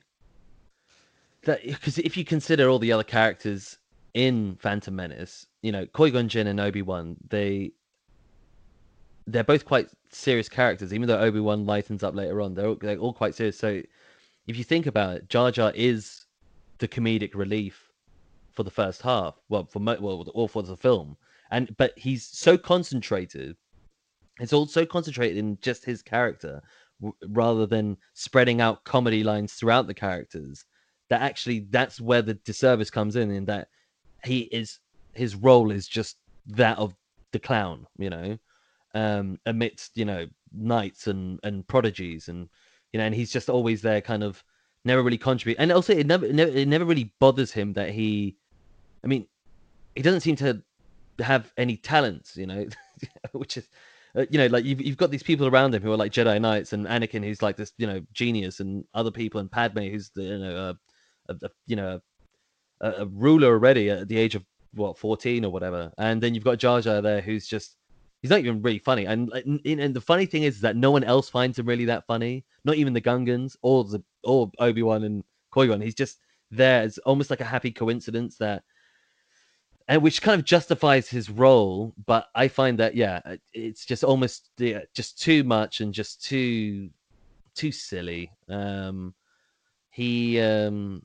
that 1.43 1.63
because 1.63 1.97
if 1.97 2.15
you 2.17 2.25
consider 2.25 2.69
all 2.69 2.79
the 2.79 2.91
other 2.91 3.03
characters 3.03 3.77
in 4.13 4.55
Phantom 4.59 4.95
Menace, 4.95 5.45
you 5.61 5.71
know, 5.71 5.85
Qui 5.87 6.11
Gon 6.11 6.27
Jinn 6.27 6.47
and 6.47 6.59
Obi 6.59 6.81
Wan, 6.81 7.17
they 7.29 7.71
they're 9.25 9.43
both 9.43 9.65
quite 9.65 9.89
serious 10.09 10.47
characters. 10.47 10.93
Even 10.93 11.07
though 11.07 11.19
Obi 11.19 11.39
Wan 11.39 11.65
lightens 11.65 12.03
up 12.03 12.15
later 12.15 12.41
on, 12.41 12.53
they're 12.53 12.67
all, 12.67 12.75
they're 12.75 12.97
all 12.97 13.13
quite 13.13 13.35
serious. 13.35 13.57
So 13.57 13.81
if 14.47 14.57
you 14.57 14.63
think 14.63 14.85
about 14.85 15.17
it, 15.17 15.29
Jar 15.29 15.51
Jar 15.51 15.71
is 15.75 16.25
the 16.77 16.87
comedic 16.87 17.35
relief 17.35 17.91
for 18.53 18.63
the 18.63 18.71
first 18.71 19.01
half. 19.01 19.35
Well, 19.49 19.65
for 19.65 19.79
well, 19.79 20.25
or 20.33 20.47
for 20.47 20.63
the 20.63 20.77
film, 20.77 21.17
and 21.51 21.75
but 21.77 21.93
he's 21.97 22.23
so 22.25 22.57
concentrated. 22.57 23.55
It's 24.39 24.53
all 24.53 24.67
so 24.67 24.85
concentrated 24.85 25.37
in 25.37 25.57
just 25.61 25.85
his 25.85 26.01
character, 26.01 26.61
w- 27.01 27.15
rather 27.27 27.65
than 27.65 27.97
spreading 28.13 28.61
out 28.61 28.83
comedy 28.83 29.23
lines 29.23 29.53
throughout 29.53 29.87
the 29.87 29.93
characters. 29.93 30.65
That 31.09 31.21
actually, 31.21 31.67
that's 31.69 32.01
where 32.01 32.21
the 32.21 32.35
disservice 32.35 32.89
comes 32.89 33.15
in. 33.15 33.31
In 33.31 33.45
that 33.45 33.69
he 34.23 34.41
is 34.41 34.79
his 35.13 35.35
role 35.35 35.71
is 35.71 35.87
just 35.87 36.17
that 36.47 36.77
of 36.77 36.93
the 37.31 37.39
clown, 37.39 37.87
you 37.97 38.09
know, 38.09 38.37
um, 38.93 39.39
amidst 39.45 39.97
you 39.97 40.05
know 40.05 40.27
knights 40.51 41.07
and 41.07 41.39
and 41.43 41.67
prodigies 41.67 42.27
and 42.27 42.49
you 42.91 42.99
know, 42.99 43.05
and 43.05 43.15
he's 43.15 43.31
just 43.31 43.49
always 43.49 43.81
there, 43.81 44.01
kind 44.01 44.23
of 44.23 44.43
never 44.83 45.03
really 45.03 45.17
contribute. 45.17 45.57
And 45.59 45.71
also, 45.71 45.93
it 45.93 46.07
never, 46.07 46.25
it 46.25 46.35
never, 46.35 46.51
it 46.51 46.67
never 46.67 46.85
really 46.85 47.13
bothers 47.19 47.51
him 47.51 47.73
that 47.73 47.91
he, 47.91 48.37
I 49.03 49.07
mean, 49.07 49.27
he 49.95 50.01
doesn't 50.01 50.21
seem 50.21 50.35
to 50.37 50.63
have 51.19 51.51
any 51.57 51.77
talents, 51.77 52.37
you 52.37 52.47
know, 52.47 52.65
which 53.33 53.57
is, 53.57 53.67
uh, 54.17 54.25
you 54.29 54.37
know, 54.37 54.47
like 54.47 54.65
you've 54.65 54.81
you've 54.81 54.97
got 54.97 55.11
these 55.11 55.23
people 55.23 55.47
around 55.47 55.75
him 55.75 55.81
who 55.83 55.91
are 55.91 55.97
like 55.97 56.11
Jedi 56.11 56.41
Knights 56.41 56.73
and 56.73 56.87
Anakin, 56.87 57.23
who's 57.23 57.41
like 57.41 57.55
this, 57.55 57.71
you 57.77 57.87
know, 57.87 58.01
genius, 58.13 58.59
and 58.59 58.83
other 58.93 59.11
people, 59.11 59.39
and 59.39 59.51
Padme, 59.51 59.79
who's 59.79 60.09
the, 60.09 60.23
you 60.23 60.37
know, 60.39 60.57
a, 61.29 61.33
a, 61.33 61.35
a 61.45 61.49
you 61.67 61.75
know, 61.75 61.99
a, 62.81 62.91
a 62.91 63.05
ruler 63.05 63.49
already 63.49 63.89
at 63.89 64.07
the 64.07 64.17
age 64.17 64.35
of 64.35 64.43
what 64.73 64.97
14 64.97 65.45
or 65.45 65.51
whatever, 65.51 65.91
and 65.97 66.21
then 66.21 66.33
you've 66.33 66.43
got 66.43 66.57
Jar 66.57 66.81
Jar 66.81 67.01
there, 67.01 67.21
who's 67.21 67.47
just 67.47 67.77
he's 68.21 68.31
not 68.31 68.39
even 68.39 68.61
really 68.61 68.79
funny. 68.79 69.05
And 69.05 69.31
and, 69.33 69.61
and 69.65 69.93
the 69.93 70.01
funny 70.01 70.25
thing 70.25 70.43
is 70.43 70.61
that 70.61 70.75
no 70.75 70.91
one 70.91 71.03
else 71.03 71.29
finds 71.29 71.59
him 71.59 71.67
really 71.67 71.85
that 71.85 72.05
funny. 72.07 72.43
Not 72.65 72.75
even 72.75 72.93
the 72.93 73.01
Gungans 73.01 73.55
or 73.61 73.83
the 73.83 74.03
or 74.23 74.51
Obi 74.59 74.83
Wan 74.83 75.03
and 75.03 75.23
Qui 75.51 75.67
Gon. 75.67 75.81
He's 75.81 75.95
just 75.95 76.19
there. 76.51 76.83
It's 76.83 76.97
almost 76.99 77.29
like 77.29 77.41
a 77.41 77.45
happy 77.45 77.71
coincidence 77.71 78.37
that, 78.37 78.63
and 79.87 80.01
which 80.01 80.21
kind 80.21 80.39
of 80.39 80.45
justifies 80.45 81.09
his 81.09 81.29
role. 81.29 81.93
But 82.05 82.27
I 82.35 82.47
find 82.47 82.77
that 82.79 82.95
yeah, 82.95 83.21
it's 83.53 83.85
just 83.85 84.03
almost 84.03 84.49
yeah, 84.57 84.81
just 84.93 85.21
too 85.21 85.43
much 85.43 85.81
and 85.81 85.93
just 85.93 86.23
too 86.23 86.89
too 87.55 87.71
silly. 87.71 88.31
Um, 88.49 89.13
he 89.89 90.39
um 90.39 91.03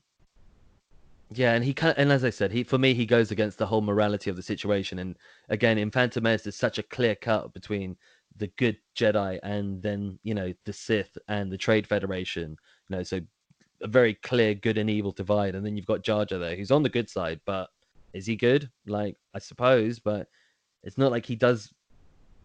yeah, 1.35 1.53
and 1.53 1.63
he 1.63 1.73
kind 1.73 1.91
of, 1.91 1.97
and 1.97 2.11
as 2.11 2.23
I 2.23 2.29
said, 2.29 2.51
he 2.51 2.63
for 2.63 2.77
me 2.77 2.93
he 2.93 3.05
goes 3.05 3.31
against 3.31 3.57
the 3.57 3.65
whole 3.65 3.81
morality 3.81 4.29
of 4.29 4.35
the 4.35 4.43
situation. 4.43 4.99
And 4.99 5.17
again, 5.49 5.77
in 5.77 5.89
Phantom 5.91 6.23
Menace, 6.23 6.43
there's 6.43 6.55
such 6.55 6.77
a 6.77 6.83
clear 6.83 7.15
cut 7.15 7.53
between 7.53 7.97
the 8.37 8.47
good 8.57 8.77
Jedi 8.95 9.39
and 9.43 9.81
then 9.81 10.19
you 10.23 10.33
know 10.33 10.53
the 10.65 10.73
Sith 10.73 11.17
and 11.27 11.51
the 11.51 11.57
Trade 11.57 11.87
Federation. 11.87 12.57
You 12.89 12.97
know, 12.97 13.03
so 13.03 13.21
a 13.81 13.87
very 13.87 14.15
clear 14.15 14.53
good 14.53 14.77
and 14.77 14.89
evil 14.89 15.11
divide. 15.11 15.55
And 15.55 15.65
then 15.65 15.75
you've 15.75 15.85
got 15.85 16.03
Jar 16.03 16.25
Jar 16.25 16.39
there, 16.39 16.55
who's 16.55 16.71
on 16.71 16.83
the 16.83 16.89
good 16.89 17.09
side, 17.09 17.39
but 17.45 17.69
is 18.13 18.25
he 18.25 18.35
good? 18.35 18.69
Like 18.87 19.17
I 19.33 19.39
suppose, 19.39 19.99
but 19.99 20.27
it's 20.83 20.97
not 20.97 21.11
like 21.11 21.25
he 21.25 21.35
does. 21.35 21.73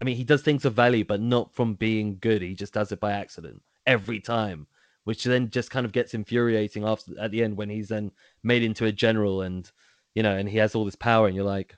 I 0.00 0.04
mean, 0.04 0.16
he 0.16 0.24
does 0.24 0.42
things 0.42 0.64
of 0.64 0.74
value, 0.74 1.04
but 1.04 1.20
not 1.20 1.52
from 1.54 1.74
being 1.74 2.18
good. 2.20 2.40
He 2.40 2.54
just 2.54 2.72
does 2.72 2.92
it 2.92 3.00
by 3.00 3.12
accident 3.12 3.62
every 3.86 4.20
time 4.20 4.66
which 5.08 5.24
then 5.24 5.48
just 5.48 5.70
kind 5.70 5.86
of 5.86 5.92
gets 5.92 6.12
infuriating 6.12 6.84
after 6.84 7.18
at 7.18 7.30
the 7.30 7.42
end 7.42 7.56
when 7.56 7.70
he's 7.70 7.88
then 7.88 8.12
made 8.42 8.62
into 8.62 8.84
a 8.84 8.92
general 8.92 9.40
and 9.40 9.72
you 10.14 10.22
know 10.22 10.36
and 10.36 10.50
he 10.50 10.58
has 10.58 10.74
all 10.74 10.84
this 10.84 10.94
power 10.94 11.26
and 11.26 11.34
you're 11.34 11.46
like 11.46 11.74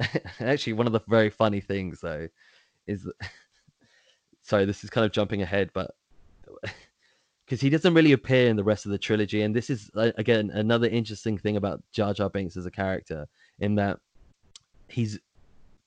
actually 0.40 0.72
one 0.72 0.88
of 0.88 0.92
the 0.92 1.00
very 1.06 1.30
funny 1.30 1.60
things 1.60 2.00
though 2.00 2.26
is 2.88 3.08
sorry 4.42 4.64
this 4.64 4.82
is 4.82 4.90
kind 4.90 5.04
of 5.04 5.12
jumping 5.12 5.40
ahead 5.40 5.70
but 5.72 5.92
because 7.48 7.62
he 7.62 7.70
doesn't 7.70 7.94
really 7.94 8.12
appear 8.12 8.50
in 8.50 8.56
the 8.56 8.64
rest 8.64 8.84
of 8.84 8.92
the 8.92 8.98
trilogy 8.98 9.40
and 9.40 9.56
this 9.56 9.70
is 9.70 9.90
again 9.94 10.50
another 10.50 10.86
interesting 10.86 11.38
thing 11.38 11.56
about 11.56 11.82
Jar 11.92 12.12
Jar 12.12 12.28
Binks 12.28 12.58
as 12.58 12.66
a 12.66 12.70
character 12.70 13.26
in 13.58 13.74
that 13.76 13.98
he's 14.88 15.18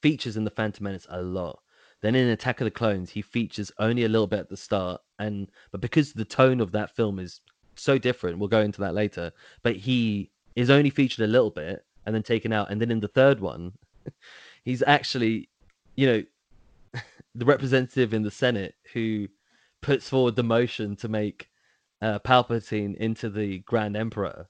features 0.01 0.37
in 0.37 0.43
the 0.43 0.49
Phantom 0.49 0.83
Menace 0.83 1.05
a 1.09 1.21
lot 1.21 1.59
then 2.01 2.15
in 2.15 2.29
Attack 2.29 2.61
of 2.61 2.65
the 2.65 2.71
Clones, 2.71 3.11
he 3.11 3.21
features 3.21 3.71
only 3.77 4.03
a 4.03 4.09
little 4.09 4.27
bit 4.27 4.39
at 4.39 4.49
the 4.49 4.57
start, 4.57 5.01
and 5.19 5.49
but 5.71 5.81
because 5.81 6.13
the 6.13 6.25
tone 6.25 6.59
of 6.59 6.71
that 6.71 6.95
film 6.95 7.19
is 7.19 7.41
so 7.75 7.97
different, 7.97 8.39
we'll 8.39 8.49
go 8.49 8.61
into 8.61 8.81
that 8.81 8.95
later. 8.95 9.31
But 9.61 9.75
he 9.75 10.31
is 10.55 10.71
only 10.71 10.89
featured 10.89 11.23
a 11.23 11.31
little 11.31 11.51
bit 11.51 11.85
and 12.05 12.13
then 12.13 12.23
taken 12.23 12.51
out, 12.51 12.71
and 12.71 12.81
then 12.81 12.89
in 12.89 12.99
the 12.99 13.07
third 13.07 13.39
one, 13.39 13.73
he's 14.65 14.81
actually, 14.81 15.49
you 15.95 16.07
know, 16.07 16.23
the 17.35 17.45
representative 17.45 18.15
in 18.15 18.23
the 18.23 18.31
Senate 18.31 18.73
who 18.93 19.27
puts 19.81 20.09
forward 20.09 20.35
the 20.35 20.43
motion 20.43 20.95
to 20.95 21.07
make 21.07 21.50
uh, 22.01 22.19
Palpatine 22.19 22.95
into 22.97 23.29
the 23.29 23.59
Grand 23.59 23.95
Emperor. 23.95 24.47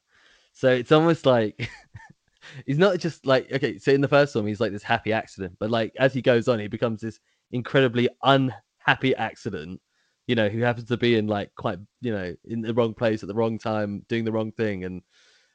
So 0.53 0.69
it's 0.69 0.91
almost 0.91 1.25
like 1.25 1.69
he's 2.65 2.77
not 2.77 2.99
just 2.99 3.25
like 3.25 3.51
okay. 3.51 3.77
So 3.79 3.91
in 3.91 4.01
the 4.01 4.07
first 4.07 4.35
one, 4.35 4.47
he's 4.47 4.59
like 4.61 4.71
this 4.71 4.83
happy 4.83 5.13
accident, 5.13 5.55
but 5.59 5.69
like 5.69 5.93
as 5.97 6.13
he 6.13 6.21
goes 6.21 6.47
on, 6.47 6.59
he 6.59 6.67
becomes 6.67 7.01
this 7.01 7.19
incredibly 7.51 8.09
unhappy 8.23 9.15
accident 9.15 9.81
you 10.27 10.35
know 10.35 10.47
who 10.47 10.61
happens 10.61 10.87
to 10.87 10.95
be 10.95 11.17
in 11.17 11.27
like 11.27 11.53
quite 11.55 11.77
you 11.99 12.11
know 12.11 12.33
in 12.45 12.61
the 12.61 12.73
wrong 12.73 12.93
place 12.93 13.23
at 13.23 13.27
the 13.27 13.35
wrong 13.35 13.57
time 13.57 14.05
doing 14.07 14.23
the 14.23 14.31
wrong 14.31 14.51
thing 14.53 14.85
and 14.85 15.01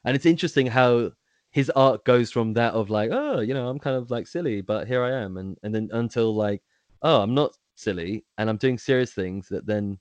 and 0.05 0.15
it's 0.15 0.25
interesting 0.25 0.67
how 0.67 1.09
his 1.51 1.71
art 1.71 2.03
goes 2.05 2.31
from 2.31 2.53
that 2.53 2.73
of 2.73 2.89
like 2.89 3.09
oh 3.11 3.39
you 3.39 3.55
know 3.55 3.67
i'm 3.67 3.79
kind 3.79 3.95
of 3.95 4.11
like 4.11 4.27
silly 4.27 4.61
but 4.61 4.87
here 4.87 5.03
i 5.03 5.11
am 5.11 5.37
and 5.37 5.57
and 5.63 5.73
then 5.73 5.89
until 5.93 6.35
like 6.35 6.61
oh 7.01 7.21
i'm 7.21 7.33
not 7.33 7.57
silly 7.75 8.23
and 8.37 8.49
i'm 8.49 8.57
doing 8.57 8.77
serious 8.77 9.13
things 9.13 9.47
that 9.47 9.65
then 9.65 9.97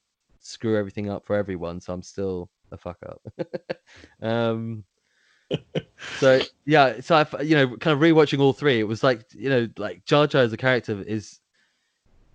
screw 0.47 0.77
everything 0.77 1.11
up 1.11 1.27
for 1.27 1.37
everyone 1.37 1.81
so 1.81 1.93
i'm 1.93 2.03
still 2.03 2.49
a 2.73 2.77
fuck 2.77 2.99
up 3.07 3.23
um 4.23 4.85
so 6.19 6.41
yeah 6.65 7.01
so 7.01 7.17
i 7.17 7.43
you 7.43 7.55
know 7.55 7.77
kind 7.77 7.95
of 7.95 8.01
rewatching 8.01 8.41
all 8.41 8.53
three 8.53 8.81
it 8.81 8.89
was 8.89 9.05
like 9.05 9.25
you 9.33 9.49
know 9.49 9.69
like 9.77 10.05
jar 10.05 10.27
jar 10.27 10.43
as 10.43 10.53
a 10.53 10.57
character 10.57 11.01
is 11.03 11.41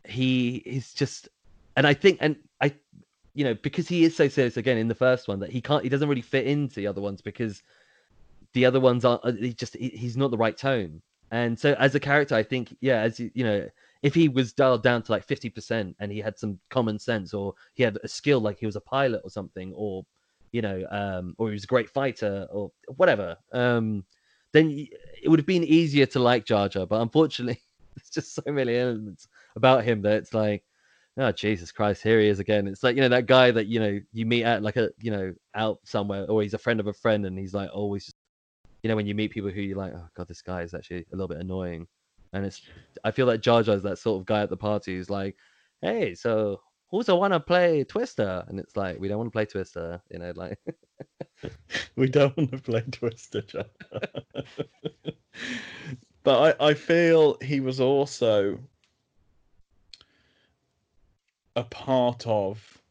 he 0.05 0.57
is 0.57 0.94
just, 0.94 1.30
and 1.76 1.85
I 1.85 1.94
think, 1.94 2.18
and 2.22 2.35
I, 2.60 2.73
you 3.34 3.44
know, 3.44 3.53
because 3.53 3.88
he 3.88 4.03
is 4.03 4.15
so 4.15 4.27
serious 4.27 4.57
again 4.57 4.77
in 4.77 4.88
the 4.88 4.95
first 4.95 5.27
one 5.27 5.40
that 5.40 5.49
he 5.49 5.61
can't, 5.61 5.84
he 5.84 5.90
doesn't 5.90 6.07
really 6.10 6.22
fit 6.22 6.48
into 6.48 6.76
the 6.76 6.88
other 6.88 7.02
ones 7.02 7.22
because 7.22 7.61
the 8.53 8.65
other 8.65 8.80
ones 8.80 9.06
are 9.06 9.19
uh, 9.23 9.31
he 9.31 9.53
just 9.53 9.76
he's 9.77 10.18
not 10.18 10.31
the 10.31 10.38
right 10.38 10.57
tone. 10.57 11.02
And 11.31 11.57
so 11.57 11.73
as 11.80 11.95
a 11.95 11.99
character, 11.99 12.35
I 12.35 12.44
think, 12.44 12.76
yeah, 12.81 12.99
as 13.02 13.19
you, 13.19 13.31
you 13.34 13.44
know, 13.45 13.69
if 14.03 14.15
he 14.15 14.30
was 14.30 14.53
dialed 14.53 14.84
down 14.84 15.03
to 15.03 15.11
like 15.11 15.28
50% 15.28 15.95
and 15.99 16.11
he 16.11 16.19
had 16.19 16.38
some 16.38 16.60
common 16.69 16.98
sense 16.98 17.34
or 17.34 17.53
he 17.73 17.84
had 17.84 17.98
a 18.03 18.07
skill 18.07 18.40
like 18.40 18.57
he 18.57 18.65
was 18.65 18.76
a 18.76 18.82
pilot 18.82 19.22
or 19.23 19.30
something 19.30 19.73
or 19.76 20.06
you 20.52 20.61
know 20.61 20.84
um 20.91 21.34
or 21.38 21.48
he 21.48 21.53
was 21.53 21.64
a 21.64 21.68
great 21.68 21.90
fighter 21.90 22.48
or 22.52 22.72
whatever 22.98 23.38
um 23.53 24.03
then 24.53 24.88
it 25.23 25.30
would 25.30 25.40
have 25.40 25.45
been 25.45 25.64
easier 25.64 26.06
to 26.06 26.19
like 26.19 26.45
Jar 26.45 26.68
Jar 26.68 26.86
but 26.86 27.02
unfortunately 27.02 27.61
there's 27.95 28.10
just 28.10 28.36
so 28.36 28.44
many 28.48 28.76
elements 28.76 29.28
about 29.56 29.84
him 29.84 30.02
that 30.02 30.18
it's 30.18 30.34
like, 30.34 30.64
oh 31.18 31.32
Jesus 31.32 31.72
Christ, 31.72 32.03
here 32.03 32.19
he 32.19 32.28
is 32.28 32.40
again. 32.40 32.68
It's 32.68 32.84
like 32.84 32.95
you 32.95 33.02
know 33.02 33.10
that 33.10 33.26
guy 33.26 33.52
that 33.52 33.68
you 33.68 33.80
know 33.80 33.99
you 34.11 34.26
meet 34.26 34.44
at 34.44 34.64
like 34.64 34.78
a 34.78 34.90
you 34.99 35.11
know 35.11 35.34
out 35.56 35.80
somewhere, 35.84 36.26
or 36.26 36.41
he's 36.41 36.53
a 36.53 36.60
friend 36.60 36.80
of 36.80 36.88
a 36.88 36.94
friend, 36.94 37.26
and 37.26 37.38
he's 37.38 37.53
like 37.53 37.69
always, 37.73 38.06
just, 38.06 38.15
you 38.84 38.90
know, 38.90 38.95
when 38.95 39.07
you 39.07 39.15
meet 39.15 39.32
people 39.32 39.49
who 39.49 39.61
you're 39.61 39.78
like, 39.78 39.94
oh 39.95 40.07
god, 40.15 40.28
this 40.28 40.41
guy 40.41 40.61
is 40.61 40.73
actually 40.73 41.06
a 41.11 41.15
little 41.15 41.28
bit 41.28 41.40
annoying, 41.40 41.88
and 42.34 42.45
it's 42.45 42.62
I 43.03 43.12
feel 43.12 43.26
like 43.26 43.41
Jar 43.41 43.64
Jar 43.64 43.76
is 43.76 43.84
that 43.84 43.98
sort 43.98 44.20
of 44.20 44.26
guy 44.26 44.41
at 44.41 44.49
the 44.49 44.58
party 44.58 44.95
who's 44.95 45.10
like, 45.10 45.36
hey, 45.82 46.16
so 46.16 46.62
who's 46.90 47.06
the 47.08 47.16
want 47.16 47.34
to 47.34 47.40
play 47.40 47.84
Twister? 47.84 48.44
And 48.48 48.60
it's 48.60 48.76
like 48.76 48.99
we 48.99 49.08
don't 49.08 49.18
want 49.18 49.28
to 49.28 49.32
play 49.32 49.45
Twister, 49.45 50.02
you 50.10 50.20
know, 50.20 50.34
like. 50.36 50.60
we 51.95 52.08
don't 52.08 52.36
want 52.38 52.52
to 52.52 52.58
play 52.58 52.84
Twister, 52.91 53.44
but 56.24 56.58
I, 56.62 56.68
I 56.70 56.74
feel 56.74 57.38
he 57.41 57.60
was 57.60 57.80
also 57.80 58.60
a 61.56 61.64
part 61.64 62.26
of 62.28 62.82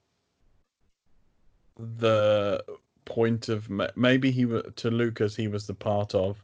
the 1.78 2.62
point 3.04 3.48
of 3.48 3.70
maybe 3.96 4.30
he 4.30 4.44
to 4.44 4.90
Lucas 4.90 5.34
he 5.34 5.48
was 5.48 5.66
the 5.66 5.74
part 5.74 6.14
of 6.14 6.42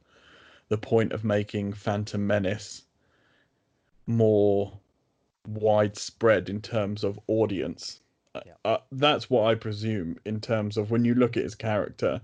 the 0.69 0.79
point 0.79 1.13
of 1.13 1.25
making 1.25 1.73
Phantom 1.73 2.27
Menace 2.27 2.86
more 4.07 4.79
widespread 5.47 6.49
in 6.49 6.61
terms 6.61 7.05
of 7.05 7.19
audience. 7.27 8.01
Uh, 8.35 8.41
yeah. 8.47 8.53
Uh, 8.65 8.79
that's 8.93 9.31
what 9.31 9.47
I 9.47 9.55
presume 9.55 10.19
in 10.25 10.41
terms 10.41 10.77
of 10.77 10.91
when 10.91 11.05
you 11.05 11.15
look 11.15 11.37
at 11.37 11.43
his 11.43 11.55
character. 11.55 12.21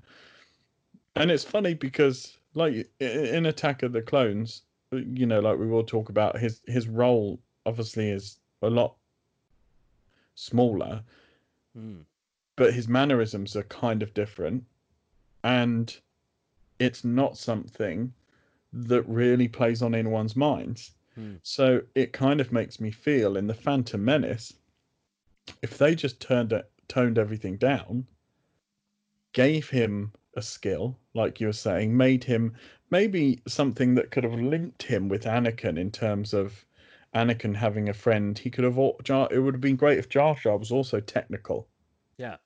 And 1.17 1.31
it's 1.31 1.45
funny 1.45 1.75
because, 1.75 2.37
like 2.55 2.89
in 3.01 3.47
Attack 3.47 3.83
of 3.83 3.93
the 3.93 4.03
Clones, 4.03 4.63
uh, 4.93 4.97
you 4.97 5.27
know, 5.27 5.41
like 5.41 5.59
we 5.59 5.67
will 5.67 5.85
talk 5.85 6.09
about 6.09 6.39
his 6.39 6.61
his 6.67 6.89
role. 6.89 7.41
Obviously, 7.65 8.11
is 8.11 8.39
a 8.63 8.71
lot 8.71 8.97
smaller, 10.35 11.03
Hmm. 11.75 12.01
but 12.57 12.75
his 12.75 12.89
mannerisms 12.89 13.55
are 13.57 13.63
kind 13.65 14.03
of 14.03 14.15
different, 14.15 14.65
and 15.45 15.97
it's 16.79 17.05
not 17.05 17.37
something 17.37 18.13
that 18.73 19.03
really 19.09 19.49
plays 19.49 19.83
on 19.83 19.95
anyone's 19.95 20.35
minds. 20.35 20.93
Hmm. 21.15 21.35
So 21.43 21.83
it 21.95 22.13
kind 22.13 22.41
of 22.41 22.53
makes 22.53 22.81
me 22.81 22.91
feel 22.91 23.37
in 23.37 23.47
the 23.47 23.55
Phantom 23.55 24.03
Menace, 24.05 24.55
if 25.63 25.79
they 25.79 25.95
just 25.95 26.21
turned 26.21 26.53
it, 26.53 26.71
toned 26.89 27.19
everything 27.19 27.57
down, 27.57 28.07
gave 29.33 29.69
him 29.69 30.13
a 30.37 30.43
skill, 30.43 30.99
like 31.15 31.41
you 31.41 31.47
were 31.47 31.53
saying, 31.53 31.97
made 31.97 32.25
him 32.25 32.55
maybe 32.91 33.43
something 33.47 33.95
that 33.95 34.11
could 34.11 34.25
have 34.25 34.35
linked 34.35 34.83
him 34.83 35.09
with 35.09 35.25
Anakin 35.25 35.79
in 35.79 35.91
terms 35.91 36.33
of 36.33 36.65
Anakin 37.15 37.55
having 37.55 37.89
a 37.89 37.95
friend. 37.95 38.39
He 38.39 38.51
could 38.51 38.65
have. 38.65 38.79
Jar, 39.03 39.29
it 39.31 39.39
would 39.39 39.55
have 39.55 39.61
been 39.61 39.77
great 39.77 39.99
if 39.99 40.09
Jar 40.09 40.35
Jar 40.35 40.57
was 40.57 40.73
also 40.73 41.01
technical. 41.01 41.69
Yeah. 42.17 42.37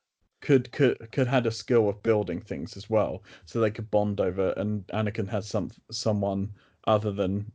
Could 0.41 0.71
could 0.73 1.11
could 1.13 1.27
had 1.27 1.47
a 1.47 1.51
skill 1.51 1.89
of 1.89 2.03
building 2.03 2.41
things 2.41 2.77
as 2.77 2.91
well, 2.91 3.23
so 3.47 3.61
they 3.61 3.71
could 3.71 3.91
bond 3.91 4.21
over. 4.21 4.53
And 4.57 4.87
Anakin 4.89 5.29
had 5.29 5.45
some 5.45 5.71
someone 5.91 6.53
other 6.87 7.13
than 7.13 7.51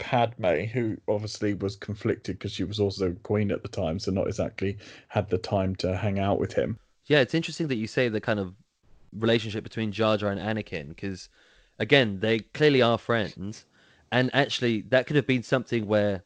Padme, 0.00 0.64
who 0.64 0.96
obviously 1.08 1.54
was 1.54 1.76
conflicted 1.76 2.38
because 2.38 2.52
she 2.52 2.64
was 2.64 2.80
also 2.80 3.14
queen 3.22 3.52
at 3.52 3.62
the 3.62 3.68
time, 3.68 3.98
so 3.98 4.10
not 4.10 4.26
exactly 4.26 4.76
had 5.08 5.28
the 5.30 5.38
time 5.38 5.76
to 5.76 5.96
hang 5.96 6.18
out 6.18 6.40
with 6.40 6.52
him. 6.52 6.78
Yeah, 7.06 7.20
it's 7.20 7.34
interesting 7.34 7.68
that 7.68 7.76
you 7.76 7.86
say 7.86 8.08
the 8.08 8.20
kind 8.20 8.40
of 8.40 8.54
relationship 9.12 9.62
between 9.62 9.92
Jar 9.92 10.16
Jar 10.16 10.30
and 10.30 10.40
Anakin 10.40 10.88
because, 10.88 11.28
again, 11.78 12.18
they 12.18 12.40
clearly 12.40 12.82
are 12.82 12.98
friends, 12.98 13.66
and 14.10 14.30
actually 14.34 14.82
that 14.88 15.06
could 15.06 15.16
have 15.16 15.26
been 15.26 15.42
something 15.42 15.86
where 15.86 16.24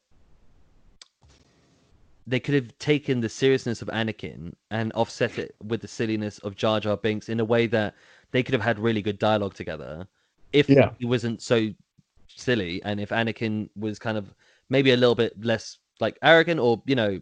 they 2.26 2.40
could 2.40 2.55
have 2.55 2.78
taken 2.78 3.20
the 3.20 3.28
seriousness 3.28 3.82
of 3.82 3.88
Anakin 3.88 4.55
and 4.70 4.92
offset 4.94 5.38
it 5.38 5.55
with 5.62 5.82
the 5.82 5.88
silliness 5.88 6.38
of 6.38 6.56
Jar 6.56 6.80
Jar 6.80 6.96
Binks 6.96 7.28
in 7.28 7.40
a 7.40 7.44
way 7.44 7.66
that 7.66 7.94
they 8.30 8.42
could 8.42 8.55
have 8.55 8.62
had 8.62 8.78
really 8.78 9.02
good 9.02 9.18
dialogue 9.18 9.55
together 9.55 10.06
if 10.52 10.68
Yeah. 10.68 10.92
he 10.98 11.05
wasn't 11.05 11.42
so 11.42 11.68
silly 12.36 12.82
and 12.85 13.01
if 13.01 13.11
Anakin 13.11 13.69
was 13.77 13.98
kind 13.98 14.19
of 14.19 14.35
maybe 14.69 14.93
a 14.93 14.97
little 14.97 15.15
bit 15.15 15.32
less 15.44 15.78
like 16.01 16.19
arrogant 16.23 16.61
or 16.61 16.82
you 16.86 16.97
know 16.97 17.20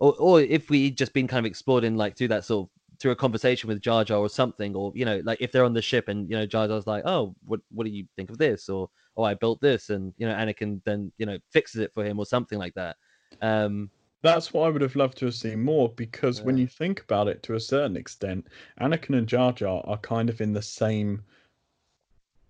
or 0.00 0.14
or 0.18 0.40
if 0.40 0.68
we 0.68 0.90
just 0.90 1.12
been 1.12 1.28
kind 1.28 1.44
of 1.44 1.48
explored 1.48 1.84
in 1.84 1.96
like 1.96 2.16
through 2.16 2.28
that 2.28 2.44
sort 2.44 2.66
of 2.66 2.70
through 3.02 3.10
a 3.10 3.16
conversation 3.16 3.68
with 3.68 3.80
Jar 3.80 4.04
Jar 4.04 4.18
or 4.18 4.28
something, 4.28 4.76
or 4.76 4.92
you 4.94 5.04
know, 5.04 5.20
like 5.24 5.38
if 5.40 5.50
they're 5.50 5.64
on 5.64 5.74
the 5.74 5.82
ship 5.82 6.08
and 6.08 6.30
you 6.30 6.36
know 6.36 6.46
Jar 6.46 6.68
Jar's 6.68 6.86
like, 6.86 7.02
oh, 7.04 7.34
what 7.44 7.60
what 7.70 7.84
do 7.84 7.90
you 7.90 8.06
think 8.16 8.30
of 8.30 8.38
this? 8.38 8.68
Or 8.68 8.88
oh, 9.16 9.24
I 9.24 9.34
built 9.34 9.60
this, 9.60 9.90
and 9.90 10.14
you 10.18 10.26
know, 10.26 10.34
Anakin 10.34 10.80
then 10.84 11.10
you 11.18 11.26
know 11.26 11.36
fixes 11.50 11.80
it 11.80 11.92
for 11.92 12.04
him 12.04 12.20
or 12.20 12.26
something 12.26 12.60
like 12.60 12.74
that. 12.74 12.96
Um, 13.40 13.90
That's 14.22 14.52
what 14.52 14.66
I 14.66 14.70
would 14.70 14.82
have 14.82 14.94
loved 14.94 15.18
to 15.18 15.26
have 15.26 15.34
seen 15.34 15.60
more 15.60 15.88
because 15.88 16.42
when 16.42 16.56
you 16.56 16.68
think 16.68 17.00
about 17.00 17.26
it 17.26 17.42
to 17.44 17.56
a 17.56 17.60
certain 17.60 17.96
extent, 17.96 18.46
Anakin 18.80 19.18
and 19.18 19.26
Jar 19.26 19.52
Jar 19.52 19.82
are 19.84 19.98
kind 19.98 20.30
of 20.30 20.40
in 20.40 20.52
the 20.52 20.62
same 20.62 21.24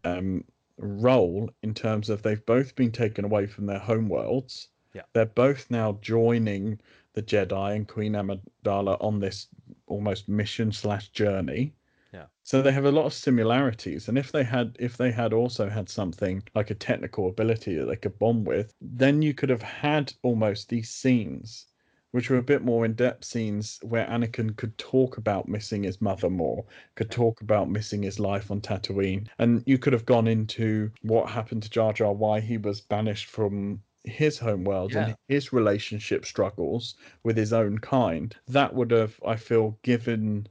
um, 0.05 0.45
role 0.87 1.51
in 1.63 1.75
terms 1.75 2.11
of 2.11 2.23
they've 2.23 2.45
both 2.47 2.75
been 2.75 2.93
taken 2.93 3.25
away 3.25 3.47
from 3.47 3.67
their 3.67 3.79
home 3.79 4.09
worlds. 4.09 4.69
Yeah. 4.95 5.03
They're 5.13 5.27
both 5.27 5.71
now 5.71 5.99
joining 6.03 6.81
the 7.15 7.23
Jedi 7.23 7.77
and 7.77 7.89
Queen 7.89 8.13
Amidala 8.13 9.03
on 9.03 9.21
this 9.21 9.49
almost 9.87 10.29
mission 10.29 10.73
slash 10.73 11.09
journey. 11.11 11.75
Yeah. 12.13 12.27
So 12.43 12.61
they 12.61 12.73
have 12.73 12.85
a 12.85 12.93
lot 12.93 13.07
of 13.07 13.15
similarities, 13.15 14.09
and 14.09 14.19
if 14.19 14.33
they 14.33 14.45
had 14.45 14.77
if 14.79 14.97
they 14.99 15.11
had 15.11 15.33
also 15.33 15.69
had 15.69 15.89
something 15.89 16.43
like 16.55 16.71
a 16.71 16.75
technical 16.75 17.29
ability 17.29 17.75
that 17.77 17.87
they 17.87 17.97
could 17.97 18.19
bond 18.19 18.47
with, 18.47 18.75
then 18.81 19.23
you 19.23 19.33
could 19.33 19.49
have 19.49 19.63
had 19.63 20.13
almost 20.23 20.69
these 20.69 20.91
scenes, 20.91 21.67
which 22.13 22.31
were 22.31 22.37
a 22.39 22.43
bit 22.43 22.63
more 22.63 22.85
in 22.85 22.93
depth 22.95 23.25
scenes 23.25 23.79
where 23.83 24.07
Anakin 24.07 24.55
could 24.57 24.77
talk 24.79 25.17
about 25.17 25.49
missing 25.49 25.83
his 25.83 26.01
mother 26.01 26.31
more, 26.31 26.65
could 26.95 27.11
talk 27.11 27.41
about 27.41 27.71
missing 27.71 28.03
his 28.03 28.21
life 28.21 28.51
on 28.51 28.61
Tatooine, 28.61 29.27
and 29.39 29.63
you 29.67 29.79
could 29.79 29.93
have 29.93 30.07
gone 30.07 30.29
into 30.29 30.91
what 31.03 31.29
happened 31.31 31.63
to 31.65 31.71
Jar 31.71 31.93
Jar, 31.93 32.13
why 32.13 32.41
he 32.41 32.59
was 32.59 32.81
banished 32.81 33.27
from 33.27 33.83
his 34.05 34.39
home 34.39 34.65
world 34.65 34.93
Yeah. 34.93 35.07
and 35.09 35.17
his 35.29 35.53
relationship 35.53 36.27
struggles 36.27 36.97
with 37.23 37.37
his 37.37 37.53
own 37.53 37.79
kind. 37.79 38.35
That 38.49 38.75
would 38.75 38.91
have, 38.91 39.19
I 39.27 39.37
feel, 39.37 39.79
given 39.83 40.47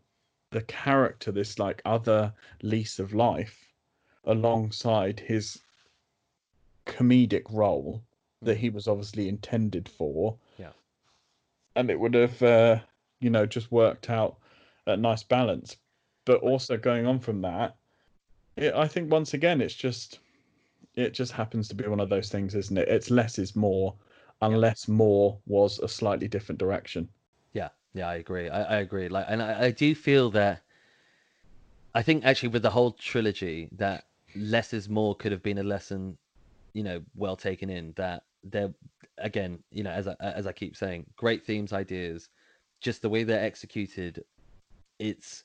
the 0.51 0.61
character 0.63 1.31
this 1.31 1.59
like 1.59 1.81
other 1.85 2.33
lease 2.61 2.99
of 2.99 3.13
life 3.13 3.71
alongside 4.23 5.19
his 5.19 5.61
comedic 6.85 7.43
role 7.51 8.01
that 8.41 8.57
he 8.57 8.69
was 8.69 8.87
obviously 8.87 9.29
intended 9.29 9.87
for. 9.87 10.37
And 11.75 11.89
it 11.89 11.99
would 11.99 12.13
have 12.13 12.41
uh, 12.41 12.79
you 13.21 13.29
know, 13.29 13.45
just 13.45 13.71
worked 13.71 14.09
out 14.09 14.37
a 14.85 14.97
nice 14.97 15.23
balance. 15.23 15.77
But 16.25 16.41
also 16.41 16.77
going 16.77 17.07
on 17.07 17.19
from 17.19 17.41
that, 17.41 17.75
it, 18.57 18.73
I 18.73 18.87
think 18.87 19.09
once 19.09 19.33
again 19.33 19.61
it's 19.61 19.73
just 19.73 20.19
it 20.95 21.13
just 21.13 21.31
happens 21.31 21.67
to 21.69 21.75
be 21.75 21.87
one 21.87 22.01
of 22.01 22.09
those 22.09 22.29
things, 22.29 22.53
isn't 22.53 22.77
it? 22.77 22.89
It's 22.89 23.09
less 23.09 23.39
is 23.39 23.55
more, 23.55 23.95
unless 24.41 24.87
more 24.87 25.37
was 25.47 25.79
a 25.79 25.87
slightly 25.87 26.27
different 26.27 26.59
direction. 26.59 27.07
Yeah, 27.53 27.69
yeah, 27.93 28.09
I 28.09 28.15
agree. 28.15 28.49
I, 28.49 28.77
I 28.77 28.79
agree. 28.81 29.07
Like, 29.07 29.25
and 29.29 29.41
I, 29.41 29.65
I 29.65 29.71
do 29.71 29.95
feel 29.95 30.29
that 30.31 30.61
I 31.95 32.01
think 32.01 32.25
actually 32.25 32.49
with 32.49 32.63
the 32.63 32.69
whole 32.69 32.91
trilogy 32.91 33.69
that 33.77 34.05
less 34.35 34.73
is 34.73 34.89
more 34.89 35.15
could 35.15 35.31
have 35.31 35.43
been 35.43 35.59
a 35.59 35.63
lesson, 35.63 36.17
you 36.73 36.83
know, 36.83 37.01
well 37.15 37.35
taken 37.37 37.69
in. 37.69 37.93
That 37.95 38.23
there, 38.43 38.73
again, 39.17 39.59
you 39.71 39.83
know, 39.83 39.91
as 39.91 40.07
I 40.07 40.15
as 40.19 40.47
I 40.47 40.51
keep 40.51 40.75
saying, 40.75 41.05
great 41.15 41.45
themes, 41.45 41.73
ideas, 41.73 42.29
just 42.81 43.01
the 43.01 43.09
way 43.09 43.23
they're 43.23 43.43
executed, 43.43 44.23
it's 44.99 45.43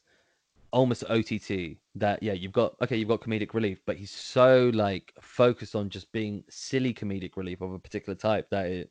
almost 0.73 1.05
OTT. 1.09 1.77
That 1.95 2.23
yeah, 2.23 2.33
you've 2.33 2.53
got 2.53 2.75
okay, 2.83 2.97
you've 2.97 3.09
got 3.09 3.21
comedic 3.21 3.55
relief, 3.55 3.81
but 3.87 3.97
he's 3.97 4.11
so 4.11 4.71
like 4.75 5.13
focused 5.21 5.75
on 5.75 5.91
just 5.91 6.11
being 6.13 6.45
silly 6.51 6.95
comedic 6.95 7.37
relief 7.37 7.61
of 7.61 7.73
a 7.73 7.79
particular 7.79 8.17
type 8.17 8.49
that 8.51 8.67
it 8.67 8.91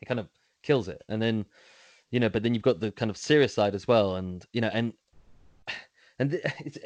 it 0.00 0.06
kind 0.06 0.20
of 0.20 0.28
kills 0.62 0.88
it, 0.88 1.02
and 1.08 1.20
then 1.20 1.44
you 2.10 2.20
know 2.20 2.28
but 2.28 2.42
then 2.42 2.54
you've 2.54 2.62
got 2.62 2.80
the 2.80 2.92
kind 2.92 3.10
of 3.10 3.16
serious 3.16 3.54
side 3.54 3.74
as 3.74 3.86
well 3.86 4.16
and 4.16 4.44
you 4.52 4.60
know 4.60 4.70
and 4.72 4.92
and 6.18 6.34
it's 6.60 6.78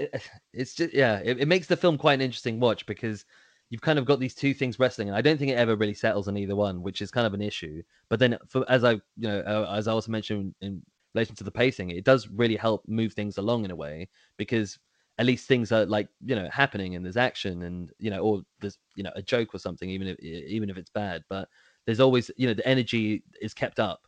it's 0.53 0.75
just 0.75 0.95
yeah 0.95 1.21
it, 1.25 1.41
it 1.41 1.49
makes 1.49 1.67
the 1.67 1.77
film 1.77 1.99
quite 1.99 2.15
an 2.15 2.21
interesting 2.21 2.61
watch 2.61 2.87
because 2.87 3.25
you've 3.71 3.81
kind 3.81 3.99
of 3.99 4.05
got 4.05 4.21
these 4.21 4.35
two 4.35 4.55
things 4.55 4.79
wrestling 4.79 5.09
and 5.09 5.17
i 5.17 5.21
don't 5.21 5.39
think 5.39 5.51
it 5.51 5.59
ever 5.59 5.77
really 5.77 5.95
settles 5.95 6.29
on 6.29 6.37
either 6.37 6.55
one 6.55 6.83
which 6.83 7.01
is 7.03 7.11
kind 7.11 7.27
of 7.27 7.35
an 7.35 7.43
issue. 7.43 7.83
But 8.09 8.19
then 8.19 8.39
for 8.49 8.65
as 8.69 8.85
i 8.85 8.93
you 8.93 9.01
know 9.29 9.41
uh, 9.41 9.75
as 9.77 9.89
i 9.89 9.93
also 9.93 10.13
mentioned 10.13 10.55
in 10.61 10.83
relation 11.15 11.35
to 11.37 11.45
the 11.45 11.51
pacing 11.51 11.91
it 11.91 12.05
does 12.05 12.29
really 12.29 12.57
help 12.57 12.83
move 12.87 13.13
things 13.13 13.39
along 13.39 13.65
in 13.65 13.71
a 13.71 13.77
way 13.77 14.09
because 14.37 14.79
at 15.19 15.27
least 15.27 15.47
things 15.47 15.71
are 15.71 15.87
like 15.87 16.09
you 16.25 16.35
know 16.35 16.49
happening 16.51 16.97
and 16.97 17.05
there's 17.05 17.17
action 17.17 17.63
and 17.63 17.91
you 17.99 18.11
know 18.11 18.19
or 18.19 18.43
there's 18.61 18.79
you 18.97 19.05
know 19.05 19.13
a 19.15 19.23
joke 19.23 19.55
or 19.55 19.59
something 19.59 19.89
even 19.89 20.09
if 20.09 20.19
even 20.21 20.71
if 20.71 20.77
it's 20.77 20.91
bad. 20.91 21.23
But 21.29 21.49
there's 21.87 22.01
always 22.01 22.31
you 22.37 22.47
know 22.47 22.55
the 22.55 22.67
energy 22.67 23.23
is 23.41 23.55
kept 23.55 23.79
up. 23.79 24.07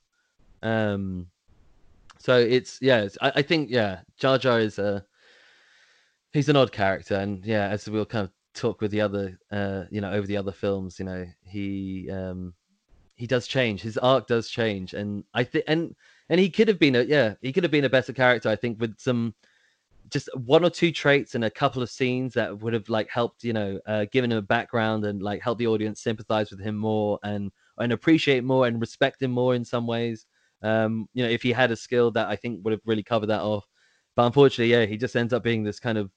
Um, 0.63 1.29
so 2.19 2.39
it's 2.39 2.79
yeah, 2.81 3.03
it's, 3.03 3.19
I, 3.21 3.33
I 3.37 3.43
think 3.43 3.71
yeah, 3.71 4.01
Jar 4.17 4.39
Jar 4.39 4.59
is 4.59 4.79
a 4.79 5.05
he's 6.33 6.49
an 6.49 6.57
odd 6.57 6.73
character, 6.73 7.15
and 7.15 7.45
yeah, 7.45 7.69
as 7.69 7.89
we'll 7.89 8.07
kind 8.07 8.25
of 8.25 8.33
talk 8.57 8.81
with 8.81 8.91
the 8.91 9.01
other, 9.01 9.39
uh, 9.51 9.85
you 9.91 10.01
know, 10.01 10.13
over 10.13 10.27
the 10.27 10.37
other 10.37 10.53
films, 10.53 10.99
you 10.99 11.05
know, 11.05 11.27
he 11.45 12.11
um, 12.11 12.55
he 13.17 13.27
does 13.27 13.47
change, 13.47 13.83
his 13.83 13.99
arc 13.99 14.27
does 14.27 14.49
change, 14.49 14.95
and 14.95 15.25
I 15.35 15.45
think 15.45 15.65
and 15.69 15.95
and 16.29 16.41
he 16.41 16.51
could 16.51 16.69
have 16.69 16.79
been 16.79 16.97
a 16.97 17.03
yeah, 17.03 17.35
he 17.43 17.53
could 17.53 17.65
have 17.65 17.71
been 17.71 17.85
a 17.85 17.91
better 17.91 18.13
character, 18.13 18.49
I 18.49 18.57
think, 18.57 18.81
with 18.81 18.99
some 18.99 19.35
just 20.11 20.29
one 20.37 20.65
or 20.65 20.71
two 20.71 20.93
traits 20.93 21.35
and 21.35 21.45
a 21.45 21.51
couple 21.51 21.83
of 21.83 21.91
scenes 21.91 22.35
that 22.35 22.61
would 22.61 22.73
have 22.73 22.89
like 22.89 23.11
helped, 23.11 23.43
you 23.45 23.53
know, 23.53 23.81
uh, 23.87 24.07
given 24.13 24.31
him 24.31 24.39
a 24.39 24.43
background 24.43 25.05
and 25.05 25.23
like 25.23 25.43
help 25.43 25.59
the 25.59 25.67
audience 25.67 26.01
sympathize 26.01 26.51
with 26.51 26.61
him 26.61 26.77
more 26.77 27.19
and 27.25 27.51
and 27.79 27.93
appreciate 27.93 28.45
more 28.45 28.67
and 28.67 28.81
respect 28.81 29.23
him 29.23 29.31
more 29.31 29.55
in 29.55 29.65
some 29.65 29.87
ways. 29.87 30.27
Um, 30.63 31.09
you 31.13 31.23
know, 31.23 31.29
if 31.31 31.43
he 31.43 31.53
had 31.53 31.71
a 31.71 31.77
skill 31.77 32.11
that 32.13 32.29
I 32.29 32.37
think 32.37 32.65
would 32.65 32.73
have 32.73 32.81
really 32.87 33.03
covered 33.03 33.27
that 33.29 33.43
off. 33.43 33.65
But 34.15 34.27
unfortunately, 34.27 34.73
yeah, 34.73 34.87
he 34.87 34.97
just 34.97 35.17
ends 35.17 35.33
up 35.33 35.43
being 35.43 35.63
this 35.63 35.79
kind 35.79 35.99
of 35.99 36.11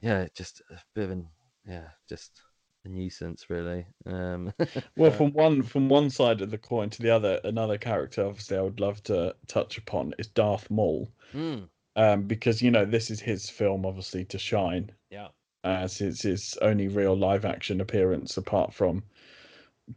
yeah, 0.00 0.26
just 0.34 0.62
a 0.70 0.78
bit 0.94 1.04
of 1.04 1.10
an 1.10 1.28
yeah, 1.66 1.88
just 2.08 2.42
a 2.84 2.88
nuisance 2.88 3.50
really. 3.50 3.86
Um 4.06 4.52
Well, 4.96 5.10
from 5.10 5.32
one 5.32 5.62
from 5.62 5.88
one 5.88 6.10
side 6.10 6.40
of 6.40 6.50
the 6.50 6.58
coin 6.58 6.90
to 6.90 7.02
the 7.02 7.10
other, 7.10 7.40
another 7.44 7.78
character 7.78 8.24
obviously 8.24 8.56
I 8.56 8.62
would 8.62 8.80
love 8.80 9.02
to 9.04 9.34
touch 9.46 9.78
upon 9.78 10.14
is 10.18 10.28
Darth 10.28 10.70
Maul, 10.70 11.08
mm, 11.34 11.68
um, 11.96 12.22
because 12.24 12.62
you 12.62 12.70
know 12.70 12.84
this 12.84 13.10
is 13.10 13.20
his 13.20 13.50
film 13.50 13.84
obviously 13.84 14.24
to 14.26 14.38
shine, 14.38 14.90
yeah. 15.10 15.28
as 15.64 16.00
it's 16.00 16.22
his 16.22 16.56
only 16.62 16.88
real 16.88 17.16
live 17.16 17.44
action 17.44 17.80
appearance 17.80 18.36
apart 18.36 18.72
from 18.72 19.02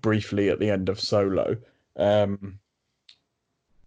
briefly 0.01 0.49
at 0.49 0.59
the 0.59 0.69
end 0.69 0.89
of 0.89 0.99
Solo. 0.99 1.57
Um, 1.95 2.59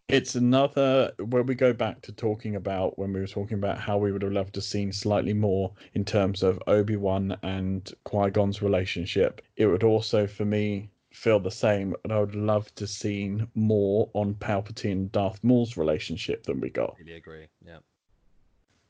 it's 0.09 0.35
another 0.35 1.13
where 1.31 1.43
we 1.43 1.55
go 1.55 1.73
back 1.73 2.03
to 2.03 2.13
talking 2.13 2.57
about 2.57 2.99
when 2.99 3.13
we 3.13 3.21
were 3.21 3.27
talking 3.27 3.57
about 3.57 3.79
how 3.79 3.97
we 3.97 4.13
would 4.13 4.23
have 4.23 4.33
loved 4.33 4.55
to 4.55 4.61
seen 4.61 4.93
slightly 4.93 5.33
more 5.33 5.73
in 5.95 6.05
terms 6.05 6.43
of 6.43 6.63
Obi-Wan 6.67 7.37
and 7.43 7.91
Qui-Gon's 8.05 8.61
relationship. 8.61 9.41
It 9.57 9.67
would 9.67 9.83
also 9.83 10.27
for 10.27 10.45
me 10.45 10.91
feel 11.11 11.41
the 11.41 11.51
same 11.51 11.95
and 12.05 12.13
I 12.13 12.21
would 12.21 12.35
love 12.35 12.75
to 12.75 12.87
seen 12.87 13.49
more 13.55 14.11
on 14.13 14.35
Palpatine 14.35 14.93
and 14.93 15.13
Darth 15.13 15.43
Maul's 15.43 15.77
relationship 15.77 16.45
than 16.45 16.61
we 16.61 16.69
got. 16.69 16.97
Really 16.99 17.17
agree. 17.17 17.47
Yeah. 17.65 17.79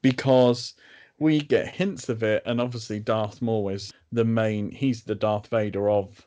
Because 0.03 0.75
we 1.21 1.41
get 1.41 1.69
hints 1.69 2.09
of 2.09 2.25
it 2.25 2.43
and 2.45 2.61
obviously 2.61 2.99
Darth 2.99 3.41
Maul 3.41 3.69
is 3.69 3.93
the 4.11 4.25
main 4.25 4.71
he's 4.71 5.03
the 5.03 5.15
Darth 5.15 5.47
Vader 5.47 5.89
of 5.89 6.27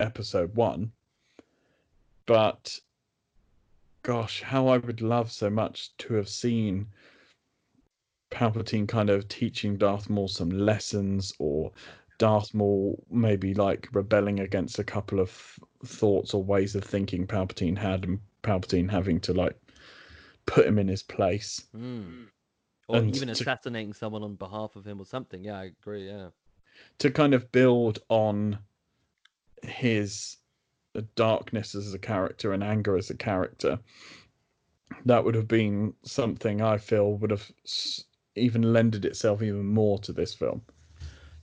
episode 0.00 0.54
1. 0.56 0.90
But 2.26 2.80
gosh, 4.06 4.40
how 4.40 4.68
I 4.68 4.78
would 4.78 5.00
love 5.00 5.32
so 5.32 5.50
much 5.50 5.96
to 5.96 6.14
have 6.14 6.28
seen 6.28 6.86
Palpatine 8.30 8.86
kind 8.86 9.10
of 9.10 9.26
teaching 9.26 9.76
Darth 9.76 10.08
Maul 10.08 10.28
some 10.28 10.48
lessons 10.48 11.32
or 11.40 11.72
Darth 12.18 12.54
Maul 12.54 13.04
maybe 13.10 13.52
like 13.52 13.88
rebelling 13.92 14.38
against 14.38 14.78
a 14.78 14.84
couple 14.84 15.18
of 15.18 15.58
thoughts 15.84 16.34
or 16.34 16.44
ways 16.44 16.76
of 16.76 16.84
thinking 16.84 17.26
Palpatine 17.26 17.76
had 17.76 18.04
and 18.04 18.20
Palpatine 18.44 18.88
having 18.88 19.18
to 19.22 19.32
like 19.32 19.58
put 20.46 20.66
him 20.66 20.78
in 20.78 20.86
his 20.86 21.02
place. 21.02 21.64
Mm. 21.76 22.26
Or 22.86 22.98
and 22.98 23.16
even 23.16 23.26
to, 23.26 23.32
assassinating 23.32 23.92
someone 23.92 24.22
on 24.22 24.36
behalf 24.36 24.76
of 24.76 24.86
him 24.86 25.00
or 25.00 25.04
something. 25.04 25.42
Yeah, 25.42 25.58
I 25.58 25.64
agree. 25.64 26.06
Yeah. 26.06 26.28
To 27.00 27.10
kind 27.10 27.34
of 27.34 27.50
build 27.50 27.98
on 28.08 28.60
his 29.64 30.36
darkness 31.02 31.74
as 31.74 31.94
a 31.94 31.98
character 31.98 32.52
and 32.52 32.62
anger 32.62 32.96
as 32.96 33.10
a 33.10 33.16
character, 33.16 33.78
that 35.04 35.24
would 35.24 35.34
have 35.34 35.48
been 35.48 35.94
something 36.04 36.62
I 36.62 36.78
feel 36.78 37.14
would 37.14 37.30
have 37.30 37.50
even 38.36 38.72
lended 38.72 39.04
itself 39.04 39.42
even 39.42 39.66
more 39.66 39.98
to 40.00 40.12
this 40.12 40.34
film. 40.34 40.62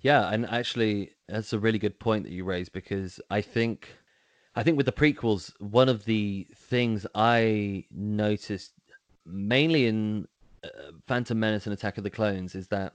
Yeah, 0.01 0.29
and 0.29 0.45
actually, 0.47 1.11
that's 1.27 1.53
a 1.53 1.59
really 1.59 1.79
good 1.79 1.97
point 1.99 2.23
that 2.23 2.31
you 2.31 2.43
raised 2.43 2.73
because 2.73 3.21
I 3.29 3.41
think, 3.41 3.89
I 4.55 4.63
think 4.63 4.77
with 4.77 4.85
the 4.85 4.91
prequels, 4.91 5.51
one 5.59 5.89
of 5.89 6.05
the 6.05 6.47
things 6.55 7.07
I 7.15 7.85
noticed 7.91 8.73
mainly 9.25 9.87
in 9.87 10.27
uh, 10.63 10.91
Phantom 11.07 11.39
Menace 11.39 11.65
and 11.65 11.73
Attack 11.73 11.97
of 11.97 12.03
the 12.03 12.09
Clones 12.09 12.53
is 12.53 12.67
that, 12.67 12.93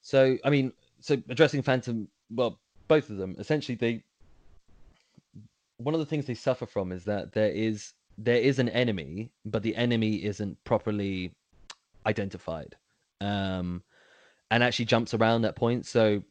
so 0.00 0.36
I 0.44 0.50
mean, 0.50 0.72
so 1.00 1.16
addressing 1.28 1.62
Phantom, 1.62 2.08
well, 2.30 2.60
both 2.88 3.10
of 3.10 3.16
them 3.16 3.36
essentially 3.38 3.76
they 3.76 4.02
one 5.78 5.94
of 5.94 6.00
the 6.00 6.06
things 6.06 6.26
they 6.26 6.34
suffer 6.34 6.66
from 6.66 6.92
is 6.92 7.04
that 7.04 7.32
there 7.32 7.50
is 7.50 7.92
there 8.18 8.38
is 8.38 8.58
an 8.58 8.68
enemy, 8.70 9.30
but 9.44 9.62
the 9.62 9.76
enemy 9.76 10.24
isn't 10.24 10.56
properly 10.64 11.32
identified, 12.06 12.74
um, 13.20 13.82
and 14.50 14.62
actually 14.62 14.86
jumps 14.86 15.12
around 15.12 15.42
that 15.42 15.56
point. 15.56 15.84
So, 15.84 16.22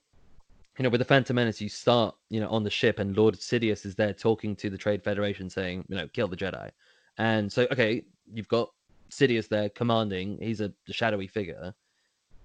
you 0.77 0.83
know, 0.83 0.89
with 0.89 0.99
the 0.99 1.05
Phantom 1.05 1.35
Menace, 1.35 1.61
you 1.61 1.69
start, 1.69 2.15
you 2.29 2.39
know, 2.39 2.49
on 2.49 2.63
the 2.63 2.69
ship, 2.71 2.97
and 2.99 3.15
Lord 3.15 3.35
Sidious 3.35 3.85
is 3.85 3.95
there 3.95 4.13
talking 4.13 4.55
to 4.57 4.69
the 4.69 4.77
Trade 4.77 5.03
Federation, 5.03 5.49
saying, 5.49 5.85
you 5.87 5.95
know, 5.95 6.07
kill 6.07 6.27
the 6.27 6.37
Jedi. 6.37 6.71
And 7.17 7.51
so, 7.51 7.67
okay, 7.71 8.03
you've 8.33 8.47
got 8.47 8.69
Sidious 9.11 9.47
there 9.47 9.69
commanding. 9.69 10.39
He's 10.41 10.61
a, 10.61 10.73
a 10.89 10.93
shadowy 10.93 11.27
figure, 11.27 11.73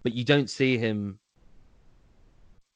but 0.03 0.13
you 0.13 0.25
don't 0.25 0.51
see 0.51 0.77
him 0.77 1.19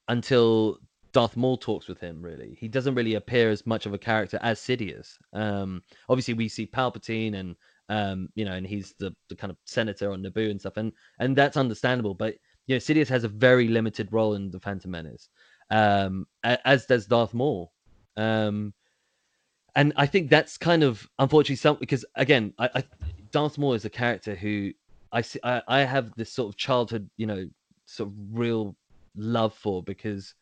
until 0.08 0.78
Darth 1.14 1.36
Maul 1.36 1.56
talks 1.56 1.86
with 1.86 2.00
him. 2.00 2.20
Really, 2.20 2.58
he 2.60 2.68
doesn't 2.68 2.96
really 2.96 3.14
appear 3.14 3.48
as 3.48 3.64
much 3.66 3.86
of 3.86 3.94
a 3.94 3.98
character 3.98 4.38
as 4.42 4.58
Sidious. 4.58 5.16
Um, 5.32 5.80
obviously, 6.08 6.34
we 6.34 6.48
see 6.48 6.66
Palpatine, 6.66 7.36
and 7.36 7.56
um, 7.88 8.28
you 8.34 8.44
know, 8.44 8.52
and 8.52 8.66
he's 8.66 8.94
the, 8.98 9.14
the 9.28 9.36
kind 9.36 9.52
of 9.52 9.56
senator 9.64 10.12
on 10.12 10.22
Naboo 10.22 10.50
and 10.50 10.60
stuff, 10.60 10.76
and 10.76 10.92
and 11.20 11.36
that's 11.36 11.56
understandable. 11.56 12.14
But 12.14 12.34
you 12.66 12.74
know, 12.74 12.80
Sidious 12.80 13.08
has 13.08 13.22
a 13.22 13.28
very 13.28 13.68
limited 13.68 14.12
role 14.12 14.34
in 14.34 14.50
the 14.50 14.58
Phantom 14.58 14.90
Menace, 14.90 15.28
um, 15.70 16.26
as 16.42 16.86
does 16.86 17.06
Darth 17.06 17.32
Maul. 17.32 17.72
Um, 18.16 18.74
and 19.76 19.92
I 19.96 20.06
think 20.06 20.30
that's 20.30 20.58
kind 20.58 20.82
of 20.82 21.08
unfortunately 21.20 21.56
something 21.56 21.80
because 21.80 22.04
again, 22.16 22.54
I, 22.58 22.70
I, 22.74 22.84
Darth 23.30 23.56
Maul 23.56 23.74
is 23.74 23.84
a 23.84 23.90
character 23.90 24.34
who 24.34 24.72
I 25.12 25.20
see. 25.20 25.38
I, 25.44 25.62
I 25.68 25.80
have 25.80 26.12
this 26.16 26.32
sort 26.32 26.48
of 26.48 26.56
childhood, 26.56 27.08
you 27.16 27.26
know, 27.26 27.48
sort 27.86 28.08
of 28.08 28.14
real 28.32 28.74
love 29.16 29.54
for 29.54 29.82
because 29.82 30.34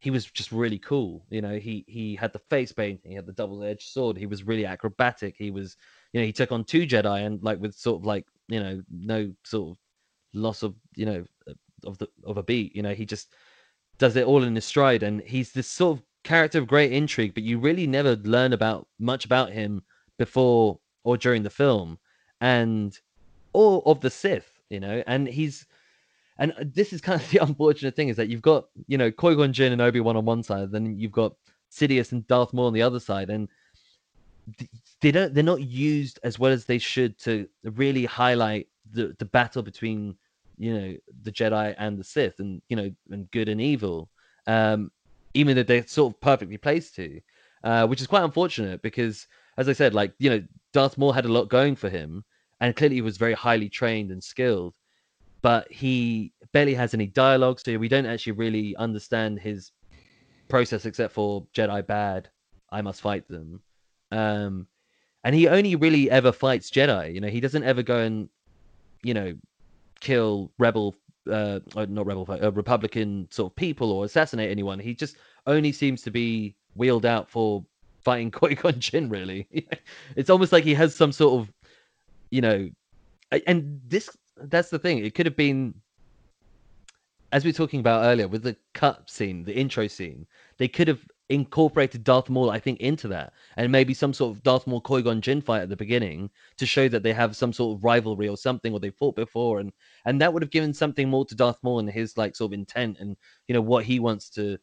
he 0.00 0.10
was 0.10 0.26
just 0.26 0.52
really 0.52 0.78
cool. 0.78 1.24
You 1.30 1.42
know, 1.42 1.58
he 1.58 1.84
he 1.88 2.14
had 2.14 2.32
the 2.32 2.38
face 2.38 2.72
paint, 2.72 3.00
he 3.04 3.14
had 3.14 3.26
the 3.26 3.32
double 3.32 3.62
edged 3.64 3.88
sword, 3.88 4.16
he 4.16 4.26
was 4.26 4.44
really 4.44 4.64
acrobatic. 4.64 5.34
He 5.36 5.50
was, 5.50 5.76
you 6.12 6.20
know, 6.20 6.26
he 6.26 6.32
took 6.32 6.52
on 6.52 6.64
two 6.64 6.86
Jedi 6.86 7.26
and 7.26 7.42
like 7.42 7.60
with 7.60 7.74
sort 7.74 8.00
of 8.00 8.06
like 8.06 8.26
you 8.48 8.60
know 8.60 8.82
no 8.90 9.32
sort 9.44 9.72
of 9.72 9.78
loss 10.32 10.62
of 10.62 10.74
you 10.94 11.06
know 11.06 11.24
of 11.84 11.98
the 11.98 12.08
of 12.24 12.38
a 12.38 12.42
beat. 12.42 12.74
You 12.76 12.82
know, 12.82 12.94
he 12.94 13.04
just 13.04 13.32
does 13.98 14.16
it 14.16 14.26
all 14.26 14.44
in 14.44 14.54
his 14.54 14.64
stride, 14.64 15.02
and 15.02 15.20
he's 15.22 15.52
this 15.52 15.68
sort 15.68 15.98
of 15.98 16.04
character 16.22 16.58
of 16.58 16.66
great 16.66 16.92
intrigue, 16.92 17.34
but 17.34 17.42
you 17.42 17.58
really 17.58 17.86
never 17.86 18.16
learn 18.16 18.52
about 18.52 18.86
much 18.98 19.24
about 19.24 19.50
him 19.50 19.82
before 20.18 20.78
or 21.04 21.16
during 21.16 21.42
the 21.42 21.50
film, 21.50 21.98
and 22.40 22.98
or 23.52 23.82
of 23.84 24.00
the 24.00 24.10
Sith. 24.10 24.52
You 24.70 24.80
know, 24.80 25.02
and 25.06 25.26
he's 25.26 25.66
and 26.38 26.54
this 26.74 26.92
is 26.92 27.00
kind 27.00 27.20
of 27.20 27.28
the 27.30 27.38
unfortunate 27.38 27.96
thing 27.96 28.08
is 28.08 28.16
that 28.16 28.28
you've 28.28 28.42
got 28.42 28.66
you 28.86 28.98
know 28.98 29.10
Qui 29.10 29.36
Gon 29.36 29.52
Jinn 29.52 29.72
and 29.72 29.82
Obi 29.82 30.00
Wan 30.00 30.16
on 30.16 30.24
one 30.24 30.42
side, 30.42 30.70
then 30.70 30.98
you've 30.98 31.12
got 31.12 31.34
Sidious 31.70 32.12
and 32.12 32.26
Darth 32.26 32.52
Maul 32.52 32.66
on 32.66 32.72
the 32.72 32.82
other 32.82 33.00
side, 33.00 33.30
and 33.30 33.48
they 35.00 35.10
don't 35.10 35.34
they're 35.34 35.44
not 35.44 35.60
used 35.60 36.18
as 36.22 36.38
well 36.38 36.52
as 36.52 36.64
they 36.64 36.78
should 36.78 37.18
to 37.20 37.48
really 37.64 38.04
highlight 38.04 38.68
the 38.92 39.14
the 39.18 39.24
battle 39.24 39.62
between 39.62 40.16
you 40.56 40.74
know 40.74 40.96
the 41.22 41.32
Jedi 41.32 41.74
and 41.78 41.98
the 41.98 42.04
Sith, 42.04 42.38
and 42.40 42.62
you 42.68 42.76
know 42.76 42.90
and 43.10 43.30
good 43.30 43.48
and 43.48 43.60
evil. 43.60 44.08
Um, 44.46 44.90
even 45.34 45.56
though 45.56 45.62
they're 45.62 45.86
sort 45.86 46.14
of 46.14 46.20
perfectly 46.20 46.56
placed 46.56 46.94
to, 46.96 47.20
uh, 47.62 47.86
which 47.86 48.00
is 48.00 48.06
quite 48.06 48.24
unfortunate 48.24 48.80
because, 48.80 49.26
as 49.58 49.68
I 49.68 49.74
said, 49.74 49.92
like 49.92 50.14
you 50.18 50.30
know, 50.30 50.42
Darth 50.72 50.96
Maul 50.96 51.12
had 51.12 51.26
a 51.26 51.32
lot 51.32 51.50
going 51.50 51.76
for 51.76 51.90
him, 51.90 52.24
and 52.60 52.74
clearly 52.74 52.96
he 52.96 53.02
was 53.02 53.18
very 53.18 53.34
highly 53.34 53.68
trained 53.68 54.10
and 54.10 54.24
skilled 54.24 54.74
but 55.42 55.70
he 55.70 56.32
barely 56.52 56.74
has 56.74 56.94
any 56.94 57.06
dialogue, 57.06 57.60
so 57.60 57.76
we 57.78 57.88
don't 57.88 58.06
actually 58.06 58.32
really 58.32 58.76
understand 58.76 59.38
his 59.38 59.72
process 60.48 60.86
except 60.86 61.12
for 61.12 61.46
Jedi 61.54 61.86
bad, 61.86 62.28
I 62.70 62.82
must 62.82 63.00
fight 63.00 63.28
them. 63.28 63.60
Um, 64.10 64.66
and 65.24 65.34
he 65.34 65.48
only 65.48 65.76
really 65.76 66.10
ever 66.10 66.32
fights 66.32 66.70
Jedi. 66.70 67.14
You 67.14 67.20
know, 67.20 67.28
he 67.28 67.40
doesn't 67.40 67.64
ever 67.64 67.82
go 67.82 67.98
and, 67.98 68.28
you 69.02 69.14
know, 69.14 69.34
kill 70.00 70.50
rebel, 70.58 70.94
uh, 71.30 71.60
not 71.74 72.06
rebel, 72.06 72.26
uh, 72.28 72.52
Republican 72.52 73.28
sort 73.30 73.52
of 73.52 73.56
people 73.56 73.92
or 73.92 74.04
assassinate 74.04 74.50
anyone. 74.50 74.78
He 74.78 74.94
just 74.94 75.16
only 75.46 75.72
seems 75.72 76.02
to 76.02 76.10
be 76.10 76.54
wheeled 76.74 77.06
out 77.06 77.30
for 77.30 77.64
fighting 78.00 78.30
Qui 78.32 78.54
Gon 78.54 78.78
Jinn. 78.78 79.08
Really, 79.08 79.46
it's 80.16 80.30
almost 80.30 80.52
like 80.52 80.64
he 80.64 80.74
has 80.74 80.94
some 80.94 81.12
sort 81.12 81.40
of, 81.40 81.52
you 82.30 82.40
know, 82.40 82.70
and 83.46 83.80
this 83.86 84.08
that's 84.42 84.70
the 84.70 84.78
thing. 84.78 84.98
It 84.98 85.14
could 85.14 85.26
have 85.26 85.36
been, 85.36 85.74
as 87.32 87.44
we 87.44 87.50
were 87.50 87.56
talking 87.56 87.80
about 87.80 88.04
earlier, 88.04 88.28
with 88.28 88.42
the 88.42 88.56
cut 88.74 89.08
scene, 89.10 89.44
the 89.44 89.54
intro 89.54 89.86
scene. 89.86 90.26
They 90.58 90.68
could 90.68 90.88
have 90.88 91.00
incorporated 91.28 92.04
Darth 92.04 92.30
Maul, 92.30 92.50
I 92.50 92.58
think, 92.58 92.80
into 92.80 93.08
that, 93.08 93.32
and 93.56 93.70
maybe 93.70 93.92
some 93.92 94.14
sort 94.14 94.34
of 94.34 94.42
Darth 94.42 94.66
Maul 94.66 94.80
Qui 94.80 95.02
Jinn 95.20 95.40
fight 95.40 95.62
at 95.62 95.68
the 95.68 95.76
beginning 95.76 96.30
to 96.56 96.66
show 96.66 96.88
that 96.88 97.02
they 97.02 97.12
have 97.12 97.36
some 97.36 97.52
sort 97.52 97.76
of 97.76 97.84
rivalry 97.84 98.28
or 98.28 98.36
something, 98.36 98.72
or 98.72 98.80
they 98.80 98.90
fought 98.90 99.16
before, 99.16 99.60
and 99.60 99.72
and 100.04 100.20
that 100.20 100.32
would 100.32 100.42
have 100.42 100.50
given 100.50 100.72
something 100.72 101.08
more 101.08 101.24
to 101.26 101.34
Darth 101.34 101.58
Maul 101.62 101.80
and 101.80 101.90
his 101.90 102.16
like 102.16 102.34
sort 102.34 102.50
of 102.50 102.54
intent 102.54 102.96
and 102.98 103.16
you 103.46 103.54
know 103.54 103.60
what 103.60 103.84
he 103.84 104.00
wants 104.00 104.30
to 104.30 104.58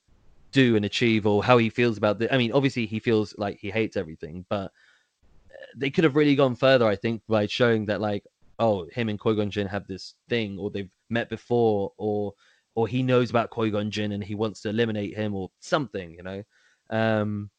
do 0.52 0.76
and 0.76 0.86
achieve, 0.86 1.28
or 1.28 1.44
how 1.44 1.58
he 1.58 1.70
feels 1.70 1.98
about 1.98 2.18
the. 2.18 2.34
I 2.34 2.38
mean, 2.38 2.52
obviously 2.52 2.86
he 2.86 3.00
feels 3.00 3.36
like 3.38 3.60
he 3.60 3.70
hates 3.70 3.98
everything, 3.98 4.46
but 4.50 4.66
uh, 4.66 5.66
they 5.76 5.92
could 5.92 6.04
have 6.04 6.16
really 6.16 6.36
gone 6.36 6.56
further, 6.56 6.88
I 6.88 6.96
think, 6.96 7.22
by 7.28 7.46
showing 7.46 7.86
that 7.88 8.02
like 8.02 8.24
oh, 8.60 8.88
him 8.92 9.10
and 9.10 9.20
Qui 9.20 9.36
have 9.70 9.88
this 9.88 10.16
thing, 10.30 10.58
or 10.58 10.70
they've 10.70 10.90
met 11.10 11.30
before, 11.30 11.92
or 11.98 12.34
or 12.76 12.88
he 12.88 13.04
knows 13.04 13.30
about 13.30 13.50
Qui 13.50 13.74
and 13.74 14.24
he 14.24 14.36
wants 14.36 14.62
to 14.62 14.70
eliminate 14.70 15.16
him, 15.16 15.34
or 15.34 15.50
something, 15.60 16.12
you 16.12 16.24
know. 16.24 16.44
Um, 16.90 17.50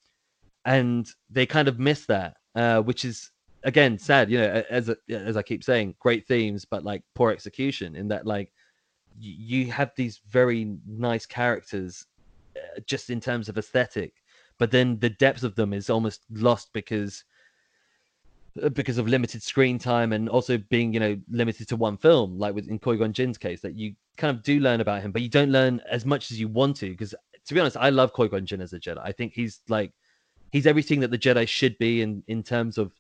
and 0.65 1.09
they 1.31 1.47
kind 1.47 1.69
of 1.69 1.79
miss 1.79 2.07
that, 2.07 2.37
uh, 2.55 2.81
which 2.83 3.05
is 3.05 3.31
again 3.63 3.99
sad. 3.99 4.31
You 4.31 4.39
know, 4.39 4.65
as 4.71 4.91
as 5.09 5.37
I 5.37 5.43
keep 5.43 5.65
saying, 5.65 5.95
great 6.01 6.27
themes, 6.27 6.65
but 6.65 6.85
like 6.85 7.03
poor 7.15 7.31
execution. 7.31 7.97
In 7.97 8.09
that, 8.09 8.27
like 8.27 8.53
you 9.19 9.71
have 9.73 9.93
these 9.97 10.21
very 10.29 10.77
nice 10.87 11.27
characters, 11.27 12.05
uh, 12.57 12.81
just 12.87 13.11
in 13.11 13.21
terms 13.21 13.49
of 13.49 13.57
aesthetic, 13.59 14.13
but 14.59 14.71
then 14.71 14.99
the 14.99 15.11
depth 15.11 15.43
of 15.43 15.55
them 15.55 15.73
is 15.73 15.89
almost 15.89 16.23
lost 16.31 16.71
because 16.73 17.25
because 18.73 18.99
of 18.99 19.07
limited 19.09 19.43
screen 19.43 19.79
time 19.79 20.13
and 20.13 20.29
also 20.29 20.57
being 20.57 20.93
you 20.93 21.01
know 21.01 21.19
limited 21.31 21.69
to 21.69 21.77
one 21.77 21.97
film 21.97 22.39
like 22.39 22.55
with 22.55 22.69
in 22.69 22.79
Qui 22.79 22.97
Gon 22.97 23.13
Jinn's 23.13 23.39
case 23.39 23.61
that 23.61 23.75
you 23.77 23.95
kind 24.17 24.37
of 24.37 24.43
do 24.43 24.61
learn 24.61 24.81
about 24.81 25.03
him 25.03 25.13
but 25.13 25.23
you 25.23 25.29
don't 25.29 25.51
learn 25.51 25.81
as 25.91 26.07
much 26.07 26.31
as 26.31 26.41
you 26.41 26.49
want 26.49 26.77
to 26.77 26.91
because 26.91 27.15
to 27.47 27.55
be 27.55 27.61
honest 27.61 27.77
I 27.77 27.91
love 27.91 28.13
Qui 28.13 28.29
Gon 28.29 28.47
Jinn 28.47 28.61
as 28.61 28.73
a 28.73 28.81
Jedi. 28.81 29.01
I 29.03 29.13
think 29.13 29.33
he's 29.33 29.61
like 29.69 29.93
he's 30.53 30.67
everything 30.67 31.01
that 31.01 31.11
the 31.11 31.19
Jedi 31.19 31.47
should 31.47 31.77
be 31.79 32.03
in 32.03 32.23
in 32.29 32.43
terms 32.43 32.79
of 32.79 32.93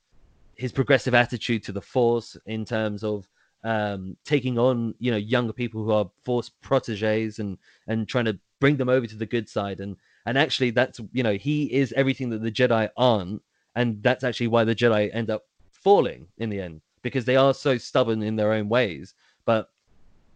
his 0.56 0.72
progressive 0.72 1.14
attitude 1.14 1.62
to 1.64 1.72
the 1.72 1.80
Force 1.80 2.36
in 2.46 2.64
terms 2.64 3.04
of 3.04 3.28
um, 3.64 4.16
taking 4.24 4.58
on 4.58 4.94
you 4.98 5.10
know 5.10 5.16
younger 5.16 5.52
people 5.52 5.82
who 5.82 5.90
are 5.90 6.10
Force 6.24 6.50
proteges 6.62 7.38
and 7.38 7.58
and 7.86 8.08
trying 8.08 8.26
to 8.26 8.38
bring 8.60 8.76
them 8.76 8.88
over 8.88 9.06
to 9.06 9.16
the 9.16 9.26
good 9.26 9.48
side. 9.48 9.80
And 9.80 9.96
and 10.24 10.38
actually 10.38 10.70
that's 10.70 11.00
you 11.12 11.22
know 11.22 11.34
he 11.34 11.64
is 11.72 11.92
everything 11.92 12.30
that 12.30 12.42
the 12.42 12.50
Jedi 12.50 12.88
aren't 12.96 13.42
and 13.76 14.02
that's 14.02 14.24
actually 14.24 14.48
why 14.48 14.64
the 14.64 14.74
Jedi 14.74 15.14
end 15.14 15.30
up 15.30 15.42
falling 15.70 16.26
in 16.38 16.50
the 16.50 16.60
end 16.60 16.80
because 17.02 17.24
they 17.24 17.36
are 17.36 17.54
so 17.54 17.78
stubborn 17.78 18.22
in 18.22 18.34
their 18.34 18.52
own 18.52 18.68
ways. 18.68 19.14
But 19.44 19.68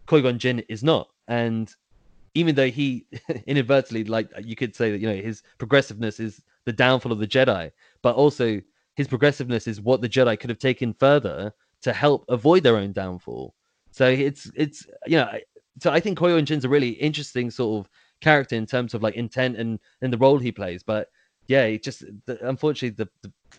Qui 0.05 0.21
Gon 0.21 0.39
is 0.69 0.83
not, 0.83 1.09
and 1.27 1.73
even 2.33 2.55
though 2.55 2.69
he 2.69 3.05
inadvertently, 3.47 4.05
like 4.05 4.29
you 4.41 4.55
could 4.55 4.75
say 4.75 4.91
that 4.91 4.99
you 4.99 5.09
know 5.09 5.15
his 5.15 5.43
progressiveness 5.57 6.19
is 6.19 6.41
the 6.65 6.71
downfall 6.71 7.11
of 7.11 7.19
the 7.19 7.27
Jedi, 7.27 7.71
but 8.01 8.15
also 8.15 8.61
his 8.95 9.07
progressiveness 9.07 9.67
is 9.67 9.81
what 9.81 10.01
the 10.01 10.09
Jedi 10.09 10.39
could 10.39 10.49
have 10.49 10.59
taken 10.59 10.93
further 10.93 11.51
to 11.81 11.91
help 11.91 12.23
avoid 12.29 12.63
their 12.63 12.77
own 12.77 12.93
downfall. 12.93 13.55
So 13.91 14.07
it's 14.07 14.49
it's 14.55 14.85
you 15.07 15.17
know 15.17 15.29
so 15.79 15.91
I 15.91 15.99
think 15.99 16.17
Qui 16.17 16.29
Gon 16.29 16.45
Jinn's 16.45 16.65
a 16.65 16.69
really 16.69 16.91
interesting 16.91 17.49
sort 17.49 17.83
of 17.85 17.91
character 18.21 18.55
in 18.55 18.67
terms 18.67 18.93
of 18.93 19.01
like 19.01 19.15
intent 19.15 19.57
and 19.57 19.79
and 20.01 20.13
the 20.13 20.17
role 20.17 20.37
he 20.37 20.51
plays. 20.51 20.83
But 20.83 21.07
yeah, 21.51 21.63
it 21.63 21.83
just 21.83 22.05
the, 22.27 22.47
unfortunately 22.47 22.95
the, 22.95 23.09
the 23.23 23.57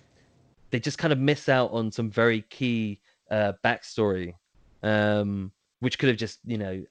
they 0.71 0.81
just 0.81 0.97
kind 0.97 1.13
of 1.13 1.19
miss 1.19 1.51
out 1.51 1.71
on 1.73 1.93
some 1.93 2.11
very 2.11 2.41
key 2.49 3.03
uh, 3.31 3.53
backstory, 3.63 4.33
um, 4.83 5.53
which 5.81 5.99
could 5.99 6.09
have 6.09 6.17
just 6.17 6.39
you 6.47 6.57
know 6.57 6.83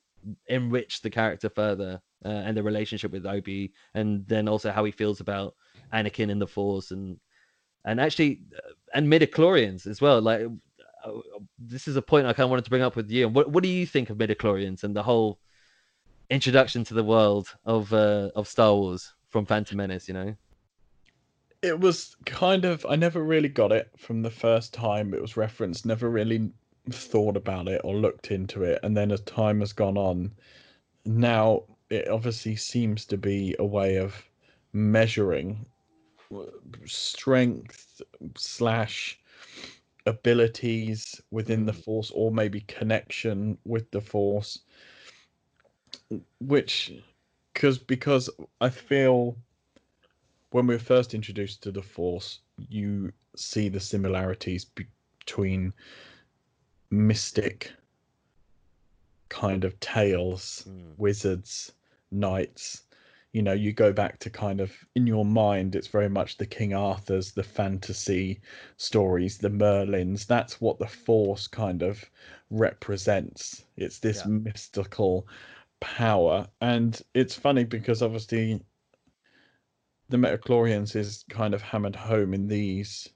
enriched 0.48 1.02
the 1.02 1.10
character 1.10 1.50
further 1.50 2.00
uh, 2.24 2.28
and 2.46 2.56
the 2.56 2.62
relationship 2.62 3.12
with 3.12 3.26
Obi, 3.26 3.74
and 3.96 4.28
then 4.28 4.48
also 4.48 4.70
how 4.70 4.84
he 4.84 4.92
feels 4.92 5.22
about 5.22 5.56
Anakin 5.92 6.30
and 6.30 6.40
the 6.40 6.46
Force, 6.46 6.92
and 6.92 7.18
and 7.84 8.00
actually 8.00 8.42
uh, 8.56 8.74
and 8.94 9.12
midichlorians 9.12 9.88
as 9.88 10.02
well. 10.02 10.22
Like 10.22 10.42
uh, 11.04 11.12
this 11.58 11.88
is 11.88 11.96
a 11.96 12.02
point 12.04 12.28
I 12.28 12.34
kind 12.34 12.44
of 12.44 12.52
wanted 12.52 12.66
to 12.66 12.70
bring 12.70 12.84
up 12.84 12.96
with 12.96 13.10
you. 13.10 13.28
What 13.28 13.50
what 13.50 13.64
do 13.64 13.70
you 13.70 13.88
think 13.88 14.12
of 14.12 14.20
midichlorians 14.20 14.84
and 14.84 14.96
the 14.96 15.02
whole 15.02 15.40
introduction 16.30 16.84
to 16.84 16.94
the 16.94 17.04
world 17.04 17.48
of 17.66 17.92
uh, 17.92 18.30
of 18.36 18.48
Star 18.48 18.76
Wars 18.76 19.16
from 19.30 19.48
Phantom 19.48 19.78
Menace? 19.78 20.08
You 20.08 20.14
know 20.14 20.36
it 21.62 21.80
was 21.80 22.16
kind 22.26 22.66
of 22.66 22.86
I 22.90 22.96
never 22.96 23.24
really 23.24 23.50
got 23.50 23.72
it 23.72 23.92
from 23.98 24.22
the 24.22 24.32
first 24.32 24.74
time 24.74 25.14
it 25.14 25.22
was 25.22 25.38
referenced. 25.38 25.86
Never 25.86 26.10
really 26.10 26.52
thought 26.90 27.38
about 27.38 27.68
it 27.68 27.82
or 27.84 27.96
looked 27.96 28.32
into 28.32 28.64
it, 28.64 28.80
and 28.84 28.98
then 28.98 29.12
as 29.12 29.22
time 29.22 29.60
has 29.60 29.74
gone 29.74 29.98
on, 29.98 30.32
now 31.06 31.64
it 31.90 32.08
obviously 32.08 32.56
seems 32.56 33.06
to 33.06 33.18
be 33.18 33.56
a 33.60 33.66
way 33.66 33.98
of 33.98 34.16
measuring 34.74 35.66
strength 36.86 38.02
slash 38.38 39.20
abilities 40.06 41.22
within 41.32 41.66
the 41.66 41.72
mm. 41.74 41.84
force 41.84 42.12
or 42.16 42.32
maybe 42.32 42.62
connection 42.62 43.58
with 43.66 43.92
the 43.92 44.02
force 44.02 44.60
which 46.40 46.94
because 47.54 47.78
because 47.78 48.30
i 48.62 48.70
feel 48.70 49.36
when 50.52 50.68
we're 50.68 50.80
first 50.80 51.14
introduced 51.14 51.64
to 51.64 51.72
the 51.72 51.82
Force, 51.82 52.40
you 52.70 53.12
see 53.36 53.70
the 53.70 53.80
similarities 53.80 54.66
between 54.66 55.74
mystic 56.90 57.72
kind 59.30 59.64
of 59.64 59.80
tales, 59.80 60.66
mm. 60.70 60.94
wizards, 60.98 61.72
knights. 62.12 62.84
You 63.32 63.42
know, 63.42 63.54
you 63.54 63.72
go 63.72 63.94
back 63.94 64.20
to 64.20 64.30
kind 64.30 64.60
of 64.60 64.74
in 64.96 65.08
your 65.08 65.24
mind, 65.24 65.74
it's 65.74 65.88
very 65.88 66.10
much 66.10 66.38
the 66.38 66.46
King 66.46 66.74
Arthur's, 66.74 67.32
the 67.32 67.44
fantasy 67.44 68.42
stories, 68.76 69.38
the 69.38 69.50
Merlins. 69.50 70.28
That's 70.28 70.60
what 70.60 70.80
the 70.80 70.88
Force 70.88 71.48
kind 71.48 71.82
of 71.82 72.04
represents. 72.50 73.64
It's 73.78 74.00
this 74.00 74.18
yeah. 74.26 74.32
mystical 74.32 75.28
power. 75.80 76.46
And 76.60 77.02
it's 77.14 77.36
funny 77.36 77.64
because 77.64 78.02
obviously 78.02 78.62
the 80.12 80.18
Midichlorians 80.18 80.96
is 80.96 81.24
kind 81.30 81.54
of 81.54 81.62
hammered 81.62 81.96
home 81.96 82.34
in 82.34 82.48
these 82.48 83.10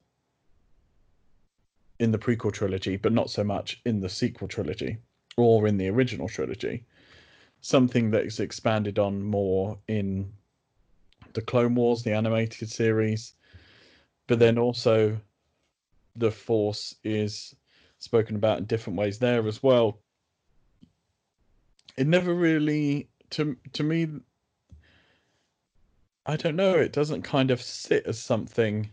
in 1.99 2.11
the 2.11 2.17
prequel 2.17 2.51
trilogy, 2.51 2.97
but 2.97 3.13
not 3.13 3.29
so 3.29 3.43
much 3.43 3.81
in 3.85 3.99
the 3.99 4.09
sequel 4.09 4.47
trilogy 4.47 4.97
or 5.37 5.67
in 5.67 5.77
the 5.77 5.89
original 5.89 6.27
trilogy. 6.27 6.85
Something 7.61 8.11
that 8.11 8.25
is 8.25 8.39
expanded 8.39 8.97
on 8.97 9.21
more 9.21 9.77
in 9.87 10.31
the 11.33 11.41
Clone 11.41 11.75
Wars, 11.75 12.03
the 12.03 12.13
animated 12.13 12.69
series, 12.69 13.33
but 14.27 14.39
then 14.39 14.57
also 14.57 15.19
the 16.15 16.31
Force 16.31 16.95
is 17.03 17.55
spoken 17.99 18.35
about 18.35 18.59
in 18.59 18.65
different 18.65 18.97
ways 18.97 19.19
there 19.19 19.47
as 19.47 19.61
well. 19.61 19.99
It 21.97 22.07
never 22.07 22.33
really 22.33 23.09
to 23.31 23.57
to 23.73 23.83
me 23.83 24.07
I 26.25 26.35
don't 26.35 26.55
know. 26.55 26.73
It 26.73 26.91
doesn't 26.91 27.21
kind 27.21 27.51
of 27.51 27.61
sit 27.61 28.05
as 28.05 28.19
something 28.19 28.89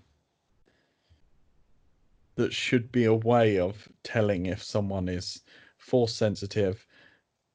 that 2.35 2.53
should 2.53 2.93
be 2.93 3.05
a 3.05 3.15
way 3.15 3.59
of 3.59 3.89
telling 4.03 4.47
if 4.47 4.63
someone 4.63 5.09
is 5.09 5.41
force 5.79 6.15
sensitive. 6.15 6.87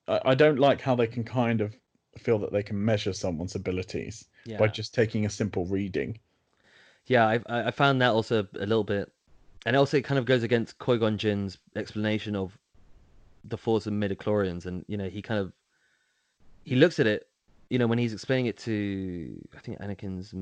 I, 0.07 0.21
I 0.25 0.35
don't 0.35 0.59
like 0.59 0.81
how 0.81 0.95
they 0.95 1.07
can 1.07 1.23
kind 1.23 1.61
of 1.61 1.75
feel 2.17 2.39
that 2.39 2.51
they 2.51 2.63
can 2.63 2.83
measure 2.83 3.13
someone's 3.13 3.55
abilities 3.55 4.25
yeah. 4.45 4.57
by 4.57 4.67
just 4.67 4.93
taking 4.93 5.25
a 5.25 5.29
simple 5.29 5.65
reading. 5.65 6.19
Yeah, 7.05 7.25
I 7.25 7.39
I 7.47 7.71
found 7.71 8.01
that 8.01 8.11
also 8.11 8.47
a 8.55 8.65
little 8.65 8.83
bit, 8.83 9.11
and 9.65 9.75
also 9.75 9.97
it 9.97 10.03
kind 10.03 10.19
of 10.19 10.25
goes 10.25 10.43
against 10.43 10.77
Qui 10.77 10.97
Gon 10.97 11.17
Jinn's 11.17 11.57
explanation 11.75 12.35
of 12.35 12.57
the 13.45 13.57
force 13.57 13.87
of 13.87 13.93
midichlorians, 13.93 14.65
and 14.65 14.83
you 14.87 14.97
know 14.97 15.07
he 15.07 15.21
kind 15.21 15.39
of 15.39 15.53
he 16.65 16.75
looks 16.75 16.99
at 16.99 17.07
it 17.07 17.26
you 17.69 17.79
know, 17.79 17.87
when 17.87 17.97
he's 17.97 18.13
explaining 18.13 18.45
it 18.45 18.57
to, 18.59 19.37
I 19.55 19.59
think 19.59 19.79
Anakin's, 19.79 20.33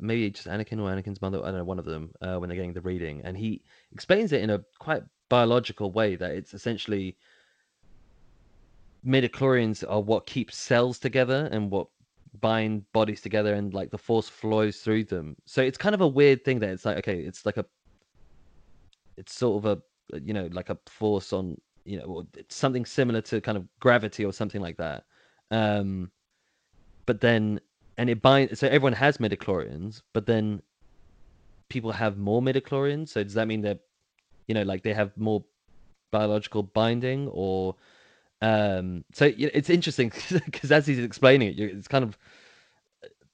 maybe 0.00 0.30
just 0.30 0.46
Anakin 0.46 0.80
or 0.80 0.90
Anakin's 0.90 1.20
mother, 1.20 1.40
I 1.42 1.46
don't 1.46 1.58
know, 1.58 1.64
one 1.64 1.78
of 1.78 1.84
them, 1.84 2.12
uh, 2.20 2.36
when 2.36 2.48
they're 2.48 2.56
getting 2.56 2.72
the 2.72 2.80
reading, 2.80 3.20
and 3.24 3.36
he 3.36 3.62
explains 3.92 4.32
it 4.32 4.42
in 4.42 4.50
a 4.50 4.60
quite 4.78 5.02
biological 5.28 5.92
way 5.92 6.16
that 6.16 6.30
it's 6.30 6.54
essentially 6.54 7.16
midichlorians 9.06 9.84
are 9.88 10.00
what 10.00 10.26
keeps 10.26 10.56
cells 10.56 10.98
together 10.98 11.48
and 11.52 11.70
what 11.70 11.86
bind 12.40 12.90
bodies 12.92 13.20
together 13.20 13.54
and 13.54 13.74
like 13.74 13.90
the 13.90 13.98
force 13.98 14.28
flows 14.28 14.78
through 14.78 15.04
them. 15.04 15.36
So 15.44 15.62
it's 15.62 15.78
kind 15.78 15.94
of 15.94 16.00
a 16.00 16.08
weird 16.08 16.44
thing 16.44 16.58
that 16.60 16.70
it's 16.70 16.84
like 16.84 16.98
okay 16.98 17.20
it's 17.20 17.46
like 17.46 17.56
a 17.56 17.64
it's 19.16 19.34
sort 19.34 19.64
of 19.64 19.82
a 20.14 20.18
you 20.20 20.32
know 20.32 20.48
like 20.52 20.70
a 20.70 20.78
force 20.86 21.32
on 21.32 21.56
you 21.84 21.98
know 21.98 22.26
something 22.48 22.84
similar 22.84 23.20
to 23.22 23.40
kind 23.40 23.56
of 23.56 23.66
gravity 23.80 24.24
or 24.24 24.32
something 24.32 24.60
like 24.60 24.76
that 24.76 25.04
um, 25.50 26.10
but 27.06 27.20
then, 27.20 27.60
and 27.96 28.10
it 28.10 28.20
binds. 28.22 28.58
So 28.60 28.66
everyone 28.66 28.92
has 28.94 29.18
midichlorians, 29.18 30.02
but 30.12 30.26
then 30.26 30.62
people 31.68 31.92
have 31.92 32.18
more 32.18 32.42
midichlorians. 32.42 33.08
So 33.08 33.22
does 33.22 33.34
that 33.34 33.48
mean 33.48 33.62
that, 33.62 33.80
you 34.46 34.54
know, 34.54 34.62
like 34.62 34.82
they 34.82 34.94
have 34.94 35.16
more 35.16 35.44
biological 36.10 36.62
binding, 36.62 37.28
or 37.28 37.76
um? 38.42 39.04
So 39.12 39.32
it's 39.36 39.70
interesting 39.70 40.12
because 40.44 40.70
as 40.70 40.86
he's 40.86 40.98
explaining 40.98 41.48
it, 41.48 41.60
it's 41.60 41.88
kind 41.88 42.04
of, 42.04 42.18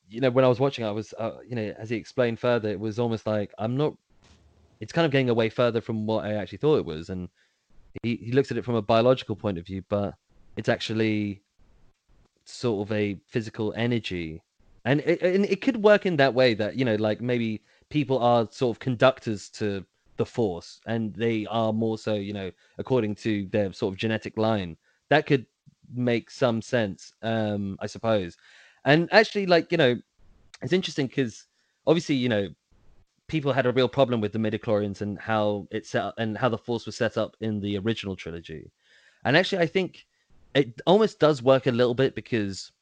you 0.08 0.20
know, 0.20 0.30
when 0.30 0.44
I 0.44 0.48
was 0.48 0.60
watching, 0.60 0.84
I 0.84 0.90
was, 0.90 1.12
uh, 1.18 1.38
you 1.46 1.56
know, 1.56 1.74
as 1.78 1.90
he 1.90 1.96
explained 1.96 2.38
further, 2.38 2.70
it 2.70 2.80
was 2.80 2.98
almost 2.98 3.26
like 3.26 3.52
I'm 3.58 3.76
not. 3.76 3.96
It's 4.80 4.92
kind 4.92 5.06
of 5.06 5.12
getting 5.12 5.30
away 5.30 5.48
further 5.48 5.80
from 5.80 6.04
what 6.06 6.24
I 6.24 6.34
actually 6.34 6.58
thought 6.58 6.76
it 6.76 6.84
was, 6.84 7.08
and 7.08 7.28
he, 8.02 8.16
he 8.16 8.32
looks 8.32 8.50
at 8.50 8.56
it 8.56 8.64
from 8.64 8.74
a 8.74 8.82
biological 8.82 9.36
point 9.36 9.58
of 9.58 9.66
view, 9.66 9.82
but 9.88 10.14
it's 10.56 10.68
actually 10.68 11.42
sort 12.44 12.86
of 12.86 12.92
a 12.92 13.16
physical 13.26 13.72
energy. 13.76 14.42
And 14.84 15.00
it, 15.00 15.22
and 15.22 15.44
it 15.46 15.60
could 15.60 15.82
work 15.82 16.06
in 16.06 16.16
that 16.16 16.34
way 16.34 16.54
that 16.54 16.76
you 16.76 16.84
know 16.84 16.96
like 16.96 17.20
maybe 17.20 17.62
people 17.88 18.18
are 18.18 18.48
sort 18.50 18.76
of 18.76 18.80
conductors 18.80 19.48
to 19.50 19.84
the 20.16 20.26
force 20.26 20.80
and 20.86 21.12
they 21.14 21.44
are 21.46 21.72
more 21.72 21.98
so 21.98 22.14
you 22.14 22.32
know 22.32 22.50
according 22.78 23.14
to 23.16 23.46
their 23.46 23.72
sort 23.72 23.92
of 23.92 23.98
genetic 23.98 24.36
line. 24.36 24.76
That 25.08 25.26
could 25.26 25.46
make 25.94 26.30
some 26.30 26.62
sense 26.62 27.12
um 27.22 27.76
i 27.80 27.86
suppose. 27.86 28.36
And 28.84 29.08
actually 29.12 29.46
like 29.46 29.72
you 29.72 29.78
know 29.78 29.96
it's 30.62 30.72
interesting 30.72 31.06
because 31.06 31.46
obviously 31.86 32.14
you 32.16 32.28
know 32.28 32.48
people 33.26 33.52
had 33.54 33.64
a 33.64 33.72
real 33.72 33.88
problem 33.88 34.20
with 34.20 34.32
the 34.32 34.38
midichlorians 34.38 35.00
and 35.00 35.18
how 35.18 35.66
it 35.70 35.86
set 35.86 36.04
up 36.04 36.14
and 36.18 36.36
how 36.36 36.50
the 36.50 36.58
force 36.58 36.84
was 36.84 36.96
set 36.96 37.16
up 37.16 37.36
in 37.40 37.58
the 37.60 37.78
original 37.78 38.16
trilogy. 38.16 38.70
And 39.24 39.36
actually 39.36 39.62
i 39.62 39.66
think 39.66 40.06
it 40.54 40.80
almost 40.86 41.18
does 41.18 41.42
work 41.42 41.66
a 41.66 41.72
little 41.72 41.94
bit 41.94 42.14
because 42.14 42.72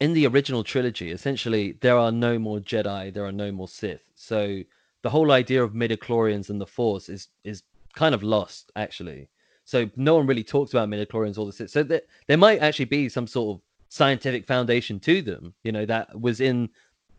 in 0.00 0.14
the 0.14 0.26
original 0.26 0.64
trilogy, 0.64 1.10
essentially, 1.10 1.76
there 1.80 1.96
are 1.96 2.10
no 2.10 2.38
more 2.38 2.58
Jedi, 2.58 3.12
there 3.12 3.24
are 3.24 3.32
no 3.32 3.52
more 3.52 3.68
Sith. 3.68 4.02
So 4.14 4.62
the 5.02 5.10
whole 5.10 5.30
idea 5.32 5.62
of 5.62 5.72
midichlorians 5.72 6.50
and 6.50 6.60
the 6.60 6.66
Force 6.66 7.08
is 7.08 7.28
is 7.44 7.62
kind 7.94 8.14
of 8.14 8.22
lost, 8.22 8.72
actually. 8.76 9.28
So 9.64 9.88
no 9.96 10.16
one 10.16 10.26
really 10.26 10.42
talks 10.44 10.72
about 10.72 10.88
midichlorians 10.88 11.38
or 11.38 11.46
the 11.46 11.52
Sith. 11.52 11.70
So 11.70 11.82
there, 11.82 12.02
there 12.26 12.38
might 12.38 12.60
actually 12.60 12.86
be 12.86 13.08
some 13.08 13.26
sort 13.26 13.56
of 13.56 13.62
scientific 13.88 14.46
foundation 14.46 14.98
to 15.00 15.22
them, 15.22 15.54
you 15.64 15.72
know, 15.72 15.84
that 15.86 16.20
was 16.20 16.40
in 16.40 16.68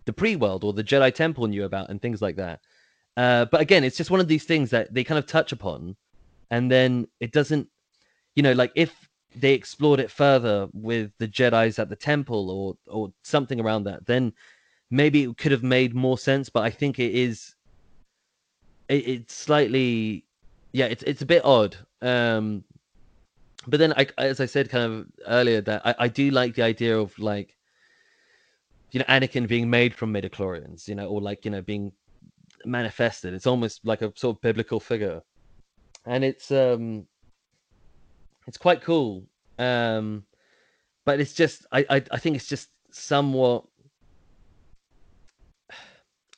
the 0.05 0.13
pre-world 0.13 0.63
or 0.63 0.73
the 0.73 0.83
Jedi 0.83 1.13
Temple 1.13 1.47
knew 1.47 1.65
about 1.65 1.89
and 1.89 2.01
things 2.01 2.21
like 2.21 2.37
that. 2.37 2.59
Uh, 3.15 3.45
but 3.45 3.61
again, 3.61 3.83
it's 3.83 3.97
just 3.97 4.09
one 4.09 4.19
of 4.19 4.27
these 4.27 4.45
things 4.45 4.69
that 4.71 4.93
they 4.93 5.03
kind 5.03 5.19
of 5.19 5.27
touch 5.27 5.51
upon, 5.51 5.95
and 6.49 6.71
then 6.71 7.07
it 7.19 7.31
doesn't, 7.31 7.67
you 8.35 8.43
know, 8.43 8.53
like 8.53 8.71
if 8.75 9.09
they 9.35 9.53
explored 9.53 9.99
it 9.99 10.11
further 10.11 10.67
with 10.73 11.11
the 11.17 11.27
Jedi's 11.27 11.79
at 11.79 11.89
the 11.89 11.95
temple 11.95 12.49
or 12.49 12.77
or 12.93 13.13
something 13.23 13.59
around 13.59 13.83
that, 13.85 14.05
then 14.05 14.33
maybe 14.89 15.23
it 15.23 15.37
could 15.37 15.51
have 15.51 15.63
made 15.63 15.93
more 15.93 16.17
sense. 16.17 16.49
But 16.49 16.63
I 16.63 16.69
think 16.69 16.99
it 16.99 17.13
is, 17.13 17.55
it, 18.89 19.07
it's 19.07 19.33
slightly, 19.33 20.25
yeah, 20.73 20.85
it's 20.85 21.03
it's 21.03 21.21
a 21.21 21.25
bit 21.25 21.43
odd. 21.45 21.77
Um, 22.01 22.63
but 23.67 23.79
then, 23.79 23.93
I, 23.93 24.07
as 24.17 24.39
I 24.39 24.47
said 24.47 24.69
kind 24.69 24.91
of 24.91 25.07
earlier, 25.27 25.61
that 25.61 25.81
I, 25.85 25.95
I 25.99 26.07
do 26.07 26.31
like 26.31 26.55
the 26.55 26.63
idea 26.63 26.97
of 26.97 27.17
like, 27.19 27.55
you 28.91 28.99
know, 28.99 29.05
Anakin 29.05 29.47
being 29.47 29.69
made 29.69 29.93
from 29.93 30.13
midichlorians, 30.13 30.87
you 30.87 30.95
know, 30.95 31.07
or 31.07 31.21
like 31.21 31.45
you 31.45 31.51
know 31.51 31.61
being 31.61 31.91
manifested. 32.65 33.33
It's 33.33 33.47
almost 33.47 33.85
like 33.85 34.01
a 34.01 34.11
sort 34.15 34.35
of 34.37 34.41
biblical 34.41 34.79
figure, 34.79 35.21
and 36.05 36.23
it's 36.23 36.51
um, 36.51 37.05
it's 38.47 38.57
quite 38.57 38.81
cool. 38.81 39.25
Um, 39.59 40.25
but 41.05 41.19
it's 41.19 41.33
just 41.33 41.65
I, 41.71 41.85
I 41.89 42.03
I 42.11 42.17
think 42.17 42.35
it's 42.35 42.47
just 42.47 42.69
somewhat 42.91 43.65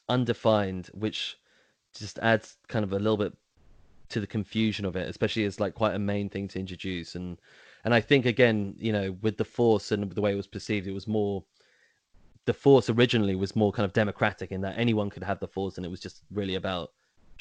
undefined, 0.09 0.89
which 0.93 1.37
just 1.95 2.19
adds 2.19 2.57
kind 2.67 2.83
of 2.83 2.93
a 2.93 2.99
little 2.99 3.17
bit 3.17 3.33
to 4.09 4.19
the 4.19 4.27
confusion 4.27 4.85
of 4.85 4.95
it, 4.95 5.09
especially 5.09 5.45
as 5.45 5.59
like 5.59 5.73
quite 5.73 5.95
a 5.95 5.99
main 5.99 6.29
thing 6.29 6.47
to 6.49 6.59
introduce. 6.59 7.15
And 7.15 7.39
and 7.83 7.93
I 7.93 8.01
think 8.01 8.25
again, 8.25 8.75
you 8.77 8.91
know, 8.91 9.17
with 9.21 9.37
the 9.37 9.45
Force 9.45 9.91
and 9.91 10.11
the 10.11 10.21
way 10.21 10.31
it 10.31 10.37
was 10.37 10.47
perceived, 10.47 10.87
it 10.87 10.93
was 10.93 11.07
more 11.07 11.43
the 12.45 12.53
Force 12.53 12.89
originally 12.89 13.35
was 13.35 13.55
more 13.55 13.71
kind 13.71 13.85
of 13.85 13.93
democratic 13.93 14.51
in 14.51 14.61
that 14.61 14.77
anyone 14.77 15.09
could 15.09 15.23
have 15.23 15.39
the 15.39 15.47
Force, 15.47 15.77
and 15.77 15.85
it 15.85 15.89
was 15.89 15.99
just 15.99 16.23
really 16.31 16.55
about 16.55 16.91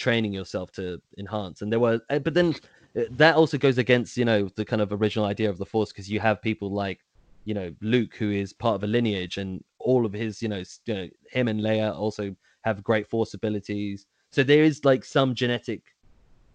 training 0.03 0.33
yourself 0.33 0.73
to 0.73 1.01
enhance. 1.16 1.62
And 1.62 1.73
there 1.73 1.79
were, 1.79 2.01
eh, 2.11 2.19
but 2.19 2.35
then 2.35 2.55
eh, 2.97 3.05
that 3.11 3.37
also 3.37 3.57
goes 3.57 3.79
against 3.79 4.16
you 4.16 4.24
know 4.24 4.49
the 4.57 4.65
kind 4.65 4.83
of 4.83 4.93
original 4.93 5.27
idea 5.27 5.49
of 5.49 5.59
the 5.59 5.66
Force 5.66 5.93
because 5.93 6.11
you 6.11 6.20
have 6.20 6.43
people 6.43 6.70
like 6.70 7.01
you 7.45 7.55
know 7.55 7.73
Luke 7.81 8.15
who 8.16 8.31
is 8.31 8.53
part 8.53 8.74
of 8.74 8.83
a 8.83 8.89
lineage, 8.89 9.39
and 9.39 9.62
all 9.79 10.05
of 10.05 10.12
his 10.12 10.43
you 10.43 10.49
know, 10.49 10.62
you 10.87 10.95
know 10.95 11.09
him 11.31 11.49
and 11.49 11.61
Leia 11.61 11.95
also 11.95 12.35
have 12.62 12.83
great 12.83 13.09
Force 13.09 13.35
abilities. 13.35 14.07
So 14.33 14.43
there 14.43 14.65
is 14.65 14.85
like 14.85 15.05
some 15.05 15.35
genetic 15.35 15.83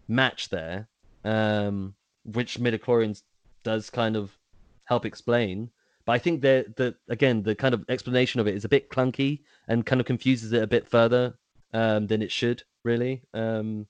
match 0.08 0.50
there, 0.50 0.88
um, 1.24 1.96
which 2.26 2.60
midichlorians 2.60 3.24
does 3.64 3.90
kind 3.90 4.16
of 4.18 4.38
help 4.86 5.06
explain. 5.06 5.70
But 6.06 6.14
I 6.14 6.20
think 6.20 6.42
that 6.42 6.76
the 6.76 6.96
again 7.08 7.44
the 7.44 7.56
kind 7.56 7.74
of 7.74 7.86
explanation 7.88 8.42
of 8.42 8.48
it 8.48 8.56
is 8.56 8.66
a 8.66 8.70
bit 8.76 8.90
clunky 8.90 9.44
and 9.70 9.86
kind 9.86 10.02
of 10.02 10.08
confuses 10.08 10.52
it 10.52 10.64
a 10.64 10.74
bit 10.76 10.86
further 10.88 11.36
um, 11.74 12.08
than 12.08 12.22
it 12.22 12.32
should 12.32 12.64
really. 12.88 13.22
Um, 13.34 13.86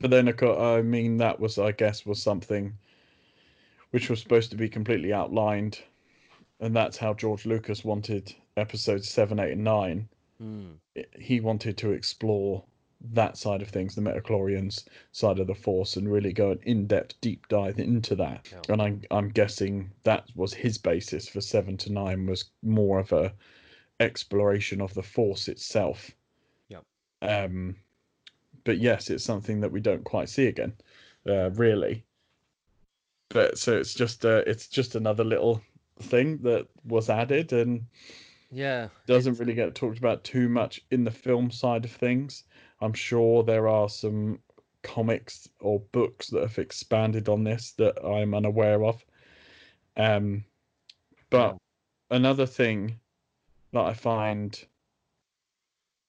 but 0.00 0.10
then 0.10 0.28
I 0.28 0.82
mean 0.82 1.18
that 1.18 1.38
was 1.38 1.58
I 1.58 1.72
guess 1.72 2.06
was 2.06 2.20
something 2.20 2.72
which 3.90 4.10
was 4.10 4.20
supposed 4.20 4.50
to 4.50 4.56
be 4.56 4.68
completely 4.68 5.12
outlined, 5.12 5.80
and 6.60 6.74
that's 6.74 6.96
how 6.96 7.14
George 7.14 7.46
Lucas 7.46 7.84
wanted 7.84 8.34
episodes 8.56 9.08
seven, 9.08 9.38
eight, 9.38 9.52
and 9.52 9.64
nine. 9.64 10.08
Mm. 10.42 10.76
He 11.18 11.40
wanted 11.40 11.76
to 11.78 11.92
explore 11.92 12.64
that 13.12 13.36
side 13.36 13.62
of 13.62 13.68
things, 13.68 13.94
the 13.94 14.02
midichlorians 14.02 14.84
side 15.12 15.38
of 15.38 15.46
the 15.46 15.54
force, 15.54 15.96
and 15.96 16.10
really 16.10 16.32
go 16.32 16.50
an 16.50 16.60
in-depth 16.64 17.20
deep 17.20 17.46
dive 17.48 17.78
into 17.78 18.14
that. 18.16 18.46
And 18.68 18.82
I'm 18.82 19.02
I'm 19.10 19.28
guessing 19.28 19.90
that 20.04 20.24
was 20.34 20.54
his 20.54 20.78
basis 20.78 21.28
for 21.28 21.40
seven 21.40 21.76
to 21.78 21.92
nine 21.92 22.26
was 22.26 22.44
more 22.62 22.98
of 22.98 23.12
a 23.12 23.32
exploration 24.00 24.80
of 24.80 24.94
the 24.94 25.02
force 25.02 25.48
itself. 25.48 26.10
Yeah. 26.68 26.80
Um, 27.22 27.76
but 28.68 28.76
yes, 28.76 29.08
it's 29.08 29.24
something 29.24 29.60
that 29.60 29.72
we 29.72 29.80
don't 29.80 30.04
quite 30.04 30.28
see 30.28 30.46
again, 30.46 30.74
uh, 31.26 31.48
really. 31.52 32.04
But 33.30 33.56
so 33.56 33.78
it's 33.78 33.94
just 33.94 34.26
uh, 34.26 34.42
it's 34.46 34.68
just 34.68 34.94
another 34.94 35.24
little 35.24 35.62
thing 36.00 36.36
that 36.42 36.66
was 36.84 37.08
added 37.08 37.54
and 37.54 37.86
yeah 38.50 38.88
doesn't 39.06 39.38
really 39.38 39.54
get 39.54 39.74
talked 39.74 39.96
about 39.96 40.22
too 40.22 40.50
much 40.50 40.82
in 40.90 41.02
the 41.02 41.10
film 41.10 41.50
side 41.50 41.84
of 41.86 41.90
things 41.90 42.44
I'm 42.82 42.92
sure 42.92 43.42
there 43.42 43.68
are 43.68 43.88
some 43.88 44.38
comics 44.82 45.48
or 45.60 45.80
books 45.92 46.28
that 46.28 46.42
have 46.42 46.58
expanded 46.58 47.30
on 47.30 47.44
this 47.44 47.72
that 47.78 48.04
I'm 48.04 48.34
unaware 48.34 48.84
of. 48.84 49.02
Um, 49.96 50.44
but 51.30 51.56
yeah. 52.10 52.16
another 52.16 52.46
thing 52.46 53.00
that 53.72 53.86
I 53.86 53.94
find 53.94 54.62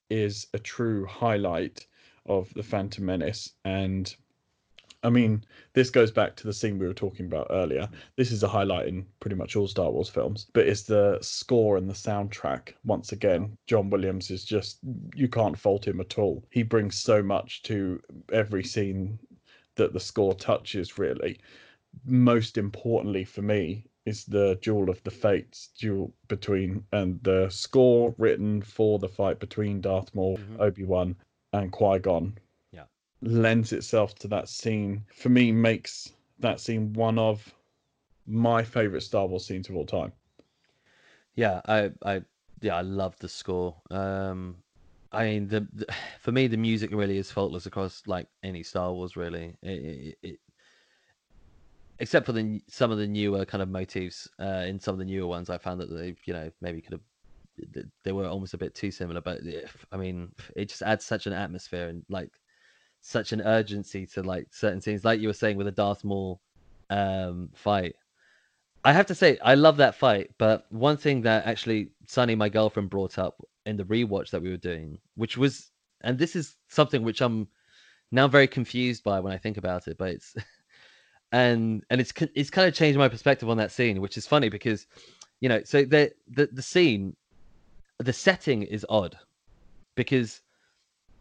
is 0.09 0.47
a 0.53 0.59
true 0.59 1.05
highlight 1.05 1.87
of 2.29 2.53
the 2.53 2.63
Phantom 2.63 3.05
Menace 3.05 3.53
and 3.65 4.15
I 5.01 5.09
mean, 5.09 5.45
this 5.73 5.89
goes 5.89 6.11
back 6.11 6.35
to 6.35 6.43
the 6.45 6.53
scene 6.53 6.77
we 6.77 6.85
were 6.85 6.93
talking 6.93 7.25
about 7.25 7.47
earlier. 7.51 7.87
This 8.17 8.31
is 8.31 8.43
a 8.43 8.49
highlight 8.49 8.87
in 8.87 9.05
pretty 9.21 9.37
much 9.37 9.55
all 9.55 9.67
Star 9.67 9.89
Wars 9.89 10.09
films, 10.09 10.47
but 10.51 10.67
it's 10.67 10.83
the 10.83 11.19
score 11.21 11.77
and 11.77 11.89
the 11.89 11.93
soundtrack. 11.93 12.73
Once 12.83 13.13
again, 13.13 13.57
John 13.65 13.89
Williams 13.89 14.29
is 14.29 14.43
just, 14.43 14.79
you 15.15 15.29
can't 15.29 15.57
fault 15.57 15.87
him 15.87 16.01
at 16.01 16.17
all. 16.17 16.43
He 16.49 16.63
brings 16.63 16.97
so 16.97 17.23
much 17.23 17.63
to 17.63 18.01
every 18.33 18.63
scene 18.63 19.17
that 19.75 19.93
the 19.93 20.01
score 20.01 20.33
touches, 20.33 20.97
really. 20.97 21.39
Most 22.05 22.57
importantly 22.57 23.23
for 23.23 23.41
me 23.41 23.85
is 24.05 24.25
the 24.25 24.59
Duel 24.61 24.89
of 24.89 25.01
the 25.03 25.11
Fates 25.11 25.69
duel 25.79 26.13
between, 26.27 26.83
and 26.91 27.23
the 27.23 27.47
score 27.49 28.13
written 28.17 28.61
for 28.61 28.99
the 28.99 29.07
fight 29.07 29.39
between 29.39 29.79
Darth 29.79 30.13
Maul, 30.13 30.37
mm-hmm. 30.37 30.59
Obi 30.59 30.83
Wan, 30.83 31.15
and 31.53 31.71
Qui 31.71 31.99
Gon 31.99 32.37
yeah. 32.71 32.83
lends 33.21 33.73
itself 33.73 34.15
to 34.15 34.27
that 34.27 34.49
scene 34.49 35.03
for 35.13 35.29
me 35.29 35.51
makes 35.51 36.13
that 36.39 36.59
scene 36.59 36.93
one 36.93 37.17
of 37.17 37.53
my 38.27 38.63
favorite 38.63 39.01
Star 39.01 39.25
Wars 39.25 39.45
scenes 39.45 39.69
of 39.69 39.75
all 39.75 39.85
time. 39.85 40.11
Yeah, 41.35 41.61
I, 41.65 41.91
I, 42.05 42.21
yeah, 42.61 42.75
I 42.75 42.81
love 42.81 43.15
the 43.19 43.29
score. 43.29 43.75
Um, 43.89 44.57
I 45.11 45.25
mean, 45.25 45.47
the, 45.47 45.67
the, 45.73 45.87
for 46.21 46.31
me, 46.31 46.47
the 46.47 46.57
music 46.57 46.91
really 46.91 47.17
is 47.17 47.31
faultless 47.31 47.65
across 47.65 48.03
like 48.05 48.27
any 48.43 48.63
Star 48.63 48.93
Wars, 48.93 49.15
really. 49.15 49.55
It, 49.61 49.69
it, 49.69 50.17
it, 50.21 50.39
except 51.99 52.25
for 52.25 52.31
the 52.31 52.61
some 52.67 52.91
of 52.91 52.97
the 52.97 53.07
newer 53.07 53.45
kind 53.45 53.61
of 53.61 53.69
motifs 53.69 54.27
uh, 54.39 54.63
in 54.67 54.79
some 54.79 54.93
of 54.93 54.99
the 54.99 55.05
newer 55.05 55.27
ones, 55.27 55.49
I 55.49 55.57
found 55.57 55.81
that 55.81 55.93
they, 55.93 56.15
you 56.25 56.33
know, 56.33 56.51
maybe 56.61 56.81
could 56.81 56.93
have 56.93 57.01
they 58.03 58.11
were 58.11 58.27
almost 58.27 58.53
a 58.53 58.57
bit 58.57 58.75
too 58.75 58.91
similar. 58.91 59.21
But 59.21 59.39
I 59.91 59.97
mean, 59.97 60.31
it 60.55 60.69
just 60.69 60.81
adds 60.81 61.05
such 61.05 61.27
an 61.27 61.33
atmosphere 61.33 61.89
and 61.89 62.03
like 62.09 62.31
such 63.01 63.31
an 63.31 63.41
urgency 63.41 64.05
to 64.05 64.23
like 64.23 64.47
certain 64.51 64.81
scenes, 64.81 65.05
like 65.05 65.19
you 65.19 65.27
were 65.27 65.33
saying 65.33 65.57
with 65.57 65.65
the 65.65 65.71
Darth 65.71 66.03
Maul 66.03 66.41
um, 66.89 67.49
fight. 67.53 67.95
I 68.83 68.93
have 68.93 69.07
to 69.07 69.15
say, 69.15 69.37
I 69.43 69.55
love 69.55 69.77
that 69.77 69.95
fight, 69.95 70.31
but 70.37 70.65
one 70.69 70.97
thing 70.97 71.21
that 71.23 71.45
actually 71.45 71.91
Sunny, 72.07 72.35
my 72.35 72.49
girlfriend, 72.49 72.89
brought 72.89 73.17
up 73.17 73.35
in 73.65 73.75
the 73.75 73.83
rewatch 73.83 74.31
that 74.31 74.41
we 74.41 74.49
were 74.49 74.57
doing, 74.57 74.99
which 75.15 75.37
was, 75.37 75.71
and 76.01 76.17
this 76.17 76.35
is 76.35 76.55
something 76.69 77.03
which 77.03 77.21
I'm 77.21 77.47
now 78.11 78.27
very 78.27 78.47
confused 78.47 79.03
by 79.03 79.19
when 79.19 79.33
I 79.33 79.37
think 79.37 79.57
about 79.57 79.87
it, 79.87 79.97
but 79.97 80.09
it's, 80.11 80.33
and 81.31 81.83
and 81.89 82.01
it's 82.01 82.13
it's 82.33 82.49
kind 82.49 82.67
of 82.67 82.73
changed 82.73 82.97
my 82.97 83.09
perspective 83.09 83.49
on 83.49 83.57
that 83.57 83.71
scene, 83.71 84.01
which 84.01 84.17
is 84.17 84.25
funny 84.25 84.49
because, 84.49 84.87
you 85.41 85.49
know, 85.49 85.61
so 85.63 85.83
the 85.83 86.11
the 86.27 86.47
the 86.51 86.61
scene, 86.61 87.15
the 87.99 88.13
setting 88.13 88.63
is 88.63 88.85
odd, 88.89 89.17
because 89.95 90.41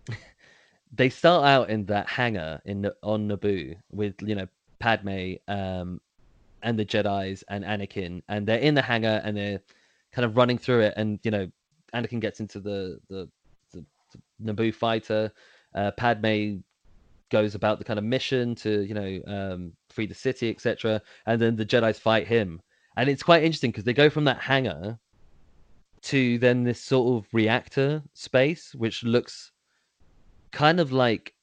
they 0.92 1.08
start 1.10 1.44
out 1.44 1.70
in 1.70 1.84
that 1.86 2.08
hangar 2.08 2.60
in 2.64 2.90
on 3.02 3.28
Naboo 3.28 3.76
with 3.90 4.14
you 4.22 4.34
know 4.34 4.46
Padme 4.78 5.34
um, 5.48 6.00
and 6.62 6.78
the 6.78 6.84
Jedi's 6.84 7.42
and 7.48 7.64
Anakin, 7.64 8.22
and 8.28 8.46
they're 8.46 8.58
in 8.58 8.74
the 8.74 8.82
hangar 8.82 9.20
and 9.24 9.36
they're 9.36 9.60
kind 10.12 10.24
of 10.24 10.36
running 10.36 10.58
through 10.58 10.80
it, 10.80 10.94
and 10.96 11.18
you 11.24 11.30
know 11.30 11.50
Anakin 11.94 12.20
gets 12.20 12.40
into 12.40 12.60
the 12.60 12.98
the, 13.08 13.28
the, 13.72 13.84
the 14.12 14.52
Naboo 14.52 14.72
fighter, 14.72 15.32
uh, 15.74 15.90
Padme 15.92 16.58
goes 17.30 17.54
about 17.54 17.78
the 17.78 17.84
kind 17.84 17.98
of 17.98 18.04
mission 18.04 18.54
to 18.54 18.82
you 18.82 18.94
know 18.94 19.20
um, 19.26 19.72
free 19.90 20.06
the 20.06 20.14
city, 20.14 20.48
etc., 20.48 21.02
and 21.26 21.42
then 21.42 21.56
the 21.56 21.66
Jedi's 21.66 21.98
fight 21.98 22.28
him, 22.28 22.62
and 22.96 23.08
it's 23.10 23.22
quite 23.24 23.42
interesting 23.42 23.72
because 23.72 23.84
they 23.84 23.92
go 23.92 24.08
from 24.08 24.24
that 24.24 24.38
hangar 24.38 24.98
to 26.02 26.38
then 26.38 26.64
this 26.64 26.80
sort 26.80 27.22
of 27.22 27.28
reactor 27.32 28.02
space, 28.14 28.74
which 28.74 29.02
looks 29.04 29.52
kind 30.50 30.80
of 30.80 30.92
like 30.92 31.34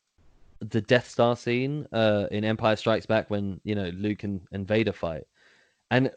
the 0.60 0.82
Death 0.82 1.10
Star 1.10 1.36
scene 1.36 1.88
uh, 1.92 2.28
in 2.32 2.44
Empire 2.44 2.76
Strikes 2.76 3.06
Back 3.06 3.30
when 3.30 3.60
you 3.64 3.76
know 3.76 3.90
Luke 3.96 4.24
and, 4.24 4.42
and 4.52 4.68
Vader 4.68 4.94
fight, 4.94 5.24
and 5.92 6.10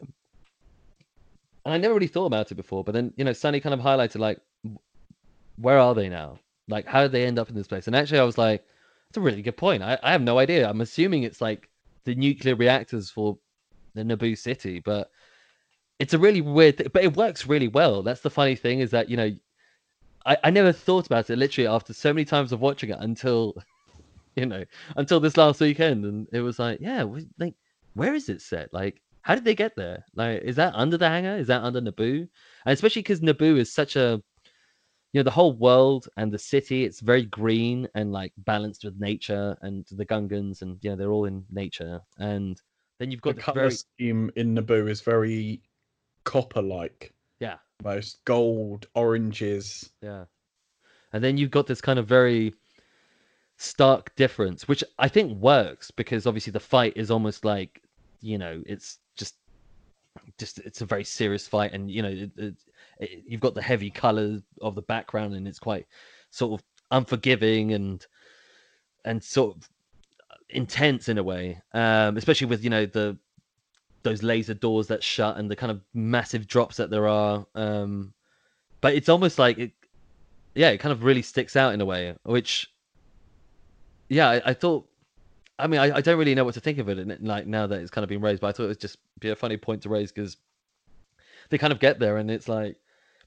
and 1.65 1.73
I 1.73 1.77
never 1.77 1.93
really 1.93 2.07
thought 2.07 2.25
about 2.25 2.51
it 2.51 2.55
before. 2.55 2.83
But 2.83 2.93
then 2.93 3.13
you 3.17 3.23
know 3.23 3.33
Sunny 3.33 3.59
kind 3.59 3.73
of 3.73 3.81
highlighted 3.81 4.19
like, 4.19 4.39
where 5.57 5.79
are 5.79 5.93
they 5.93 6.09
now? 6.09 6.39
Like, 6.67 6.85
how 6.85 7.01
did 7.01 7.11
they 7.11 7.25
end 7.25 7.39
up 7.39 7.49
in 7.49 7.55
this 7.55 7.67
place? 7.67 7.87
And 7.87 7.95
actually, 7.95 8.19
I 8.19 8.23
was 8.23 8.37
like, 8.37 8.63
that's 9.09 9.17
a 9.17 9.21
really 9.21 9.41
good 9.41 9.57
point. 9.57 9.83
I, 9.83 9.97
I 10.03 10.11
have 10.11 10.21
no 10.21 10.37
idea. 10.37 10.69
I'm 10.69 10.81
assuming 10.81 11.23
it's 11.23 11.41
like 11.41 11.69
the 12.05 12.15
nuclear 12.15 12.55
reactors 12.55 13.09
for 13.09 13.37
the 13.95 14.03
Naboo 14.03 14.37
city, 14.37 14.79
but 14.79 15.09
it's 15.99 16.13
a 16.13 16.19
really 16.19 16.41
weird. 16.41 16.91
But 16.93 17.03
it 17.03 17.15
works 17.15 17.45
really 17.45 17.67
well. 17.67 18.01
That's 18.01 18.21
the 18.21 18.29
funny 18.29 18.55
thing 18.55 18.79
is 18.79 18.91
that 18.91 19.09
you 19.09 19.17
know 19.17 19.31
I, 20.25 20.37
I 20.45 20.49
never 20.49 20.71
thought 20.71 21.05
about 21.05 21.29
it 21.29 21.37
literally 21.37 21.67
after 21.67 21.93
so 21.93 22.13
many 22.13 22.25
times 22.25 22.51
of 22.51 22.61
watching 22.61 22.89
it 22.89 22.97
until 22.99 23.55
you 24.35 24.45
know 24.45 24.63
until 24.95 25.19
this 25.19 25.37
last 25.37 25.59
weekend 25.59 26.05
and 26.05 26.27
it 26.31 26.41
was 26.41 26.59
like 26.59 26.79
yeah 26.81 27.05
like 27.37 27.55
where 27.95 28.13
is 28.13 28.29
it 28.29 28.41
set 28.41 28.73
like 28.73 29.01
how 29.21 29.35
did 29.35 29.43
they 29.43 29.55
get 29.55 29.75
there 29.75 30.05
like 30.15 30.41
is 30.43 30.55
that 30.55 30.73
under 30.75 30.97
the 30.97 31.07
hangar 31.07 31.35
is 31.35 31.47
that 31.47 31.63
under 31.63 31.81
naboo 31.81 32.19
and 32.19 32.73
especially 32.73 33.01
because 33.01 33.19
naboo 33.21 33.57
is 33.57 33.73
such 33.73 33.95
a 33.95 34.21
you 35.11 35.19
know 35.19 35.23
the 35.23 35.31
whole 35.31 35.53
world 35.53 36.07
and 36.17 36.31
the 36.31 36.37
city 36.37 36.85
it's 36.85 37.01
very 37.01 37.25
green 37.25 37.87
and 37.95 38.11
like 38.11 38.31
balanced 38.37 38.85
with 38.85 38.99
nature 38.99 39.57
and 39.61 39.85
the 39.91 40.05
gungans 40.05 40.61
and 40.61 40.77
you 40.81 40.89
know 40.89 40.95
they're 40.95 41.11
all 41.11 41.25
in 41.25 41.43
nature 41.51 41.99
and 42.19 42.61
then 42.99 43.11
you've 43.11 43.21
got 43.21 43.35
the 43.35 43.41
color 43.41 43.61
very 43.61 43.71
scheme 43.71 44.29
in 44.35 44.53
Naboo 44.55 44.89
is 44.89 45.01
very 45.01 45.61
copper-like. 46.23 47.13
yeah 47.39 47.57
Most 47.83 48.23
gold, 48.25 48.87
oranges. 48.93 49.89
Yeah. 50.01 50.25
And 51.13 51.23
then 51.23 51.37
you've 51.37 51.51
got 51.51 51.67
this 51.67 51.81
kind 51.81 51.97
of 51.99 52.07
very 52.07 52.53
stark 53.57 54.15
difference, 54.15 54.67
which 54.67 54.83
I 54.97 55.07
think 55.07 55.37
works 55.39 55.91
because 55.91 56.27
obviously 56.27 56.51
the 56.51 56.59
fight 56.59 56.93
is 56.95 57.11
almost 57.11 57.45
like, 57.45 57.81
you 58.21 58.37
know, 58.37 58.61
it's 58.65 58.99
just 59.15 59.35
just 60.37 60.59
it's 60.59 60.81
a 60.81 60.85
very 60.85 61.03
serious 61.03 61.47
fight 61.47 61.73
and 61.73 61.89
you 61.89 62.01
know 62.01 62.09
it, 62.09 62.31
it, 62.37 62.55
it, 62.99 63.23
you've 63.27 63.41
got 63.41 63.55
the 63.55 63.61
heavy 63.61 63.89
colors 63.89 64.41
of 64.61 64.75
the 64.75 64.81
background 64.81 65.33
and 65.33 65.47
it's 65.47 65.59
quite 65.59 65.85
sort 66.29 66.59
of 66.59 66.65
unforgiving 66.91 67.73
and 67.73 68.05
and 69.05 69.23
sort 69.23 69.55
of 69.55 69.69
intense 70.49 71.09
in 71.09 71.17
a 71.17 71.23
way 71.23 71.61
um 71.73 72.17
especially 72.17 72.47
with 72.47 72.63
you 72.63 72.69
know 72.69 72.85
the 72.85 73.17
those 74.03 74.23
laser 74.23 74.53
doors 74.53 74.87
that 74.87 75.03
shut 75.03 75.37
and 75.37 75.49
the 75.49 75.55
kind 75.55 75.71
of 75.71 75.81
massive 75.93 76.47
drops 76.47 76.77
that 76.77 76.89
there 76.89 77.07
are 77.07 77.45
um 77.55 78.13
but 78.81 78.93
it's 78.93 79.09
almost 79.09 79.37
like 79.37 79.57
it 79.57 79.71
yeah 80.55 80.69
it 80.69 80.77
kind 80.77 80.91
of 80.91 81.03
really 81.03 81.21
sticks 81.21 81.55
out 81.55 81.73
in 81.73 81.81
a 81.81 81.85
way 81.85 82.15
which 82.23 82.71
yeah 84.07 84.29
i, 84.29 84.41
I 84.45 84.53
thought 84.53 84.87
i 85.57 85.67
mean 85.67 85.79
I, 85.79 85.97
I 85.97 86.01
don't 86.01 86.17
really 86.17 86.35
know 86.35 86.45
what 86.45 86.53
to 86.53 86.61
think 86.61 86.77
of 86.77 86.89
it 86.89 86.97
and 86.97 87.27
like 87.27 87.45
now 87.45 87.67
that 87.67 87.79
it's 87.81 87.91
kind 87.91 88.03
of 88.03 88.09
been 88.09 88.21
raised 88.21 88.41
but 88.41 88.47
i 88.47 88.51
thought 88.51 88.63
it 88.63 88.67
was 88.67 88.77
just 88.77 88.97
be 89.19 89.29
a 89.29 89.35
funny 89.35 89.57
point 89.57 89.81
to 89.83 89.89
raise 89.89 90.11
because 90.11 90.37
they 91.49 91.57
kind 91.57 91.73
of 91.73 91.79
get 91.79 91.99
there 91.99 92.17
and 92.17 92.31
it's 92.31 92.47
like 92.47 92.77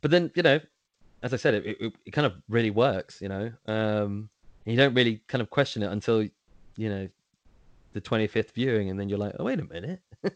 but 0.00 0.10
then 0.10 0.30
you 0.34 0.42
know 0.42 0.58
as 1.22 1.34
i 1.34 1.36
said 1.36 1.54
it, 1.54 1.66
it, 1.66 1.92
it 2.06 2.10
kind 2.12 2.26
of 2.26 2.34
really 2.48 2.70
works 2.70 3.20
you 3.20 3.28
know 3.28 3.52
um 3.66 4.28
you 4.64 4.76
don't 4.76 4.94
really 4.94 5.20
kind 5.26 5.42
of 5.42 5.50
question 5.50 5.82
it 5.82 5.90
until 5.90 6.22
you 6.76 6.88
know 6.88 7.08
the 7.92 8.00
25th 8.00 8.52
viewing 8.52 8.90
and 8.90 8.98
then 8.98 9.08
you're 9.08 9.18
like 9.18 9.34
oh 9.38 9.44
wait 9.44 9.60
a 9.60 9.64
minute 9.64 10.00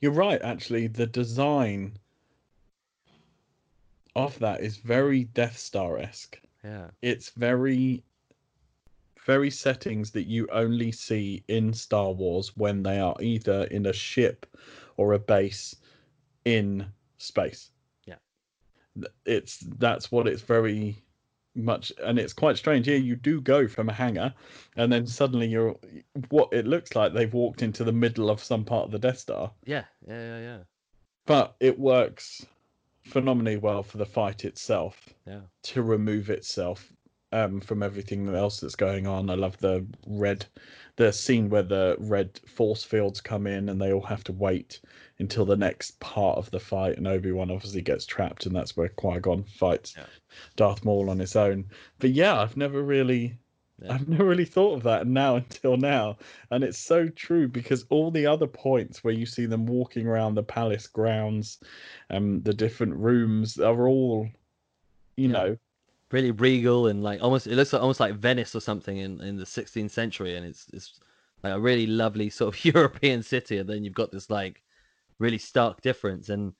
You're 0.00 0.12
right, 0.12 0.40
actually. 0.42 0.86
The 0.86 1.06
design 1.06 1.98
of 4.16 4.38
that 4.38 4.60
is 4.60 4.76
very 4.76 5.24
Death 5.24 5.58
Star 5.58 5.98
esque. 5.98 6.40
yeah 6.64 6.88
It's 7.02 7.30
very, 7.30 8.02
very 9.24 9.50
settings 9.50 10.10
that 10.12 10.26
you 10.26 10.48
only 10.52 10.92
see 10.92 11.44
in 11.48 11.72
Star 11.72 12.12
Wars 12.12 12.56
when 12.56 12.82
they 12.82 12.98
are 12.98 13.16
either 13.20 13.64
in 13.64 13.86
a 13.86 13.92
ship 13.92 14.46
or 14.96 15.12
a 15.12 15.18
base 15.18 15.76
in 16.44 16.86
space. 17.18 17.70
Yeah. 18.06 18.16
It's 19.26 19.58
that's 19.78 20.10
what 20.10 20.26
it's 20.26 20.42
very 20.42 21.02
much, 21.54 21.92
and 22.02 22.18
it's 22.18 22.32
quite 22.32 22.56
strange. 22.56 22.86
Here, 22.86 22.96
you 22.96 23.16
do 23.16 23.40
go 23.40 23.68
from 23.68 23.88
a 23.88 23.92
hangar, 23.92 24.34
and 24.76 24.92
then 24.92 25.06
suddenly 25.06 25.48
you're 25.48 25.76
what 26.28 26.52
it 26.52 26.66
looks 26.66 26.94
like 26.94 27.12
they've 27.12 27.32
walked 27.32 27.62
into 27.62 27.84
the 27.84 27.92
middle 27.92 28.30
of 28.30 28.42
some 28.42 28.64
part 28.64 28.84
of 28.84 28.90
the 28.90 28.98
Death 28.98 29.18
Star. 29.18 29.52
Yeah 29.64 29.84
yeah 30.06 30.20
yeah 30.20 30.40
yeah. 30.40 30.58
But 31.26 31.54
it 31.60 31.78
works 31.78 32.46
phenomenally 33.02 33.56
well 33.56 33.82
for 33.82 33.98
the 33.98 34.06
fight 34.06 34.44
itself 34.44 35.08
yeah. 35.26 35.40
to 35.62 35.82
remove 35.82 36.30
itself 36.30 36.92
um, 37.32 37.60
from 37.60 37.82
everything 37.82 38.28
else 38.34 38.60
that's 38.60 38.76
going 38.76 39.06
on. 39.06 39.30
I 39.30 39.34
love 39.34 39.56
the 39.58 39.86
red, 40.06 40.46
the 40.96 41.12
scene 41.12 41.48
where 41.48 41.62
the 41.62 41.96
red 41.98 42.40
force 42.46 42.82
fields 42.84 43.20
come 43.20 43.46
in 43.46 43.68
and 43.68 43.80
they 43.80 43.92
all 43.92 44.02
have 44.02 44.24
to 44.24 44.32
wait 44.32 44.80
until 45.18 45.44
the 45.44 45.56
next 45.56 45.98
part 46.00 46.38
of 46.38 46.50
the 46.50 46.60
fight, 46.60 46.96
and 46.96 47.06
Obi 47.06 47.30
Wan 47.32 47.50
obviously 47.50 47.82
gets 47.82 48.06
trapped, 48.06 48.46
and 48.46 48.56
that's 48.56 48.76
where 48.76 48.88
Qui 48.88 49.20
Gon 49.20 49.44
fights 49.44 49.94
Yeah. 49.96 50.06
Darth 50.56 50.84
Maul 50.84 51.10
on 51.10 51.18
his 51.18 51.36
own. 51.36 51.66
But 51.98 52.10
yeah, 52.10 52.40
I've 52.40 52.56
never 52.56 52.82
really 52.82 53.36
Yeah. 53.82 53.94
I've 53.94 54.08
never 54.08 54.24
really 54.24 54.44
thought 54.44 54.74
of 54.76 54.82
that 54.84 55.06
now 55.06 55.36
until 55.42 55.76
now. 55.76 56.18
And 56.50 56.64
it's 56.64 56.78
so 56.78 57.08
true 57.08 57.48
because 57.48 57.84
all 57.90 58.10
the 58.10 58.26
other 58.26 58.46
points 58.46 59.02
where 59.02 59.14
you 59.14 59.24
see 59.26 59.46
them 59.46 59.66
walking 59.66 60.06
around 60.06 60.34
the 60.34 60.42
palace 60.42 60.86
grounds, 60.86 61.58
um, 62.10 62.42
the 62.42 62.52
different 62.54 62.94
rooms 62.96 63.58
are 63.58 63.88
all, 63.88 64.28
you 65.16 65.28
Yeah. 65.28 65.32
know, 65.32 65.58
really 66.12 66.30
regal 66.30 66.88
and 66.88 67.02
like 67.02 67.22
almost 67.22 67.46
it 67.46 67.54
looks 67.54 67.72
like, 67.72 67.82
almost 67.82 68.00
like 68.00 68.14
Venice 68.14 68.54
or 68.54 68.60
something 68.60 68.98
in, 68.98 69.20
in 69.20 69.36
the 69.36 69.44
16th 69.44 69.90
century 69.90 70.36
and 70.36 70.44
it's 70.44 70.66
it's 70.72 70.98
like 71.42 71.52
a 71.52 71.60
really 71.60 71.86
lovely 71.86 72.30
sort 72.38 72.54
of 72.54 72.64
European 72.64 73.22
city 73.22 73.58
and 73.58 73.68
then 73.68 73.84
you've 73.84 73.94
got 73.94 74.10
this 74.10 74.30
like 74.30 74.62
really 75.18 75.38
stark 75.38 75.80
difference 75.82 76.28
and 76.28 76.52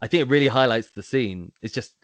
I 0.00 0.08
think 0.08 0.22
it 0.22 0.30
really 0.30 0.48
highlights 0.48 0.90
the 0.90 1.02
scene. 1.02 1.52
It's 1.62 1.74
just 1.74 1.94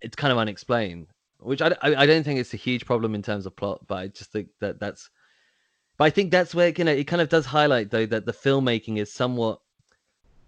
it's 0.00 0.16
kind 0.16 0.32
of 0.32 0.38
unexplained 0.38 1.08
which 1.40 1.60
I, 1.60 1.74
I, 1.82 1.94
I 1.96 2.06
don't 2.06 2.22
think 2.22 2.40
it's 2.40 2.54
a 2.54 2.58
huge 2.58 2.86
problem 2.86 3.14
in 3.14 3.22
terms 3.22 3.46
of 3.46 3.56
plot 3.56 3.86
but 3.86 3.96
I 3.96 4.08
just 4.08 4.32
think 4.32 4.48
that 4.60 4.78
that's 4.80 5.10
but 5.98 6.04
I 6.04 6.10
think 6.10 6.30
that's 6.30 6.54
where 6.54 6.72
you 6.76 6.84
know 6.84 6.92
it 6.92 7.04
kind 7.04 7.22
of 7.22 7.28
does 7.28 7.46
highlight 7.46 7.90
though 7.90 8.06
that 8.06 8.24
the 8.24 8.32
filmmaking 8.32 8.98
is 8.98 9.12
somewhat 9.12 9.60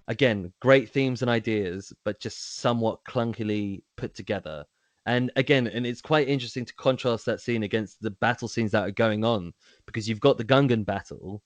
again 0.08 0.52
great 0.60 0.90
themes 0.90 1.22
and 1.22 1.30
ideas 1.30 1.92
but 2.04 2.20
just 2.20 2.58
somewhat 2.58 3.04
clunkily 3.04 3.82
put 3.96 4.14
together 4.14 4.64
and 5.06 5.30
again 5.36 5.66
and 5.66 5.86
it's 5.86 6.02
quite 6.02 6.28
interesting 6.28 6.64
to 6.64 6.74
contrast 6.74 7.24
that 7.24 7.40
scene 7.40 7.62
against 7.62 8.00
the 8.02 8.10
battle 8.10 8.48
scenes 8.48 8.72
that 8.72 8.82
are 8.82 8.90
going 8.90 9.24
on 9.24 9.52
because 9.86 10.08
you've 10.08 10.20
got 10.20 10.36
the 10.36 10.44
gungan 10.44 10.84
battle 10.84 11.42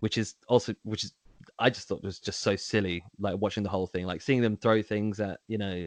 which 0.00 0.18
is 0.18 0.34
also 0.48 0.74
which 0.82 1.04
is 1.04 1.12
i 1.58 1.68
just 1.70 1.88
thought 1.88 2.02
was 2.02 2.18
just 2.18 2.40
so 2.40 2.56
silly 2.56 3.04
like 3.18 3.36
watching 3.38 3.62
the 3.62 3.68
whole 3.68 3.86
thing 3.86 4.06
like 4.06 4.20
seeing 4.20 4.40
them 4.40 4.56
throw 4.56 4.82
things 4.82 5.20
at 5.20 5.40
you 5.48 5.58
know 5.58 5.86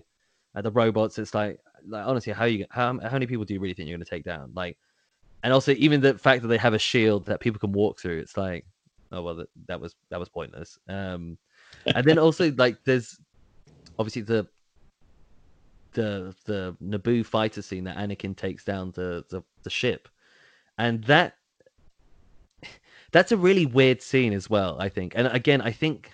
at 0.55 0.63
the 0.63 0.71
robots 0.71 1.17
it's 1.17 1.33
like 1.33 1.59
like 1.87 2.05
honestly 2.05 2.33
how 2.33 2.45
you 2.45 2.65
how, 2.69 2.97
how 2.99 3.11
many 3.11 3.27
people 3.27 3.45
do 3.45 3.53
you 3.53 3.59
really 3.59 3.73
think 3.73 3.87
you're 3.87 3.97
going 3.97 4.05
to 4.05 4.09
take 4.09 4.23
down? 4.23 4.51
Like 4.55 4.77
and 5.43 5.53
also 5.53 5.73
even 5.73 6.01
the 6.01 6.17
fact 6.17 6.41
that 6.41 6.47
they 6.47 6.57
have 6.57 6.73
a 6.73 6.79
shield 6.79 7.25
that 7.25 7.39
people 7.39 7.59
can 7.59 7.71
walk 7.71 7.99
through 7.99 8.19
it's 8.19 8.37
like 8.37 8.65
oh 9.11 9.21
well 9.21 9.35
that, 9.35 9.49
that 9.67 9.79
was 9.79 9.95
that 10.09 10.19
was 10.19 10.29
pointless. 10.29 10.77
Um 10.89 11.37
and 11.85 12.05
then 12.05 12.17
also 12.17 12.51
like 12.57 12.77
there's 12.85 13.19
obviously 13.99 14.23
the 14.23 14.47
the 15.95 16.35
the 16.45 16.77
Naboo 16.83 17.25
fighter 17.25 17.61
scene 17.61 17.85
that 17.85 17.97
Anakin 17.97 18.35
takes 18.35 18.63
down 18.63 18.91
the 18.91 19.25
the, 19.29 19.41
the 19.63 19.69
ship, 19.69 20.07
and 20.77 21.03
that 21.05 21.37
that's 23.11 23.31
a 23.31 23.37
really 23.37 23.65
weird 23.65 24.01
scene 24.01 24.33
as 24.33 24.49
well. 24.49 24.77
I 24.79 24.89
think, 24.89 25.13
and 25.15 25.27
again, 25.27 25.61
I 25.61 25.71
think 25.71 26.11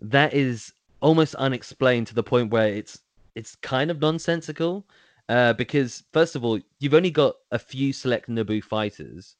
that 0.00 0.34
is 0.34 0.72
almost 1.00 1.34
unexplained 1.36 2.08
to 2.08 2.14
the 2.14 2.22
point 2.22 2.50
where 2.50 2.68
it's 2.68 2.98
it's 3.36 3.54
kind 3.56 3.90
of 3.90 4.00
nonsensical. 4.00 4.84
Uh, 5.28 5.52
because 5.52 6.02
first 6.12 6.34
of 6.34 6.44
all, 6.44 6.58
you've 6.80 6.94
only 6.94 7.10
got 7.10 7.36
a 7.52 7.58
few 7.58 7.92
select 7.92 8.28
Naboo 8.28 8.62
fighters 8.62 9.36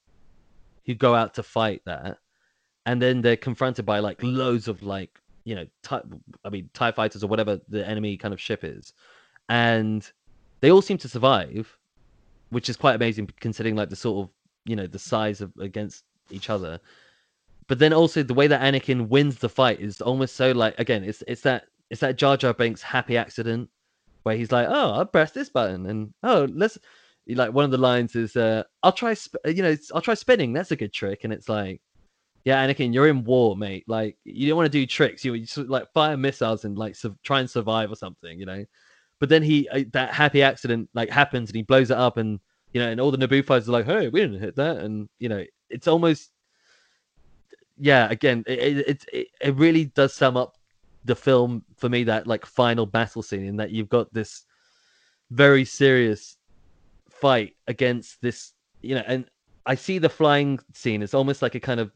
who 0.87 0.95
go 0.95 1.15
out 1.15 1.35
to 1.35 1.43
fight 1.43 1.83
that, 1.87 2.19
and 2.87 3.03
then 3.03 3.21
they're 3.21 3.37
confronted 3.37 3.85
by 3.85 3.99
like 3.99 4.23
loads 4.23 4.69
of 4.69 4.83
like 4.83 5.19
you 5.45 5.55
know, 5.55 5.67
tie, 5.83 6.03
I 6.45 6.51
mean, 6.51 6.71
Tie 6.73 6.93
fighters 6.93 7.25
or 7.25 7.27
whatever 7.27 7.61
the 7.69 7.87
enemy 7.87 8.17
kind 8.17 8.33
of 8.33 8.41
ship 8.41 8.65
is, 8.65 8.93
and 9.53 10.11
they 10.61 10.71
all 10.71 10.81
seem 10.81 10.97
to 10.97 11.09
survive, 11.11 11.77
which 12.49 12.71
is 12.71 12.77
quite 12.77 12.95
amazing 12.95 13.29
considering 13.39 13.77
like 13.77 13.91
the 13.91 13.97
sort 13.97 14.25
of 14.25 14.35
you 14.65 14.75
know 14.75 14.87
the 14.87 14.99
size 14.99 15.43
of 15.43 15.53
against 15.61 16.05
each 16.31 16.49
other. 16.49 16.81
But 17.69 17.79
then 17.79 17.93
also 17.93 18.23
the 18.23 18.33
way 18.33 18.47
that 18.47 18.63
Anakin 18.63 19.09
wins 19.09 19.37
the 19.37 19.51
fight 19.51 19.79
is 19.81 20.01
almost 20.01 20.37
so 20.37 20.53
like 20.53 20.79
again, 20.79 21.05
it's 21.05 21.23
it's 21.29 21.43
that 21.43 21.67
it's 21.91 22.01
that 22.01 22.17
Jar 22.17 22.39
Jar 22.39 22.55
Binks 22.55 22.81
happy 22.81 23.19
accident 23.19 23.69
where 24.23 24.37
he's 24.37 24.53
like, 24.53 24.69
oh, 24.71 24.93
I'll 24.93 25.05
press 25.05 25.33
this 25.33 25.51
button 25.51 25.85
and 25.85 26.15
oh, 26.23 26.49
let's 26.55 26.79
like 27.29 27.53
one 27.53 27.67
of 27.67 27.71
the 27.71 27.79
lines 27.79 28.17
is, 28.17 28.35
uh, 28.35 28.63
I'll 28.83 28.93
try, 28.93 29.15
sp- 29.15 29.45
you 29.45 29.63
know, 29.63 29.77
I'll 29.95 30.01
try 30.01 30.15
spinning. 30.15 30.53
That's 30.53 30.73
a 30.73 30.77
good 30.77 30.93
trick, 30.93 31.25
and 31.25 31.33
it's 31.33 31.49
like 31.49 31.81
yeah, 32.45 32.67
Anakin, 32.67 32.93
you're 32.93 33.09
in 33.09 33.23
war, 33.23 33.57
mate. 33.57 33.85
Like, 33.87 34.17
you 34.25 34.49
don't 34.49 34.57
want 34.57 34.67
to 34.67 34.79
do 34.79 34.87
tricks. 34.87 35.25
You, 35.25 35.35
you 35.35 35.47
just, 35.47 35.59
like 35.59 35.93
fire 35.93 36.17
missiles 36.17 36.65
and 36.65 36.77
like 36.77 36.97
su- 36.97 37.17
try 37.23 37.41
and 37.41 37.49
survive 37.49 37.93
or 37.93 37.97
something, 37.97 38.39
you 38.39 38.47
know. 38.47 38.65
But 39.23 39.29
then 39.29 39.45
he 39.45 39.69
uh, 39.69 39.85
that 39.93 40.13
happy 40.13 40.43
accident 40.43 40.91
like 40.95 41.09
happens 41.09 41.49
and 41.49 41.55
he 41.55 41.63
blows 41.63 41.93
it 41.93 41.97
up, 41.97 42.17
and 42.17 42.41
you 42.73 42.81
know, 42.81 42.89
and 42.89 43.01
all 43.01 43.13
the 43.13 43.17
Naboo 43.17 43.45
fighters 43.45 43.69
are 43.69 43.73
like, 43.73 43.87
"Hey, 43.87 44.09
we 44.09 44.19
didn't 44.19 44.41
hit 44.41 44.57
that," 44.57 44.79
and 44.79 45.09
you 45.21 45.29
know, 45.29 45.45
it's 45.71 45.87
almost 45.87 46.33
yeah. 47.79 48.11
Again, 48.11 48.43
it 48.49 49.05
it, 49.13 49.29
it, 49.41 49.55
really 49.55 49.85
does 49.85 50.13
sum 50.13 50.37
up 50.37 50.57
the 51.05 51.15
film 51.15 51.65
for 51.77 51.89
me. 51.89 52.03
That 52.03 52.27
like 52.27 52.45
final 52.45 52.85
battle 52.85 53.23
scene, 53.23 53.45
in 53.45 53.57
that 53.59 53.71
you've 53.71 53.89
got 53.89 54.13
this 54.13 54.45
very 55.31 55.65
serious 55.65 56.37
fight 57.09 57.55
against 57.69 58.21
this, 58.23 58.55
you 58.81 58.97
know, 58.97 59.05
and 59.07 59.27
I 59.67 59.77
see 59.77 59.99
the 59.99 60.09
flying 60.09 60.59
scene. 60.75 61.01
It's 61.01 61.15
almost 61.15 61.43
like 61.43 61.55
a 61.55 61.61
kind 61.61 61.79
of 61.79 61.93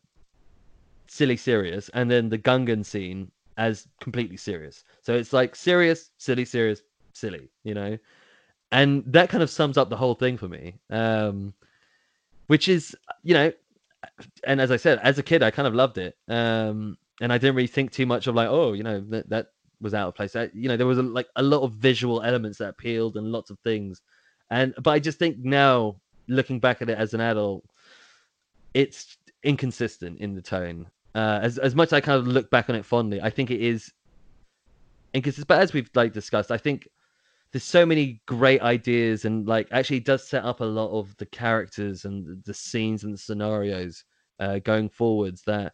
silly 1.08 1.36
serious 1.36 1.88
and 1.88 2.08
then 2.08 2.28
the 2.28 2.38
gungan 2.38 2.86
scene 2.86 3.32
as 3.58 3.88
completely 4.00 4.36
serious 4.36 4.84
so 5.00 5.14
it's 5.14 5.32
like 5.32 5.56
serious 5.56 6.10
silly 6.18 6.44
serious 6.44 6.82
silly 7.16 7.50
you 7.64 7.74
know 7.74 7.98
and 8.72 9.04
that 9.06 9.28
kind 9.28 9.42
of 9.42 9.50
sums 9.50 9.78
up 9.78 9.90
the 9.90 9.96
whole 9.96 10.14
thing 10.14 10.36
for 10.36 10.48
me. 10.48 10.74
Um, 10.90 11.54
which 12.46 12.68
is, 12.68 12.96
you 13.22 13.34
know, 13.34 13.52
and 14.44 14.60
as 14.60 14.70
I 14.70 14.76
said, 14.76 14.98
as 15.02 15.18
a 15.18 15.22
kid, 15.22 15.42
I 15.42 15.50
kind 15.50 15.66
of 15.66 15.74
loved 15.74 15.98
it. 15.98 16.16
Um, 16.28 16.96
and 17.20 17.32
I 17.32 17.38
didn't 17.38 17.56
really 17.56 17.66
think 17.66 17.90
too 17.90 18.06
much 18.06 18.26
of 18.26 18.34
like, 18.34 18.48
oh, 18.48 18.72
you 18.72 18.82
know, 18.82 19.00
that 19.08 19.28
that 19.30 19.46
was 19.80 19.94
out 19.94 20.08
of 20.08 20.14
place. 20.14 20.36
I, 20.36 20.50
you 20.54 20.68
know, 20.68 20.76
there 20.76 20.86
was 20.86 20.98
a, 20.98 21.02
like 21.02 21.28
a 21.36 21.42
lot 21.42 21.62
of 21.62 21.72
visual 21.72 22.22
elements 22.22 22.58
that 22.58 22.68
appealed 22.68 23.16
and 23.16 23.32
lots 23.32 23.50
of 23.50 23.58
things. 23.60 24.00
And 24.50 24.74
but 24.82 24.90
I 24.90 24.98
just 24.98 25.18
think 25.18 25.38
now, 25.38 25.96
looking 26.28 26.60
back 26.60 26.82
at 26.82 26.90
it 26.90 26.98
as 26.98 27.14
an 27.14 27.20
adult, 27.20 27.64
it's 28.74 29.16
inconsistent 29.42 30.20
in 30.20 30.34
the 30.34 30.42
tone. 30.42 30.86
Uh, 31.14 31.40
as 31.42 31.58
as 31.58 31.74
much 31.74 31.88
as 31.88 31.92
I 31.94 32.00
kind 32.00 32.18
of 32.18 32.28
look 32.28 32.50
back 32.50 32.68
on 32.68 32.76
it 32.76 32.84
fondly, 32.84 33.20
I 33.20 33.30
think 33.30 33.50
it 33.50 33.60
is 33.60 33.90
inconsistent. 35.14 35.48
But 35.48 35.60
as 35.60 35.72
we've 35.72 35.90
like 35.94 36.12
discussed, 36.12 36.50
I 36.50 36.58
think 36.58 36.88
there's 37.52 37.64
so 37.64 37.86
many 37.86 38.20
great 38.26 38.60
ideas 38.60 39.24
and 39.24 39.46
like 39.46 39.68
actually 39.70 40.00
does 40.00 40.26
set 40.26 40.44
up 40.44 40.60
a 40.60 40.64
lot 40.64 40.90
of 40.90 41.16
the 41.16 41.26
characters 41.26 42.04
and 42.04 42.42
the 42.44 42.54
scenes 42.54 43.04
and 43.04 43.14
the 43.14 43.18
scenarios 43.18 44.04
uh, 44.40 44.58
going 44.58 44.88
forwards 44.88 45.42
that 45.46 45.72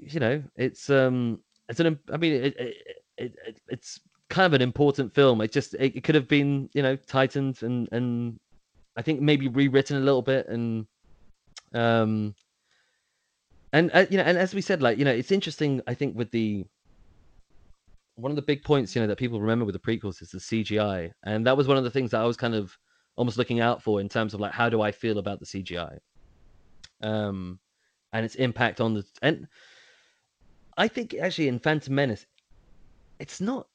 you 0.00 0.20
know 0.20 0.42
it's 0.56 0.88
um 0.90 1.38
it's 1.68 1.80
an 1.80 1.98
i 2.12 2.16
mean 2.16 2.32
it, 2.32 2.56
it, 2.56 2.76
it, 3.18 3.60
it's 3.68 4.00
kind 4.28 4.46
of 4.46 4.52
an 4.54 4.62
important 4.62 5.14
film. 5.14 5.40
It 5.40 5.52
just 5.52 5.74
it, 5.74 5.96
it 5.96 6.04
could 6.04 6.14
have 6.14 6.28
been 6.28 6.68
you 6.74 6.82
know 6.82 6.96
tightened 6.96 7.62
and 7.62 7.88
and 7.92 8.38
i 8.96 9.02
think 9.02 9.20
maybe 9.20 9.48
rewritten 9.48 9.96
a 9.96 10.00
little 10.00 10.22
bit 10.22 10.48
and 10.48 10.86
um 11.74 12.34
and 13.72 13.90
uh, 13.94 14.06
you 14.10 14.18
know 14.18 14.24
and 14.24 14.38
as 14.38 14.54
we 14.54 14.60
said 14.60 14.82
like 14.82 14.98
you 14.98 15.04
know 15.04 15.12
it's 15.12 15.30
interesting 15.30 15.80
i 15.86 15.94
think 15.94 16.16
with 16.16 16.30
the 16.30 16.64
one 18.18 18.30
of 18.32 18.36
the 18.36 18.42
big 18.42 18.62
points 18.64 18.94
you 18.94 19.00
know 19.00 19.06
that 19.06 19.16
people 19.16 19.40
remember 19.40 19.64
with 19.64 19.74
the 19.74 19.78
prequels 19.78 20.20
is 20.22 20.30
the 20.30 20.38
cgi 20.38 21.10
and 21.24 21.46
that 21.46 21.56
was 21.56 21.68
one 21.68 21.76
of 21.76 21.84
the 21.84 21.90
things 21.90 22.10
that 22.10 22.20
i 22.20 22.24
was 22.24 22.36
kind 22.36 22.54
of 22.54 22.76
almost 23.16 23.38
looking 23.38 23.60
out 23.60 23.82
for 23.82 24.00
in 24.00 24.08
terms 24.08 24.34
of 24.34 24.40
like 24.40 24.52
how 24.52 24.68
do 24.68 24.82
i 24.82 24.90
feel 24.90 25.18
about 25.18 25.40
the 25.40 25.46
cgi 25.46 25.98
um 27.02 27.58
and 28.12 28.24
its 28.24 28.34
impact 28.36 28.80
on 28.80 28.94
the 28.94 29.04
and 29.22 29.46
I 30.78 30.86
think 30.86 31.14
actually 31.14 31.48
in 31.48 31.58
Phantom 31.58 31.94
Menace, 31.94 32.24
it's 33.18 33.40
not 33.40 33.66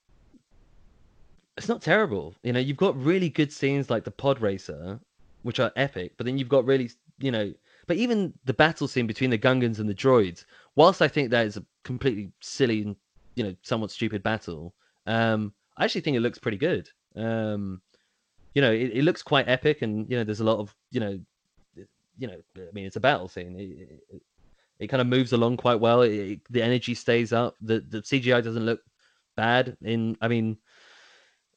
it's 1.57 1.67
not 1.67 1.81
terrible. 1.81 2.33
You 2.43 2.53
know, 2.53 2.59
you've 2.59 2.77
got 2.77 2.99
really 2.99 3.29
good 3.29 3.51
scenes 3.51 3.89
like 3.89 4.05
the 4.05 4.11
pod 4.11 4.41
racer, 4.41 4.99
which 5.43 5.59
are 5.59 5.71
epic, 5.75 6.13
but 6.17 6.25
then 6.25 6.37
you've 6.37 6.49
got 6.49 6.65
really 6.65 6.89
you 7.19 7.31
know 7.31 7.53
but 7.85 7.97
even 7.97 8.33
the 8.45 8.53
battle 8.53 8.87
scene 8.87 9.05
between 9.05 9.29
the 9.29 9.37
Gungans 9.37 9.79
and 9.79 9.89
the 9.89 9.93
droids, 9.93 10.45
whilst 10.75 11.01
I 11.01 11.09
think 11.09 11.29
that 11.29 11.45
is 11.45 11.57
a 11.57 11.65
completely 11.83 12.31
silly 12.39 12.81
and 12.81 12.95
you 13.35 13.43
know 13.43 13.55
somewhat 13.61 13.91
stupid 13.91 14.23
battle, 14.23 14.73
um, 15.07 15.53
I 15.77 15.85
actually 15.85 16.01
think 16.01 16.17
it 16.17 16.21
looks 16.21 16.39
pretty 16.39 16.57
good. 16.57 16.89
Um, 17.15 17.81
you 18.53 18.61
know, 18.61 18.71
it, 18.71 18.91
it, 18.93 19.03
looks 19.03 19.23
quite 19.23 19.49
epic, 19.49 19.81
and 19.81 20.09
you 20.09 20.17
know, 20.17 20.23
there's 20.23 20.39
a 20.39 20.45
lot 20.45 20.59
of 20.59 20.75
you 20.91 20.99
know, 20.99 21.19
you 22.17 22.27
know, 22.27 22.37
I 22.57 22.71
mean, 22.73 22.85
it's 22.85 22.95
a 22.95 23.01
battle 23.01 23.27
scene. 23.27 23.59
It, 23.59 24.01
it, 24.15 24.21
it 24.79 24.87
kind 24.87 25.01
of 25.01 25.07
moves 25.07 25.33
along 25.33 25.57
quite 25.57 25.79
well. 25.79 26.01
The 26.01 26.39
energy 26.55 26.93
stays 26.93 27.33
up. 27.33 27.55
The 27.61 27.79
the 27.79 27.99
CGI 28.01 28.43
doesn't 28.43 28.65
look 28.65 28.81
bad 29.35 29.77
in. 29.81 30.17
I 30.21 30.27
mean, 30.27 30.57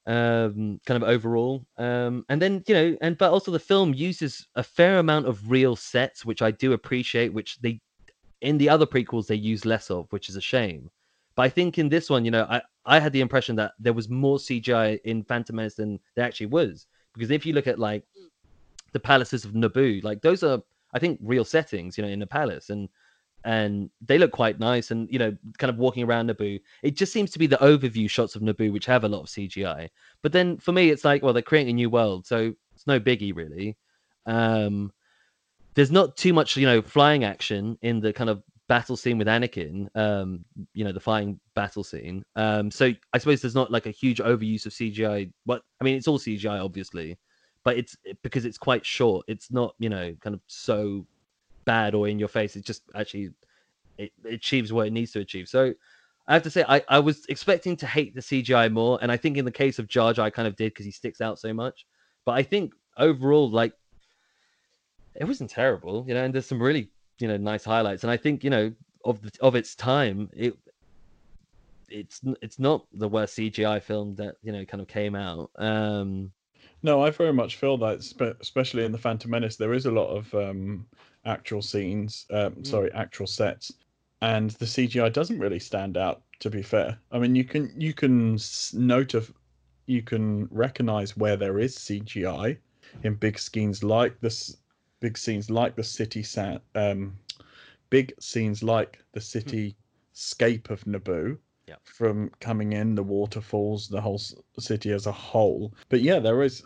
um, 0.07 0.81
kind 0.87 1.03
of 1.03 1.09
overall. 1.09 1.67
Um, 1.77 2.25
and 2.29 2.41
then 2.41 2.63
you 2.67 2.75
know, 2.75 2.97
and 3.01 3.19
but 3.19 3.31
also 3.31 3.51
the 3.51 3.59
film 3.59 3.93
uses 3.93 4.47
a 4.55 4.63
fair 4.63 4.99
amount 4.99 5.27
of 5.27 5.51
real 5.51 5.77
sets, 5.77 6.25
which 6.25 6.43
I 6.43 6.51
do 6.51 6.73
appreciate. 6.73 7.33
Which 7.33 7.59
they 7.59 7.81
in 8.41 8.59
the 8.59 8.69
other 8.69 8.87
prequels 8.87 9.27
they 9.27 9.35
use 9.35 9.65
less 9.65 9.91
of, 9.91 10.07
which 10.11 10.29
is 10.29 10.37
a 10.37 10.41
shame. 10.41 10.91
But 11.37 11.43
I 11.43 11.49
think 11.51 11.79
in 11.79 11.89
this 11.89 12.11
one, 12.11 12.25
you 12.25 12.31
know, 12.31 12.47
I 12.49 12.63
I 12.85 12.99
had 12.99 13.13
the 13.13 13.21
impression 13.21 13.57
that 13.57 13.73
there 13.79 13.93
was 13.93 14.09
more 14.09 14.39
CGI 14.39 14.99
in 15.05 15.23
Phantom 15.23 15.55
Menace 15.55 15.75
than 15.75 16.01
there 16.15 16.25
actually 16.25 16.47
was. 16.47 16.87
Because 17.15 17.31
if 17.31 17.47
you 17.47 17.53
look 17.53 17.67
at 17.67 17.79
like 17.79 18.05
the 18.93 19.01
palaces 19.01 19.45
of 19.45 19.53
Naboo, 19.53 20.03
like 20.03 20.23
those 20.23 20.43
are 20.43 20.61
I 20.95 20.99
think 20.99 21.21
real 21.23 21.45
settings, 21.45 21.97
you 21.97 22.03
know, 22.03 22.11
in 22.11 22.19
the 22.19 22.27
palace, 22.27 22.71
and 22.71 22.89
and 23.45 23.91
they 24.01 24.19
look 24.19 24.33
quite 24.33 24.59
nice. 24.59 24.91
And 24.91 25.09
you 25.13 25.19
know, 25.19 25.37
kind 25.59 25.71
of 25.71 25.77
walking 25.77 26.05
around 26.05 26.31
Naboo, 26.31 26.59
it 26.83 26.97
just 26.97 27.13
seems 27.13 27.31
to 27.33 27.39
be 27.39 27.47
the 27.47 27.57
overview 27.59 28.09
shots 28.09 28.35
of 28.35 28.43
Naboo 28.43 28.73
which 28.73 28.87
have 28.87 29.05
a 29.05 29.09
lot 29.09 29.21
of 29.21 29.27
CGI. 29.27 29.91
But 30.23 30.33
then 30.33 30.57
for 30.57 30.73
me, 30.73 30.91
it's 30.91 31.05
like, 31.05 31.23
well, 31.23 31.35
they're 31.35 31.43
creating 31.43 31.71
a 31.71 31.75
new 31.75 31.91
world, 31.91 32.27
so 32.27 32.55
it's 32.75 32.87
no 32.87 32.99
biggie 32.99 33.37
really. 33.37 33.77
Um, 34.25 34.93
there's 35.75 35.93
not 35.93 36.17
too 36.17 36.33
much, 36.33 36.57
you 36.57 36.67
know, 36.67 36.81
flying 36.81 37.25
action 37.25 37.79
in 37.83 38.01
the 38.01 38.13
kind 38.13 38.31
of 38.31 38.43
battle 38.69 38.97
scene 38.97 39.19
with 39.19 39.27
Anakin. 39.27 39.89
Um, 39.95 40.45
you 40.75 40.85
know, 40.85 40.93
the 40.93 41.01
flying 41.01 41.41
battle 41.55 41.85
scene. 41.85 42.25
Um, 42.35 42.71
so 42.71 42.93
I 43.13 43.19
suppose 43.19 43.41
there's 43.41 43.55
not 43.55 43.71
like 43.71 43.87
a 43.87 43.91
huge 43.91 44.19
overuse 44.19 44.67
of 44.67 44.73
CGI. 44.73 45.33
What 45.45 45.63
I 45.81 45.85
mean, 45.85 45.97
it's 45.97 46.09
all 46.09 46.19
CGI, 46.19 46.65
obviously, 46.65 47.19
but 47.65 47.77
it's 47.77 47.97
because 48.23 48.45
it's 48.45 48.59
quite 48.59 48.85
short. 48.85 49.25
It's 49.29 49.51
not, 49.51 49.75
you 49.79 49.89
know, 49.89 50.15
kind 50.21 50.35
of 50.35 50.41
so 50.47 51.07
bad 51.65 51.95
or 51.95 52.09
in 52.09 52.19
your 52.19 52.29
face. 52.29 52.57
It 52.57 52.65
just 52.65 52.83
actually 52.95 53.31
it, 53.99 54.13
it 54.25 54.35
achieves 54.35 54.73
what 54.73 54.87
it 54.87 54.93
needs 54.93 55.13
to 55.13 55.21
achieve. 55.21 55.49
So 55.49 55.75
I 56.29 56.35
have 56.35 56.43
to 56.43 56.51
say, 56.51 56.65
I, 56.69 56.83
I 56.89 56.99
was 56.99 57.25
expecting 57.29 57.77
to 57.77 57.87
hate 57.87 58.15
the 58.15 58.21
CGI 58.21 58.73
more, 58.73 58.99
and 59.01 59.13
I 59.13 59.17
think 59.17 59.37
in 59.37 59.45
the 59.45 59.53
case 59.53 59.79
of 59.79 59.87
Jar 59.87 60.13
Jar, 60.13 60.27
I 60.27 60.31
kind 60.31 60.49
of 60.49 60.57
did 60.57 60.73
because 60.73 60.87
he 60.87 60.91
sticks 60.91 61.21
out 61.21 61.39
so 61.39 61.53
much. 61.53 61.87
But 62.25 62.33
I 62.33 62.43
think 62.43 62.73
overall, 62.99 63.49
like, 63.49 63.73
it 65.15 65.25
wasn't 65.25 65.51
terrible, 65.51 66.05
you 66.09 66.15
know. 66.15 66.25
And 66.25 66.35
there's 66.35 66.47
some 66.47 66.61
really, 66.61 66.91
you 67.19 67.29
know, 67.29 67.37
nice 67.37 67.65
highlights. 67.65 68.05
And 68.05 68.11
I 68.11 68.17
think, 68.17 68.45
you 68.45 68.51
know, 68.51 68.73
of 69.05 69.23
the, 69.23 69.31
of 69.41 69.55
its 69.55 69.75
time, 69.75 70.29
it 70.33 70.57
it's 71.89 72.21
it's 72.43 72.59
not 72.59 72.87
the 72.93 73.09
worst 73.09 73.37
CGI 73.37 73.83
film 73.83 74.15
that 74.17 74.37
you 74.43 74.53
know 74.53 74.65
kind 74.65 74.81
of 74.81 74.89
came 74.89 75.15
out. 75.15 75.51
Um, 75.57 76.33
no, 76.83 77.03
I 77.03 77.11
very 77.11 77.33
much 77.33 77.57
feel 77.57 77.77
that, 77.79 78.37
especially 78.41 78.85
in 78.85 78.93
the 78.93 78.99
Phantom 78.99 79.31
Menace, 79.31 79.57
there 79.57 79.73
is 79.73 79.87
a 79.87 79.91
lot 79.91 80.09
of 80.09 80.33
um, 80.35 80.87
actual 81.25 81.63
scenes, 81.63 82.27
um, 82.31 82.53
mm. 82.53 82.67
sorry, 82.67 82.93
actual 82.93 83.27
sets, 83.27 83.73
and 84.21 84.51
the 84.51 84.67
CGI 84.67 85.13
doesn't 85.13 85.39
really 85.39 85.59
stand 85.59 85.97
out. 85.97 86.23
To 86.41 86.51
be 86.51 86.63
fair, 86.63 86.99
I 87.13 87.19
mean, 87.19 87.35
you 87.35 87.45
can 87.45 87.73
you 87.77 87.95
can 87.95 88.39
note 88.75 89.15
of, 89.15 89.33
you 89.87 90.03
can 90.03 90.47
recognize 90.51 91.17
where 91.17 91.37
there 91.37 91.59
is 91.59 91.77
CGI 91.77 92.59
in 93.03 93.15
big 93.15 93.39
scenes 93.39 93.83
like 93.83 94.21
this, 94.21 94.57
big 95.01 95.19
scenes 95.19 95.51
like 95.51 95.77
the 95.77 95.85
city 95.85 96.23
set, 96.23 96.63
um, 96.75 97.19
big 97.91 98.15
scenes 98.21 98.63
like 98.63 98.99
the 99.13 99.21
hmm. 99.21 99.25
city 99.25 99.77
scape 100.13 100.71
of 100.71 100.85
Naboo. 100.85 101.39
From 101.83 102.31
coming 102.41 102.75
in, 102.75 102.95
the 102.95 103.03
waterfalls, 103.03 103.89
the 103.89 104.01
whole 104.01 104.21
city 104.59 104.93
as 104.93 105.07
a 105.07 105.13
whole. 105.13 105.75
But 105.89 106.01
yeah, 106.01 106.21
there 106.21 106.43
is 106.45 106.63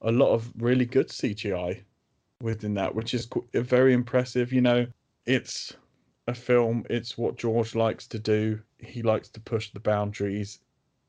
a 0.00 0.10
lot 0.10 0.32
of 0.32 0.52
really 0.56 0.86
good 0.86 1.08
CGI 1.08 1.82
within 2.42 2.74
that, 2.74 2.94
which 2.94 3.14
is 3.14 3.28
very 3.54 3.92
impressive. 3.92 4.52
You 4.52 4.60
know, 4.60 4.86
it's 5.26 5.72
a 6.26 6.34
film. 6.34 6.84
It's 6.90 7.16
what 7.16 7.36
George 7.36 7.74
likes 7.74 8.06
to 8.08 8.18
do. 8.18 8.60
He 8.78 9.02
likes 9.02 9.28
to 9.30 9.40
push 9.40 9.70
the 9.70 9.80
boundaries. 9.80 10.58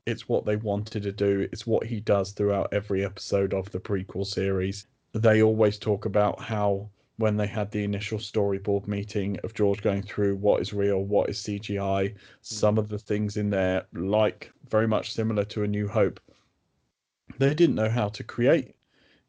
It's 0.06 0.28
what 0.28 0.46
they 0.46 0.56
wanted 0.56 1.04
to 1.04 1.12
do. 1.12 1.48
It's 1.52 1.66
what 1.66 1.86
he 1.86 2.00
does 2.00 2.32
throughout 2.32 2.74
every 2.74 3.06
episode 3.06 3.54
of 3.54 3.72
the 3.72 3.80
prequel 3.80 4.26
series. 4.26 4.88
They 5.14 5.42
always 5.42 5.78
talk 5.78 6.06
about 6.06 6.40
how 6.42 6.90
when 7.18 7.38
they 7.38 7.48
had 7.48 7.72
the 7.72 7.84
initial 7.84 8.18
storyboard 8.18 8.88
meeting 8.88 9.38
of 9.44 9.54
George 9.54 9.82
going 9.82 10.02
through 10.02 10.36
what 10.38 10.62
is 10.62 10.74
real, 10.74 11.04
what 11.04 11.30
is 11.30 11.40
CGI, 11.40 12.12
hmm. 12.12 12.18
some 12.42 12.78
of 12.78 12.90
the 12.90 13.00
things 13.00 13.38
in 13.38 13.50
there, 13.50 13.86
like 13.94 14.52
very 14.70 14.88
much 14.88 15.14
similar 15.14 15.44
to 15.46 15.64
A 15.64 15.68
New 15.68 15.88
Hope, 15.88 16.20
they 17.38 17.54
didn't 17.54 17.76
know 17.76 17.90
how 17.90 18.10
to 18.10 18.24
create 18.24 18.76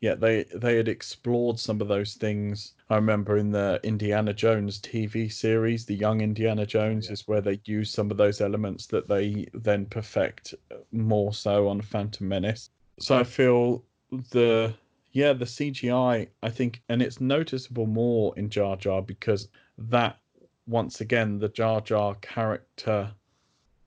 Yet 0.03 0.19
they 0.19 0.43
they 0.53 0.77
had 0.77 0.89
explored 0.89 1.61
some 1.61 1.81
of 1.81 1.87
those 1.87 2.15
things. 2.15 2.75
I 2.91 2.97
remember 2.97 3.37
in 3.37 3.53
the 3.53 3.79
Indiana 3.85 4.35
Jones 4.35 4.81
TV 4.81 5.33
series, 5.33 5.87
the 5.87 5.95
Young 5.95 6.21
Indiana 6.21 6.67
Jones 6.67 7.07
yeah. 7.07 7.13
is 7.13 7.29
where 7.29 7.41
they 7.41 7.61
use 7.67 7.89
some 7.89 8.11
of 8.11 8.17
those 8.17 8.41
elements 8.41 8.89
that 8.89 9.07
they 9.07 9.47
then 9.55 9.87
perfect 9.87 10.57
more 10.91 11.33
so 11.33 11.69
on 11.69 11.81
Phantom 11.81 12.27
Menace. 12.27 12.71
So 12.99 13.17
I 13.17 13.23
feel 13.23 13.85
the 14.33 14.75
yeah 15.13 15.33
the 15.33 15.45
CGI 15.45 16.29
I 16.43 16.51
think, 16.51 16.83
and 16.89 17.03
it's 17.03 17.21
noticeable 17.21 17.87
more 17.87 18.37
in 18.37 18.51
Jar 18.51 18.77
Jar 18.77 19.03
because 19.03 19.49
that 19.79 20.19
once 20.67 21.01
again 21.01 21.39
the 21.39 21.49
Jar 21.49 21.81
Jar 21.81 22.15
character 22.17 23.13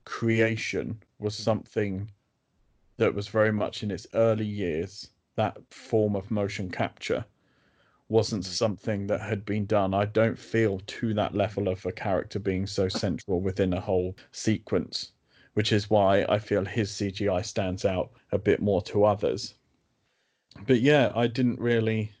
creation 0.04 1.02
was 1.18 1.34
mm. 1.34 1.40
something 1.40 2.10
that 2.96 3.14
was 3.14 3.28
very 3.28 3.52
much 3.52 3.82
in 3.82 3.90
its 3.90 4.06
early 4.14 4.46
years 4.46 5.10
that 5.36 5.58
form 5.70 6.16
of 6.16 6.30
motion 6.30 6.70
capture 6.70 7.24
wasn't 8.08 8.42
mm-hmm. 8.42 8.52
something 8.52 9.06
that 9.06 9.20
had 9.20 9.44
been 9.44 9.66
done. 9.66 9.92
I 9.92 10.06
don't 10.06 10.38
feel 10.38 10.80
to 10.86 11.14
that 11.14 11.34
level 11.34 11.68
of 11.68 11.84
a 11.84 11.92
character 11.92 12.38
being 12.38 12.66
so 12.66 12.88
central 13.04 13.40
within 13.40 13.72
a 13.72 13.80
whole 13.80 14.16
sequence, 14.32 15.12
which 15.54 15.72
is 15.72 15.90
why 15.90 16.24
I 16.28 16.38
feel 16.38 16.64
his 16.64 16.90
CGI 16.92 17.44
stands 17.44 17.84
out 17.84 18.12
a 18.32 18.38
bit 18.38 18.60
more 18.60 18.80
to 18.82 19.04
others. 19.04 19.54
But 20.66 20.80
yeah, 20.80 21.12
I 21.14 21.26
didn't 21.26 21.60
really. 21.60 22.12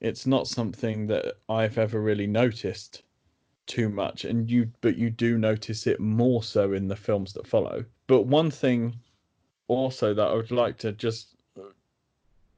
It's 0.00 0.26
not 0.26 0.48
something 0.48 1.06
that 1.06 1.36
I've 1.48 1.78
ever 1.78 2.00
really 2.00 2.26
noticed 2.26 3.02
too 3.66 3.88
much, 3.88 4.24
and 4.24 4.50
you, 4.50 4.70
but 4.80 4.96
you 4.96 5.10
do 5.10 5.38
notice 5.38 5.86
it 5.86 5.98
more 5.98 6.42
so 6.42 6.72
in 6.72 6.88
the 6.88 6.96
films 6.96 7.32
that 7.32 7.46
follow. 7.46 7.84
But 8.06 8.22
one 8.22 8.50
thing 8.50 8.94
also 9.68 10.12
that 10.12 10.28
I 10.28 10.34
would 10.34 10.50
like 10.50 10.76
to 10.78 10.92
just 10.92 11.36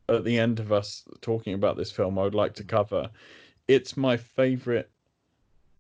at 0.09 0.24
the 0.24 0.39
end 0.39 0.61
of 0.61 0.73
us 0.73 1.05
talking 1.20 1.55
about 1.55 1.77
this 1.77 1.90
film, 1.90 2.19
I 2.19 2.23
would 2.23 2.35
like 2.35 2.55
to 2.55 2.65
cover. 2.65 3.11
It's 3.69 3.97
my 3.97 4.16
favorite 4.16 4.90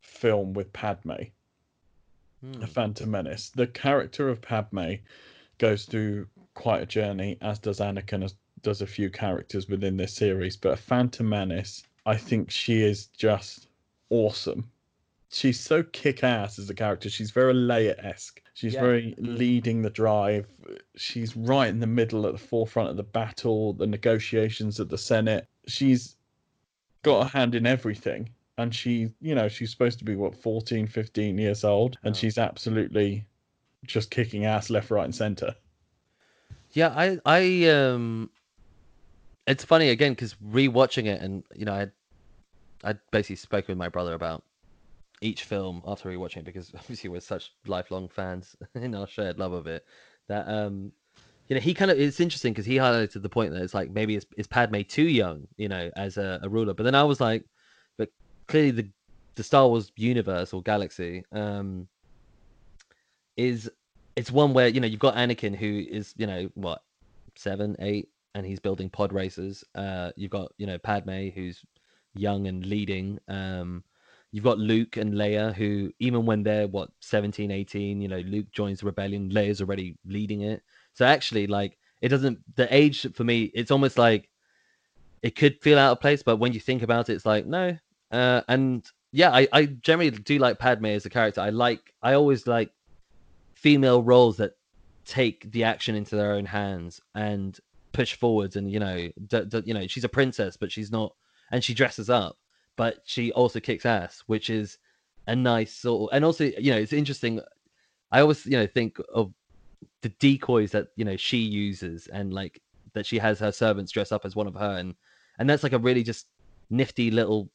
film 0.00 0.52
with 0.52 0.72
Padme, 0.72 1.30
Hmm. 2.40 2.60
The 2.60 2.66
Phantom 2.66 3.10
Menace. 3.10 3.50
The 3.50 3.66
character 3.66 4.28
of 4.28 4.42
Padme 4.42 4.94
goes 5.58 5.84
through 5.84 6.26
quite 6.54 6.82
a 6.82 6.86
journey, 6.86 7.38
as 7.40 7.58
does 7.58 7.80
Anakin, 7.80 8.22
as 8.22 8.34
does 8.66 8.82
a 8.82 8.86
few 8.86 9.08
characters 9.08 9.68
within 9.68 9.96
this 9.96 10.12
series. 10.12 10.56
But 10.56 10.76
Phantom 10.80 11.28
Menace, 11.28 11.84
I 12.04 12.16
think 12.16 12.50
she 12.50 12.82
is 12.82 13.06
just 13.06 13.68
awesome. 14.10 14.68
She's 15.30 15.60
so 15.60 15.84
kick 15.84 16.24
ass 16.24 16.58
as 16.58 16.68
a 16.68 16.74
character. 16.74 17.08
She's 17.08 17.30
very 17.30 17.54
Leia 17.54 17.94
esque. 18.04 18.42
She's 18.54 18.74
Yeah. 18.74 18.80
very 18.80 19.14
leading 19.18 19.82
the 19.82 19.90
drive. 19.90 20.46
She's 20.96 21.36
right 21.36 21.68
in 21.68 21.78
the 21.78 21.86
middle 21.86 22.26
at 22.26 22.32
the 22.32 22.38
forefront 22.38 22.90
of 22.90 22.96
the 22.96 23.04
battle, 23.04 23.72
the 23.72 23.86
negotiations 23.86 24.80
at 24.80 24.88
the 24.88 24.98
Senate. 24.98 25.46
She's 25.68 26.16
got 27.04 27.26
a 27.26 27.28
hand 27.28 27.54
in 27.54 27.66
everything. 27.66 28.30
And 28.58 28.74
she, 28.74 29.12
you 29.20 29.36
know, 29.36 29.46
she's 29.48 29.70
supposed 29.70 30.00
to 30.00 30.04
be 30.04 30.16
what, 30.16 30.34
14, 30.34 30.88
15 30.88 31.38
years 31.38 31.62
old. 31.62 31.98
And 32.02 32.16
Oh. 32.16 32.18
she's 32.18 32.36
absolutely 32.36 33.24
just 33.86 34.10
kicking 34.10 34.44
ass 34.44 34.70
left, 34.70 34.90
right, 34.90 35.04
and 35.04 35.14
center. 35.14 35.54
Yeah, 36.72 36.88
I 36.96 37.18
I 37.24 37.68
um 37.68 38.30
it's 39.46 39.64
funny 39.64 39.90
again 39.90 40.12
because 40.12 40.34
rewatching 40.34 41.06
it 41.06 41.20
and 41.20 41.44
you 41.54 41.64
know 41.64 41.72
I 41.72 41.90
I 42.84 42.94
basically 43.10 43.36
spoke 43.36 43.68
with 43.68 43.78
my 43.78 43.88
brother 43.88 44.14
about 44.14 44.44
each 45.22 45.44
film 45.44 45.82
after 45.86 46.10
rewatching 46.10 46.38
it 46.38 46.44
because 46.44 46.72
obviously 46.78 47.10
we're 47.10 47.20
such 47.20 47.52
lifelong 47.66 48.08
fans 48.08 48.56
in 48.74 48.94
our 48.94 49.06
shared 49.06 49.38
love 49.38 49.52
of 49.52 49.66
it 49.66 49.84
that 50.28 50.48
um 50.48 50.92
you 51.48 51.54
know 51.54 51.60
he 51.60 51.74
kind 51.74 51.90
of 51.90 51.98
it's 51.98 52.20
interesting 52.20 52.52
because 52.52 52.66
he 52.66 52.76
highlighted 52.76 53.22
the 53.22 53.28
point 53.28 53.52
that 53.52 53.62
it's 53.62 53.74
like 53.74 53.90
maybe 53.90 54.16
is, 54.16 54.26
is 54.36 54.46
Padme 54.46 54.80
too 54.82 55.08
young 55.08 55.46
you 55.56 55.68
know 55.68 55.90
as 55.96 56.16
a, 56.16 56.40
a 56.42 56.48
ruler. 56.48 56.74
But 56.74 56.82
then 56.82 56.94
I 56.94 57.04
was 57.04 57.20
like 57.20 57.44
but 57.96 58.10
clearly 58.48 58.72
the 58.72 58.88
the 59.36 59.42
Star 59.42 59.68
Wars 59.68 59.92
universe 59.96 60.52
or 60.52 60.62
galaxy 60.62 61.24
um 61.32 61.86
is 63.36 63.70
it's 64.16 64.32
one 64.32 64.54
where 64.54 64.66
you 64.68 64.80
know 64.80 64.86
you've 64.86 64.98
got 64.98 65.14
Anakin 65.14 65.54
who 65.54 65.84
is 65.88 66.14
you 66.16 66.26
know 66.26 66.48
what 66.54 66.82
seven 67.36 67.76
eight 67.78 68.08
and 68.36 68.44
he's 68.46 68.60
building 68.60 68.90
pod 68.90 69.12
racers 69.14 69.64
uh 69.74 70.10
you've 70.14 70.30
got 70.30 70.52
you 70.58 70.66
know 70.66 70.78
Padme 70.78 71.28
who's 71.34 71.64
young 72.14 72.46
and 72.46 72.64
leading. 72.66 73.18
Um 73.28 73.82
you've 74.30 74.44
got 74.44 74.58
Luke 74.58 74.98
and 74.98 75.14
Leia 75.14 75.54
who 75.54 75.90
even 75.98 76.26
when 76.26 76.42
they're 76.42 76.68
what 76.68 76.90
17 77.00 77.50
18 77.50 78.00
you 78.00 78.08
know 78.08 78.18
Luke 78.18 78.52
joins 78.52 78.80
the 78.80 78.86
rebellion 78.86 79.30
Leia's 79.30 79.60
already 79.62 79.96
leading 80.04 80.42
it. 80.42 80.62
So 80.92 81.06
actually 81.06 81.46
like 81.46 81.78
it 82.02 82.10
doesn't 82.10 82.38
the 82.56 82.72
age 82.74 83.06
for 83.14 83.24
me 83.24 83.44
it's 83.54 83.70
almost 83.70 83.96
like 83.96 84.28
it 85.22 85.34
could 85.34 85.60
feel 85.62 85.78
out 85.78 85.92
of 85.92 86.00
place 86.00 86.22
but 86.22 86.36
when 86.36 86.52
you 86.52 86.60
think 86.60 86.82
about 86.82 87.08
it 87.08 87.14
it's 87.14 87.26
like 87.26 87.46
no. 87.46 87.76
Uh 88.10 88.42
and 88.48 88.86
yeah 89.12 89.30
I 89.30 89.48
I 89.50 89.64
generally 89.64 90.10
do 90.10 90.38
like 90.38 90.58
Padme 90.58 90.86
as 90.86 91.06
a 91.06 91.10
character. 91.10 91.40
I 91.40 91.48
like 91.48 91.94
I 92.02 92.12
always 92.12 92.46
like 92.46 92.70
female 93.54 94.02
roles 94.02 94.36
that 94.36 94.52
take 95.06 95.50
the 95.52 95.64
action 95.64 95.94
into 95.94 96.16
their 96.16 96.32
own 96.32 96.44
hands. 96.44 97.00
And 97.14 97.58
push 97.96 98.14
forwards 98.14 98.56
and 98.56 98.70
you 98.70 98.78
know 98.78 99.08
d- 99.26 99.44
d- 99.48 99.62
you 99.64 99.72
know 99.72 99.86
she's 99.86 100.04
a 100.04 100.08
princess 100.08 100.56
but 100.56 100.70
she's 100.70 100.92
not 100.92 101.14
and 101.50 101.64
she 101.64 101.72
dresses 101.72 102.10
up 102.10 102.36
but 102.76 102.98
she 103.04 103.32
also 103.32 103.58
kicks 103.58 103.86
ass 103.86 104.22
which 104.26 104.50
is 104.50 104.76
a 105.26 105.34
nice 105.34 105.72
sort 105.72 106.10
of, 106.10 106.16
and 106.16 106.24
also 106.24 106.44
you 106.44 106.70
know 106.70 106.78
it's 106.78 106.92
interesting. 106.92 107.40
I 108.12 108.20
always 108.20 108.46
you 108.46 108.56
know 108.56 108.66
think 108.66 108.98
of 109.12 109.32
the 110.02 110.08
decoys 110.20 110.70
that 110.72 110.88
you 110.96 111.04
know 111.04 111.16
she 111.16 111.38
uses 111.38 112.06
and 112.08 112.32
like 112.32 112.60
that 112.92 113.06
she 113.06 113.18
has 113.18 113.38
her 113.40 113.52
servants 113.52 113.92
dress 113.92 114.12
up 114.12 114.24
as 114.24 114.36
one 114.36 114.46
of 114.46 114.54
her 114.54 114.76
and 114.78 114.94
and 115.38 115.48
that's 115.50 115.62
like 115.62 115.72
a 115.72 115.78
really 115.78 116.02
just 116.02 116.26
nifty 116.70 117.10
little 117.10 117.50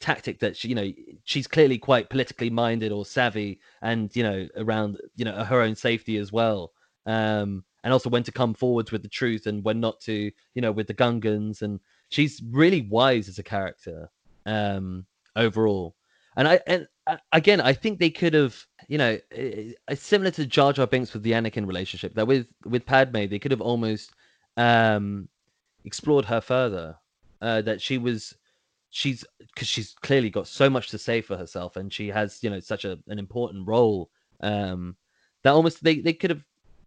tactic 0.00 0.40
that 0.40 0.56
she 0.56 0.68
you 0.68 0.74
know 0.74 0.90
she's 1.24 1.46
clearly 1.46 1.78
quite 1.78 2.10
politically 2.10 2.50
minded 2.50 2.90
or 2.90 3.04
savvy 3.04 3.60
and 3.82 4.14
you 4.16 4.22
know 4.22 4.48
around 4.56 4.98
you 5.16 5.24
know 5.24 5.44
her 5.44 5.60
own 5.60 5.76
safety 5.76 6.16
as 6.16 6.32
well. 6.32 6.72
Um 7.06 7.64
and 7.84 7.92
also 7.92 8.10
when 8.10 8.22
to 8.22 8.32
come 8.32 8.54
forwards 8.54 8.92
with 8.92 9.02
the 9.02 9.08
truth 9.08 9.46
and 9.46 9.64
when 9.64 9.80
not 9.80 10.00
to 10.00 10.30
you 10.54 10.62
know 10.62 10.72
with 10.72 10.86
the 10.86 10.94
gungans 10.94 11.62
and 11.62 11.80
she's 12.10 12.42
really 12.50 12.82
wise 12.82 13.28
as 13.28 13.38
a 13.38 13.42
character 13.42 14.08
um 14.46 15.06
overall. 15.36 15.94
And 16.36 16.48
i 16.48 16.60
and 16.66 16.86
uh, 17.06 17.16
again 17.32 17.60
i 17.60 17.72
think 17.72 17.98
they 17.98 18.10
could 18.10 18.32
have 18.34 18.56
you 18.88 18.96
know 18.98 19.18
i- 19.36 19.74
i- 19.88 19.94
similar 19.94 20.30
to 20.32 20.46
jar 20.46 20.72
jar 20.72 20.86
binks 20.86 21.12
with 21.12 21.22
the 21.22 21.32
anakin 21.32 21.66
relationship 21.66 22.14
that 22.14 22.26
with 22.26 22.46
with 22.64 22.86
padme 22.86 23.26
they 23.26 23.38
could 23.38 23.50
have 23.50 23.60
almost 23.60 24.12
um 24.56 25.28
explored 25.84 26.24
her 26.24 26.40
further 26.40 26.96
uh 27.42 27.60
that 27.62 27.80
she 27.82 27.98
was 27.98 28.34
she's 28.90 29.24
because 29.54 29.68
she's 29.68 29.94
clearly 30.02 30.30
got 30.30 30.46
so 30.46 30.70
much 30.70 30.88
to 30.88 30.98
say 30.98 31.20
for 31.20 31.36
herself 31.36 31.76
and 31.76 31.92
she 31.92 32.08
has 32.08 32.38
you 32.42 32.50
know 32.50 32.60
such 32.60 32.84
a, 32.84 32.98
an 33.08 33.18
important 33.18 33.66
role 33.66 34.10
um 34.42 34.96
that 35.44 35.52
almost 35.52 35.82
they, 35.82 36.00
they 36.00 36.12
could 36.12 36.30
have 36.30 36.44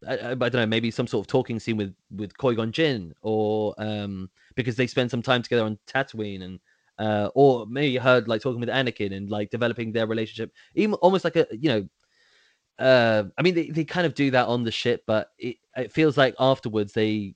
I, 0.08 0.32
I, 0.32 0.36
don't 0.36 0.54
know 0.54 0.66
maybe 0.66 0.92
some 0.92 1.08
sort 1.08 1.24
of 1.24 1.28
talking 1.28 1.60
scene 1.60 1.78
with 1.78 1.94
with 2.16 2.38
Qui-Gon 2.38 2.72
Jinn 2.72 3.14
or 3.22 3.74
um 3.78 4.30
because 4.56 4.76
they 4.76 4.88
spend 4.88 5.12
some 5.12 5.22
time 5.22 5.42
together 5.42 5.64
on 5.64 5.78
Tatooine 5.88 6.44
and 6.44 6.60
uh 7.00 7.30
or 7.36 7.66
maybe 7.68 7.92
you 7.92 8.00
heard 8.00 8.28
like 8.28 8.42
talking 8.42 8.60
with 8.60 8.70
Anakin 8.70 9.16
and 9.16 9.30
like 9.30 9.50
developing 9.50 9.92
their 9.92 10.08
relationship 10.08 10.52
even 10.76 10.94
almost 10.96 11.24
like 11.24 11.36
a 11.36 11.48
you 11.52 11.70
know 11.70 12.84
uh 12.84 13.24
I 13.38 13.42
mean 13.42 13.56
they, 13.56 13.70
they 13.70 13.86
kind 13.86 14.06
of 14.06 14.14
do 14.14 14.32
that 14.32 14.48
on 14.48 14.64
the 14.64 14.72
ship 14.72 15.04
but 15.08 15.32
it, 15.38 15.58
it 15.76 15.92
feels 15.92 16.18
like 16.18 16.36
afterwards 16.40 16.94
they 16.94 17.36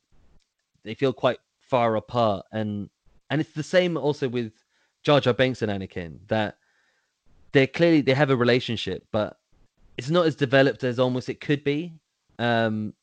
they 0.84 0.94
feel 0.94 1.14
quite 1.14 1.40
far 1.61 1.95
apart 1.95 2.45
and 2.52 2.90
and 3.30 3.41
it's 3.41 3.53
the 3.53 3.64
same 3.64 3.98
also 3.98 4.27
with 4.27 4.53
Jar 5.03 5.19
Jar 5.19 5.34
Binks 5.34 5.61
and 5.61 5.72
Anakin 5.72 6.19
that 6.27 6.57
they're 7.52 7.68
clearly 7.68 8.02
they 8.02 8.14
have 8.14 8.30
a 8.30 8.36
relationship, 8.36 9.06
but 9.11 9.38
it's 9.98 10.10
not 10.10 10.26
as 10.26 10.36
developed 10.36 10.84
as 10.84 10.99
almost 10.99 11.30
it 11.30 11.41
could 11.41 11.64
be. 11.64 11.94
Um, 12.40 12.94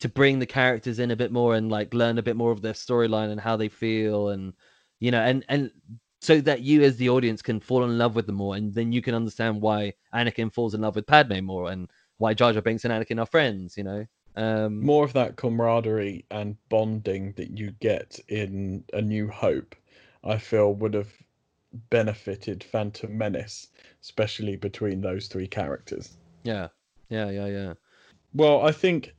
to 0.00 0.08
bring 0.08 0.40
the 0.40 0.46
characters 0.46 0.98
in 0.98 1.12
a 1.12 1.16
bit 1.16 1.30
more 1.30 1.54
and 1.54 1.70
like 1.70 1.94
learn 1.94 2.18
a 2.18 2.22
bit 2.22 2.34
more 2.34 2.50
of 2.50 2.60
their 2.60 2.72
storyline 2.72 3.30
and 3.30 3.40
how 3.40 3.56
they 3.56 3.68
feel, 3.68 4.30
and 4.30 4.52
you 4.98 5.10
know, 5.10 5.20
and 5.20 5.44
and 5.48 5.70
so 6.20 6.40
that 6.40 6.62
you 6.62 6.82
as 6.82 6.96
the 6.96 7.08
audience 7.08 7.40
can 7.42 7.60
fall 7.60 7.84
in 7.84 7.98
love 7.98 8.16
with 8.16 8.26
them 8.26 8.36
more, 8.36 8.56
and 8.56 8.74
then 8.74 8.92
you 8.92 9.00
can 9.00 9.14
understand 9.14 9.60
why 9.62 9.92
Anakin 10.12 10.52
falls 10.52 10.74
in 10.74 10.80
love 10.80 10.96
with 10.96 11.06
Padme 11.06 11.44
more, 11.44 11.70
and 11.70 11.88
why 12.18 12.34
Jar 12.34 12.52
Jar 12.52 12.62
Binks 12.62 12.84
and 12.84 12.92
Anakin 12.92 13.20
are 13.20 13.26
friends. 13.26 13.76
You 13.76 13.84
know, 13.84 14.06
um, 14.34 14.84
More 14.84 15.04
of 15.04 15.12
that 15.12 15.36
camaraderie 15.36 16.24
and 16.30 16.56
bonding 16.68 17.34
that 17.36 17.56
you 17.56 17.72
get 17.80 18.18
in 18.28 18.84
A 18.92 19.02
New 19.02 19.28
Hope, 19.28 19.76
I 20.24 20.38
feel 20.38 20.74
would 20.74 20.94
have 20.94 21.12
benefited 21.90 22.64
Phantom 22.64 23.16
Menace, 23.16 23.68
especially 24.02 24.56
between 24.56 25.00
those 25.00 25.28
three 25.28 25.46
characters. 25.46 26.16
yeah, 26.42 26.68
yeah, 27.08 27.30
yeah, 27.30 27.46
yeah. 27.46 27.74
Well, 28.34 28.66
I 28.66 28.72
think, 28.72 29.14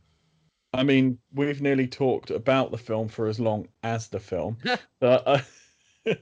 I 0.74 0.84
mean, 0.84 1.20
we've 1.34 1.62
nearly 1.62 1.88
talked 1.88 2.32
about 2.32 2.72
the 2.72 2.78
film 2.78 3.08
for 3.08 3.28
as 3.28 3.40
long 3.40 3.68
as 3.84 4.08
the 4.08 4.20
film, 4.20 4.58
but 5.00 5.28
I, 5.28 5.44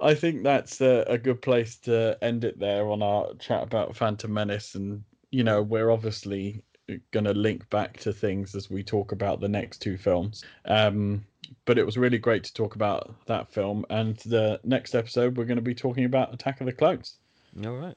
I 0.00 0.14
think 0.14 0.42
that's 0.42 0.80
a, 0.80 1.04
a 1.06 1.18
good 1.18 1.42
place 1.42 1.76
to 1.80 2.16
end 2.22 2.44
it 2.44 2.58
there 2.58 2.88
on 2.88 3.02
our 3.02 3.34
chat 3.38 3.62
about 3.62 3.96
Phantom 3.96 4.32
Menace. 4.32 4.74
And, 4.74 5.04
you 5.30 5.44
know, 5.44 5.62
we're 5.62 5.90
obviously 5.90 6.62
going 7.10 7.24
to 7.24 7.34
link 7.34 7.68
back 7.70 7.98
to 7.98 8.12
things 8.12 8.54
as 8.54 8.70
we 8.70 8.82
talk 8.82 9.12
about 9.12 9.40
the 9.40 9.48
next 9.48 9.78
two 9.78 9.96
films. 9.96 10.44
Um, 10.64 11.24
but 11.64 11.78
it 11.78 11.84
was 11.84 11.96
really 11.98 12.18
great 12.18 12.44
to 12.44 12.54
talk 12.54 12.74
about 12.74 13.14
that 13.26 13.52
film. 13.52 13.84
And 13.90 14.16
the 14.18 14.60
next 14.64 14.94
episode, 14.94 15.36
we're 15.36 15.44
going 15.44 15.56
to 15.56 15.62
be 15.62 15.74
talking 15.74 16.04
about 16.04 16.32
Attack 16.32 16.60
of 16.60 16.66
the 16.66 16.72
Clones. 16.72 17.16
All 17.64 17.76
right. 17.76 17.96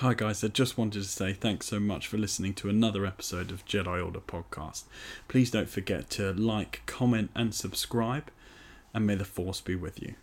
Hi 0.00 0.14
guys, 0.14 0.42
I 0.42 0.48
just 0.48 0.78
wanted 0.78 1.02
to 1.02 1.08
say 1.08 1.34
thanks 1.34 1.66
so 1.66 1.78
much 1.78 2.06
for 2.08 2.16
listening 2.16 2.54
to 2.54 2.70
another 2.70 3.04
episode 3.04 3.50
of 3.50 3.66
Jedi 3.66 4.02
Order 4.02 4.20
Podcast. 4.20 4.84
Please 5.28 5.50
don't 5.50 5.68
forget 5.68 6.08
to 6.12 6.32
like, 6.32 6.80
comment, 6.86 7.30
and 7.34 7.54
subscribe, 7.54 8.30
and 8.94 9.06
may 9.06 9.16
the 9.16 9.26
Force 9.26 9.60
be 9.60 9.76
with 9.76 10.00
you. 10.00 10.14